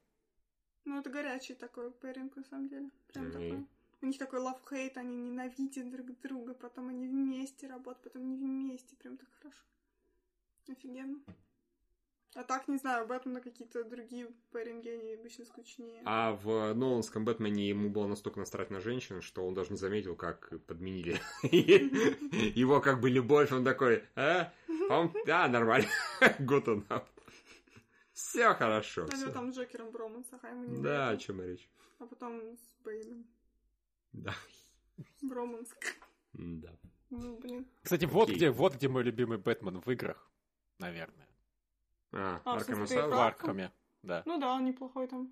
Ну, 0.85 0.99
это 0.99 1.10
горячий 1.10 1.56
такой 1.56 1.91
пэринг, 1.91 2.35
на 2.35 2.43
самом 2.43 2.68
деле. 2.68 2.89
Прям 3.07 3.31
такой. 3.31 3.65
У 4.01 4.06
них 4.06 4.18
такой 4.18 4.39
love-hate, 4.39 4.95
они 4.95 5.15
ненавидят 5.18 5.91
друг 5.91 6.19
друга, 6.22 6.53
потом 6.53 6.88
они 6.88 7.07
вместе 7.07 7.68
работают, 7.68 8.14
потом 8.14 8.30
не 8.30 8.38
вместе. 8.38 8.95
Прям 8.95 9.18
так 9.18 9.30
хорошо. 9.39 9.64
Офигенно. 10.69 11.19
А 12.35 12.43
так, 12.43 12.68
не 12.68 12.77
знаю, 12.77 13.07
Бэтмена 13.07 13.41
какие-то 13.41 13.84
другие 13.84 14.27
пэринги, 14.51 14.89
они 14.89 15.14
обычно 15.15 15.45
скучнее. 15.45 16.03
А 16.06 16.34
в 16.34 16.73
Ноланском 16.76 17.26
Бэтмене 17.26 17.68
ему 17.69 17.89
было 17.89 18.06
настолько 18.07 18.39
насрать 18.39 18.69
на 18.69 18.80
женщин, 18.80 19.22
что 19.22 19.45
он 19.47 19.56
даже 19.56 19.72
не 19.72 19.77
заметил, 19.77 20.15
как 20.15 20.51
подменили 20.68 21.19
его 22.56 22.81
как 22.81 22.99
бы 23.01 23.10
любовь. 23.10 23.51
Он 23.51 23.64
такой, 23.65 24.03
а? 24.15 24.53
Он- 24.89 25.11
Да, 25.26 25.47
нормально. 25.47 25.88
Good 26.22 26.65
enough. 26.65 27.06
Все 28.14 28.53
хорошо. 28.53 29.07
Ну, 29.10 29.15
всё. 29.18 29.31
там 29.31 29.51
с 29.53 29.57
Джокером 29.57 29.91
Броманс, 29.91 30.27
ага, 30.31 30.49
ему 30.49 30.65
не 30.65 30.81
Да, 30.84 31.10
о 31.10 31.18
чем 31.18 31.41
речь. 31.41 31.69
А 31.99 32.06
потом 32.06 32.41
с 32.57 32.84
Бэйном. 32.84 33.26
Да. 34.11 34.35
Броманс. 35.22 35.73
Да. 36.34 36.77
Ну, 37.10 37.38
блин. 37.39 37.65
Кстати, 37.81 38.06
вот 38.06 38.30
где, 38.30 38.51
вот 38.51 38.76
где 38.76 38.88
мой 38.88 39.03
любимый 39.03 39.38
Бэтмен 39.38 39.80
в 39.81 39.89
играх, 39.89 40.30
наверное. 40.80 41.28
А, 42.11 42.41
А, 42.45 42.60
смысле, 42.60 42.98
Asylum? 42.98 43.10
В? 43.10 43.19
Аркхаме, 43.19 43.72
да. 44.03 44.23
Ну 44.26 44.40
да, 44.40 44.53
он 44.53 44.65
неплохой 44.65 45.07
там. 45.07 45.31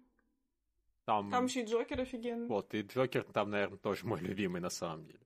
Там, 1.06 1.32
Там 1.32 1.46
еще 1.46 1.62
и 1.62 1.66
Джокер 1.66 2.02
офигенный. 2.02 2.48
вот, 2.48 2.74
и 2.74 2.82
Джокер 2.82 3.24
там, 3.24 3.50
наверное, 3.50 3.78
тоже 3.78 4.06
мой 4.06 4.20
любимый 4.20 4.60
на 4.62 4.70
самом 4.70 5.06
деле. 5.06 5.20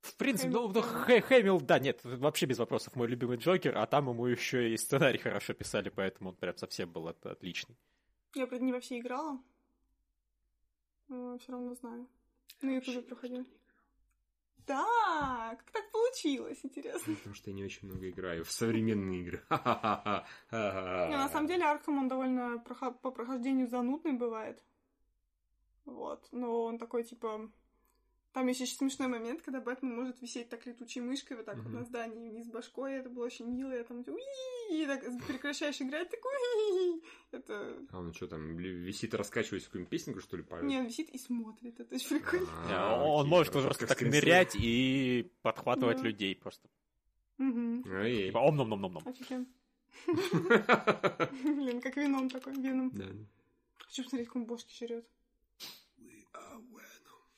В 0.00 0.16
принципе, 0.16 0.48
ну, 0.48 0.68
Хэмилтон. 0.68 0.82
ну, 0.82 1.04
Хэ- 1.06 1.20
Хэмилл, 1.20 1.60
да, 1.60 1.78
нет, 1.78 2.00
вообще 2.04 2.46
без 2.46 2.58
вопросов 2.58 2.94
мой 2.96 3.06
любимый 3.08 3.36
Джокер, 3.36 3.76
а 3.76 3.86
там 3.86 4.08
ему 4.08 4.26
еще 4.26 4.72
и 4.72 4.76
сценарий 4.76 5.18
хорошо 5.18 5.52
писали, 5.54 5.88
поэтому 5.90 6.30
он 6.30 6.36
прям 6.36 6.56
совсем 6.56 6.90
был 6.90 7.08
от- 7.08 7.26
отличный. 7.26 7.76
Я, 8.34 8.46
правда, 8.46 8.64
не 8.64 8.72
во 8.72 8.80
все 8.80 8.98
играла. 8.98 9.42
все 11.08 11.52
равно 11.52 11.74
знаю. 11.74 12.06
На 12.62 12.70
ютубе 12.76 13.02
проходил. 13.02 13.46
Да, 14.70 15.56
как 15.58 15.70
так 15.72 15.90
получилось, 15.90 16.60
интересно. 16.62 17.16
Потому 17.16 17.34
что 17.34 17.50
я 17.50 17.56
не 17.56 17.64
очень 17.64 17.88
много 17.88 18.08
играю 18.08 18.44
в 18.44 18.52
современные 18.52 19.20
игры. 19.22 19.42
На 19.50 21.28
самом 21.32 21.48
деле 21.48 21.64
Архам, 21.64 21.98
он 21.98 22.08
довольно 22.08 22.58
по 23.02 23.10
прохождению 23.10 23.66
занудный 23.66 24.12
бывает. 24.12 24.62
Вот, 25.86 26.28
но 26.30 26.64
он 26.64 26.78
такой, 26.78 27.02
типа... 27.02 27.50
Там 28.32 28.46
есть 28.46 28.60
еще 28.60 28.74
смешной 28.76 29.08
момент, 29.08 29.42
когда 29.42 29.60
Бэтмен 29.60 29.96
может 29.96 30.22
висеть 30.22 30.48
так 30.48 30.64
летучей 30.64 31.00
мышкой 31.00 31.36
вот 31.36 31.46
так 31.46 31.56
вот 31.56 31.66
Мгм. 31.66 31.74
на 31.74 31.84
здании 31.84 32.30
вниз 32.30 32.46
башкой. 32.46 32.94
Это 32.94 33.10
было 33.10 33.24
очень 33.24 33.46
мило. 33.46 33.72
Я 33.72 33.82
там 33.82 34.02
и 34.02 34.86
так 34.86 35.02
прекращаешь 35.26 35.80
играть, 35.82 36.10
такой 36.10 36.30
Это... 37.32 37.76
А 37.90 37.98
он 37.98 38.14
что 38.14 38.28
там, 38.28 38.56
висит, 38.56 39.14
раскачиваясь 39.14 39.64
какую-нибудь 39.64 39.90
песенку, 39.90 40.20
что 40.20 40.36
ли, 40.36 40.44
поет? 40.44 40.62
Не, 40.62 40.78
он 40.78 40.86
висит 40.86 41.08
и 41.10 41.18
смотрит. 41.18 41.80
Это 41.80 41.92
очень 41.92 42.20
прикольно. 42.20 42.46
А, 42.68 43.02
он 43.04 43.22
окей, 43.22 43.30
может 43.30 43.48
хорошо, 43.52 43.68
просто 43.68 43.86
так 43.88 44.00
нырять 44.02 44.54
и 44.54 45.32
подхватывать 45.42 46.00
людей 46.02 46.36
просто. 46.36 46.68
Ой. 47.38 48.26
Типа 48.26 48.38
ом-ном-ном-ном. 48.38 49.02
Офигенно. 49.06 49.46
Блин, 50.06 51.80
как 51.80 51.96
вином 51.96 52.30
такой, 52.30 52.52
вином. 52.54 52.90
Да. 52.94 53.06
Хочу 53.78 54.04
посмотреть, 54.04 54.28
как 54.28 54.36
он 54.36 54.44
бошки 54.46 54.72
жрет. 54.72 55.04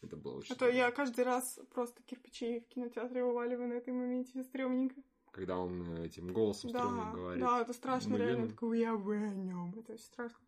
Это 0.03 0.16
было 0.16 0.39
очень 0.39 0.55
А 0.55 0.59
то 0.59 0.69
я 0.69 0.91
каждый 0.91 1.24
раз 1.24 1.61
просто 1.73 2.03
кирпичей 2.03 2.61
в 2.61 2.69
кинотеатре 2.69 3.24
вываливаю 3.24 3.69
на 3.69 3.74
этой 3.74 3.93
моменте. 3.93 4.43
Стрёмненько. 4.43 4.97
Когда 5.31 5.57
он 5.59 5.97
э, 5.97 6.07
этим 6.07 6.33
голосом 6.33 6.73
Да, 6.73 7.11
говорит. 7.15 7.41
да, 7.43 7.62
это 7.62 7.73
страшно, 7.73 8.11
Мы 8.11 8.19
реально. 8.19 8.49
Такой, 8.49 8.81
я 8.81 8.93
Веном. 8.93 9.74
Это 9.79 9.93
очень 9.93 10.05
страшно. 10.05 10.39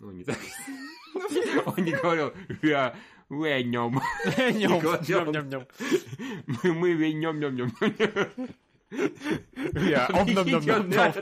Ну, 0.00 0.10
не 0.10 0.24
так. 0.24 0.36
Ну, 1.14 1.28
блин, 1.28 1.62
Он 1.66 1.84
не 1.84 1.92
говорил, 1.92 2.32
я 2.62 2.96
венем. 3.28 4.00
Нём. 4.58 5.66
Мы, 6.80 6.92
венем, 6.92 7.40
нем, 7.40 7.56
нем. 7.56 7.70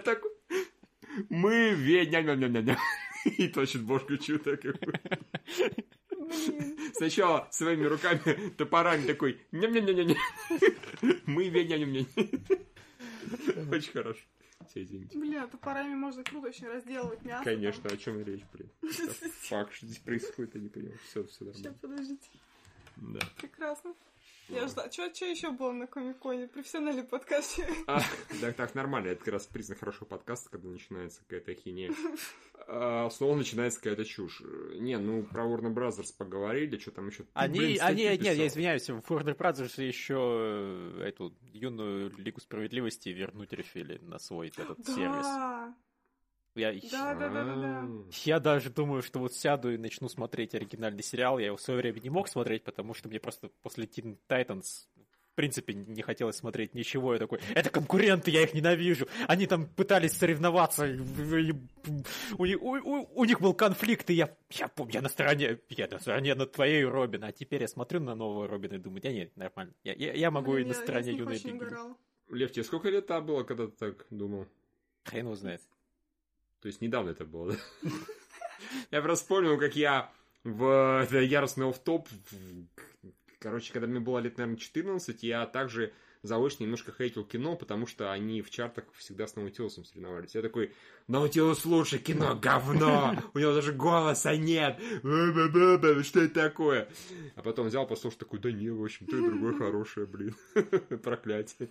Такой. 0.04 0.30
Мы 1.30 1.70
венем, 1.70 2.26
нем, 2.26 2.40
нем, 2.40 2.64
нем. 2.64 2.76
И 3.24 3.48
точит 3.48 3.82
бошку 3.82 4.16
чью-то 4.16 4.56
какую. 4.56 4.78
блин. 6.08 6.77
Сначала 6.98 7.48
своими 7.52 7.84
руками, 7.84 8.50
топорами 8.58 9.06
такой, 9.06 9.40
нем 9.52 9.72
Мы 11.26 11.48
венем, 11.48 11.92
нем, 11.92 11.92
нем. 11.92 13.70
Очень 13.70 13.92
хорошо. 13.92 14.20
Все, 14.68 14.82
извините. 14.82 15.16
Бля, 15.16 15.46
топорами 15.46 15.94
можно 15.94 16.24
круто 16.24 16.48
очень 16.48 16.66
разделывать 16.66 17.22
мясо. 17.22 17.44
Конечно, 17.44 17.88
о 17.88 17.96
чем 17.96 18.22
речь, 18.24 18.42
блин. 18.52 18.68
Фак, 19.48 19.72
что 19.72 19.86
здесь 19.86 19.98
происходит, 19.98 20.56
я 20.56 20.60
не 20.60 20.68
понимаю. 20.68 20.98
Все, 21.08 21.24
все 21.24 21.44
Сейчас, 21.44 21.62
нормально. 21.62 21.78
подождите. 21.80 22.28
Да. 22.96 23.20
Прекрасно. 23.38 23.94
Я 24.48 24.66
ждала. 24.66 24.90
Что 24.90 25.04
еще 25.04 25.50
было 25.50 25.72
на 25.72 25.86
Комиконе? 25.86 26.48
Профессиональный 26.48 27.04
подкаст. 27.04 27.60
А, 27.86 28.00
так, 28.40 28.56
так, 28.56 28.74
нормально. 28.74 29.08
Это 29.08 29.24
как 29.24 29.34
раз 29.34 29.46
признак 29.46 29.78
хорошего 29.78 30.06
подкаста, 30.06 30.50
когда 30.50 30.68
начинается 30.68 31.20
какая-то 31.20 31.54
хинея. 31.54 31.92
А 32.70 33.08
снова 33.08 33.34
начинается 33.34 33.78
какая-то 33.80 34.04
чушь. 34.04 34.42
Не, 34.74 34.98
ну, 34.98 35.22
про 35.22 35.44
Warner 35.44 35.72
Brothers 35.72 36.14
поговорили, 36.16 36.76
что 36.76 36.90
там 36.90 37.08
еще... 37.08 37.24
Они, 37.32 37.78
они, 37.78 38.02
нет, 38.04 38.22
я 38.22 38.46
извиняюсь, 38.46 38.90
в 38.90 38.98
Warner 38.98 39.34
Brothers 39.34 39.82
еще 39.82 40.18
э, 41.00 41.08
эту 41.08 41.34
юную 41.54 42.12
Лигу 42.18 42.40
Справедливости 42.40 43.08
вернуть 43.08 43.54
решили 43.54 43.96
на 44.02 44.18
свой 44.18 44.48
этот 44.48 44.84
сервис. 44.84 45.24
Да. 45.24 45.74
Я, 46.54 46.72
Да, 46.90 47.14
да, 47.14 47.28
да, 47.30 47.44
да, 47.44 47.54
да. 47.54 47.88
я 48.24 48.40
даже 48.40 48.68
думаю, 48.68 49.00
что 49.00 49.20
вот 49.20 49.32
сяду 49.32 49.72
и 49.72 49.78
начну 49.78 50.08
смотреть 50.08 50.54
оригинальный 50.54 51.02
сериал. 51.02 51.38
Я 51.38 51.46
его 51.46 51.56
в 51.56 51.62
свое 51.62 51.78
время 51.80 52.00
не 52.00 52.10
мог 52.10 52.28
смотреть, 52.28 52.64
потому 52.64 52.94
что 52.94 53.08
мне 53.08 53.20
просто 53.20 53.48
после 53.62 53.84
Teen 53.84 54.18
Titans 54.28 54.86
принципе 55.38 55.72
не 55.72 56.02
хотелось 56.02 56.34
смотреть 56.36 56.74
ничего. 56.74 57.12
Я 57.12 57.20
такой, 57.20 57.38
это 57.54 57.70
конкуренты, 57.70 58.32
я 58.32 58.42
их 58.42 58.54
ненавижу. 58.54 59.06
Они 59.28 59.46
там 59.46 59.66
пытались 59.68 60.12
соревноваться. 60.18 60.82
У, 60.84 62.44
них- 62.44 62.60
у- 62.60 62.76
у- 62.76 63.08
у 63.14 63.24
них 63.24 63.40
был 63.40 63.54
конфликт, 63.54 64.10
и 64.10 64.14
я, 64.14 64.36
я 64.50 64.66
помню, 64.66 64.94
я 64.94 65.02
на 65.02 65.08
стороне, 65.08 65.60
я 65.68 65.86
на 65.88 65.98
стороне 66.00 66.34
на 66.34 66.46
твоей 66.46 66.84
Робин. 66.84 67.22
А 67.22 67.30
теперь 67.30 67.62
я 67.62 67.68
смотрю 67.68 68.00
на 68.00 68.14
нового 68.16 68.48
Робина 68.48 68.74
и 68.74 68.78
думаю, 68.78 69.00
да 69.00 69.12
нет, 69.12 69.36
нормально. 69.36 69.72
Я, 69.84 69.92
я, 69.94 70.12
я 70.12 70.30
могу 70.32 70.52
Блин, 70.54 70.66
и 70.66 70.68
на 70.70 70.72
я- 70.72 70.78
я 70.78 70.84
стороне 70.84 71.12
юной 71.12 71.40
угорала. 71.54 71.96
Лев, 72.30 72.50
тебе 72.52 72.64
сколько 72.64 72.88
лет 72.90 73.06
там 73.06 73.24
было, 73.24 73.44
когда 73.44 73.66
ты 73.66 73.72
так 73.72 74.06
думал? 74.10 74.46
Хрен 75.04 75.26
его 75.26 75.36
знает. 75.36 75.62
То 76.60 76.66
есть 76.66 76.80
недавно 76.80 77.10
это 77.10 77.24
было, 77.24 77.52
да? 77.52 77.58
Я 78.90 79.00
просто 79.02 79.22
вспомнил, 79.24 79.56
как 79.58 79.76
я 79.76 80.10
в 80.42 81.02
это 81.04 81.20
яростный 81.20 81.66
офф-топ, 81.68 82.08
в- 82.08 82.66
короче, 83.38 83.72
когда 83.72 83.86
мне 83.86 84.00
было 84.00 84.18
лет, 84.18 84.38
наверное, 84.38 84.58
14, 84.58 85.22
я 85.22 85.46
также 85.46 85.92
заочно 86.22 86.64
немножко 86.64 86.92
хейтил 86.92 87.24
кино, 87.24 87.56
потому 87.56 87.86
что 87.86 88.12
они 88.12 88.42
в 88.42 88.50
чартах 88.50 88.84
всегда 88.94 89.26
с 89.26 89.36
Наутилусом 89.36 89.84
соревновались. 89.84 90.34
Я 90.34 90.42
такой, 90.42 90.72
Наутилус 91.06 91.64
лучше, 91.64 91.98
кино 91.98 92.36
говно, 92.36 93.16
у 93.34 93.38
него 93.38 93.54
даже 93.54 93.72
голоса 93.72 94.36
нет, 94.36 94.78
что 96.02 96.20
это 96.20 96.34
такое? 96.34 96.88
А 97.36 97.42
потом 97.42 97.68
взял, 97.68 97.86
послушал, 97.86 98.18
такой, 98.18 98.38
да 98.40 98.50
не, 98.50 98.70
в 98.70 98.82
общем, 98.82 99.06
то 99.06 99.16
и 99.16 99.20
другое 99.20 99.54
хорошее, 99.58 100.06
блин, 100.06 100.34
проклятие. 101.02 101.70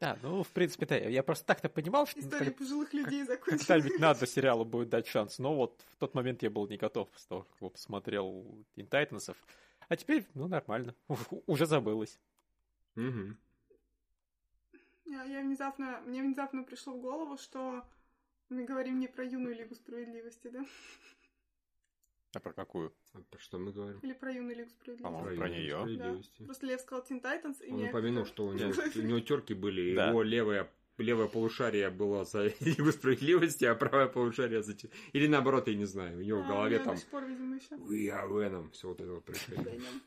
Да, 0.00 0.16
ну, 0.22 0.44
в 0.44 0.48
принципе, 0.50 0.86
да, 0.86 0.96
я 0.96 1.24
просто 1.24 1.44
так-то 1.44 1.68
понимал, 1.68 2.06
что 2.06 2.20
История 2.20 2.52
пожилых 2.52 2.94
людей 2.94 3.24
закончилась. 3.24 3.66
когда-нибудь 3.66 3.98
надо 3.98 4.26
сериалу 4.28 4.64
будет 4.64 4.90
дать 4.90 5.08
шанс, 5.08 5.40
но 5.40 5.56
вот 5.56 5.84
в 5.92 5.96
тот 5.96 6.14
момент 6.14 6.42
я 6.44 6.50
был 6.50 6.68
не 6.68 6.76
готов 6.76 7.08
после 7.10 7.28
того, 7.28 7.42
как 7.42 7.56
его 7.60 7.70
посмотрел 7.70 8.64
Teen 8.76 8.88
Titans. 8.88 9.34
А 9.88 9.96
теперь, 9.96 10.26
ну, 10.34 10.48
нормально, 10.48 10.94
уже 11.46 11.66
забылось. 11.66 12.18
Мгм. 12.94 13.38
Я, 15.06 15.24
я 15.24 15.40
внезапно, 15.40 16.00
мне 16.04 16.22
внезапно 16.22 16.62
пришло 16.62 16.92
в 16.92 17.00
голову, 17.00 17.38
что 17.38 17.82
мы 18.50 18.64
говорим 18.64 18.98
не 19.00 19.08
про 19.08 19.24
юную 19.24 19.54
Лигу 19.56 19.74
Справедливости, 19.74 20.48
да? 20.48 20.64
А 22.34 22.40
про 22.40 22.52
какую? 22.52 22.92
А 23.14 23.20
про 23.30 23.38
что 23.38 23.58
мы 23.58 23.72
говорим? 23.72 24.00
Или 24.00 24.12
про 24.12 24.30
юную 24.30 24.56
Лигу 24.56 24.68
Справедливости. 24.70 25.02
По-моему, 25.02 25.36
про 25.38 25.48
Юную 25.48 25.62
неё. 25.62 25.78
справедливости. 25.80 26.44
Просто 26.44 26.66
Лев 26.66 26.80
сказал 26.82 27.04
Teen 27.08 27.22
Titans, 27.22 27.64
и 27.64 27.72
Он 27.72 27.84
упомянул, 27.84 28.24
что 28.26 28.46
у 28.46 28.52
него, 28.52 28.72
у 28.96 28.98
него 29.00 29.20
терки 29.20 29.54
были, 29.54 29.80
и 29.92 29.94
Да. 29.94 30.10
его 30.10 30.22
левое, 30.22 30.70
левое 30.98 31.28
полушарие 31.28 31.90
было 31.90 32.24
за 32.24 32.46
Лигу 32.60 32.92
справедливости, 32.92 33.64
а 33.64 33.74
правое 33.74 34.08
полушарие 34.08 34.62
за... 34.62 34.74
Или 35.12 35.26
наоборот, 35.26 35.68
я 35.68 35.74
не 35.74 35.84
знаю, 35.86 36.18
у 36.18 36.22
него 36.22 36.42
в 36.42 36.44
А, 36.44 36.48
голове 36.48 36.76
у 36.76 36.80
меня 36.80 36.84
там 36.84 36.94
до 36.94 37.00
сих 37.00 37.08
пор, 37.10 37.24
видимо, 37.24 37.56
еще. 37.56 37.74
We 37.76 38.08
are 38.08 38.28
Venom, 38.28 38.70
все 38.72 38.88
вот 38.88 39.00
это 39.00 39.12
вот 39.12 39.24
происходит. 39.24 39.64
Веном. 39.66 40.02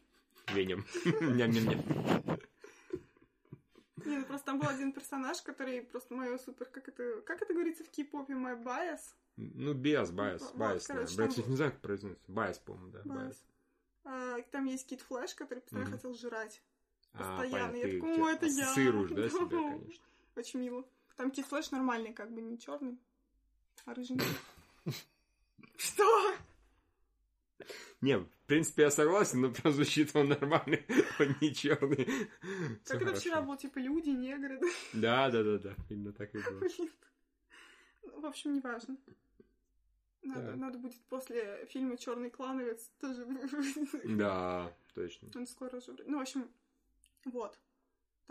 Венем. 0.54 0.86
Ням-ням-ням. 1.38 2.40
Не, 4.06 4.18
ну 4.18 4.26
просто 4.26 4.46
там 4.48 4.60
был 4.60 4.68
один 4.68 4.92
персонаж, 4.94 5.42
который 5.42 5.82
просто 5.82 6.14
мое 6.14 6.38
супер... 6.38 6.66
Как 6.66 6.88
это, 6.88 7.22
как 7.22 7.42
это 7.42 7.54
говорится 7.54 7.84
в 7.84 7.90
кей-попе? 7.90 8.34
My 8.34 8.62
bias? 8.62 9.00
Ну, 9.38 9.74
биас, 9.74 10.12
байс, 10.12 10.42
Вот, 10.42 10.56
байс, 10.56 10.88
да. 10.88 10.96
там 10.96 11.06
кстати, 11.06 11.48
не 11.48 11.56
знаю, 11.56 11.72
как 11.72 11.82
произносится. 11.82 12.32
Байс, 12.32 12.58
по-моему, 12.60 12.92
да, 12.92 13.02
байс. 13.06 13.42
А, 14.04 14.42
там 14.52 14.66
есть 14.66 14.88
Кит 14.88 15.02
Флэш, 15.02 15.36
который 15.36 15.60
постоянно 15.60 15.92
хотел 15.92 16.14
жрать. 16.16 16.62
А, 17.14 17.40
Постоянно. 17.40 17.76
Я 17.76 18.04
«О, 18.04 18.30
это 18.30 18.46
я». 18.46 18.66
да, 18.66 19.16
Да. 19.16 19.30
себя, 19.30 19.48
конечно. 19.50 20.04
Очень 20.36 20.60
мило. 20.62 20.86
Там 21.18 21.32
Кит 21.32 21.46
Флэш 21.46 21.72
нормальный, 21.72 22.14
как 22.14 22.32
бы 22.34 22.42
не 22.42 22.58
черный, 22.58 22.98
а 23.86 23.94
рыженький. 23.94 24.26
Что? 25.78 26.36
Не, 28.02 28.18
в 28.18 28.28
принципе, 28.48 28.84
я 28.84 28.92
согласен, 28.92 29.42
но 29.42 29.52
прям 29.52 29.74
звучит 29.74 30.16
он 30.16 30.30
нормальный, 30.30 30.84
он 31.20 31.36
не 31.42 31.54
черный. 31.54 32.06
Как 32.86 33.02
это 33.02 33.14
вчера 33.14 33.42
было, 33.42 33.58
типа, 33.58 33.78
люди, 33.78 34.10
негры, 34.10 34.60
да? 34.60 34.68
Да, 34.94 35.30
да, 35.30 35.44
да, 35.44 35.58
да, 35.60 35.76
именно 35.90 36.12
так 36.14 36.34
и 36.34 36.40
было. 36.40 36.62
Ну, 38.04 38.20
В 38.20 38.26
общем, 38.26 38.54
неважно. 38.54 38.98
Надо, 40.24 40.56
надо 40.56 40.80
будет 40.80 41.00
после 41.08 41.66
фильма 41.68 41.98
Черный 41.98 42.32
клановец 42.32 42.90
тоже. 43.00 43.28
Да, 44.06 44.76
точно. 44.96 45.30
Он 45.36 45.46
скоро 45.48 45.78
уже. 45.78 45.92
вроде- 45.92 46.10
Ну, 46.10 46.18
в 46.18 46.22
общем, 46.22 46.50
вот. 47.26 47.60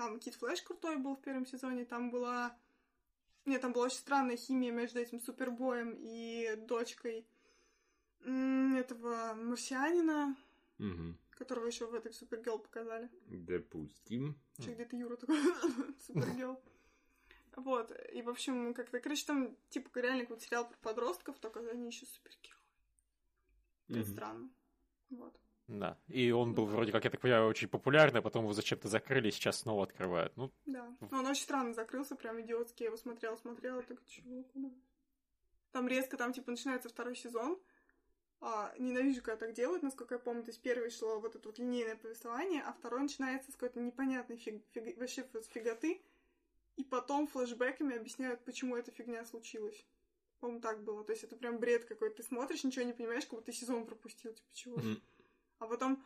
Там 0.00 0.18
Кит 0.18 0.34
Флэш 0.36 0.62
крутой 0.62 0.96
был 0.96 1.14
в 1.14 1.20
первом 1.20 1.44
сезоне, 1.44 1.84
там 1.84 2.10
была... 2.10 2.56
Нет, 3.44 3.60
там 3.60 3.74
была 3.74 3.84
очень 3.84 3.98
странная 3.98 4.38
химия 4.38 4.72
между 4.72 4.98
этим 4.98 5.20
супербоем 5.20 5.94
и 5.98 6.56
дочкой 6.56 7.26
этого 8.24 9.34
марсианина, 9.34 10.36
Мгм. 10.78 11.18
которого 11.32 11.66
еще 11.66 11.84
в 11.84 11.92
этой 11.92 12.14
Супергел 12.14 12.58
показали. 12.58 13.10
Допустим. 13.26 14.40
Че, 14.58 14.72
где-то 14.72 14.96
Юра 14.96 15.16
такой 15.16 15.36
Супергел. 16.06 16.58
Вот, 17.56 17.92
и, 18.14 18.22
в 18.22 18.30
общем, 18.30 18.72
как-то, 18.72 19.00
короче, 19.00 19.26
там, 19.26 19.54
типа, 19.68 19.98
реально 19.98 20.22
какой-то 20.22 20.42
сериал 20.44 20.66
про 20.66 20.78
подростков, 20.78 21.38
только 21.40 21.60
они 21.60 21.88
еще 21.88 22.06
супергерои. 22.06 22.56
Это 23.88 24.08
странно. 24.08 24.50
Вот. 25.10 25.38
Да. 25.70 25.96
И 26.08 26.32
он 26.32 26.52
был 26.52 26.66
вроде 26.66 26.90
как, 26.90 27.04
я 27.04 27.10
так 27.10 27.20
понимаю, 27.20 27.46
очень 27.46 27.68
популярный, 27.68 28.18
а 28.20 28.22
потом 28.22 28.42
его 28.44 28.52
зачем-то 28.52 28.88
закрыли, 28.88 29.28
и 29.28 29.30
сейчас 29.30 29.60
снова 29.60 29.84
открывают. 29.84 30.36
Ну, 30.36 30.52
Да. 30.66 30.96
Но 31.10 31.18
он 31.20 31.26
очень 31.26 31.44
странно 31.44 31.72
закрылся, 31.74 32.16
прям 32.16 32.40
идиотский. 32.40 32.84
Я 32.84 32.86
его 32.88 32.96
смотрела, 32.96 33.36
смотрела, 33.36 33.82
так 33.82 34.04
чего, 34.04 34.42
куда? 34.42 34.68
Там 35.70 35.86
резко, 35.86 36.16
там, 36.16 36.32
типа, 36.32 36.50
начинается 36.50 36.88
второй 36.88 37.14
сезон. 37.14 37.56
А, 38.40 38.74
ненавижу, 38.78 39.22
когда 39.22 39.46
так 39.46 39.54
делают, 39.54 39.82
насколько 39.82 40.14
я 40.14 40.18
помню. 40.18 40.42
То 40.42 40.50
есть 40.50 40.62
первый 40.62 40.90
шло 40.90 41.20
вот 41.20 41.36
это 41.36 41.46
вот 41.48 41.58
линейное 41.58 41.96
повествование, 41.96 42.62
а 42.62 42.72
второй 42.72 43.02
начинается 43.02 43.52
с 43.52 43.54
какой-то 43.54 43.80
непонятной 43.80 44.38
фиг, 44.38 44.64
фиг- 44.74 44.98
вообще 44.98 45.24
с 45.34 45.46
фиготы. 45.46 46.02
И 46.76 46.84
потом 46.84 47.26
флешбеками 47.28 47.96
объясняют, 47.96 48.44
почему 48.44 48.76
эта 48.76 48.90
фигня 48.90 49.24
случилась. 49.24 49.86
По-моему, 50.40 50.62
так 50.62 50.82
было. 50.82 51.04
То 51.04 51.12
есть 51.12 51.22
это 51.22 51.36
прям 51.36 51.58
бред 51.58 51.84
какой-то. 51.84 52.16
Ты 52.16 52.22
смотришь, 52.22 52.64
ничего 52.64 52.86
не 52.86 52.94
понимаешь, 52.94 53.24
как 53.24 53.34
будто 53.34 53.52
сезон 53.52 53.84
пропустил. 53.86 54.32
Типа, 54.32 54.48
чего? 54.54 54.76
Мгм. 54.78 55.02
А 55.60 55.66
потом, 55.66 56.02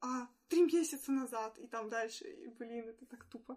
а, 0.00 0.28
три 0.48 0.62
месяца 0.62 1.12
назад, 1.12 1.58
и 1.58 1.66
там 1.66 1.88
дальше. 1.88 2.24
И, 2.24 2.48
блин, 2.48 2.88
это 2.88 3.06
так 3.06 3.24
тупо. 3.26 3.56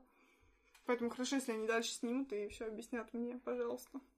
Поэтому 0.86 1.10
хорошо, 1.10 1.38
если 1.38 1.54
они 1.54 1.66
дальше 1.68 1.92
снимут 1.92 2.32
и 2.32 2.48
все 2.50 2.66
объяснят 2.66 3.12
мне, 3.14 3.40
пожалуйста. 3.40 4.00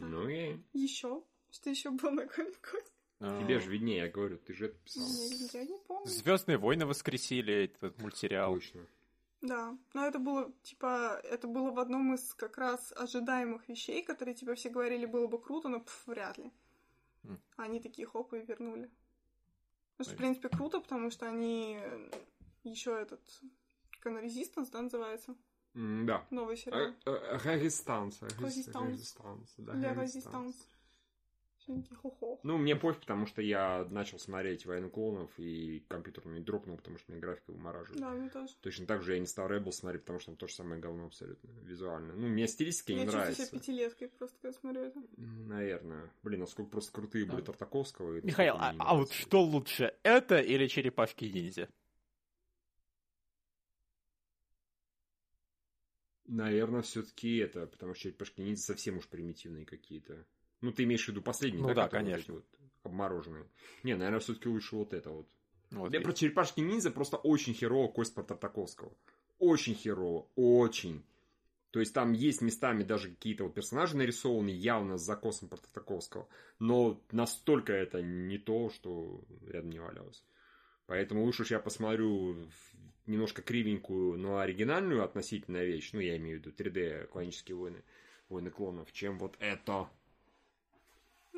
Ну 0.00 0.24
окей. 0.26 0.62
Еще? 0.74 1.24
Что 1.50 1.70
еще 1.70 1.90
было 1.90 2.10
на 2.10 2.26
Комик-Коне? 2.26 2.84
а, 3.20 3.42
Тебе 3.42 3.58
же 3.58 3.68
виднее, 3.68 4.04
я 4.04 4.08
говорю, 4.08 4.38
ты 4.38 4.52
же 4.52 4.66
это 4.66 4.78
писал. 4.78 5.02
Я 5.52 5.64
не 5.64 5.78
помню. 5.88 6.06
Звездные 6.06 6.56
войны 6.58 6.86
воскресили, 6.86 7.64
этот 7.64 8.00
мультсериал. 8.00 8.54
Точно. 8.54 8.86
Да, 9.40 9.76
но 9.94 10.06
это 10.06 10.18
было, 10.20 10.52
типа, 10.62 11.20
это 11.24 11.48
было 11.48 11.72
в 11.72 11.78
одном 11.80 12.14
из 12.14 12.34
как 12.34 12.58
раз 12.58 12.92
ожидаемых 12.96 13.68
вещей, 13.68 14.04
которые, 14.04 14.34
типа, 14.36 14.54
все 14.54 14.68
говорили, 14.68 15.06
было 15.06 15.26
бы 15.26 15.40
круто, 15.40 15.68
но 15.68 15.80
пф, 15.80 16.06
вряд 16.06 16.38
ли. 16.38 16.52
М. 17.24 17.40
А 17.56 17.64
они 17.64 17.80
такие 17.80 18.06
хоп 18.06 18.34
и 18.34 18.40
вернули. 18.40 18.90
Что, 20.00 20.12
в 20.12 20.16
принципе, 20.16 20.48
круто, 20.48 20.80
потому 20.80 21.10
что 21.10 21.26
они 21.26 21.80
еще 22.62 23.00
этот 23.00 23.20
Canon 24.04 24.24
Resistance, 24.24 24.70
да, 24.72 24.82
называется? 24.82 25.34
Да. 25.74 26.26
Новый 26.30 26.56
сериал. 26.56 26.94
Резистанс. 27.44 28.20
Резистанс. 28.38 29.54
да, 29.58 29.94
резистанс. 29.94 30.56
Хо-хо. 32.02 32.40
Ну, 32.42 32.56
мне 32.58 32.76
пофиг, 32.76 33.00
потому 33.00 33.26
что 33.26 33.42
я 33.42 33.86
начал 33.90 34.18
смотреть 34.18 34.64
«Войну 34.66 34.88
клонов» 34.90 35.30
и 35.38 35.84
компьютер 35.88 36.24
мне 36.26 36.40
дропнул, 36.40 36.76
потому 36.76 36.98
что 36.98 37.12
мне 37.12 37.20
графика 37.20 37.52
вымораживает. 37.52 38.00
Да, 38.00 38.10
мне 38.10 38.30
тоже. 38.30 38.54
Точно 38.60 38.86
так 38.86 39.02
же 39.02 39.14
я 39.14 39.18
не 39.18 39.26
стал 39.26 39.48
Rebel 39.48 39.72
смотреть, 39.72 40.02
потому 40.02 40.18
что 40.20 40.30
там 40.32 40.36
то 40.36 40.46
же 40.46 40.54
самое 40.54 40.80
говно 40.80 41.06
абсолютно, 41.06 41.48
визуально. 41.62 42.14
Ну, 42.14 42.28
мне 42.28 42.46
стилистика 42.48 42.92
Я 42.92 43.00
не 43.00 43.04
нравится. 43.04 43.46
себя 43.46 43.58
пятилеткой 43.58 44.08
просто, 44.08 44.38
когда 44.40 44.58
смотрю 44.58 44.82
это. 44.82 45.02
Наверное. 45.16 46.10
Блин, 46.22 46.40
насколько 46.40 46.70
просто 46.70 46.92
крутые 46.92 47.26
были. 47.26 47.42
Тартаковского. 47.42 48.18
и 48.18 48.22
Михаил, 48.22 48.54
а, 48.56 48.74
а 48.78 48.96
вот 48.96 49.12
что 49.12 49.42
лучше, 49.42 49.94
это 50.02 50.38
или 50.38 50.66
черепашки 50.66 51.26
ниндзя? 51.26 51.68
Наверное, 56.26 56.82
все-таки 56.82 57.38
это, 57.38 57.66
потому 57.66 57.94
что 57.94 58.04
черепашки 58.04 58.42
ниндзя 58.42 58.62
совсем 58.62 58.98
уж 58.98 59.08
примитивные 59.08 59.64
какие-то. 59.64 60.26
Ну, 60.60 60.72
ты 60.72 60.84
имеешь 60.84 61.04
в 61.04 61.08
виду 61.08 61.22
последние, 61.22 61.62
Ну 61.62 61.68
да, 61.68 61.74
да, 61.74 61.82
вот 61.84 61.90
конечно. 61.90 62.34
вот 62.34 62.44
обмороженные. 62.82 63.46
Не, 63.82 63.94
наверное, 63.96 64.20
все-таки 64.20 64.48
лучше 64.48 64.76
вот 64.76 64.92
это 64.92 65.10
вот. 65.10 65.28
Вот, 65.70 65.92
Я 65.92 66.00
и- 66.00 66.02
про 66.02 66.12
черепашки 66.12 66.60
ниндзя 66.60 66.90
просто 66.90 67.16
очень 67.16 67.54
херово 67.54 67.88
кость 67.88 68.14
про 68.14 68.22
Тартаковского. 68.22 68.92
Очень 69.38 69.74
херово, 69.74 70.26
очень. 70.34 71.04
То 71.70 71.80
есть 71.80 71.92
там 71.92 72.12
есть 72.12 72.40
местами 72.40 72.82
даже 72.82 73.10
какие-то 73.10 73.44
вот 73.44 73.54
персонажи 73.54 73.96
нарисованы 73.96 74.48
явно 74.48 74.96
с 74.96 75.02
закосом 75.02 75.48
про 75.48 75.58
Тартаковского. 75.58 76.26
Но 76.58 77.00
настолько 77.12 77.72
это 77.74 78.00
не 78.02 78.38
то, 78.38 78.70
что 78.70 79.22
рядом 79.46 79.70
не 79.70 79.78
валялось. 79.78 80.24
Поэтому 80.86 81.22
лучше 81.24 81.42
уж 81.42 81.50
я 81.50 81.60
посмотрю 81.60 82.36
немножко 83.06 83.42
кривенькую, 83.42 84.18
но 84.18 84.38
оригинальную 84.38 85.04
относительно 85.04 85.62
вещь. 85.62 85.90
Ну, 85.92 86.00
я 86.00 86.16
имею 86.16 86.38
в 86.40 86.46
виду 86.46 86.50
3D 86.56 87.06
клонические 87.08 87.56
войны, 87.56 87.82
войны 88.30 88.50
клонов, 88.50 88.90
чем 88.92 89.18
вот 89.18 89.36
это. 89.38 89.88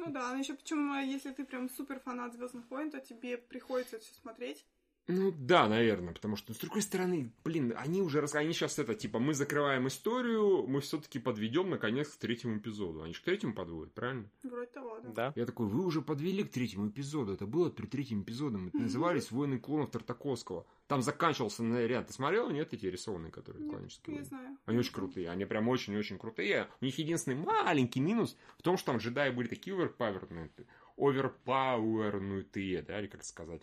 Ну 0.02 0.10
да, 0.10 0.32
но 0.32 0.38
еще 0.38 0.54
почему, 0.54 0.94
если 0.94 1.30
ты 1.30 1.44
прям 1.44 1.68
супер 1.68 2.00
фанат 2.00 2.32
Звездных 2.32 2.70
войн, 2.70 2.90
то 2.90 3.00
тебе 3.00 3.36
приходится 3.36 3.98
все 3.98 4.14
смотреть. 4.14 4.64
Ну 5.10 5.34
да, 5.36 5.68
наверное, 5.68 6.14
потому 6.14 6.36
что, 6.36 6.54
с 6.54 6.58
другой 6.58 6.82
стороны, 6.82 7.32
блин, 7.44 7.74
они 7.76 8.00
уже 8.00 8.20
рас... 8.20 8.34
они 8.34 8.52
сейчас 8.52 8.78
это, 8.78 8.94
типа, 8.94 9.18
мы 9.18 9.34
закрываем 9.34 9.88
историю, 9.88 10.66
мы 10.66 10.80
все-таки 10.80 11.18
подведем 11.18 11.70
наконец 11.70 12.08
к 12.08 12.16
третьему 12.16 12.58
эпизоду. 12.58 13.02
Они 13.02 13.12
же 13.12 13.20
к 13.20 13.24
третьему 13.24 13.54
подводят, 13.54 13.92
правильно? 13.92 14.28
Вроде 14.42 14.66
того, 14.66 15.00
да. 15.00 15.10
Да. 15.10 15.32
Я 15.34 15.46
такой, 15.46 15.66
вы 15.66 15.84
уже 15.84 16.00
подвели 16.00 16.44
к 16.44 16.50
третьему 16.50 16.88
эпизоду. 16.88 17.32
Это 17.32 17.46
было 17.46 17.70
при 17.70 17.86
третьем 17.86 18.22
эпизоде. 18.22 18.58
Это 18.68 18.78
назывались 18.78 19.30
«Войны 19.30 19.58
клонов 19.58 19.90
Тартаковского». 19.90 20.66
Там 20.86 21.02
заканчивался 21.02 21.62
на 21.62 21.86
ряд. 21.86 22.08
Ты 22.08 22.12
смотрел, 22.12 22.50
нет, 22.50 22.72
эти 22.72 22.86
рисованные, 22.86 23.30
которые 23.30 23.64
Нет, 23.64 23.72
клонические 23.72 24.16
Я 24.16 24.24
знаю. 24.24 24.58
Они 24.66 24.78
очень 24.78 24.92
крутые, 24.92 25.30
они 25.30 25.44
прям 25.44 25.68
очень-очень 25.68 26.18
крутые. 26.18 26.68
У 26.80 26.84
них 26.84 26.98
единственный 26.98 27.36
маленький 27.36 28.00
минус 28.00 28.36
в 28.58 28.62
том, 28.62 28.76
что 28.76 28.86
там 28.92 28.96
джедаи 28.98 29.30
были 29.30 29.48
такие 29.48 29.76
оверпаверные, 29.76 30.50
оверпауэрнутые, 30.96 32.82
да, 32.82 33.00
или 33.00 33.06
как 33.06 33.24
сказать. 33.24 33.62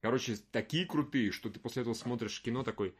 Короче, 0.00 0.36
такие 0.52 0.86
крутые, 0.86 1.32
что 1.32 1.50
ты 1.50 1.58
после 1.58 1.82
этого 1.82 1.94
смотришь 1.94 2.40
кино 2.40 2.62
такой, 2.62 2.94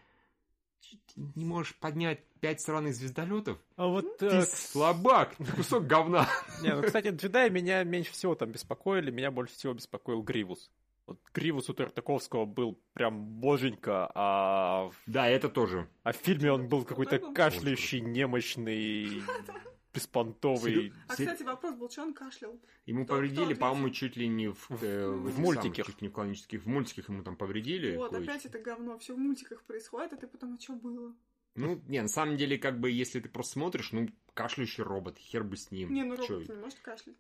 «Ты 0.80 1.20
не 1.34 1.44
можешь 1.44 1.74
поднять 1.76 2.24
пять 2.40 2.60
сраных 2.60 2.94
звездолетов? 2.94 3.58
А 3.76 3.86
вот, 3.86 4.18
Ты 4.18 4.26
э, 4.26 4.42
слабак, 4.42 5.34
ты 5.36 5.44
кусок 5.44 5.86
говна. 5.86 6.28
не, 6.62 6.74
ну, 6.74 6.82
кстати, 6.82 7.08
джедаи 7.08 7.50
меня 7.50 7.82
меньше 7.84 8.12
всего 8.12 8.34
там 8.34 8.50
беспокоили, 8.52 9.10
меня 9.10 9.30
больше 9.30 9.54
всего 9.54 9.74
беспокоил 9.74 10.22
Гривус. 10.22 10.70
Вот 11.06 11.18
Гривус 11.32 11.70
у 11.70 11.74
Тартаковского 11.74 12.44
был 12.44 12.78
прям 12.92 13.24
боженька, 13.24 14.10
а, 14.14 14.90
Да, 15.06 15.26
это 15.28 15.48
тоже. 15.48 15.88
а 16.02 16.12
в 16.12 16.16
фильме 16.16 16.52
он 16.52 16.68
был 16.68 16.84
какой-то 16.84 17.18
кашляющий, 17.32 18.00
немощный, 18.00 19.22
беспонтовый. 19.98 20.92
А, 21.08 21.12
кстати, 21.12 21.42
вопрос 21.42 21.74
был, 21.76 21.90
что 21.90 22.02
он 22.02 22.14
кашлял? 22.14 22.58
Ему 22.86 23.04
Кто- 23.04 23.14
повредили, 23.14 23.54
кто 23.54 23.60
по-моему, 23.60 23.90
чуть 23.90 24.16
ли 24.16 24.28
не 24.28 24.48
в, 24.48 24.70
э, 24.82 25.08
В 25.08 25.22
в 25.22 25.26
этих 25.28 25.38
мультике. 25.38 25.74
самых, 25.82 25.86
чуть 25.86 26.02
не 26.02 26.08
в 26.08 26.12
клонических. 26.12 26.62
В 26.62 26.66
мультиках 26.66 27.08
ему 27.08 27.22
там 27.22 27.36
повредили. 27.36 27.96
Вот, 27.96 28.14
опять 28.14 28.44
это 28.46 28.58
говно. 28.58 28.98
Все 28.98 29.14
в 29.14 29.18
мультиках 29.18 29.62
происходит, 29.64 30.12
а 30.12 30.16
ты 30.16 30.26
потом, 30.26 30.54
а 30.54 30.60
что 30.60 30.74
было? 30.74 31.14
Ну, 31.54 31.80
не, 31.88 32.00
на 32.02 32.08
самом 32.08 32.36
деле, 32.36 32.56
как 32.58 32.78
бы, 32.78 32.90
если 32.90 33.18
ты 33.20 33.28
просто 33.28 33.54
смотришь, 33.54 33.90
ну, 33.92 34.08
кашляющий 34.34 34.84
робот, 34.84 35.18
хер 35.18 35.42
бы 35.42 35.56
с 35.56 35.70
ним. 35.72 35.92
Не, 35.92 36.04
ну 36.04 36.16
Чё? 36.16 36.34
робот 36.34 36.48
не 36.48 36.54
может 36.56 36.78
кашлять. 36.80 37.16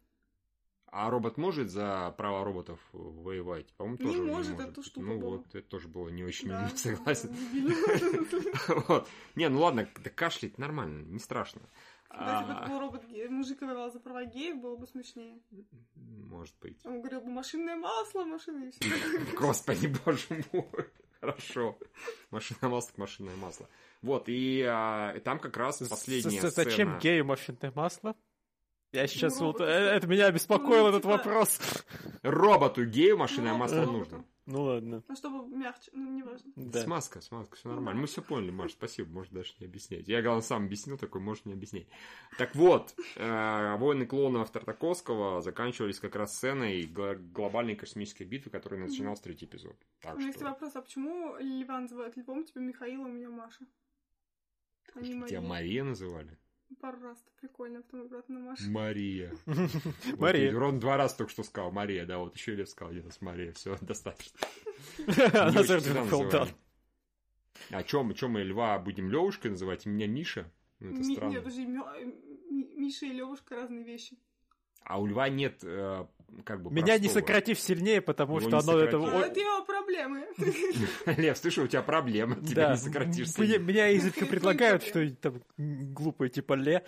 А 0.90 1.10
робот 1.10 1.36
может 1.36 1.70
за 1.70 2.14
права 2.16 2.44
роботов 2.44 2.80
воевать? 2.92 3.66
По-моему, 3.74 3.98
Не 4.00 4.04
тоже 4.06 4.22
может, 4.22 4.58
это 4.60 4.82
штука 4.82 5.06
Ну 5.06 5.18
была. 5.18 5.30
вот, 5.36 5.54
это 5.54 5.68
тоже 5.68 5.86
было 5.86 6.08
не 6.08 6.24
очень 6.24 6.48
Да, 6.48 6.66
согласен. 6.74 7.30
Не, 9.36 9.48
ну 9.50 9.60
ладно, 9.60 9.86
кашлять 10.14 10.56
нормально, 10.56 11.04
не 11.04 11.18
страшно. 11.18 11.60
Если 12.10 12.44
бы 12.46 12.52
это 12.52 12.66
был 12.68 12.80
робот 12.80 13.04
гей, 13.04 13.28
мужик 13.28 13.60
воевал 13.60 13.90
за 13.92 14.00
права 14.00 14.24
геев, 14.24 14.60
было 14.60 14.76
бы 14.76 14.86
смешнее. 14.86 15.40
Может 15.94 16.54
быть. 16.60 16.78
Он 16.84 17.00
говорил 17.00 17.20
бы 17.20 17.30
машинное 17.30 17.76
масло, 17.76 18.24
машины 18.24 18.68
и 18.68 18.70
все. 18.70 19.34
Господи, 19.38 19.92
боже 20.04 20.44
мой. 20.52 20.66
Хорошо. 21.20 21.78
Машинное 22.30 22.70
масло, 22.70 22.88
так 22.90 22.98
машинное 22.98 23.36
масло. 23.36 23.68
Вот, 24.02 24.24
и 24.28 24.62
а, 24.62 25.18
там 25.20 25.38
как 25.40 25.56
раз 25.56 25.78
последняя 25.78 26.40
З- 26.40 26.50
Зачем 26.50 26.72
сцена. 26.88 26.98
гею 27.00 27.24
машинное 27.24 27.72
масло? 27.74 28.14
Я 28.92 29.06
сейчас 29.06 29.38
вот... 29.40 29.60
э. 29.60 29.64
Это 29.64 30.06
меня 30.06 30.30
беспокоил 30.30 30.84
Ну, 30.84 30.88
этот 30.90 31.02
типа- 31.02 31.16
вопрос. 31.18 31.60
Роботу 32.22 32.84
гею 32.86 33.18
машинное 33.18 33.52
Ну, 33.52 33.58
масло 33.58 33.80
роботу. 33.84 33.98
нужно. 33.98 34.24
Ну 34.50 34.62
ладно. 34.62 35.04
Ну, 35.06 35.14
чтобы 35.14 35.46
мягче, 35.54 35.90
ну, 35.92 36.10
неважно. 36.10 36.50
Да. 36.56 36.82
Смазка, 36.82 37.20
смазка, 37.20 37.56
все 37.56 37.68
нормально. 37.68 38.00
Мы 38.00 38.06
все 38.06 38.22
поняли, 38.22 38.50
Маш, 38.50 38.72
спасибо, 38.72 39.10
может 39.10 39.30
даже 39.30 39.52
не 39.60 39.66
объяснять. 39.66 40.08
Я, 40.08 40.22
главное, 40.22 40.40
сам 40.40 40.64
объяснил, 40.64 40.96
такой, 40.96 41.20
может 41.20 41.44
не 41.44 41.52
объяснять. 41.52 41.86
Так 42.38 42.54
вот, 42.54 42.94
э, 43.16 43.76
войны 43.76 44.06
клонов 44.06 44.50
Тартаковского 44.50 45.42
заканчивались 45.42 46.00
как 46.00 46.16
раз 46.16 46.34
сценой 46.34 46.86
гло- 46.86 47.16
глобальной 47.16 47.76
космической 47.76 48.22
битвы, 48.22 48.50
которая 48.50 48.80
начиналась 48.80 49.20
третий 49.20 49.44
эпизод. 49.44 49.76
Так 50.00 50.14
У 50.14 50.16
меня 50.16 50.28
есть 50.28 50.38
что... 50.38 50.48
вопрос, 50.48 50.74
а 50.76 50.80
почему 50.80 51.36
Льва 51.38 51.80
называют 51.80 52.16
Львом, 52.16 52.44
тебя 52.44 52.62
Михаил, 52.62 53.04
а 53.04 53.08
меня 53.10 53.28
Маша? 53.28 53.66
А 54.94 55.00
не 55.02 55.26
Тебя. 55.26 55.42
Мария 55.42 55.84
называли? 55.84 56.38
Пару 56.80 57.00
раз, 57.00 57.18
это 57.22 57.32
прикольно, 57.40 57.78
а 57.80 57.82
потом 57.82 58.02
обратно 58.02 58.38
Маша. 58.40 58.70
Мария. 58.70 59.34
Мария. 60.18 60.52
Вот, 60.52 60.58
Рон 60.58 60.78
два 60.80 60.96
раза 60.96 61.16
только 61.16 61.32
что 61.32 61.42
сказал 61.42 61.72
Мария, 61.72 62.06
да, 62.06 62.18
вот 62.18 62.36
еще 62.36 62.54
Лев 62.54 62.68
сказал, 62.68 62.92
нет, 62.92 63.04
Мария, 63.20 63.52
все, 63.52 63.76
достаточно. 63.80 64.38
А 67.70 67.82
чем, 67.82 68.14
чем 68.14 68.32
мы 68.32 68.42
льва 68.42 68.78
будем 68.78 69.10
Левушкой 69.10 69.50
называть, 69.50 69.86
и 69.86 69.88
меня 69.88 70.06
Миша? 70.06 70.50
Ну, 70.78 70.90
это 70.90 70.98
Ми- 71.00 71.14
странно. 71.14 71.32
Нет, 71.32 71.42
подожди, 71.42 71.66
Миша 71.66 73.06
и 73.06 73.12
Левушка 73.12 73.56
разные 73.56 73.82
вещи. 73.82 74.16
А 74.82 75.00
у 75.00 75.06
льва 75.06 75.28
нет, 75.28 75.60
э, 75.64 76.06
как 76.44 76.62
бы, 76.62 76.70
Меня 76.70 76.94
не 76.98 77.08
простого. 77.08 77.20
сократив 77.20 77.60
сильнее, 77.60 78.00
потому 78.00 78.38
Его 78.38 78.48
что 78.48 78.56
не 78.58 78.62
оно 78.70 78.78
это... 78.80 78.92
сократив. 78.98 79.12
Ну, 79.12 79.18
о- 79.18 79.26
это 79.26 79.40
его 79.40 79.64
проблемы. 79.64 80.26
Лев, 81.22 81.38
слушай, 81.38 81.64
у 81.64 81.66
тебя 81.66 81.82
проблема, 81.82 82.36
тебя 82.36 82.68
Да, 82.68 82.72
не 82.72 82.78
сократишь. 82.78 83.30
сильно. 83.32 83.58
меня 83.58 83.88
изредка 83.90 84.26
предлагают 84.26 84.82
проблемы? 84.82 85.10
что-нибудь 85.16 85.20
там 85.20 85.42
м, 85.58 85.94
глупое, 85.94 86.30
типа 86.30 86.54
ле. 86.54 86.84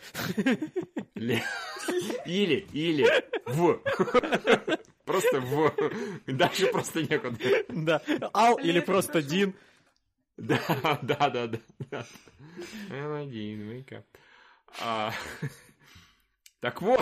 Ле- 1.14 1.42
Или, 2.26 2.66
или, 2.72 3.06
в. 3.46 3.80
Просто 5.04 5.40
в. 5.40 5.74
Дальше 6.26 6.66
просто 6.68 7.02
некуда. 7.02 7.36
Да, 7.68 8.02
ал 8.32 8.56
или 8.58 8.78
это 8.78 8.86
просто. 8.86 9.22
Дин. 9.22 9.54
Да, 10.36 10.58
да, 11.02 11.28
да, 11.30 11.46
да. 11.90 12.06
Один, 12.90 13.70
wake 13.70 14.02
up. 14.78 15.12
Так 16.60 16.80
вот, 16.82 17.00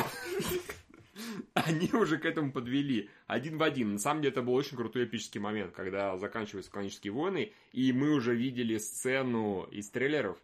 они 1.54 1.90
уже 1.92 2.18
к 2.18 2.24
этому 2.24 2.52
подвели. 2.52 3.10
Один 3.26 3.58
в 3.58 3.62
один. 3.62 3.94
На 3.94 3.98
самом 3.98 4.22
деле, 4.22 4.32
это 4.32 4.42
был 4.42 4.54
очень 4.54 4.76
крутой 4.76 5.04
эпический 5.04 5.40
момент, 5.40 5.72
когда 5.72 6.16
заканчиваются 6.18 6.70
клонические 6.70 7.12
войны, 7.12 7.52
и 7.72 7.92
мы 7.92 8.12
уже 8.12 8.34
видели 8.34 8.78
сцену 8.78 9.64
из 9.70 9.90
трейлеров, 9.90 10.38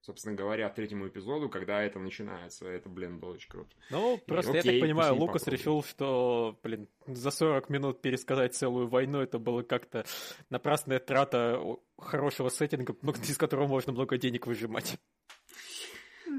собственно 0.00 0.34
говоря, 0.34 0.68
третьему 0.68 1.08
эпизоду, 1.08 1.48
когда 1.48 1.82
это 1.82 1.98
начинается. 1.98 2.66
Это, 2.66 2.88
блин, 2.88 3.18
было 3.18 3.32
очень 3.32 3.50
круто. 3.50 3.70
Ну, 3.90 4.18
просто 4.26 4.52
я 4.52 4.60
окей, 4.60 4.80
так 4.80 4.88
понимаю, 4.88 5.14
Лукас 5.14 5.42
попробуют. 5.42 5.60
решил, 5.60 5.84
что, 5.84 6.58
блин, 6.62 6.88
за 7.06 7.30
40 7.30 7.68
минут 7.70 8.02
пересказать 8.02 8.54
целую 8.54 8.88
войну, 8.88 9.20
это 9.20 9.38
было 9.38 9.62
как-то 9.62 10.04
напрасная 10.50 10.98
трата 10.98 11.60
хорошего 11.98 12.48
сеттинга, 12.48 12.96
ну, 13.02 13.12
из 13.12 13.38
которого 13.38 13.66
можно 13.66 13.92
много 13.92 14.18
денег 14.18 14.46
выжимать. 14.46 14.98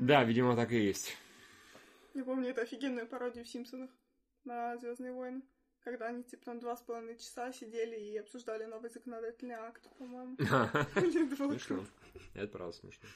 Да, 0.01 0.23
видимо, 0.23 0.55
так 0.55 0.72
и 0.72 0.84
есть. 0.85 1.15
Я 2.14 2.23
помню, 2.23 2.49
это 2.49 2.61
офигенная 2.61 3.06
пародия 3.06 3.44
в 3.44 3.48
Симпсонах 3.48 3.90
на 4.44 4.77
Звездные 4.77 5.14
войны. 5.14 5.41
Когда 5.84 6.07
они, 6.07 6.23
типа, 6.23 6.45
там 6.45 6.60
два 6.60 6.77
с 6.77 6.81
половиной 6.81 7.18
часа 7.18 7.52
сидели 7.52 7.95
и 7.95 8.18
обсуждали 8.18 8.65
новый 8.65 8.90
законодательный 8.90 9.56
акт, 9.56 9.90
по-моему. 9.98 10.38
Смешно. 11.52 11.85
Это 12.35 12.48
правда 12.48 12.77
смешно. 12.77 13.10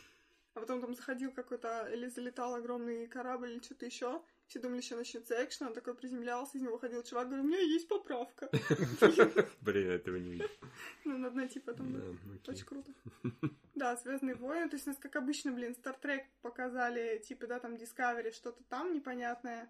А 0.53 0.59
потом 0.59 0.81
там 0.81 0.93
заходил 0.95 1.31
какой-то, 1.31 1.87
или 1.93 2.07
залетал 2.07 2.55
огромный 2.55 3.07
корабль, 3.07 3.51
или 3.51 3.63
что-то 3.63 3.85
еще. 3.85 4.21
Все 4.47 4.59
думали, 4.59 4.79
что 4.79 4.95
начнется 4.95 5.43
экшен, 5.43 5.67
он 5.67 5.73
такой 5.73 5.93
приземлялся, 5.93 6.57
из 6.57 6.61
него 6.61 6.73
выходил 6.73 7.03
чувак, 7.03 7.27
говорит, 7.27 7.45
у 7.45 7.47
меня 7.49 7.59
есть 7.59 7.87
поправка. 7.89 8.49
Блин, 9.61 9.89
этого 9.89 10.15
не 10.15 10.31
видел. 10.31 10.47
Ну, 11.03 11.17
надо 11.17 11.35
найти 11.35 11.59
потом. 11.59 11.95
окей. 11.95 12.53
Очень 12.53 12.65
круто. 12.65 12.93
Да, 13.75 13.97
Звездные 13.97 14.35
войны. 14.35 14.69
То 14.69 14.77
есть, 14.77 14.87
нас, 14.87 14.97
как 14.97 15.17
обычно, 15.17 15.51
блин, 15.51 15.75
Стартрек 15.75 16.25
показали, 16.41 17.17
типа, 17.19 17.47
да, 17.47 17.59
там 17.59 17.75
Discovery, 17.75 18.31
что-то 18.31 18.63
там 18.63 18.93
непонятное. 18.93 19.69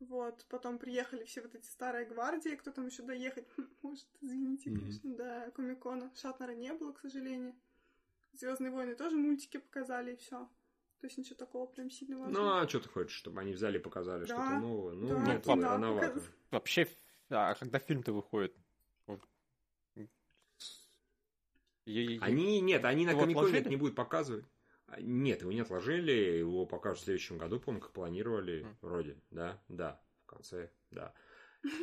Вот, 0.00 0.46
потом 0.48 0.78
приехали 0.78 1.24
все 1.24 1.42
вот 1.42 1.54
эти 1.54 1.66
старые 1.66 2.06
гвардии, 2.06 2.54
кто 2.56 2.70
там 2.70 2.86
еще 2.86 3.02
доехать 3.02 3.46
может, 3.82 4.06
извините, 4.20 4.70
конечно, 4.70 5.14
до 5.14 5.52
Комикона. 5.54 6.10
Шатнера 6.14 6.52
не 6.52 6.72
было, 6.72 6.92
к 6.92 7.00
сожалению. 7.00 7.54
Звездные 8.32 8.70
войны 8.70 8.94
тоже 8.94 9.16
мультики 9.16 9.56
показали, 9.58 10.12
и 10.12 10.16
все. 10.16 10.48
То 11.00 11.06
есть 11.06 11.16
ничего 11.18 11.36
такого 11.36 11.66
прям 11.66 11.90
сильно 11.90 12.28
Ну, 12.28 12.56
а 12.56 12.68
что 12.68 12.80
ты 12.80 12.88
хочешь, 12.88 13.16
чтобы 13.16 13.40
они 13.40 13.52
взяли 13.52 13.78
и 13.78 13.80
показали 13.80 14.24
Да, 14.24 14.26
что-то 14.26 14.52
новое? 14.54 14.94
Ну, 14.94 15.08
да, 15.08 15.26
нет, 15.26 15.44
кино 15.44 15.62
рановато. 15.62 16.08
показывают. 16.08 16.34
Вообще, 16.50 16.88
а 17.30 17.54
когда 17.54 17.78
фильм-то 17.78 18.12
выходит? 18.12 18.56
Они, 21.86 22.60
нет, 22.60 22.84
они 22.84 23.06
на 23.06 23.14
Комиконе 23.14 23.62
не 23.62 23.76
будут 23.76 23.94
показывать. 23.94 24.44
А, 24.86 25.00
Нет, 25.00 25.42
его 25.42 25.52
не 25.52 25.60
отложили, 25.60 26.12
его 26.12 26.64
покажут 26.66 27.02
в 27.02 27.04
следующем 27.04 27.38
году, 27.38 27.60
по-моему, 27.60 27.82
как 27.82 27.92
планировали, 27.92 28.62
Мгм. 28.62 28.78
вроде, 28.80 29.18
да, 29.30 29.62
да, 29.68 30.00
в 30.22 30.26
конце, 30.26 30.70
да. 30.90 31.12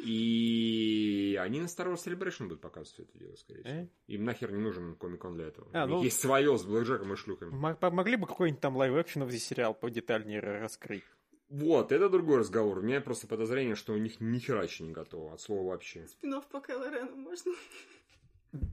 И 0.03 1.38
они 1.41 1.60
на 1.60 1.65
Star 1.65 1.91
Wars 1.91 2.06
Celebration 2.06 2.43
будут 2.47 2.61
показывать 2.61 2.89
все 2.93 3.03
это 3.03 3.18
дело, 3.18 3.35
скорее 3.35 3.64
всего. 3.64 3.76
Э? 3.81 3.88
Им 4.07 4.23
нахер 4.26 4.52
не 4.52 4.60
нужен 4.61 4.95
Комикон 4.95 5.35
для 5.35 5.47
этого. 5.47 5.68
А, 5.73 5.85
ну- 5.85 6.02
есть 6.03 6.19
свое 6.19 6.57
с 6.57 6.64
Блэкджеком 6.64 7.14
и 7.14 7.15
шлюхами. 7.15 7.52
М- 7.53 7.95
Могли 7.95 8.15
бы 8.15 8.27
какой-нибудь 8.27 8.61
там 8.61 8.76
лайв-экшеновый 8.77 9.38
сериал 9.38 9.73
подетальнее 9.73 10.39
раскрыть? 10.39 11.03
Вот, 11.49 11.91
это 11.91 12.10
другой 12.10 12.39
разговор. 12.39 12.80
У 12.80 12.81
меня 12.81 13.02
просто 13.02 13.27
подозрение, 13.27 13.76
что 13.76 13.93
у 13.93 13.97
них 13.97 14.19
ни 14.19 14.39
хера 14.39 14.64
еще 14.64 14.84
не 14.84 14.91
готово, 14.91 15.34
от 15.34 15.41
слова 15.41 15.69
вообще. 15.72 16.07
Спинов 16.07 16.45
по 16.47 16.60
Кайло 16.60 16.89
Рену 16.91 17.15
можно? 17.18 17.53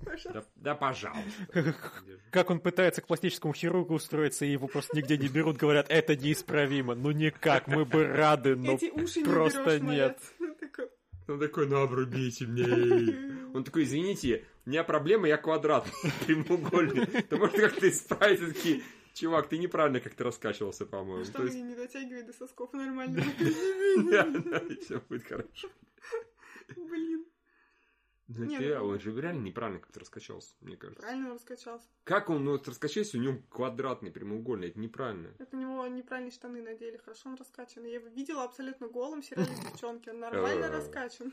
Пожалуйста. 0.04 0.32
Да, 0.32 0.44
да 0.56 0.74
пожалуйста. 0.76 1.74
Как 2.30 2.50
он 2.50 2.60
пытается 2.60 3.02
к 3.02 3.06
пластическому 3.08 3.52
хирургу 3.52 3.94
устроиться, 3.94 4.44
и 4.44 4.52
его 4.52 4.68
просто 4.68 4.96
нигде 4.96 5.18
не 5.18 5.26
берут, 5.28 5.56
говорят, 5.56 5.86
это 5.90 6.14
неисправимо. 6.16 6.94
Ну 6.94 7.10
никак, 7.10 7.66
мы 7.66 7.84
бы 7.84 8.06
рады, 8.06 8.54
но 8.54 8.74
Эти 8.74 8.90
уши 8.90 9.18
не 9.20 9.24
просто 9.24 9.64
берешь, 9.64 9.80
нет. 9.82 9.82
малец. 9.82 10.32
Он 11.28 11.38
такой, 11.38 11.68
ну 11.68 11.80
обрубите 11.80 12.46
мне. 12.46 13.50
Он 13.54 13.64
такой, 13.64 13.84
извините, 13.84 14.44
у 14.66 14.70
меня 14.70 14.84
проблема, 14.84 15.28
я 15.28 15.36
квадратный, 15.36 15.92
прямоугольный. 16.26 17.06
Ты 17.06 17.36
можешь 17.36 17.60
как-то 17.60 17.88
исправить? 17.88 18.40
Такие, 18.40 18.82
чувак, 19.14 19.48
ты 19.48 19.58
неправильно 19.58 20.00
как-то 20.00 20.24
раскачивался, 20.24 20.86
по-моему. 20.86 21.24
Что 21.24 21.38
То 21.38 21.44
есть, 21.44 21.56
не 21.56 21.74
дотягивает 21.74 22.26
до 22.26 22.32
сосков 22.32 22.72
нормально. 22.72 23.22
да, 24.10 24.62
все 24.80 25.00
будет 25.08 25.26
хорошо. 25.26 25.68
Блин, 26.76 27.26
Ну, 28.36 28.44
Не, 28.44 28.58
ты- 28.58 28.78
ну- 28.78 28.86
он 28.88 29.00
же 29.00 29.20
реально 29.20 29.42
неправильно 29.42 29.80
как-то 29.80 30.00
раскачался, 30.00 30.54
мне 30.60 30.76
кажется. 30.76 31.02
правильно 31.02 31.28
он 31.28 31.34
раскачался. 31.34 31.86
Как 32.04 32.30
он 32.30 32.44
ну, 32.44 32.52
вот 32.52 32.66
раскачался, 32.68 33.18
у 33.18 33.20
него 33.20 33.38
квадратный, 33.50 34.10
прямоугольный, 34.10 34.68
это 34.68 34.78
неправильно. 34.78 35.34
Это 35.38 35.56
у 35.56 35.60
него 35.60 35.86
неправильные 35.86 36.32
штаны 36.32 36.62
надели, 36.62 36.96
хорошо 36.96 37.28
он 37.30 37.34
раскачан. 37.36 37.84
Я 37.84 37.94
его 37.94 38.08
видела 38.08 38.44
абсолютно 38.44 38.88
голым 38.88 39.22
в 39.22 39.24
сериале 39.26 39.48
девчонки, 39.72 40.08
он 40.08 40.20
нормально 40.20 40.64
Э. 40.66 40.70
раскачан. 40.70 41.32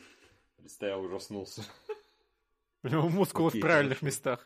Представил, 0.57 1.03
ужаснулся. 1.03 1.63
У 2.83 2.87
него 2.87 3.07
мускулы 3.09 3.49
в 3.51 3.59
правильных 3.59 4.01
местах. 4.01 4.45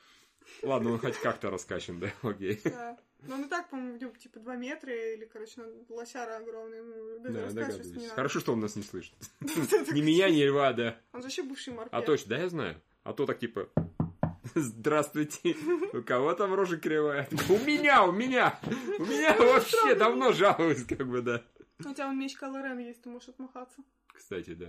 Ладно, 0.62 0.92
он 0.92 1.00
хоть 1.00 1.18
как-то 1.18 1.50
раскачан, 1.50 2.00
да, 2.00 2.12
окей. 2.22 2.60
Да. 2.66 2.98
Он 3.32 3.46
и 3.46 3.48
так, 3.48 3.70
по-моему, 3.70 3.98
типа 4.16 4.40
2 4.40 4.56
метра, 4.56 4.94
или, 4.94 5.26
короче, 5.26 5.62
он 5.62 5.86
лосяра 5.90 6.38
огромный, 6.38 7.20
даже 7.20 7.34
Да, 7.34 7.50
догадываюсь. 7.50 8.10
Хорошо, 8.10 8.40
что 8.40 8.54
он 8.54 8.60
нас 8.60 8.76
не 8.76 8.84
слышит. 8.84 9.14
Ни 9.42 10.02
меня, 10.02 10.30
ни 10.30 10.44
льва, 10.44 10.74
да. 10.74 10.98
Он 11.14 11.22
же 11.22 11.26
вообще 11.26 11.44
бывший 11.44 11.74
морпех. 11.74 11.94
А 11.94 12.02
точно, 12.02 12.30
да, 12.32 12.38
я 12.42 12.50
знаю. 12.50 12.82
А 13.04 13.14
то 13.14 13.26
так 13.26 13.40
типа... 13.40 13.70
Здравствуйте. 14.56 15.56
У 15.94 16.02
кого 16.02 16.34
там 16.34 16.54
рожа 16.54 16.78
кривая? 16.78 17.28
У 17.50 17.58
меня, 17.66 18.04
у 18.04 18.12
меня. 18.12 18.60
У 19.00 19.06
меня 19.06 19.34
вообще 19.40 19.96
давно 19.96 20.32
жалуюсь, 20.34 20.86
как 20.86 21.08
бы, 21.08 21.22
да. 21.22 21.42
Ну, 21.80 21.92
У 21.92 21.94
тебя 21.94 22.08
вон 22.08 22.20
меч 22.20 22.36
Кайло 22.36 22.62
Рен 22.62 22.80
есть, 22.80 23.02
ты 23.02 23.10
можешь 23.10 23.30
отмахаться. 23.30 23.82
Кстати, 24.14 24.54
да. 24.54 24.68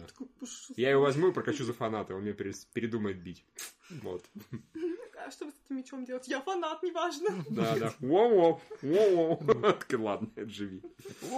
Я 0.76 0.90
его 0.90 1.02
возьму 1.02 1.28
и 1.28 1.32
прокачу 1.32 1.64
за 1.64 1.72
фаната, 1.72 2.14
он 2.14 2.22
мне 2.22 2.32
перес- 2.32 2.66
передумает 2.72 3.22
бить. 3.22 3.44
Вот. 4.02 4.24
А 5.26 5.30
что 5.30 5.46
с 5.50 5.54
этим 5.64 5.76
мечом 5.76 6.04
делать? 6.04 6.28
Я 6.28 6.40
фанат, 6.42 6.82
неважно. 6.82 7.28
Да, 7.50 7.76
да. 7.78 7.94
Воу-воу, 8.00 8.60
воу-воу. 8.82 9.62
Так, 9.62 9.86
Ладно, 9.98 10.28
живи. 10.36 10.82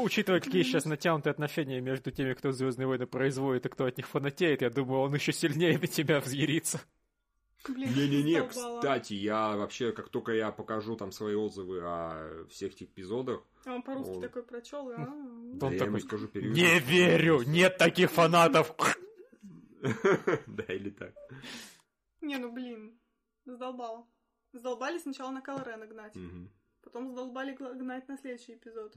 Учитывая, 0.02 0.40
какие 0.40 0.62
сейчас 0.64 0.86
натянутые 0.86 1.30
отношения 1.30 1.80
между 1.80 2.10
теми, 2.10 2.32
кто 2.34 2.50
Звездные 2.50 2.86
войны 2.88 3.06
производит 3.06 3.66
и 3.66 3.68
кто 3.68 3.84
от 3.84 3.96
них 3.96 4.08
фанатеет, 4.08 4.62
я 4.62 4.70
думаю, 4.70 5.02
он 5.02 5.14
еще 5.14 5.32
сильнее 5.32 5.78
на 5.78 5.86
тебя 5.86 6.18
взъярится. 6.20 6.80
Не-не-не, 7.76 8.46
кстати, 8.46 9.14
я 9.14 9.56
вообще, 9.56 9.92
как 9.92 10.08
только 10.08 10.32
я 10.32 10.50
покажу 10.52 10.96
там 10.96 11.12
свои 11.12 11.34
отзывы 11.34 11.80
о 11.82 12.46
всех 12.50 12.72
этих 12.72 12.88
эпизодах, 12.88 13.42
А 13.64 13.74
Он 13.74 13.82
по-русски 13.82 14.14
Он- 14.14 14.20
такой 14.20 14.42
прочел, 14.42 14.88
а? 14.90 14.96
да, 15.54 15.66
Он 15.66 15.72
я 15.72 15.78
ему 15.84 15.96
такой, 15.96 16.00
скажу 16.00 16.28
переведу. 16.28 16.54
Не 16.54 16.78
верю, 16.80 17.42
нет 17.42 17.76
таких 17.78 18.10
фанатов. 18.10 18.74
Да, 20.46 20.64
или 20.68 20.90
так. 20.90 21.14
Не, 22.20 22.38
ну 22.38 22.50
блин, 22.50 22.98
задолбало. 23.44 24.06
Задолбали 24.52 24.98
сначала 24.98 25.30
на 25.30 25.42
Кайло 25.42 25.62
Рена 25.64 25.86
гнать. 25.86 26.14
Потом 26.82 27.08
задолбали 27.08 27.52
гнать 27.54 28.08
на 28.08 28.16
следующий 28.16 28.54
эпизод. 28.54 28.94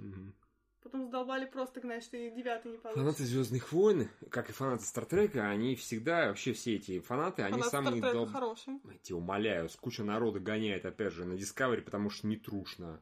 Потом 0.81 1.03
задолбали 1.05 1.45
просто 1.45 1.81
гнать, 1.81 2.03
что 2.03 2.15
и 2.15 2.31
девятый 2.31 2.71
не 2.71 2.77
получится. 2.77 3.03
Фанаты 3.03 3.25
Звездных 3.25 3.71
войн, 3.73 4.07
как 4.29 4.49
и 4.49 4.53
фанаты 4.53 4.85
Стартрека, 4.85 5.49
они 5.49 5.75
всегда, 5.75 6.27
вообще 6.29 6.53
все 6.53 6.75
эти 6.75 6.99
фанаты, 7.01 7.41
они 7.43 7.57
Фанат 7.59 7.71
самые 7.71 7.97
Стартрека 7.97 8.13
дол- 8.13 8.27
хороший. 8.27 8.79
Я 8.85 8.97
тебя 8.99 9.17
умоляю, 9.17 9.69
куча 9.81 10.03
народа 10.03 10.39
гоняет, 10.39 10.85
опять 10.85 11.11
же, 11.13 11.25
на 11.25 11.33
Discovery, 11.33 11.81
потому 11.81 12.09
что 12.09 12.27
не 12.27 12.37
трушно. 12.37 13.01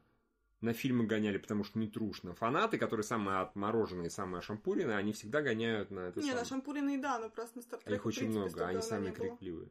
На 0.60 0.72
фильмы 0.72 1.06
гоняли, 1.06 1.38
потому 1.38 1.62
что 1.62 1.78
не 1.78 1.86
трушно. 1.86 2.34
Фанаты, 2.34 2.78
которые 2.78 3.04
самые 3.04 3.38
отмороженные, 3.38 4.10
самые 4.10 4.42
шампурины, 4.42 4.90
они 4.90 5.12
всегда 5.12 5.40
гоняют 5.40 5.92
на 5.92 6.00
это 6.00 6.18
Не, 6.18 6.26
самое. 6.26 6.40
на 6.42 6.44
шампурины 6.48 6.98
да, 7.00 7.20
но 7.20 7.30
просто 7.30 7.58
на 7.58 7.60
А 7.60 7.62
Стартрека 7.62 7.94
Их 7.94 8.06
очень 8.06 8.28
много, 8.28 8.66
они 8.66 8.82
самые 8.82 9.12
крикливые. 9.12 9.36
крикливые. 9.36 9.70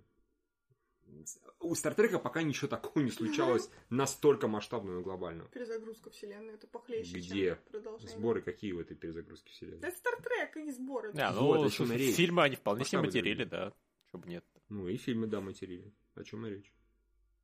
У 1.60 1.76
Стартрека 1.76 2.20
пока 2.20 2.42
ничего 2.42 2.68
такого 2.68 3.04
не 3.04 3.12
случалось 3.12 3.70
настолько 3.90 4.48
масштабного 4.48 5.00
и 5.00 5.04
глобального. 5.04 5.50
Перезагрузка 5.50 6.10
вселенной, 6.10 6.54
это 6.56 6.68
похлеще, 6.68 7.18
Где? 7.18 7.46
чем 7.56 7.58
продолжение. 7.72 8.18
Сборы 8.18 8.42
какие 8.42 8.72
в 8.72 8.80
этой 8.80 8.96
перезагрузке 8.96 9.52
вселенной? 9.52 9.80
Да 9.80 9.88
это 9.90 9.98
Стартрек 9.98 10.58
и 10.58 10.72
сборы. 10.72 11.12
Вот, 11.12 11.34
ну, 11.36 11.64
о 11.64 11.70
чем 11.70 11.92
и 11.92 11.98
речь. 11.98 12.16
фильмы 12.16 12.44
они 12.44 12.56
вполне 12.56 12.86
себе 12.86 13.02
материли, 13.02 13.44
да. 13.44 13.74
Чтобы 14.08 14.30
нет. 14.30 14.46
Ну 14.70 14.88
и 14.88 14.96
фильмы, 14.98 15.28
да, 15.28 15.42
материли. 15.42 15.94
О 16.16 16.24
чем 16.24 16.46
и 16.46 16.50
речь. 16.50 16.74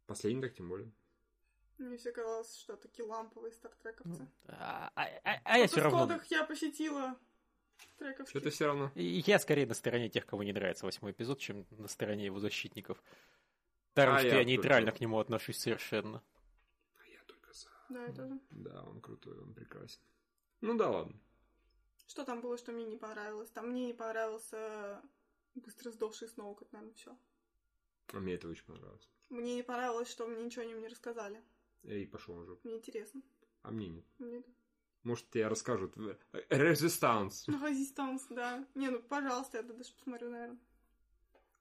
Последний 0.05 0.41
так 0.41 0.53
тем 0.53 0.69
более. 0.69 0.91
Мне 1.77 1.97
все 1.97 2.11
казалось, 2.11 2.55
что 2.57 2.75
такие 2.77 3.05
ламповые 3.05 3.51
стартрековцы. 3.51 4.27
А, 4.47 4.91
а- 4.95 5.07
а- 5.23 5.41
а 5.43 5.57
я 5.57 5.67
все 5.67 5.81
в 5.81 5.83
равно... 5.83 6.21
я 6.29 6.43
посетила 6.45 7.17
трековских. 7.97 8.29
Что-то 8.29 8.49
все 8.51 8.65
равно. 8.67 8.91
И 8.95 9.23
Я 9.25 9.39
скорее 9.39 9.65
на 9.65 9.73
стороне 9.73 10.09
тех, 10.09 10.25
кому 10.25 10.43
не 10.43 10.53
нравится 10.53 10.85
восьмой 10.85 11.11
эпизод, 11.11 11.39
чем 11.39 11.65
на 11.71 11.87
стороне 11.87 12.25
его 12.25 12.39
защитников. 12.39 13.01
Потому 13.93 14.15
А 14.15 14.19
что 14.19 14.27
я 14.27 14.37
я 14.39 14.43
нейтрально 14.43 14.87
только- 14.87 14.97
к 14.97 15.01
нему 15.01 15.19
отношусь 15.19 15.57
совершенно. 15.59 16.23
А 16.97 17.07
я 17.07 17.23
только 17.25 17.53
за. 17.53 17.69
Да, 17.89 18.05
я 18.05 18.13
тоже. 18.13 18.39
Да, 18.49 18.83
он 18.83 19.01
крутой, 19.01 19.39
он 19.39 19.53
прекрасен. 19.53 20.01
Ну 20.61 20.75
да 20.77 20.89
ладно. 20.89 21.19
Что 22.07 22.23
там 22.25 22.41
было, 22.41 22.57
что 22.57 22.71
мне 22.71 22.85
не 22.85 22.97
понравилось? 22.97 23.49
Там 23.51 23.69
мне 23.69 23.85
не 23.87 23.93
понравился 23.93 25.01
быстро 25.55 25.91
сдохший 25.91 26.27
Сноук, 26.27 26.61
это, 26.63 26.73
наверное, 26.73 26.95
все. 26.95 27.17
А 28.13 28.19
мне 28.19 28.33
это 28.33 28.47
очень 28.47 28.65
понравилось. 28.65 29.09
Мне 29.29 29.55
не 29.55 29.63
понравилось, 29.63 30.09
что 30.09 30.27
мне 30.27 30.43
ничего 30.43 30.63
о 30.63 30.67
нем 30.67 30.81
не 30.81 30.87
рассказали. 30.87 31.41
Эй, 31.83 32.07
пошел 32.07 32.37
уже. 32.37 32.57
Мне 32.63 32.77
интересно. 32.77 33.21
А 33.61 33.71
мне 33.71 33.87
нет. 33.89 34.05
Мне 34.19 34.39
да. 34.41 34.47
Может, 35.03 35.29
тебе 35.29 35.47
расскажут. 35.47 35.95
Резистанс. 36.49 37.47
Резистанс, 37.47 38.25
да. 38.29 38.65
Не, 38.75 38.89
ну, 38.89 39.01
пожалуйста, 39.01 39.57
я 39.57 39.63
даже 39.63 39.93
посмотрю, 39.93 40.29
наверное. 40.29 40.59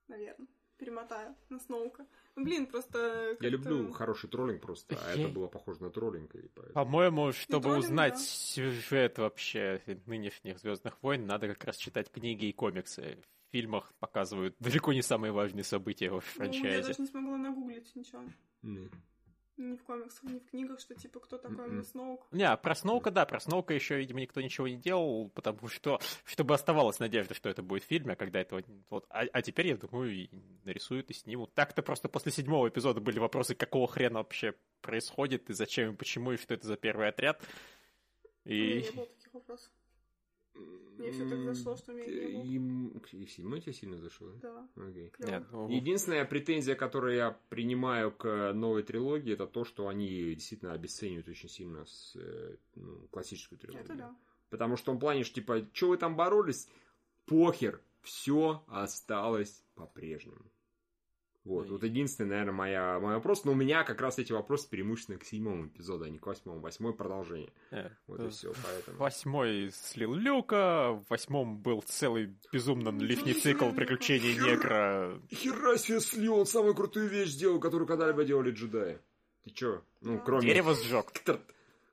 Наверное. 0.09 0.49
Перемотаю 0.79 1.35
на 1.49 1.59
Сноука. 1.59 2.07
Ну, 2.35 2.45
блин, 2.45 2.67
просто... 2.67 3.37
Я 3.41 3.49
люблю 3.49 3.93
хороший 3.93 4.29
троллинг 4.29 4.61
просто, 4.63 4.99
а 5.05 5.13
это 5.13 5.29
было 5.29 5.47
похоже 5.47 5.83
на 5.83 5.91
троллинг. 5.91 6.33
Поэтому... 6.33 6.73
По-моему, 6.73 7.33
чтобы 7.33 7.63
троллинг, 7.65 7.85
узнать 7.85 8.15
да. 8.15 8.19
сюжет 8.19 9.19
вообще 9.19 9.81
нынешних 10.07 10.59
Звездных 10.59 11.03
войн, 11.03 11.27
надо 11.27 11.49
как 11.49 11.65
раз 11.65 11.77
читать 11.77 12.11
книги 12.11 12.47
и 12.47 12.53
комиксы. 12.53 13.19
В 13.49 13.53
фильмах 13.53 13.93
показывают 14.01 14.57
далеко 14.59 14.93
не 14.93 15.03
самые 15.03 15.31
важные 15.33 15.63
события 15.65 16.09
в 16.09 16.13
Ну, 16.13 16.17
я 16.17 16.21
франчайзе. 16.21 16.89
даже 16.89 17.03
не 17.03 17.07
смогла 17.07 17.37
нагуглить 17.37 17.95
ничего. 17.95 18.23
М. 18.63 18.91
Ни 19.59 19.77
в 19.77 19.85
комиксах, 19.85 20.23
ни 20.25 20.39
в 20.39 20.47
книгах, 20.47 20.81
что 20.81 20.95
типа 20.95 21.21
кто 21.21 21.37
такой 21.37 21.69
мне 21.69 21.83
Сноук. 21.83 22.27
Не, 22.33 22.45
а 22.45 22.57
про 22.57 22.75
Сноука, 22.75 23.11
да, 23.11 23.27
про 23.27 23.39
Сноука 23.39 23.75
еще, 23.75 23.99
видимо, 23.99 24.21
никто 24.21 24.41
ничего 24.41 24.67
не 24.67 24.77
делал, 24.77 25.29
потому 25.29 25.69
что, 25.69 26.01
чтобы 26.25 26.55
оставалась 26.55 26.99
надежда, 26.99 27.35
что 27.35 27.51
это 27.51 27.63
будет 27.63 27.85
в 27.85 27.87
фильме, 27.87 28.15
а 28.15 28.17
когда 28.17 28.41
этого... 28.41 28.63
Вот, 28.89 29.05
а, 29.11 29.25
а 29.31 29.43
теперь, 29.43 29.69
я 29.69 29.77
думаю, 29.77 30.15
и 30.15 30.31
нарисуют 30.65 31.11
и 31.11 31.15
снимут. 31.15 31.53
Так-то 31.55 31.83
просто 31.83 32.09
после 32.09 32.33
седьмого 32.33 32.69
эпизода 32.69 33.01
были 33.01 33.19
вопросы, 33.19 33.55
какого 33.55 33.87
хрена 33.87 34.19
вообще 34.19 34.55
происходит, 34.81 35.51
и 35.51 35.53
зачем, 35.53 35.93
и 35.93 35.97
почему, 35.97 36.33
и 36.33 36.39
что 36.39 36.55
это 36.55 36.67
за 36.67 36.77
первый 36.77 37.09
отряд. 37.09 37.43
У 38.45 38.49
меня 38.49 38.79
И... 38.79 38.83
не 38.83 38.91
было 38.91 39.07
таких 39.07 39.35
вопросов. 39.35 39.71
Мне 40.55 41.11
всё 41.11 41.29
так 41.29 41.43
зашло, 41.43 41.77
что 41.77 41.93
мне 41.93 42.07
не 42.07 42.29
было. 42.29 42.43
Им... 42.43 42.89
И 43.13 43.27
седьмой 43.27 43.61
тебе 43.61 43.73
сильно 43.73 43.99
зашло? 43.99 44.31
Да, 44.41 44.69
Окей. 44.77 45.13
Нет, 45.19 45.45
ну, 45.51 45.69
Единственная 45.69 46.25
претензия, 46.25 46.75
которую 46.75 47.17
я 47.17 47.39
принимаю 47.49 48.13
к 48.13 48.53
новой 48.53 48.83
трилогии, 48.83 49.33
это 49.33 49.47
то, 49.47 49.65
что 49.65 49.89
они 49.89 50.35
действительно 50.35 50.73
обесценивают 50.73 51.29
очень 51.29 51.49
сильно 51.49 51.85
с, 51.85 52.13
э, 52.15 52.57
ну, 52.77 53.09
классическую 53.11 53.59
трилогию. 53.59 53.85
Это 53.85 53.95
да. 53.95 54.17
Потому 54.51 54.77
что 54.77 54.93
он 54.93 54.99
плане, 54.99 55.25
что, 55.25 55.37
типа, 55.37 55.67
что 55.73 55.89
вы 55.89 55.97
там 55.97 56.15
боролись? 56.15 56.69
Похер, 57.27 57.81
все 58.03 58.63
осталось 58.69 59.65
по-прежнему. 59.75 60.45
Вот, 61.45 61.67
Ну 61.67 61.73
вот 61.73 61.83
единственный, 61.83 62.29
наверное, 62.29 62.53
моя, 62.53 63.01
мой 63.01 63.15
вопрос. 63.15 63.45
Но 63.45 63.53
у 63.53 63.55
меня 63.57 63.83
как 63.83 64.01
раз 64.01 64.19
эти 64.19 64.33
вопросы 64.33 64.69
преимущественно 64.69 65.19
к 65.19 65.25
седьмому 65.25 65.67
эпизоду, 65.67 66.05
а 66.05 66.09
не 66.09 66.19
к 66.19 66.27
восьмому. 66.27 66.61
Восьмой 66.61 66.95
продолжение. 66.95 67.53
э, 67.73 67.91
Вот 68.07 68.21
э, 68.21 68.27
и 68.27 68.31
все, 68.31 68.53
поэтому. 68.65 68.99
Восьмой 68.99 69.71
слил 69.73 70.15
Люка, 70.15 70.93
в 70.93 71.05
восьмом 71.09 71.59
был 71.59 71.83
целый 71.83 72.37
безумно 72.53 72.91
лишний 72.91 73.35
ну, 73.35 73.41
цикл 73.41 73.71
приключений 73.71 74.35
негра. 74.35 75.21
Хера 75.33 75.77
себе 75.79 76.01
слил, 76.01 76.37
он 76.37 76.47
самую 76.47 76.77
крутую 76.77 77.09
вещь 77.09 77.31
сделал, 77.31 77.59
которую 77.59 77.89
когда-либо 77.89 78.25
делали 78.25 78.53
джедаи. 78.53 78.99
Ты 79.45 79.51
чё? 79.51 79.83
Ну, 80.01 80.21
кроме... 80.25 80.47
Дерево 80.47 80.75
сжег. 80.75 81.13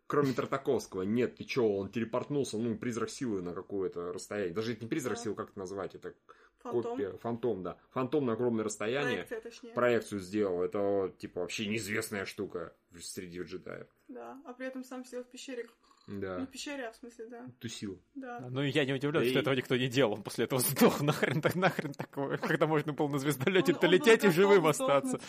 Кроме 0.06 0.34
Тартаковского. 0.34 1.04
Нет, 1.04 1.36
ты 1.36 1.44
чё, 1.44 1.68
он 1.68 1.90
телепортнулся, 1.90 2.58
ну, 2.58 2.76
призрак 2.76 3.12
силы 3.12 3.44
на 3.44 3.54
какое-то 3.54 4.12
расстояние. 4.12 4.56
Даже 4.56 4.74
это 4.74 4.84
не 4.84 4.90
призрак 4.90 5.20
силы, 5.20 5.36
как 5.36 5.52
это 5.52 5.60
назвать? 5.60 5.94
Это 5.94 6.16
Фантом. 6.64 6.92
копия. 6.92 7.12
Фантом, 7.18 7.64
да. 7.64 7.78
Фантом 7.92 8.26
на 8.26 8.34
огромное 8.34 8.64
расстояние. 8.66 9.24
Проекция, 9.24 9.42
точнее. 9.42 9.74
Проекцию 9.74 10.20
сделал. 10.22 10.62
Это, 10.64 11.14
типа, 11.18 11.42
вообще 11.42 11.68
неизвестная 11.68 12.26
штука 12.26 12.74
среди 13.00 13.42
джедаев. 13.42 13.88
Да, 14.08 14.38
а 14.46 14.54
при 14.54 14.68
этом 14.68 14.84
сам 14.84 15.06
сидел 15.06 15.24
в 15.24 15.28
пещере. 15.28 15.68
Не 16.08 16.22
Да. 16.22 16.40
в 16.40 16.48
пещере, 16.48 16.88
а 16.88 16.92
в 16.92 16.96
смысле, 16.96 17.28
да. 17.28 17.46
Тусил. 17.60 18.02
Да. 18.16 18.40
Ну, 18.50 18.64
я 18.64 18.84
не 18.84 18.94
удивлен, 18.94 19.22
Да 19.22 19.30
что 19.30 19.38
и- 19.38 19.42
этого 19.42 19.54
никто 19.54 19.76
не 19.78 19.88
делал. 19.88 20.14
Он 20.14 20.24
после 20.24 20.46
этого 20.46 20.60
сдох. 20.60 21.02
Нахрен, 21.02 21.40
так 21.42 21.54
нахрен 21.56 21.94
такое. 21.94 22.38
Когда 22.38 22.66
можно 22.66 22.94
было 22.94 23.08
на 23.10 23.20
звездолете 23.20 23.74
Он- 23.74 23.76
он 23.76 23.82
был 23.82 23.90
долететь 23.90 24.24
и 24.24 24.30
живым 24.30 24.66
остаться. 24.66 25.20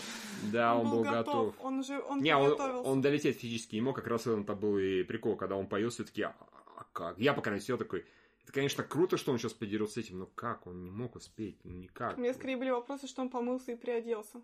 Да, 0.51 0.75
он, 0.77 0.91
был 0.91 1.03
готов. 1.03 1.55
Он 1.61 1.81
уже, 1.81 2.01
он 2.01 2.23
Не, 2.23 2.35
он, 2.35 2.59
он 2.87 3.03
долететь 3.03 3.39
физически 3.39 3.75
не 3.75 3.83
мог, 3.83 3.95
как 3.97 4.07
раз 4.07 4.27
это 4.27 4.55
был 4.55 4.79
и 4.79 5.03
прикол, 5.03 5.37
когда 5.37 5.55
он 5.57 5.67
появился, 5.67 5.97
все-таки, 6.03 6.23
а, 6.23 6.35
а 6.77 6.85
как? 6.95 7.19
Я, 7.19 7.35
по 7.35 7.43
крайней 7.43 7.57
мере, 7.57 7.63
сидел 7.65 7.77
такой, 7.79 8.07
это, 8.51 8.55
конечно, 8.55 8.83
круто, 8.85 9.17
что 9.17 9.31
он 9.33 9.39
сейчас 9.39 9.53
подерется 9.53 9.95
с 9.95 10.05
этим, 10.05 10.19
но 10.19 10.27
как? 10.27 10.67
Он 10.67 10.83
не 10.83 10.91
мог 10.91 11.15
успеть, 11.15 11.65
ну 11.65 11.73
никак. 11.73 12.19
У 12.19 12.21
меня 12.21 12.35
скорее 12.35 12.57
были 12.57 12.71
вопросы, 12.71 13.07
что 13.07 13.23
он 13.23 13.31
помылся 13.31 13.73
и 13.73 13.77
приоделся. 13.77 14.43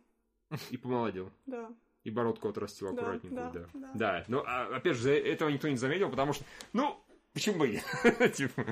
И 0.71 0.77
помолодел. 0.77 1.33
Да. 1.47 1.75
И 2.05 2.11
бородку 2.11 2.49
отрастил 2.49 2.93
Да, 2.95 3.03
аккуратненькую, 3.03 3.35
да, 3.35 3.51
да. 3.51 3.69
да. 3.75 3.91
Да, 3.95 4.25
но, 4.29 4.45
а, 4.47 4.77
опять 4.77 4.97
же, 4.97 5.11
этого 5.11 5.49
никто 5.49 5.69
не 5.69 5.77
заметил, 5.77 6.09
потому 6.09 6.33
что, 6.35 6.45
ну, 6.73 7.05
почему 7.33 7.59
бы 7.59 7.69
и 7.69 7.73
нет? 7.73 8.35
Типа, 8.37 8.65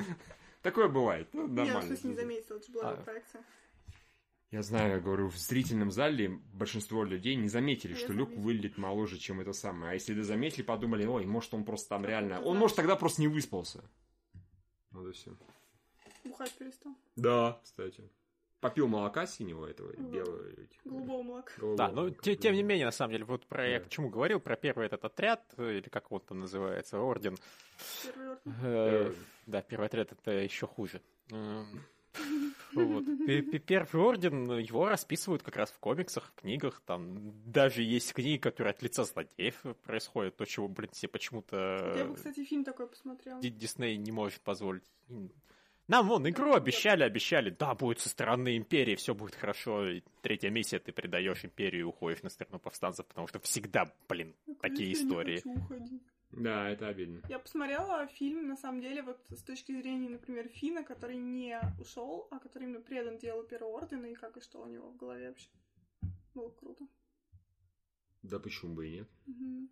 такое 0.63 0.87
бывает, 0.89 1.29
ну, 1.33 1.49
в 1.49 1.53
нормально. 1.53 1.83
смысле 1.83 2.11
не 2.11 2.17
заметила, 2.17 2.57
это 2.59 2.67
же 2.67 2.73
была 2.73 2.91
А. 2.93 2.97
проекция. 2.97 3.45
Я 4.53 4.63
знаю, 4.63 4.93
я 4.93 5.01
говорю, 5.01 5.27
в 5.31 5.37
зрительном 5.37 5.91
зале 5.91 6.29
большинство 6.53 7.03
людей 7.03 7.35
не 7.35 7.49
заметили, 7.49 7.95
Я 7.95 7.99
что 7.99 8.13
Люк 8.13 8.29
заметила. 8.29 8.45
выглядит 8.47 8.79
моложе, 8.79 9.19
чем 9.19 9.41
это 9.41 9.53
самое. 9.53 9.91
А 9.91 9.95
если 9.95 10.15
бы 10.15 10.23
заметили, 10.23 10.63
подумали, 10.63 11.05
ой, 11.05 11.27
может, 11.27 11.53
он 11.55 11.65
просто 11.65 11.89
там 11.89 12.03
Ну, 12.03 12.09
реально... 12.09 12.41
Он, 12.41 12.57
может, 12.57 12.77
тогда 12.77 12.95
просто 12.95 13.21
не 13.21 13.27
выспался. 13.27 13.83
Вот 14.95 15.07
и 15.09 15.13
все. 15.13 15.31
Бухать 16.25 16.53
перестал. 16.55 16.95
Да, 17.17 17.61
кстати. 17.63 18.03
попил 18.61 18.89
молока 18.89 19.27
синего 19.27 19.67
этого, 19.67 19.93
Мгм. 19.93 20.11
белого. 20.11 20.49
этих, 20.53 20.81
Голубого 20.85 21.23
молока. 21.23 21.53
голубого, 21.59 21.77
Да, 21.77 21.89
ну, 21.95 22.11
как 22.11 22.23
те- 22.23 22.35
тем 22.35 22.55
не 22.55 22.63
менее, 22.63 22.87
на 22.87 22.93
самом 22.93 23.13
деле, 23.13 23.25
вот 23.27 23.45
про 23.47 23.69
я 23.69 23.79
Да. 23.79 23.85
к 23.85 23.89
чему 23.91 24.09
говорил, 24.09 24.41
про 24.41 24.57
первый 24.57 24.87
этот 24.87 25.05
отряд, 25.05 25.45
э, 25.59 25.79
или 25.81 25.89
как 25.91 26.11
он 26.11 26.21
там 26.21 26.41
называется, 26.41 26.99
орден. 26.99 27.37
Первый 28.03 28.29
орден. 28.31 28.53
Э, 28.63 29.11
э, 29.11 29.15
Да, 29.45 29.61
первый 29.61 29.85
отряд 29.89 30.13
это 30.13 30.31
еще 30.31 30.67
хуже. 30.67 31.03
Эм, 32.77 32.87
Вот. 32.95 33.05
Пе- 33.27 33.43
пе- 33.43 33.59
Первый 33.59 34.03
орден, 34.03 34.59
его 34.59 34.89
расписывают 34.89 35.43
как 35.43 35.57
раз 35.57 35.71
в 35.71 35.79
комиксах, 35.79 36.25
в 36.27 36.35
книгах. 36.41 36.83
Там 36.87 37.33
даже 37.51 37.83
есть 37.83 38.13
книги, 38.13 38.39
которые 38.39 38.71
от 38.73 38.83
лица 38.83 39.05
злодеев 39.05 39.63
происходят. 39.85 40.37
То, 40.37 40.45
чего, 40.45 40.69
блин, 40.69 40.93
себе 40.93 41.09
почему-то 41.11 41.95
Я 41.97 42.05
бы, 42.05 42.15
кстати, 42.15 42.45
фильм 42.45 42.65
такой 42.65 42.87
посмотрела. 42.89 43.41
Ди- 43.41 43.51
Дисней 43.51 43.97
не 43.97 44.13
может 44.13 44.41
позволить. 44.41 44.83
Нам 45.87 46.09
вон 46.09 46.27
игру 46.31 46.55
обещали, 46.55 47.03
обещали, 47.05 47.51
да, 47.51 47.75
будет 47.75 48.01
со 48.01 48.09
стороны 48.09 48.57
империи, 48.57 48.95
все 48.95 49.15
будет 49.15 49.35
хорошо. 49.35 49.87
И 49.87 50.03
третья 50.23 50.49
миссия, 50.49 50.79
ты 50.79 50.93
предаешь 50.93 51.45
империю 51.45 51.81
и 51.81 51.85
уходишь 51.85 52.23
на 52.23 52.31
сторону 52.31 52.59
повстанцев, 52.59 53.05
потому 53.07 53.27
что 53.27 53.39
всегда, 53.41 53.93
блин, 54.09 54.35
Ну, 54.47 54.55
такие 54.55 54.93
истории. 54.95 55.43
Да, 56.37 56.69
это 56.69 56.89
обидно. 56.89 57.23
Я 57.29 57.39
посмотрела 57.39 58.07
фильм, 58.07 58.49
на 58.49 58.57
самом 58.57 58.81
деле, 58.81 59.03
вот 59.03 59.25
с 59.31 59.43
точки 59.43 59.73
зрения, 59.73 60.09
например, 60.09 60.49
Фина, 60.49 60.83
который 60.83 61.17
не 61.17 61.61
ушел, 61.79 62.27
а 62.31 62.39
который 62.39 62.65
именно 62.65 62.81
предан 62.81 63.19
делу 63.19 63.45
Первого 63.45 63.79
Ордена, 63.79 64.07
и 64.07 64.15
как 64.15 64.37
и 64.37 64.41
что 64.41 64.61
у 64.63 64.67
него 64.67 64.91
в 64.91 64.97
голове 64.97 65.29
вообще. 65.29 65.49
Было 66.35 66.51
круто. 66.51 66.87
Да 68.23 68.39
почему 68.39 68.75
бы 68.75 68.89
и 68.89 68.93
нет? 68.99 69.09
Мгм. 69.27 69.71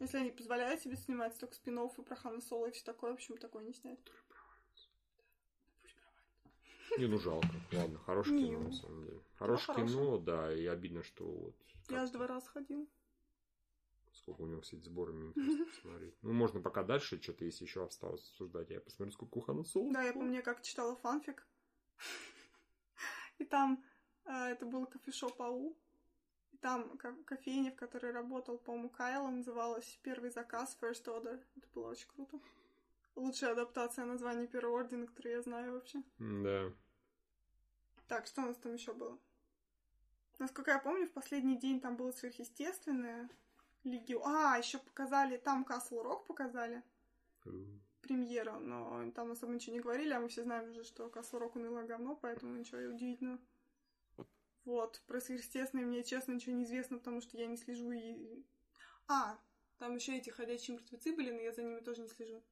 Если 0.00 0.16
они 0.16 0.30
позволяют 0.30 0.80
себе 0.80 0.96
снимать 0.96 1.34
столько 1.34 1.54
спин 1.54 1.78
и 1.78 2.02
про 2.02 2.16
Хана 2.16 2.40
Соло 2.40 2.66
и 2.66 2.72
все 2.72 2.84
такое, 2.84 3.14
почему 3.14 3.36
такое 3.36 3.64
не 3.64 3.74
снять? 3.74 3.98
Пусть 4.02 4.24
провалится. 4.26 4.88
Не, 6.98 7.06
ну 7.06 7.18
жалко. 7.18 7.48
Ладно, 7.72 7.98
хорошее 7.98 8.38
кино, 8.38 8.58
ну, 8.58 8.68
на 8.68 8.72
самом 8.72 9.04
деле. 9.04 9.20
Хорошее 9.34 9.86
кино, 9.86 10.18
да, 10.18 10.52
и 10.52 10.66
обидно, 10.66 11.02
что 11.02 11.24
вот... 11.24 11.56
Я 11.90 12.02
аж 12.02 12.10
два 12.10 12.26
раза 12.26 12.48
ходил. 12.48 12.88
Сколько 14.24 14.40
у 14.40 14.46
него, 14.46 14.62
кстати, 14.62 14.80
сборами 14.80 15.26
интересно 15.26 15.66
посмотреть. 15.66 16.14
Ну, 16.22 16.32
можно 16.32 16.62
пока 16.62 16.82
дальше, 16.82 17.20
что-то 17.20 17.44
если 17.44 17.64
еще 17.66 17.84
осталось 17.84 18.26
обсуждать. 18.30 18.70
Я 18.70 18.80
посмотрю, 18.80 19.12
сколько 19.12 19.36
у 19.36 19.40
Хана 19.42 19.64
Соло. 19.64 19.92
Да, 19.92 20.02
я 20.02 20.14
помню, 20.14 20.42
как 20.42 20.62
читала 20.62 20.96
фанфик. 20.96 21.46
И 23.38 23.44
там 23.44 23.84
э, 24.24 24.32
это 24.32 24.64
был 24.64 24.86
кофешоп 24.86 25.42
АУ. 25.42 25.76
И 26.52 26.56
там 26.56 26.96
ко- 26.96 27.22
кофейня, 27.26 27.70
в 27.70 27.76
которой 27.76 28.12
работал, 28.12 28.56
по-моему, 28.56 28.88
Кайла, 28.88 29.28
называлась 29.28 30.00
«Первый 30.02 30.30
заказ 30.30 30.74
First 30.80 31.04
Order». 31.04 31.44
Это 31.56 31.68
было 31.74 31.90
очень 31.90 32.08
круто. 32.08 32.40
Лучшая 33.16 33.52
адаптация 33.52 34.06
названия 34.06 34.46
Первого 34.46 34.80
Ордена, 34.80 35.06
которую 35.06 35.34
я 35.34 35.42
знаю 35.42 35.72
вообще. 35.74 36.02
Да. 36.18 36.72
Так, 38.08 38.26
что 38.26 38.40
у 38.40 38.46
нас 38.46 38.56
там 38.56 38.72
еще 38.72 38.94
было? 38.94 39.18
Насколько 40.38 40.70
я 40.70 40.78
помню, 40.78 41.08
в 41.08 41.12
последний 41.12 41.58
день 41.58 41.78
там 41.78 41.96
было 41.98 42.10
сверхъестественное. 42.10 43.28
Легио... 43.84 44.22
А, 44.24 44.56
еще 44.58 44.78
показали, 44.78 45.36
там 45.36 45.66
Castle 45.68 46.02
Rock 46.02 46.26
показали 46.26 46.82
премьеру, 48.00 48.58
но 48.60 49.10
там 49.12 49.32
особо 49.32 49.52
ничего 49.52 49.74
не 49.76 49.80
говорили, 49.80 50.12
а 50.12 50.20
мы 50.20 50.28
все 50.28 50.42
знаем 50.42 50.70
уже, 50.70 50.84
что 50.84 51.06
Castle 51.06 51.40
Rock 51.40 51.52
уныло 51.54 51.82
говно, 51.82 52.16
поэтому 52.16 52.56
ничего 52.56 52.80
и 52.80 52.86
удивительного. 52.86 53.38
Вот, 54.64 55.02
про 55.06 55.20
сверхъестественное 55.20 55.84
мне, 55.84 56.02
честно, 56.02 56.32
ничего 56.32 56.56
не 56.56 56.64
известно, 56.64 56.98
потому 56.98 57.20
что 57.20 57.36
я 57.36 57.46
не 57.46 57.56
слежу 57.56 57.92
и... 57.92 58.42
А, 59.08 59.38
там 59.78 59.94
еще 59.94 60.16
эти 60.16 60.30
ходячие 60.30 60.76
мертвецы 60.76 61.14
были, 61.14 61.30
но 61.30 61.40
я 61.40 61.52
за 61.52 61.62
ними 61.62 61.80
тоже 61.80 62.00
не 62.00 62.08
слежу. 62.08 62.42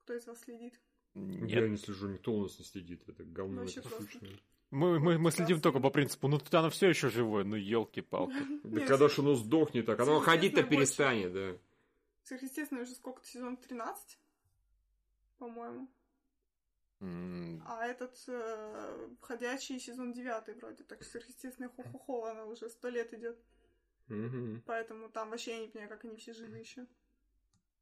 Кто 0.00 0.14
из 0.14 0.26
вас 0.26 0.40
следит? 0.40 0.80
Я 1.14 1.60
Нет, 1.60 1.70
не 1.70 1.76
слежу, 1.76 2.08
никто 2.08 2.32
у 2.32 2.42
нас 2.42 2.58
не 2.58 2.64
следит. 2.64 3.08
Это 3.08 3.24
говно 3.24 3.60
Вообще 3.60 3.80
это 3.80 3.88
просто. 3.88 4.04
сущное. 4.04 4.40
Мы, 4.70 4.98
мы, 4.98 5.18
мы 5.18 5.30
следим 5.30 5.60
только 5.60 5.80
по 5.80 5.90
принципу, 5.90 6.28
ну 6.28 6.40
оно 6.52 6.70
все 6.70 6.88
еще 6.88 7.08
живое, 7.08 7.44
ну 7.44 7.56
елки-палки. 7.56 8.36
Да 8.64 8.86
когда 8.86 9.08
ж 9.08 9.18
оно 9.20 9.34
сдохнет, 9.34 9.86
так 9.86 10.00
оно 10.00 10.20
ходить-то 10.20 10.62
перестанет, 10.62 11.32
да. 11.32 11.58
Сверхъестественное 12.24 12.82
уже 12.82 12.94
сколько-то, 12.94 13.28
сезон 13.28 13.56
13, 13.56 14.18
по-моему. 15.38 15.88
А 17.00 17.86
этот 17.86 18.16
э, 18.26 19.08
ходячий 19.20 19.78
сезон 19.78 20.12
9 20.12 20.56
вроде, 20.56 20.82
так 20.84 21.04
сверхъестественное 21.04 21.68
хо-хо-хо, 21.68 22.24
она 22.24 22.46
уже 22.46 22.70
сто 22.70 22.88
лет 22.88 23.12
идет. 23.12 23.38
Мгм. 24.08 24.62
Поэтому 24.66 25.08
там 25.10 25.30
вообще 25.30 25.52
я 25.52 25.58
не 25.60 25.68
понимаю, 25.68 25.90
как 25.90 26.04
они 26.04 26.16
все 26.16 26.32
живы 26.32 26.58
еще. 26.58 26.86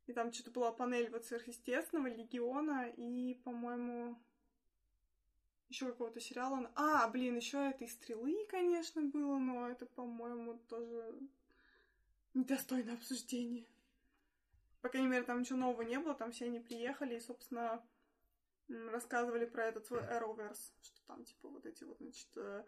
И 0.06 0.12
там 0.12 0.32
что-то 0.32 0.50
была 0.50 0.72
панель 0.72 1.10
вот 1.10 1.24
сверхъестественного, 1.24 2.08
Легиона 2.08 2.90
и, 2.96 3.34
по-моему, 3.44 4.18
еще 5.68 5.86
какого-то 5.86 6.20
сериала. 6.20 6.70
А, 6.74 7.08
блин, 7.08 7.36
еще 7.36 7.58
этой 7.70 7.88
стрелы, 7.88 8.46
конечно, 8.48 9.02
было, 9.02 9.38
но 9.38 9.68
это, 9.68 9.86
по-моему, 9.86 10.58
тоже 10.68 11.18
недостойно 12.34 12.94
обсуждения. 12.94 13.66
По 14.80 14.88
крайней 14.88 15.08
мере, 15.08 15.24
там 15.24 15.40
ничего 15.40 15.58
нового 15.58 15.82
не 15.82 15.98
было, 15.98 16.14
там 16.14 16.32
все 16.32 16.46
они 16.46 16.60
приехали 16.60 17.16
и, 17.16 17.20
собственно, 17.20 17.82
рассказывали 18.68 19.46
про 19.46 19.64
этот 19.64 19.86
свой 19.86 20.00
Arrowverse, 20.00 20.72
что 20.82 21.02
там, 21.06 21.24
типа, 21.24 21.48
вот 21.48 21.64
эти 21.64 21.84
вот, 21.84 21.98
значит, 21.98 22.28
э, 22.36 22.64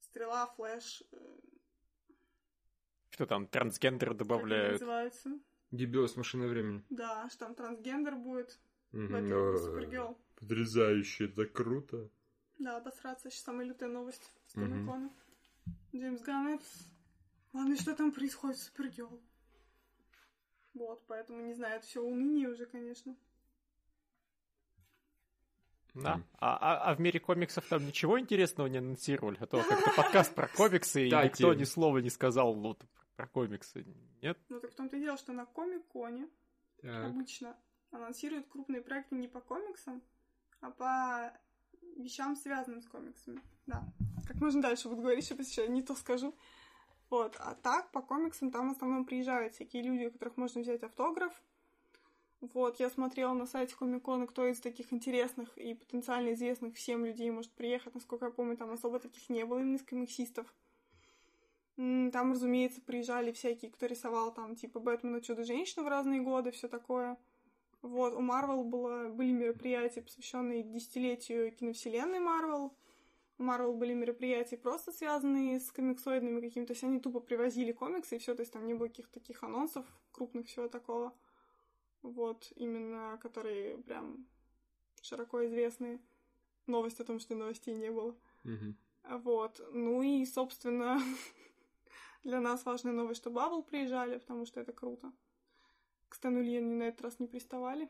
стрела, 0.00 0.46
флэш, 0.56 1.02
э, 1.12 1.38
Что 3.10 3.26
там, 3.26 3.46
трансгендеры 3.46 4.12
как 4.12 4.20
они 4.20 4.28
добавляют? 4.28 4.72
называются? 4.72 5.38
Дебил 5.70 6.08
с 6.08 6.16
машиной 6.16 6.48
времени. 6.48 6.84
Да, 6.90 7.28
что 7.30 7.46
там 7.46 7.54
трансгендер 7.54 8.16
будет 8.16 8.58
в 8.90 9.14
этой 9.14 9.32
Ой, 9.32 9.58
Супергерл. 9.58 10.18
Потрясающе, 10.36 11.26
это 11.26 11.46
круто. 11.46 12.10
Да, 12.62 12.76
обосраться. 12.76 13.28
Сейчас 13.28 13.42
самая 13.44 13.66
лютая 13.66 13.88
новость 13.88 14.32
с. 14.46 14.52
Комикона. 14.54 15.10
Джеймс 15.94 16.20
Ганн. 16.22 16.46
это- 16.48 16.64
Ладно, 17.52 17.76
что 17.76 17.94
там 17.94 18.12
происходит 18.12 18.56
с 18.58 18.64
Супергерл. 18.66 19.20
Вот, 20.74 21.04
поэтому, 21.06 21.42
не 21.42 21.54
знаю, 21.54 21.76
это 21.78 21.86
все 21.86 22.00
уныние 22.00 22.48
уже, 22.48 22.66
конечно. 22.66 23.16
Да. 25.94 26.22
А, 26.38 26.56
а- 26.56 26.90
а 26.90 26.94
в 26.94 27.00
мире 27.00 27.20
комиксов 27.20 27.66
там 27.68 27.84
ничего 27.84 28.18
интересного 28.18 28.68
не 28.68 28.78
анонсировали? 28.78 29.36
А 29.40 29.46
то 29.46 29.62
как-то 29.62 29.90
подкаст 29.96 30.34
про 30.34 30.48
комиксы, 30.48 31.08
и 31.08 31.10
никто 31.10 31.52
ни 31.52 31.64
слова 31.64 31.98
не 31.98 32.08
сказал 32.10 32.54
ну, 32.54 32.78
про 33.16 33.26
комиксы. 33.26 33.84
Нет? 34.22 34.38
Ну, 34.48 34.60
так 34.60 34.70
в 34.72 34.74
том-то 34.76 34.96
и 34.96 35.00
дело, 35.00 35.18
что 35.18 35.32
на 35.32 35.44
Комик-Коне 35.44 36.28
обычно 36.82 37.58
анонсируют 37.90 38.48
крупные 38.48 38.80
проекты 38.82 39.16
не 39.16 39.28
по 39.28 39.40
комиксам, 39.40 40.02
а 40.60 40.70
по 40.70 41.38
вещам, 41.96 42.36
связанным 42.36 42.82
с 42.82 42.86
комиксами. 42.86 43.40
Да. 43.66 43.84
Как 44.26 44.36
можно 44.40 44.62
дальше 44.62 44.88
буду 44.88 45.02
говорить, 45.02 45.24
чтобы 45.24 45.44
сейчас 45.44 45.68
не 45.68 45.82
то 45.82 45.94
скажу. 45.94 46.34
Вот. 47.10 47.36
А 47.38 47.54
так, 47.54 47.90
по 47.92 48.00
комиксам 48.00 48.50
там 48.50 48.68
в 48.68 48.72
основном 48.72 49.04
приезжают 49.04 49.54
всякие 49.54 49.82
люди, 49.82 50.06
у 50.06 50.10
которых 50.10 50.36
можно 50.36 50.60
взять 50.62 50.82
автограф. 50.82 51.32
Вот, 52.40 52.80
я 52.80 52.90
смотрела 52.90 53.34
на 53.34 53.46
сайте 53.46 53.76
Комикона, 53.76 54.26
кто 54.26 54.46
из 54.46 54.58
таких 54.60 54.92
интересных 54.92 55.56
и 55.56 55.74
потенциально 55.74 56.32
известных 56.32 56.74
всем 56.74 57.04
людей 57.04 57.30
может 57.30 57.52
приехать. 57.52 57.94
Насколько 57.94 58.26
я 58.26 58.32
помню, 58.32 58.56
там 58.56 58.72
особо 58.72 58.98
таких 58.98 59.30
не 59.30 59.44
было 59.44 59.60
именно 59.60 59.76
из 59.76 59.84
комиксистов. 59.84 60.52
Там, 61.76 62.32
разумеется, 62.32 62.80
приезжали 62.80 63.30
всякие, 63.30 63.70
кто 63.70 63.86
рисовал 63.86 64.34
там, 64.34 64.56
типа, 64.56 64.80
Бэтмена, 64.80 65.20
Чудо-женщину 65.20 65.84
в 65.84 65.88
разные 65.88 66.20
годы, 66.20 66.50
все 66.50 66.66
такое. 66.66 67.16
Вот, 67.82 68.14
у 68.14 68.20
Марвел 68.20 68.62
было, 68.62 69.08
были 69.08 69.32
мероприятия, 69.32 70.02
посвященные 70.02 70.62
десятилетию 70.62 71.52
киновселенной 71.52 72.20
Марвел. 72.20 72.76
У 73.38 73.42
Марвел 73.42 73.74
были 73.74 73.92
мероприятия 73.92 74.56
просто 74.56 74.92
связанные 74.92 75.58
с 75.58 75.72
комиксоидными 75.72 76.40
какими-то, 76.40 76.68
то 76.68 76.72
есть 76.74 76.84
они 76.84 77.00
тупо 77.00 77.18
привозили 77.18 77.72
комиксы 77.72 78.16
и 78.16 78.18
все, 78.18 78.36
то 78.36 78.42
есть 78.42 78.52
там 78.52 78.66
не 78.66 78.74
было 78.74 78.86
каких-то 78.86 79.18
таких 79.18 79.42
анонсов 79.42 79.84
крупных, 80.12 80.46
всего 80.46 80.68
такого. 80.68 81.12
Вот, 82.02 82.52
именно, 82.54 83.18
которые 83.20 83.78
прям 83.78 84.26
широко 85.02 85.44
известные. 85.46 86.00
Новость 86.66 87.00
о 87.00 87.04
том, 87.04 87.18
что 87.18 87.34
новостей 87.34 87.74
не 87.74 87.90
было. 87.90 88.16
Мгм. 88.44 88.76
Вот. 89.08 89.60
Ну 89.72 90.02
и, 90.02 90.24
собственно, 90.24 91.00
для 92.22 92.40
нас 92.40 92.64
важная 92.64 92.92
новость, 92.92 93.20
что 93.20 93.30
Бабл 93.30 93.62
приезжали, 93.62 94.18
потому 94.18 94.46
что 94.46 94.60
это 94.60 94.72
круто. 94.72 95.12
К 96.12 96.14
Стэну 96.14 96.42
Ли 96.42 96.58
они 96.58 96.74
на 96.74 96.82
этот 96.82 97.00
раз 97.00 97.20
не 97.20 97.26
приставали. 97.26 97.88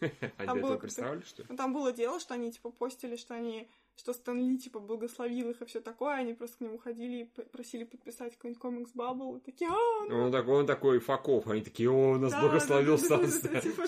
А 0.36 0.44
Там 0.44 0.60
было 0.60 0.76
представляли, 0.76 1.22
что 1.22 1.40
ли? 1.40 1.48
Но 1.48 1.56
там 1.56 1.72
было 1.72 1.90
дело, 1.90 2.20
что 2.20 2.34
они, 2.34 2.52
типа, 2.52 2.70
постили, 2.70 3.16
что 3.16 3.32
они 3.32 3.66
что 3.96 4.12
Стэн 4.12 4.38
Ли, 4.46 4.58
типа, 4.58 4.78
благословил 4.78 5.48
их 5.48 5.62
и 5.62 5.64
все 5.64 5.80
такое, 5.80 6.16
они 6.16 6.34
просто 6.34 6.58
к 6.58 6.60
нему 6.60 6.76
ходили 6.76 7.22
и 7.22 7.24
просили 7.24 7.84
подписать 7.84 8.34
какой-нибудь 8.34 8.60
комикс 8.60 8.90
Бабл, 8.92 9.36
и 9.36 9.40
такие, 9.40 9.70
а, 9.70 10.06
ну, 10.06 10.24
Он 10.24 10.32
такой, 10.32 10.54
он 10.54 10.66
такой 10.66 10.98
факов, 10.98 11.46
они 11.46 11.62
такие, 11.62 11.90
о, 11.90 12.18
нас 12.18 12.30
Да, 12.30 12.42
благословил 12.42 12.98
да, 12.98 13.08
да, 13.08 13.16
да, 13.16 13.26
Сан 13.26 13.52
да, 13.54 13.60
типа. 13.62 13.86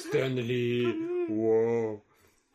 Мгм. 0.89 1.39
Вау. 1.39 2.05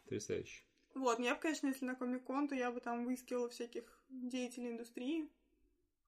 Потрясающе. 0.04 0.64
Вот, 0.96 1.20
я 1.20 1.36
бы, 1.36 1.42
конечно, 1.42 1.68
если 1.68 1.86
на 1.86 1.94
Комик-кон, 1.94 2.48
то 2.48 2.56
я 2.56 2.72
бы 2.72 2.80
там 2.80 3.06
выискивала 3.06 3.50
всяких 3.50 3.84
деятелей 4.10 4.72
индустрии, 4.72 5.30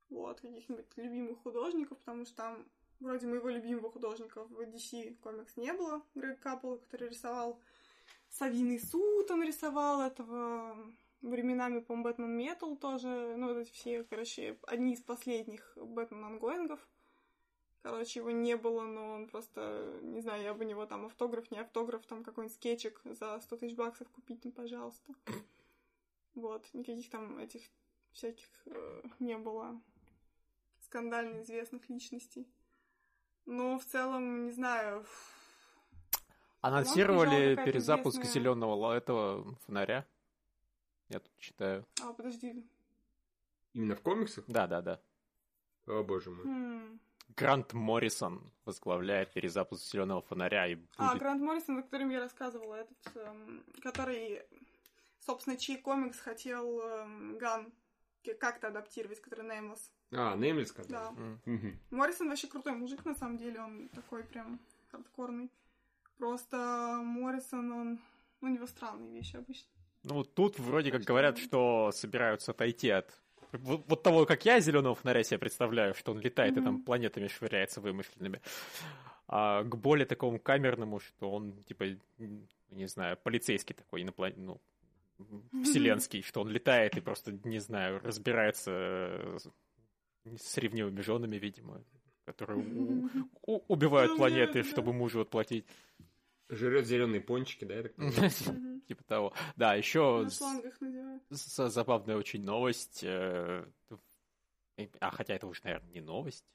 вот, 0.10 0.42
каких-нибудь 0.42 0.88
любимых 0.96 1.38
художников, 1.44 2.00
потому 2.00 2.26
что 2.26 2.36
там 2.38 2.66
вроде 3.06 3.28
моего 3.28 3.50
любимого 3.50 3.92
художника 3.92 4.44
в 4.44 4.62
DC 4.62 5.16
Comics 5.22 5.56
не 5.58 5.72
было, 5.74 6.02
Грег 6.16 6.40
Капулло, 6.40 6.78
который 6.78 7.10
рисовал 7.10 7.60
Совиный 8.30 8.80
суд, 8.80 9.32
он 9.32 9.44
рисовал 9.44 10.02
этого 10.02 10.76
временами, 11.22 11.80
по-моему, 11.80 12.04
Batman 12.04 12.38
Metal 12.38 12.76
тоже, 12.76 13.36
ну, 13.38 13.48
вот 13.48 13.58
эти 13.58 13.72
все, 13.72 14.04
короче, 14.04 14.58
одни 14.64 14.94
из 14.94 15.02
последних 15.02 15.78
Бэтмен 15.78 16.26
ongoing 16.26 16.64
ов. 16.64 16.80
Короче, 17.82 18.20
его 18.20 18.32
не 18.32 18.58
было, 18.58 18.82
но 18.82 19.14
он 19.14 19.28
просто, 19.28 20.00
не 20.02 20.22
знаю, 20.22 20.42
я 20.42 20.54
бы 20.56 20.66
него 20.66 20.88
там 20.88 21.06
автограф, 21.06 21.52
не 21.52 21.60
автограф, 21.60 22.06
там 22.08 22.24
какой-нибудь 22.24 22.56
скетчик 22.56 23.00
за 23.06 23.40
100 23.40 23.58
тысяч 23.58 23.76
баксов 23.76 24.10
купить, 24.10 24.44
ну, 24.44 24.52
пожалуйста. 24.52 25.14
Вот, 26.34 26.68
никаких 26.74 27.10
там 27.12 27.38
этих 27.38 27.62
всяких 28.12 28.50
э, 28.66 29.04
не 29.20 29.38
было 29.38 29.80
скандально 30.80 31.42
известных 31.44 31.88
личностей. 31.90 32.48
Но 33.46 33.78
в 33.80 33.86
целом, 33.86 34.46
не 34.48 34.52
знаю, 34.52 35.06
Анонсировали 36.62 37.52
какая-то 37.56 37.72
перезапуск 37.72 38.18
известная- 38.18 38.34
зеленого 38.42 38.94
этого 38.94 39.56
фонаря. 39.66 40.06
Я 41.10 41.20
тут 41.20 41.32
читаю. 41.38 41.86
а, 42.02 42.12
подожди. 42.14 42.66
Именно 43.74 43.96
в 43.96 44.02
комиксах? 44.02 44.46
Да, 44.48 44.66
да, 44.68 44.82
да. 44.82 45.00
О, 45.86 46.02
боже 46.04 46.32
мой. 46.32 46.44
Хм. 46.46 47.00
Грант 47.36 47.74
Моррисон 47.74 48.52
возглавляет 48.66 49.32
перезапуск 49.34 49.84
зеленого 49.92 50.22
фонаря 50.22 50.66
и 50.68 50.78
А, 50.98 51.10
будет. 51.10 51.20
Грант 51.20 51.42
Моррисон, 51.44 51.78
о 51.80 51.84
котором 51.84 52.10
я 52.10 52.20
рассказывала, 52.20 52.76
этот, 52.76 53.16
эм, 53.18 53.64
который, 53.84 54.42
собственно, 55.20 55.58
чей 55.58 55.78
комикс 55.78 56.20
хотел 56.20 56.80
эм, 56.82 57.38
Ган 57.38 57.72
как-то 58.34 58.68
адаптировать, 58.68 59.22
который 59.22 59.46
Nameless. 59.46 59.92
А, 60.12 60.36
Неймлис 60.36 60.70
сказал. 60.70 61.14
Да. 61.16 61.22
Мгм. 61.46 61.80
Моррисон 61.92 62.30
вообще 62.30 62.48
крутой 62.48 62.74
мужик, 62.74 63.06
на 63.06 63.16
самом 63.16 63.38
деле, 63.38 63.60
он 63.60 63.90
такой 63.90 64.24
прям 64.24 64.60
хардкорный. 64.92 65.52
Просто 66.18 67.02
Моррисон, 67.04 67.72
он... 67.72 68.00
ну, 68.42 68.50
У 68.50 68.52
него 68.52 68.68
странные 68.68 69.12
вещи 69.12 69.36
обычно. 69.36 69.70
Ну, 70.04 70.24
тут 70.24 70.60
вроде 70.60 70.92
как 70.92 71.02
говорят, 71.02 71.38
что 71.38 71.92
собираются 71.92 72.52
отойти 72.52 72.90
от 72.90 73.12
вот, 73.52 73.86
вот 73.88 74.04
того, 74.04 74.26
как 74.26 74.46
я 74.46 74.60
зеленого 74.60 74.96
фонаря 74.96 75.24
себе 75.24 75.40
представляю, 75.40 75.94
что 75.94 76.12
он 76.12 76.20
летает 76.20 76.58
и 76.58 76.62
там 76.62 76.84
планетами 76.84 77.28
швыряется 77.28 77.82
вымышленными, 77.82 78.42
а 79.28 79.64
к 79.64 79.76
более 79.78 80.06
такому 80.06 80.40
камерному, 80.40 81.00
что 81.00 81.32
он, 81.32 81.64
типа, 81.64 81.86
не 82.70 82.88
знаю, 82.88 83.18
полицейский 83.18 83.76
такой, 83.76 84.04
иноплан... 84.04 84.34
ну, 84.38 84.62
вселенский, 85.64 86.22
что 86.22 86.42
он 86.42 86.50
летает 86.50 86.98
и 86.98 87.02
просто, 87.02 87.32
не 87.44 87.60
знаю, 87.60 88.00
разбирается 88.04 88.72
э, 88.72 89.38
с- 90.38 90.58
ревнивыми 90.58 91.02
женами, 91.02 91.38
видимо, 91.38 91.84
которые 92.26 92.60
убивают 93.44 94.16
планеты, 94.18 94.64
чтобы 94.64 94.94
мужу 94.94 95.22
отплатить. 95.22 95.66
Жрет 96.50 96.86
зеленые 96.86 97.22
пончики, 97.22 97.66
да, 97.66 97.76
я 97.76 97.84
так 97.84 97.96
понимаю? 97.96 98.32
Мгм. 98.48 98.82
Типа 98.82 99.04
того. 99.04 99.34
Да, 99.56 99.74
еще 99.76 100.28
Забавная 101.30 102.18
очень 102.18 102.44
новость. 102.44 103.00
э, 103.04 103.66
э, 104.78 104.88
А, 105.00 105.10
хотя 105.12 105.34
это 105.34 105.48
уже, 105.48 105.62
наверное, 105.64 105.92
не 105.92 106.02
новость. 106.02 106.46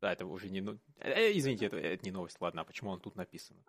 Да, 0.00 0.12
это 0.12 0.24
уже 0.24 0.48
не... 0.50 0.60
ну- 0.60 0.78
Извините, 1.00 1.66
это, 1.66 1.76
это 1.78 2.04
не 2.04 2.10
новость, 2.12 2.40
ладно, 2.40 2.60
а 2.60 2.64
почему 2.64 2.90
он 2.90 3.00
тут 3.00 3.16
написано? 3.16 3.60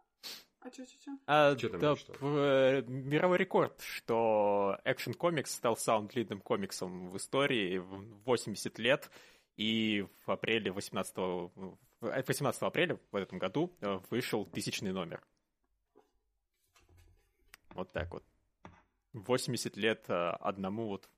А 0.63 0.69
чё, 0.69 0.85
чё, 0.85 0.97
чё? 1.03 1.11
А, 1.25 1.55
Чё 1.55 1.69
там 1.69 1.79
да, 1.79 1.95
э, 2.21 2.81
мировой 2.87 3.37
рекорд, 3.39 3.81
что 3.81 4.77
Action 4.85 5.17
Comics 5.17 5.47
стал 5.47 5.75
саунд-лидным 5.75 6.39
комиксом 6.39 7.09
в 7.09 7.17
истории 7.17 7.79
в 7.79 8.03
80 8.25 8.77
лет, 8.77 9.09
и 9.57 10.05
в 10.25 10.31
апреле 10.31 10.71
18, 10.71 11.49
в- 11.55 11.77
18 12.01 12.61
апреля 12.61 12.99
в 13.11 13.15
этом 13.15 13.39
году 13.39 13.75
э, 13.81 13.99
вышел 14.11 14.45
тысячный 14.45 14.91
номер. 14.91 15.23
Вот 17.73 17.91
так 17.91 18.11
вот. 18.11 18.23
80 19.13 19.77
лет 19.77 20.05
э, 20.09 20.13
одному 20.41 20.87
вот 20.87 21.09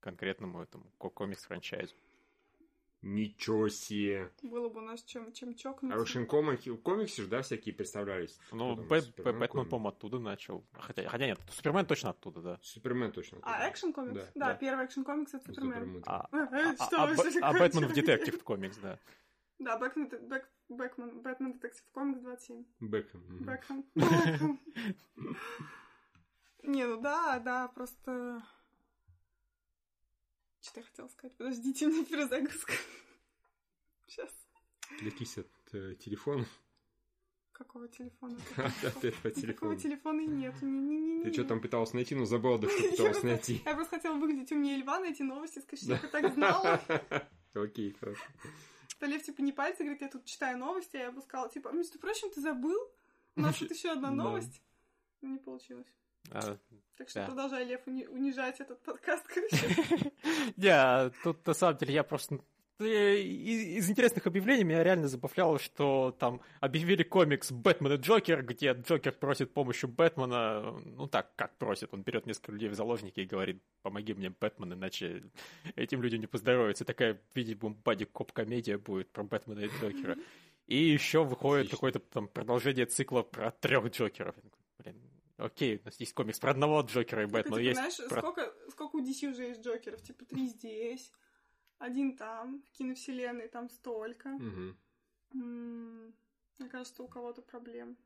конкретному 0.00 0.62
этому 0.62 0.84
ко- 0.98 1.10
комикс-франчайзу. 1.10 1.94
Ничего 3.00 3.68
себе. 3.68 4.32
Было 4.42 4.68
бы 4.68 4.80
у 4.80 4.82
нас 4.82 5.04
чем, 5.04 5.32
чем 5.32 5.54
чокнуться. 5.54 5.96
А 5.96 6.02
уж 6.02 6.16
им 6.16 6.26
комики, 6.26 6.74
комиксы 6.76 7.22
же, 7.22 7.28
да, 7.28 7.42
всякие 7.42 7.72
представлялись. 7.72 8.36
Ну, 8.50 8.74
Бэтмен, 8.74 9.48
по-моему, 9.48 9.88
оттуда 9.88 10.18
начал. 10.18 10.64
Хотя, 10.72 11.08
хотя 11.08 11.26
нет, 11.26 11.38
Супермен 11.48 11.86
точно 11.86 12.10
оттуда, 12.10 12.40
да. 12.40 12.58
Супермен 12.60 13.12
точно. 13.12 13.38
А, 13.42 13.70
Action 13.70 13.92
Comics? 13.92 14.14
Да, 14.16 14.26
Да, 14.34 14.46
да. 14.46 14.54
первый 14.54 14.86
Action 14.86 15.04
Comics 15.04 15.32
это 15.32 15.44
Супермен. 15.46 15.74
Супермен. 15.74 16.02
А, 16.06 16.28
Э, 16.32 16.74
а- 16.78 16.84
что 16.86 16.96
а 16.96 17.04
а 17.04 17.14
такое, 17.16 17.60
Бэтмен 17.60 17.86
в? 17.88 17.92
Детектив 17.94 18.42
комикс, 18.42 18.76
да. 18.78 18.98
Да, 19.60 19.78
Бэтмен, 19.78 20.08
Бэк, 20.28 20.48
Бэкман, 20.68 21.20
Бэтмен 21.20 21.52
Detective 21.52 21.84
Comics 21.92 22.20
27. 22.20 22.64
Бэкхэм. 22.80 23.20
мгм. 23.20 23.44
Бэкхэм. 23.44 23.84
Бэкхэм. 23.94 24.60
Не, 26.64 26.84
ну 26.86 27.00
да, 27.00 27.38
да, 27.38 27.68
просто... 27.68 28.42
Что 30.68 30.80
я 30.80 30.86
хотела 30.86 31.08
сказать? 31.08 31.34
Подождите, 31.38 31.86
у 31.86 31.90
меня 31.90 32.04
перезагрузка. 32.04 32.74
Сейчас. 34.06 34.30
Отвлекись 34.94 35.38
от 35.38 35.48
э, 35.72 35.94
телефона. 35.94 36.46
Какого 37.52 37.88
телефона? 37.88 38.36
Опять 38.56 39.16
по 39.22 39.30
телефону. 39.30 39.76
телефона 39.76 40.20
и 40.20 40.26
нет. 40.26 40.60
Не-не-не. 40.60 41.24
Ты 41.24 41.32
что 41.32 41.44
там 41.44 41.62
пыталась 41.62 41.94
найти, 41.94 42.14
но 42.14 42.26
забыла, 42.26 42.58
да 42.58 42.68
что 42.68 42.82
пыталась 42.90 43.22
найти. 43.22 43.62
Я 43.64 43.74
просто 43.74 43.96
хотела 43.96 44.16
выглядеть 44.16 44.52
умнее 44.52 44.76
льва, 44.76 45.00
найти 45.00 45.22
новости, 45.22 45.60
сказать, 45.60 45.82
что 45.82 46.06
я 46.06 46.12
так 46.12 46.34
знала. 46.34 46.82
Окей, 47.54 47.96
хорошо. 47.98 48.22
Что 48.88 49.06
Лев, 49.06 49.22
типа, 49.22 49.40
не 49.40 49.52
пальцы, 49.52 49.84
говорит, 49.84 50.02
я 50.02 50.08
тут 50.08 50.26
читаю 50.26 50.58
новости, 50.58 50.96
а 50.98 51.04
я 51.04 51.12
бы 51.12 51.22
сказала, 51.22 51.48
типа, 51.48 51.70
между 51.70 51.98
прочим, 51.98 52.30
ты 52.30 52.42
забыл? 52.42 52.78
У 53.36 53.40
нас 53.40 53.56
тут 53.56 53.70
еще 53.70 53.90
одна 53.90 54.10
новость. 54.10 54.60
Не 55.22 55.38
получилось. 55.38 55.86
А, 56.30 56.56
Так 56.96 57.08
что 57.08 57.20
Да. 57.20 57.26
продолжай, 57.26 57.64
Лев, 57.64 57.80
уни- 57.86 58.06
унижать 58.08 58.60
этот 58.60 58.80
подкаст, 58.82 59.26
короче. 59.26 59.56
Не, 60.56 61.10
тут 61.22 61.46
на 61.46 61.54
самом 61.54 61.76
деле 61.78 61.94
я 61.94 62.02
просто... 62.02 62.40
э, 62.80 63.16
Из, 63.20 63.88
интересных 63.88 64.26
объявлений 64.26 64.64
меня 64.64 64.82
реально 64.82 65.08
забавляло, 65.08 65.58
что 65.58 66.14
там 66.18 66.40
объявили 66.60 67.02
комикс 67.04 67.50
«Бэтмен 67.52 67.92
и 67.92 67.96
Джокер», 67.96 68.44
где 68.44 68.72
Джокер 68.72 69.12
просит 69.12 69.52
помощи 69.54 69.86
Бэтмена, 69.86 70.72
ну 70.84 71.06
так, 71.06 71.34
как 71.36 71.56
просит, 71.56 71.94
он 71.94 72.02
берет 72.02 72.26
несколько 72.26 72.52
людей 72.52 72.68
в 72.68 72.74
заложники 72.74 73.20
и 73.20 73.26
говорит, 73.26 73.62
помоги 73.82 74.12
мне, 74.14 74.30
Бэтмен, 74.30 74.74
иначе 74.74 75.22
этим 75.76 76.02
людям 76.02 76.20
не 76.20 76.26
поздоровится. 76.26 76.84
Такая, 76.84 77.20
видимо, 77.34 77.70
бади-коп-комедия 77.70 78.76
будет 78.78 79.10
про 79.12 79.22
Бэтмена 79.22 79.60
и 79.60 79.68
Джокера. 79.68 80.16
И 80.66 80.76
еще 80.76 81.24
выходит 81.24 81.66
Отлично. 81.66 81.76
какое-то 81.76 81.98
там 82.00 82.28
продолжение 82.28 82.84
цикла 82.86 83.22
про 83.22 83.50
трех 83.52 83.86
Джокеров. 83.86 84.34
Блин, 84.78 84.96
окей, 85.38 85.78
у 85.78 85.84
нас 85.84 85.98
есть 85.98 86.12
комикс 86.12 86.38
про 86.38 86.50
одного 86.50 86.82
Джокера 86.82 87.22
и 87.22 87.26
Ты, 87.26 87.32
Бэтмена, 87.32 87.56
типа, 87.56 87.58
есть 87.58 87.96
знаешь, 87.96 88.10
про 88.10 88.20
сколько, 88.20 88.54
сколько 88.70 88.96
у 88.96 89.00
DC 89.00 89.30
уже 89.30 89.44
есть 89.44 89.60
Джокеров? 89.62 90.02
Типа, 90.02 90.24
три 90.24 90.46
здесь, 90.48 91.12
один 91.78 92.16
там, 92.16 92.62
в 92.62 92.70
киновселенной 92.72 93.48
там 93.48 93.70
столько. 93.70 94.28
Мгм. 94.30 94.78
М, 95.34 96.14
Мне 96.58 96.68
кажется, 96.68 97.02
у 97.02 97.08
кого-то 97.08 97.42
проблем. 97.42 97.96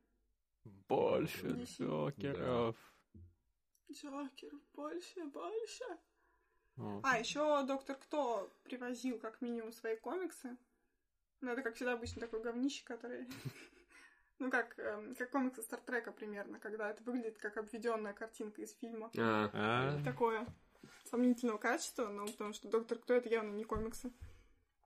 Больше 0.64 1.46
DC. 1.48 1.82
Джокеров. 1.82 2.76
Джокеров 3.90 4.60
больше, 4.74 5.24
больше. 5.24 5.84
Вот. 6.76 7.04
А, 7.04 7.18
еще 7.18 7.64
Доктор 7.66 7.96
Кто 7.96 8.50
привозил 8.62 9.18
как 9.18 9.40
минимум 9.40 9.72
свои 9.72 9.96
комиксы. 9.96 10.56
Ну, 11.40 11.50
это, 11.50 11.62
как 11.62 11.74
всегда, 11.74 11.94
обычно 11.94 12.20
такой 12.20 12.40
говнище, 12.40 12.84
который... 12.84 13.26
Ну, 14.42 14.50
как, 14.50 14.76
эм, 14.80 15.14
как 15.14 15.30
комиксы 15.30 15.62
Стартрека 15.62 16.10
примерно, 16.10 16.58
когда 16.58 16.90
это 16.90 17.00
выглядит 17.04 17.38
как 17.38 17.56
обведенная 17.58 18.12
картинка 18.12 18.60
из 18.60 18.74
фильма. 18.74 19.08
А, 19.16 20.02
Такое 20.02 20.44
сомнительного 21.04 21.58
качества, 21.58 22.08
но 22.08 22.26
потому 22.26 22.52
что 22.52 22.68
Доктор 22.68 22.98
Кто 22.98 23.14
это 23.14 23.28
явно 23.28 23.52
не 23.52 23.62
комиксы 23.62 24.12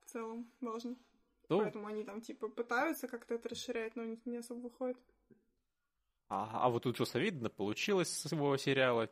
в 0.05 0.11
целом 0.11 0.47
должны. 0.61 0.95
ну, 1.49 1.57
Поэтому 1.57 1.87
они 1.87 2.03
там 2.03 2.21
типа 2.21 2.49
пытаются 2.49 3.07
как-то 3.07 3.33
это 3.33 3.49
расширять, 3.49 3.95
но 3.95 4.03
не, 4.03 4.21
не 4.25 4.37
особо 4.37 4.59
выходит. 4.59 4.99
а, 6.29 6.65
а 6.65 6.69
вот 6.69 6.85
у 6.85 6.91
Джоса 6.91 7.17
Видна 7.17 7.49
получилось 7.49 8.09
с 8.09 8.31
его 8.31 8.55
сериала. 8.57 9.09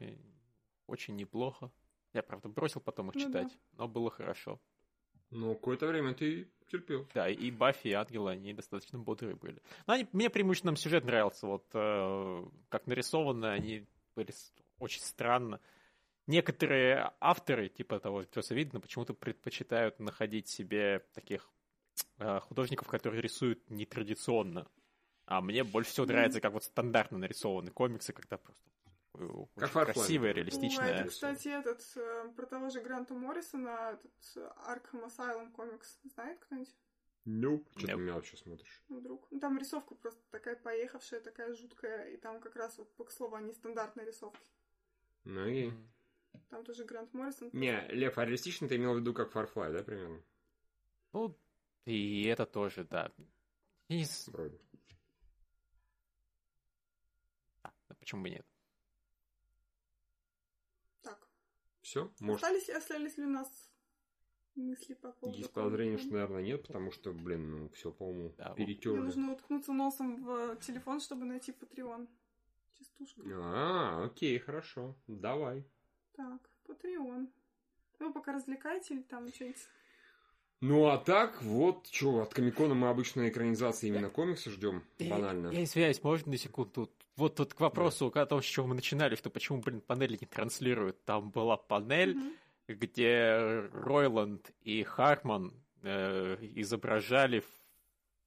Очень 0.85 1.15
неплохо. 1.15 1.71
Я, 2.13 2.21
правда, 2.21 2.49
бросил 2.49 2.81
потом 2.81 3.09
их 3.09 3.15
Ну 3.15 3.21
да. 3.31 3.45
читать, 3.45 3.59
но 3.71 3.87
было 3.87 4.11
хорошо. 4.11 4.61
Ну, 5.31 5.55
какое-то 5.55 5.87
время 5.87 6.13
ты 6.13 6.47
терпел. 6.67 7.07
Да, 7.13 7.29
и 7.29 7.51
Баффи, 7.51 7.89
и 7.89 7.93
Ангелы, 7.93 8.31
они 8.31 8.53
достаточно 8.53 8.99
бодрые 8.99 9.35
были. 9.35 9.61
Но 9.87 9.93
они, 9.93 10.07
мне 10.11 10.29
преимущественно 10.29 10.75
сюжет 10.75 11.05
нравился. 11.05 11.47
Вот 11.47 11.65
э, 11.73 12.45
как 12.69 12.87
нарисованы, 12.87 13.47
они 13.47 13.85
были 14.15 14.31
очень 14.79 15.01
странно. 15.01 15.59
Некоторые 16.27 17.11
авторы, 17.19 17.69
типа 17.69 17.99
того 17.99 18.23
Джоса 18.23 18.55
Видна, 18.55 18.79
почему-то 18.79 19.13
предпочитают 19.13 19.99
находить 19.99 20.47
себе 20.47 21.05
таких 21.13 21.51
э, 22.17 22.39
художников, 22.39 22.87
которые 22.87 23.21
рисуют 23.21 23.69
нетрадиционно. 23.69 24.67
А 25.25 25.41
мне 25.41 25.63
больше 25.63 25.91
всего 25.91 26.05
нравится, 26.05 26.41
как 26.41 26.53
вот 26.53 26.63
стандартно 26.63 27.17
нарисованы 27.17 27.71
комиксы, 27.71 28.13
когда 28.13 28.37
просто 28.37 28.63
Как 29.55 29.75
очень 29.75 29.87
например. 29.89 30.21
Ой, 30.21 30.33
реалистичное. 30.33 30.87
это, 30.87 31.09
кстати, 31.09 31.47
этот, 31.47 31.81
э, 31.95 32.31
про 32.35 32.45
того 32.45 32.69
же 32.69 32.81
Гранта 32.81 33.13
Моррисона, 33.13 33.93
этот 33.93 34.37
э, 34.37 34.49
Arkham 34.67 35.05
Asylum 35.05 35.51
комикс, 35.51 35.99
знает 36.03 36.39
кто-нибудь? 36.39 36.75
Ну, 37.25 37.65
что 37.71 37.87
ты 37.87 37.93
Nope. 37.93 37.97
меня 37.97 38.13
вообще 38.13 38.37
смотришь? 38.37 38.83
Ну, 38.87 38.99
Вдруг. 38.99 39.27
Ну, 39.31 39.39
там 39.39 39.57
рисовка 39.57 39.95
просто 39.95 40.21
такая 40.29 40.55
поехавшая, 40.55 41.21
такая 41.21 41.53
жуткая, 41.55 42.11
и 42.11 42.17
там 42.17 42.39
как 42.39 42.55
раз, 42.55 42.77
вот, 42.77 42.93
к 43.07 43.11
слову, 43.11 43.35
они 43.35 43.51
стандартные 43.53 44.05
рисовки. 44.05 44.45
Ну, 45.23 45.47
и... 45.47 45.71
Там 46.49 46.63
тоже 46.63 46.83
Грант 46.85 47.13
Моррисон. 47.13 47.49
Не, 47.53 47.87
Лев, 47.87 48.17
а 48.17 48.25
реалистично 48.25 48.67
ты 48.67 48.75
имел 48.75 48.93
в 48.93 48.99
виду 48.99 49.13
как 49.13 49.33
Farfly, 49.33 49.71
да, 49.71 49.83
примерно? 49.83 50.21
Ну, 51.13 51.35
и 51.85 52.25
это 52.25 52.45
тоже, 52.45 52.83
да. 52.83 53.11
И 53.87 54.03
с- 54.03 54.27
Вроде. 54.27 54.59
а, 57.63 57.71
да 57.87 57.95
почему 57.95 58.23
бы 58.23 58.29
нет? 58.29 58.45
Так. 61.01 61.27
Все? 61.85 62.11
Может, 62.19 62.43
Остались, 62.43 62.67
остались 62.71 63.17
ли 63.19 63.25
у 63.25 63.29
нас 63.29 63.69
мысли 64.55 64.95
по 64.95 65.11
поводу... 65.11 65.37
есть 65.37 65.53
подозрение, 65.53 65.99
что, 65.99 66.13
наверное, 66.13 66.41
нет, 66.41 66.65
потому 66.65 66.89
что, 66.89 67.13
блин, 67.13 67.51
ну, 67.51 67.69
все, 67.69 67.91
по-моему, 67.91 68.33
Да, 68.39 68.49
вот. 68.49 68.57
Мне 68.57 68.65
перетерли. 68.65 68.97
нужно 68.97 69.33
уткнуться 69.33 69.71
носом 69.71 70.23
в 70.25 70.55
телефон, 70.61 70.99
чтобы 70.99 71.25
найти 71.25 71.51
Patreon. 71.51 72.07
Частушка. 72.73 73.21
А, 73.35 74.05
окей, 74.05 74.39
хорошо. 74.39 74.95
Давай. 75.05 75.63
Так, 76.13 76.49
Patreon. 76.67 77.27
Вы 77.99 78.11
пока 78.11 78.33
развлекаете 78.33 78.95
или 78.95 79.03
там 79.03 79.31
что-нибудь? 79.31 79.67
Ну, 80.61 80.85
а 80.87 80.97
так, 80.97 81.41
вот, 81.41 81.87
что, 81.91 82.21
от 82.21 82.33
Комикона 82.33 82.73
мы 82.73 82.89
обычно 82.89 83.27
экранизации 83.29 83.87
именно 83.87 84.09
комиксы 84.09 84.49
ждем, 84.49 84.83
Я- 84.97 85.09
банально. 85.15 85.49
Я, 85.51 85.63
извиняюсь, 85.63 86.01
можно 86.01 86.31
на 86.31 86.37
секунду? 86.37 86.89
Вот 87.17 87.35
тут 87.35 87.53
к 87.53 87.59
вопросу 87.59 88.07
о 88.13 88.25
том, 88.25 88.41
с 88.41 88.45
чего 88.45 88.67
мы 88.67 88.75
начинали, 88.75 89.15
что 89.15 89.29
почему, 89.29 89.59
блин, 89.61 89.81
панели 89.81 90.17
не 90.19 90.27
транслируют. 90.27 91.03
Там 91.05 91.29
была 91.31 91.55
панель, 91.57 92.15
Мгм. 92.15 92.31
где 92.67 93.67
Ройланд 93.73 94.51
и 94.61 94.83
Харман 94.83 95.53
э, 95.83 96.37
изображали 96.55 97.43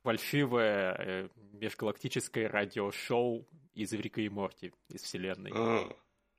фальшивое 0.05 0.94
э, 0.98 1.28
межгалактическое 1.55 2.48
радиошоу 2.48 3.48
из 3.74 3.92
Рика 3.92 4.20
и 4.20 4.28
Морти 4.28 4.72
из 4.88 5.02
вселенной. 5.02 5.50
А, 5.55 5.88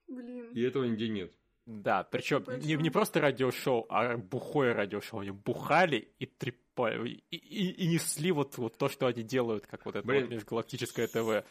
Блин. 0.07 0.49
и 0.53 0.61
этого 0.61 0.85
нигде 0.85 1.09
нет. 1.09 1.33
Да, 1.71 2.03
причем 2.03 2.43
не, 2.63 2.75
не 2.77 2.89
просто 2.89 3.21
радиошоу, 3.21 3.85
а 3.89 4.17
бухое 4.17 4.73
радиошоу. 4.73 5.19
Они 5.19 5.29
бухали 5.29 6.11
и 6.17 6.25
трепали, 6.25 7.21
и, 7.29 7.35
и- 7.37 7.71
и 7.83 7.87
несли 7.87 8.31
вот, 8.31 8.57
вот 8.57 8.75
то, 8.77 8.89
что 8.89 9.05
они 9.05 9.21
делают, 9.21 9.67
как 9.67 9.85
вот 9.85 9.95
это 9.95 10.07
Блин. 10.07 10.23
вот 10.23 10.31
межгалактическое 10.31 11.05
ТВ. 11.07 11.45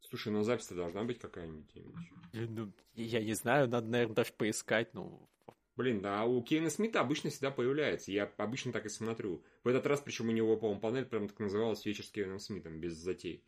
Слушай, 0.00 0.32
ну 0.32 0.42
запись-то 0.42 0.74
должна 0.74 1.02
быть 1.04 1.18
какая-нибудь. 1.18 1.64
где-нибудь. 1.72 2.04
Ну, 2.34 2.72
я 2.94 3.24
не 3.24 3.32
знаю, 3.32 3.68
надо, 3.68 3.86
наверное, 3.86 4.14
даже 4.16 4.32
поискать. 4.34 4.92
Ну, 4.92 5.28
Блин, 5.76 6.02
да, 6.02 6.24
у 6.24 6.42
Кевина 6.42 6.68
Смита 6.70 7.00
обычно 7.00 7.30
всегда 7.30 7.50
появляется. 7.50 8.12
Я 8.12 8.24
обычно 8.36 8.70
так 8.72 8.84
и 8.84 8.88
смотрю. 8.90 9.42
В 9.64 9.68
этот 9.68 9.86
раз, 9.86 10.00
причем 10.02 10.28
у 10.28 10.32
него, 10.32 10.56
по-моему, 10.58 10.80
панель 10.80 11.06
прям 11.06 11.28
так 11.28 11.38
называлась 11.38 11.86
«Вечер 11.86 12.04
с 12.04 12.10
Кевином 12.10 12.38
Смитом», 12.38 12.80
без 12.80 12.94
затей. 12.94 13.42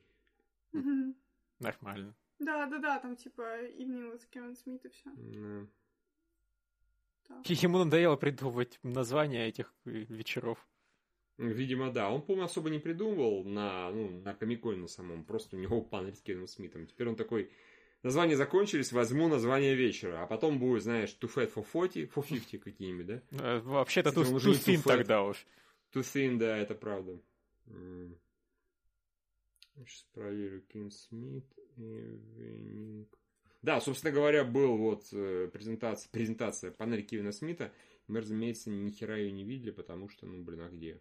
Нормально. 1.58 2.14
Да, 2.38 2.66
да, 2.66 2.78
да, 2.78 2.98
там 3.00 3.16
типа 3.16 3.42
Evening 3.76 4.12
with 4.14 4.22
Kevin 4.32 4.54
Smith 4.54 4.80
и 4.84 4.88
все. 4.88 5.10
Да. 5.14 5.66
Ему 7.44 7.78
надоело 7.78 8.16
придумывать 8.16 8.78
названия 8.82 9.48
этих 9.48 9.74
э, 9.84 9.90
вечеров. 10.08 10.66
Видимо, 11.38 11.90
да. 11.90 12.10
Он, 12.10 12.20
по-моему, 12.22 12.44
особо 12.44 12.70
не 12.70 12.78
придумывал 12.78 13.44
на, 13.44 13.90
ну, 13.90 14.10
на 14.20 14.34
Комиконе 14.34 14.78
на 14.82 14.88
самом. 14.88 15.24
Просто 15.24 15.56
у 15.56 15.58
него 15.58 15.80
панель 15.82 16.14
с 16.14 16.20
Кевином 16.20 16.46
Смитом. 16.46 16.86
Теперь 16.86 17.08
он 17.08 17.16
такой... 17.16 17.50
Названия 18.02 18.34
закончились, 18.34 18.92
возьму 18.92 19.28
название 19.28 19.74
вечера. 19.74 20.22
А 20.22 20.26
потом 20.26 20.58
будет, 20.58 20.82
знаешь, 20.82 21.14
Too 21.20 21.30
Fat 21.34 21.52
for 21.52 21.66
40, 21.70 22.10
for 22.10 22.26
50 22.26 22.62
какие-нибудь, 22.62 23.06
да? 23.06 23.22
Э, 23.32 23.60
Вообще-то 23.60 24.10
Кстати, 24.10 24.30
Тусин 24.30 24.74
Too 24.74 24.82
Fat. 24.82 24.96
тогда 24.96 25.22
уж. 25.22 25.46
Too 25.92 26.00
Thin, 26.02 26.38
да, 26.38 26.56
это 26.56 26.74
правда. 26.74 27.20
Сейчас 29.76 30.06
проверю. 30.12 30.62
Кевин 30.62 30.90
Смит. 30.90 31.44
Evening. 31.76 33.06
Да, 33.62 33.80
собственно 33.80 34.12
говоря, 34.12 34.44
был 34.44 34.76
вот 34.78 35.08
э, 35.12 35.48
презентация, 35.52 36.10
презентация 36.10 36.70
панели 36.70 37.02
Кевина 37.02 37.30
Смита. 37.30 37.72
Мы, 38.06 38.20
разумеется, 38.20 38.70
ни 38.70 38.90
хера 38.90 39.16
ее 39.16 39.30
не 39.32 39.44
видели, 39.44 39.70
потому 39.70 40.08
что, 40.08 40.26
ну, 40.26 40.42
блин, 40.42 40.62
а 40.62 40.68
где? 40.70 41.00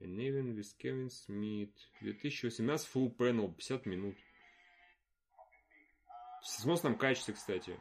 An 0.00 0.16
Even 0.16 0.54
with 0.54 0.76
Kevin 0.78 1.08
Smith. 1.08 1.74
2018 2.00 2.88
Full 2.94 3.16
Panel, 3.16 3.52
50 3.52 3.86
минут. 3.86 4.16
В 6.40 6.46
сносном 6.46 6.96
качестве, 6.96 7.34
кстати. 7.34 7.80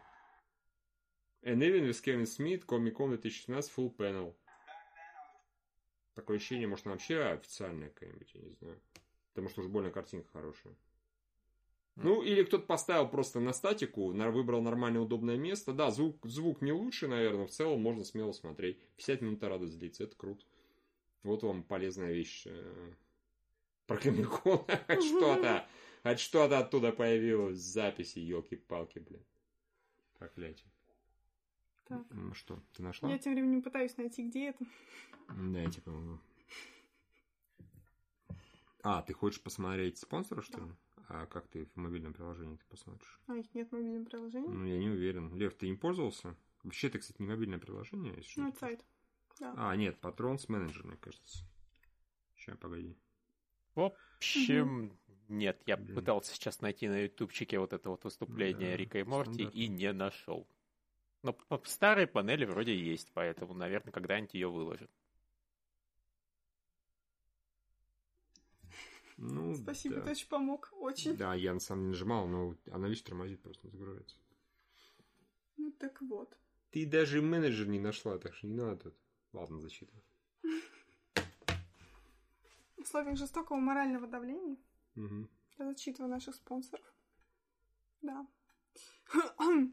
An 1.43 1.59
Even 1.59 1.87
with 1.87 2.03
Kevin 2.03 2.25
Smith, 2.25 2.65
Comic-Con 2.65 3.09
2016 3.09 3.71
Full 3.77 3.95
Panel. 3.95 4.35
Такое 6.15 6.37
ощущение, 6.37 6.67
может, 6.67 6.87
она 6.87 6.93
вообще 6.93 7.21
официальная 7.21 7.89
какая-нибудь, 7.89 8.33
я 8.33 8.41
не 8.41 8.53
знаю. 8.55 8.81
Потому 9.29 9.49
что 9.49 9.61
уж 9.61 9.67
больно 9.67 9.91
картинка 9.91 10.27
хорошая. 10.31 10.75
Ну, 12.03 12.21
или 12.21 12.43
кто-то 12.43 12.65
поставил 12.65 13.07
просто 13.07 13.39
на 13.39 13.53
статику, 13.53 14.11
выбрал 14.11 14.61
нормальное 14.61 15.01
удобное 15.01 15.37
место. 15.37 15.73
Да, 15.73 15.89
звук, 15.89 16.23
звук 16.25 16.61
не 16.61 16.71
лучше, 16.71 17.07
наверное, 17.07 17.47
в 17.47 17.51
целом 17.51 17.81
можно 17.81 18.03
смело 18.03 18.33
смотреть. 18.33 18.79
50 18.97 19.21
минут 19.21 19.43
радость 19.43 19.79
длится, 19.79 20.03
это 20.03 20.15
круто. 20.15 20.45
Вот 21.23 21.41
вам 21.41 21.63
полезная 21.63 22.13
вещь 22.13 22.43
э, 22.45 22.93
про 23.87 23.97
Комикон. 23.97 24.63
Хоть 24.87 25.03
что-то, 25.03 25.67
хоть 26.03 26.19
что-то 26.19 26.59
оттуда 26.59 26.91
появилось 26.91 27.57
записи, 27.57 28.19
елки-палки, 28.19 28.99
блин. 28.99 29.25
Проклятие. 30.19 30.71
Так. 31.87 32.05
Ну 32.11 32.33
что, 32.35 32.61
ты 32.73 32.83
нашла? 32.83 33.09
Я 33.09 33.17
тем 33.17 33.33
временем 33.33 33.63
пытаюсь 33.63 33.97
найти, 33.97 34.27
где 34.27 34.49
это. 34.49 34.65
Да, 35.29 35.61
я 35.61 35.69
типа... 35.71 35.89
могу. 35.89 36.19
А, 38.83 39.01
ты 39.01 39.13
хочешь 39.13 39.41
посмотреть 39.41 39.97
спонсора, 39.97 40.41
что 40.41 40.59
Да. 40.59 40.75
А 41.09 41.25
как 41.25 41.47
ты 41.47 41.65
в 41.65 41.75
мобильном 41.77 42.13
приложении 42.13 42.57
ты 42.57 42.65
посмотришь? 42.65 43.19
А, 43.27 43.35
их 43.35 43.53
нет 43.53 43.69
в 43.69 43.71
мобильном 43.71 44.05
приложении. 44.05 44.47
Ну, 44.49 44.65
я 44.65 44.77
не 44.77 44.89
уверен. 44.89 45.33
Лев, 45.35 45.55
ты 45.55 45.67
им 45.67 45.77
пользовался? 45.77 46.35
Вообще, 46.63 46.87
это, 46.87 46.99
кстати, 46.99 47.21
не 47.21 47.27
мобильное 47.27 47.59
приложение, 47.59 48.13
если 48.15 48.29
что. 48.29 48.41
Ну, 48.41 48.49
это 48.49 48.59
сайт. 48.59 48.85
Да. 49.39 49.53
А, 49.55 49.75
нет, 49.75 49.97
Patrons 50.01 50.47
Manager, 50.47 50.85
мне 50.85 50.97
кажется. 50.97 51.45
Сейчас, 52.35 52.57
погоди. 52.57 52.97
В 53.75 53.93
общем, 54.17 54.97
нет, 55.29 55.61
я 55.65 55.77
Блин. 55.77 55.95
пытался 55.95 56.33
сейчас 56.33 56.61
найти 56.61 56.87
на 56.89 57.03
ютубчике 57.03 57.59
вот 57.59 57.73
это 57.73 57.89
вот 57.89 58.03
выступление 58.03 58.71
Да, 58.71 58.77
Рика 58.77 58.99
и 58.99 59.03
Морти 59.03 59.33
стандартно. 59.33 59.57
и 59.57 59.67
не 59.67 59.93
нашел. 59.93 60.47
Но 61.23 61.37
старые 61.65 62.07
панели 62.07 62.45
вроде 62.45 62.77
есть, 62.77 63.11
поэтому, 63.13 63.53
наверное, 63.53 63.91
когда-нибудь 63.91 64.33
ее 64.33 64.49
выложат. 64.49 64.91
Ну, 69.17 69.55
Спасибо, 69.55 69.95
да. 69.95 70.01
ты 70.03 70.11
очень 70.11 70.27
помог. 70.29 70.71
Очень. 70.79 71.17
Да, 71.17 71.33
я 71.33 71.53
на 71.53 71.59
самом 71.59 71.81
деле 71.81 71.89
нажимал, 71.91 72.27
но 72.27 72.55
она, 72.71 72.87
видишь, 72.87 73.01
тормозит, 73.01 73.41
просто 73.41 73.65
не 73.65 73.71
загружается. 73.71 74.15
Ну, 75.57 75.71
так 75.71 75.99
вот. 76.01 76.37
Ты 76.71 76.85
даже 76.85 77.21
менеджер 77.21 77.67
не 77.67 77.79
нашла, 77.79 78.17
так 78.19 78.35
что 78.35 78.45
не 78.47 78.53
надо 78.53 78.77
тут. 78.77 78.95
Ладно, 79.33 79.59
зачитывай. 79.59 80.03
В 82.75 82.81
условиях 82.81 83.17
жестокого 83.17 83.57
морального 83.57 84.07
давления 84.07 84.57
Мгм. 84.95 85.29
я 85.57 85.65
зачитываю 85.65 86.09
наших 86.11 86.35
спонсоров. 86.35 86.85
Да. 88.01 88.27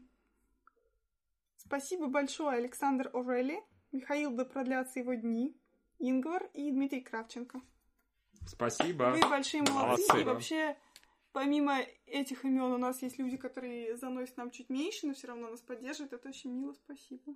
Спасибо 1.57 2.07
большое, 2.07 2.57
Александр 2.57 3.09
Орелли, 3.13 3.61
Михаил, 3.91 4.35
да 4.35 4.43
продлятся 4.45 4.99
его 4.99 5.13
дни, 5.13 5.55
Ингвар 5.99 6.49
и 6.53 6.71
Дмитрий 6.71 7.01
Кравченко. 7.01 7.61
Спасибо. 8.47 9.11
Вы 9.11 9.29
большие 9.29 9.63
молодцы. 9.63 10.07
Молодцы. 10.07 10.21
И 10.21 10.23
вообще, 10.23 10.77
помимо 11.31 11.79
этих 12.05 12.45
имен, 12.45 12.71
у 12.71 12.77
нас 12.77 13.01
есть 13.01 13.17
люди, 13.17 13.37
которые 13.37 13.97
заносят 13.97 14.37
нам 14.37 14.51
чуть 14.51 14.69
меньше, 14.69 15.07
но 15.07 15.13
все 15.13 15.27
равно 15.27 15.49
нас 15.49 15.61
поддерживают. 15.61 16.13
Это 16.13 16.29
очень 16.29 16.51
мило, 16.51 16.73
спасибо. 16.73 17.35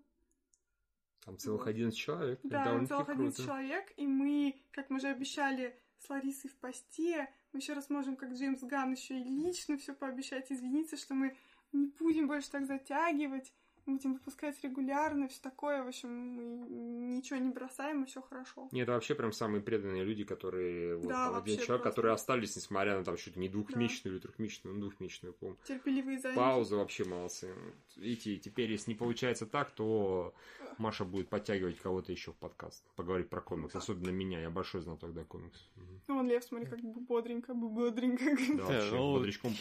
Там 1.26 1.38
целых 1.38 1.68
11 1.68 1.98
человек. 1.98 2.40
Да, 2.44 2.64
целых 2.86 3.10
11 3.10 3.36
круто. 3.36 3.44
человек, 3.44 3.94
и 3.98 4.08
мы, 4.08 4.62
как 4.72 4.90
мы 4.90 4.98
уже 4.98 5.08
обещали 5.08 5.78
с 6.00 6.10
Ларисой 6.10 6.50
в 6.50 6.58
посте, 6.58 7.30
мы 7.52 7.60
еще 7.60 7.74
раз 7.74 7.90
можем, 7.90 8.16
как 8.16 8.32
Джеймс 8.32 8.62
Ганн, 8.62 8.94
еще 8.94 9.20
и 9.20 9.24
лично 9.24 9.78
все 9.78 9.94
пообещать, 9.94 10.52
извиниться, 10.52 10.98
что 10.98 11.14
мы 11.14 11.36
не 11.72 11.88
будем 11.88 12.28
больше 12.28 12.50
так 12.50 12.66
затягивать, 12.66 13.54
будем 13.90 14.14
выпускать 14.14 14.62
регулярно, 14.64 15.28
все 15.28 15.42
такое, 15.42 15.84
в 15.84 15.88
общем, 15.88 16.10
мы 16.10 17.16
ничего 17.18 17.40
не 17.40 17.50
бросаем, 17.50 18.04
и 18.04 18.06
все 18.06 18.22
хорошо. 18.22 18.70
Нет, 18.72 18.84
это 18.84 18.94
вообще 18.94 19.16
прям 19.16 19.32
самые 19.32 19.62
преданные 19.62 20.04
люди, 20.04 20.24
которые... 20.24 20.96
Вот, 20.96 21.08
Да, 21.08 21.26
там, 21.26 21.34
вообще 21.36 21.56
человек, 21.56 21.68
просто. 21.68 21.90
которые 21.90 22.14
остались, 22.14 22.56
несмотря 22.56 22.98
на 22.98 23.04
там 23.04 23.18
чуть 23.18 23.36
не 23.36 23.50
двухмесячную 23.50 24.16
или 24.16 24.22
трехмесячную, 24.22 24.76
ну, 24.76 24.82
двухмесячную, 24.82 25.34
по 25.34 25.56
Терпеливые 25.66 26.20
занятия. 26.20 26.40
Пауза 26.40 26.78
вообще 26.78 27.04
молодцы. 27.04 27.54
Видите, 27.96 28.38
теперь, 28.38 28.72
если 28.72 28.92
не 28.92 28.96
получается 28.96 29.46
так, 29.46 29.72
то 29.72 30.34
Маша 30.78 31.04
будет 31.04 31.30
подтягивать 31.30 31.78
кого-то 31.78 32.12
еще 32.12 32.32
в 32.32 32.36
подкаст. 32.36 32.84
Поговорить 32.96 33.30
про 33.30 33.42
комикс. 33.42 33.76
Особенно 33.76 34.10
меня. 34.12 34.40
Я 34.40 34.50
большой 34.50 34.82
знаток 34.82 35.14
до 35.14 35.26
комикс. 35.26 35.68
Ну, 36.08 36.16
вон 36.16 36.28
Лев, 36.28 36.44
смотри, 36.44 36.68
как 36.68 36.80
бы 36.80 37.02
бодренько, 37.02 37.54
бы 37.54 37.70
бодренько. 37.70 38.24
Да, 38.58 38.64
вообще, 38.64 38.92
ну, 38.92 39.14
бодрячком. 39.14 39.54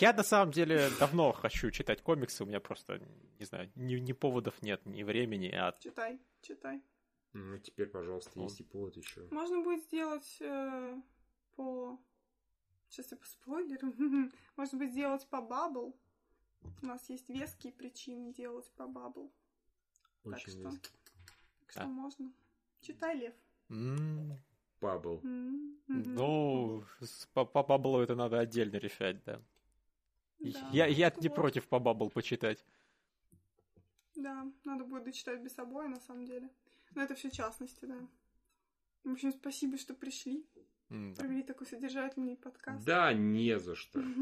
Я 0.00 0.12
на 0.12 0.24
самом 0.24 0.52
деле 0.52 0.90
давно 0.98 1.32
хочу 1.32 1.70
читать 1.70 2.02
комиксы, 2.02 2.42
у 2.42 2.46
меня 2.46 2.60
просто, 2.60 3.00
не 3.38 3.46
знаю, 3.46 3.65
ни, 3.74 3.96
ни 3.96 4.12
поводов 4.12 4.62
нет, 4.62 4.84
ни 4.86 5.02
времени, 5.02 5.48
а 5.48 5.72
Читай, 5.80 6.20
читай. 6.42 6.82
Ну, 7.32 7.58
теперь, 7.58 7.88
пожалуйста, 7.88 8.40
есть 8.40 8.60
и 8.60 8.62
повод 8.64 8.96
еще. 8.96 9.26
Можно 9.30 9.62
будет 9.62 9.82
сделать 9.84 10.36
э, 10.40 11.00
по... 11.54 11.98
Сейчас 12.88 13.10
я 13.10 13.18
по 13.18 13.26
спойлерам. 13.26 14.32
Можно 14.56 14.78
будет 14.78 14.92
сделать 14.92 15.26
по 15.28 15.42
Bubble. 15.42 15.94
У 16.82 16.86
нас 16.86 17.08
есть 17.10 17.28
веские 17.28 17.72
причины 17.72 18.32
делать 18.32 18.70
по 18.76 18.86
Bubble. 18.86 19.30
Так 20.24 20.32
Очень 20.34 20.50
что, 20.52 20.58
весело. 20.58 20.78
так 21.60 21.70
что 21.70 21.82
А. 21.82 21.86
можно. 21.86 22.32
Читай, 22.80 23.16
Лев. 23.16 23.34
М, 23.68 24.32
Bubble. 24.80 25.20
Мгм. 25.22 25.78
Ну, 25.86 26.84
по, 27.34 27.44
по 27.44 27.62
баблу 27.62 28.00
это 28.00 28.14
надо 28.16 28.38
отдельно 28.40 28.76
решать, 28.76 29.22
да. 29.24 29.40
Да. 30.38 30.68
Я, 30.72 30.86
я 30.86 31.12
не 31.20 31.28
против 31.28 31.66
по 31.68 31.78
Bubble 31.78 32.10
почитать. 32.10 32.64
Да, 34.16 34.46
надо 34.64 34.84
будет 34.84 35.04
дочитать 35.04 35.40
без 35.42 35.52
собой, 35.52 35.88
на 35.88 36.00
самом 36.00 36.24
деле. 36.24 36.48
Но 36.94 37.02
это 37.02 37.14
все 37.14 37.30
частности, 37.30 37.84
да. 37.84 37.98
В 39.04 39.12
общем, 39.12 39.32
спасибо, 39.32 39.76
что 39.76 39.94
пришли. 39.94 40.44
Да. 40.88 41.14
Провели 41.16 41.42
такой 41.42 41.66
содержательный 41.66 42.36
подкаст. 42.36 42.84
Да, 42.84 43.12
не 43.12 43.58
за 43.58 43.74
что. 43.74 44.02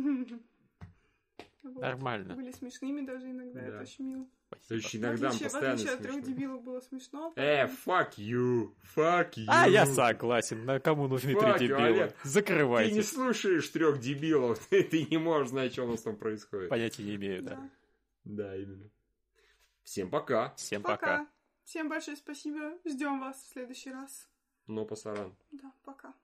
Вот. 1.62 1.80
Нормально. 1.80 2.34
Были 2.34 2.50
смешными 2.50 3.00
даже 3.06 3.30
иногда, 3.30 3.58
Да. 3.58 3.66
это 3.66 3.80
очень 3.80 4.04
мило. 4.04 4.24
То 4.50 4.56
Спасибо. 4.58 4.74
есть 4.74 4.96
иногда 4.96 5.26
в 5.28 5.30
отличие, 5.30 5.48
в 5.48 5.52
постоянно 5.52 5.74
отличие 5.74 5.94
от 5.94 6.02
трех 6.02 6.22
дебилов 6.22 6.62
было 6.62 6.80
смешно. 6.80 7.32
Э, 7.36 7.66
fuck 7.66 8.10
you, 8.18 8.74
fuck 8.94 9.32
you. 9.32 9.44
А, 9.48 9.66
я 9.66 9.86
согласен. 9.86 10.66
На 10.66 10.78
кому 10.78 11.08
нужны 11.08 11.30
Fuck 11.30 11.40
три 11.40 11.48
you, 11.48 11.58
дебила? 11.70 11.84
Олег. 11.86 12.12
Ты 12.12 12.18
не 12.22 12.30
Закрывайте. 12.30 13.02
слушаешь 13.02 13.66
трех 13.70 13.98
дебилов, 13.98 14.58
ты, 14.66 14.82
ты 14.90 15.06
не 15.06 15.16
можешь 15.16 15.48
знать, 15.48 15.72
что 15.72 15.84
у 15.84 15.90
нас 15.90 16.02
там 16.02 16.16
происходит. 16.16 16.68
Понятия 16.68 17.02
не 17.02 17.14
имею, 17.14 17.42
да. 17.42 17.54
Да. 17.54 17.70
Да, 18.24 18.56
именно. 18.56 18.90
Всем 19.85 20.11
пока. 20.11 20.55
Всем 20.56 20.82
Пока. 20.82 20.97
пока. 20.97 21.28
Всем 21.65 21.89
большое 21.89 22.16
спасибо. 22.16 22.78
Ждем 22.85 23.20
вас 23.20 23.36
в 23.43 23.52
следующий 23.52 23.90
раз. 23.90 24.28
Но 24.66 24.85
пасаран. 24.85 25.36
Да, 25.52 25.73
пока. 25.85 26.15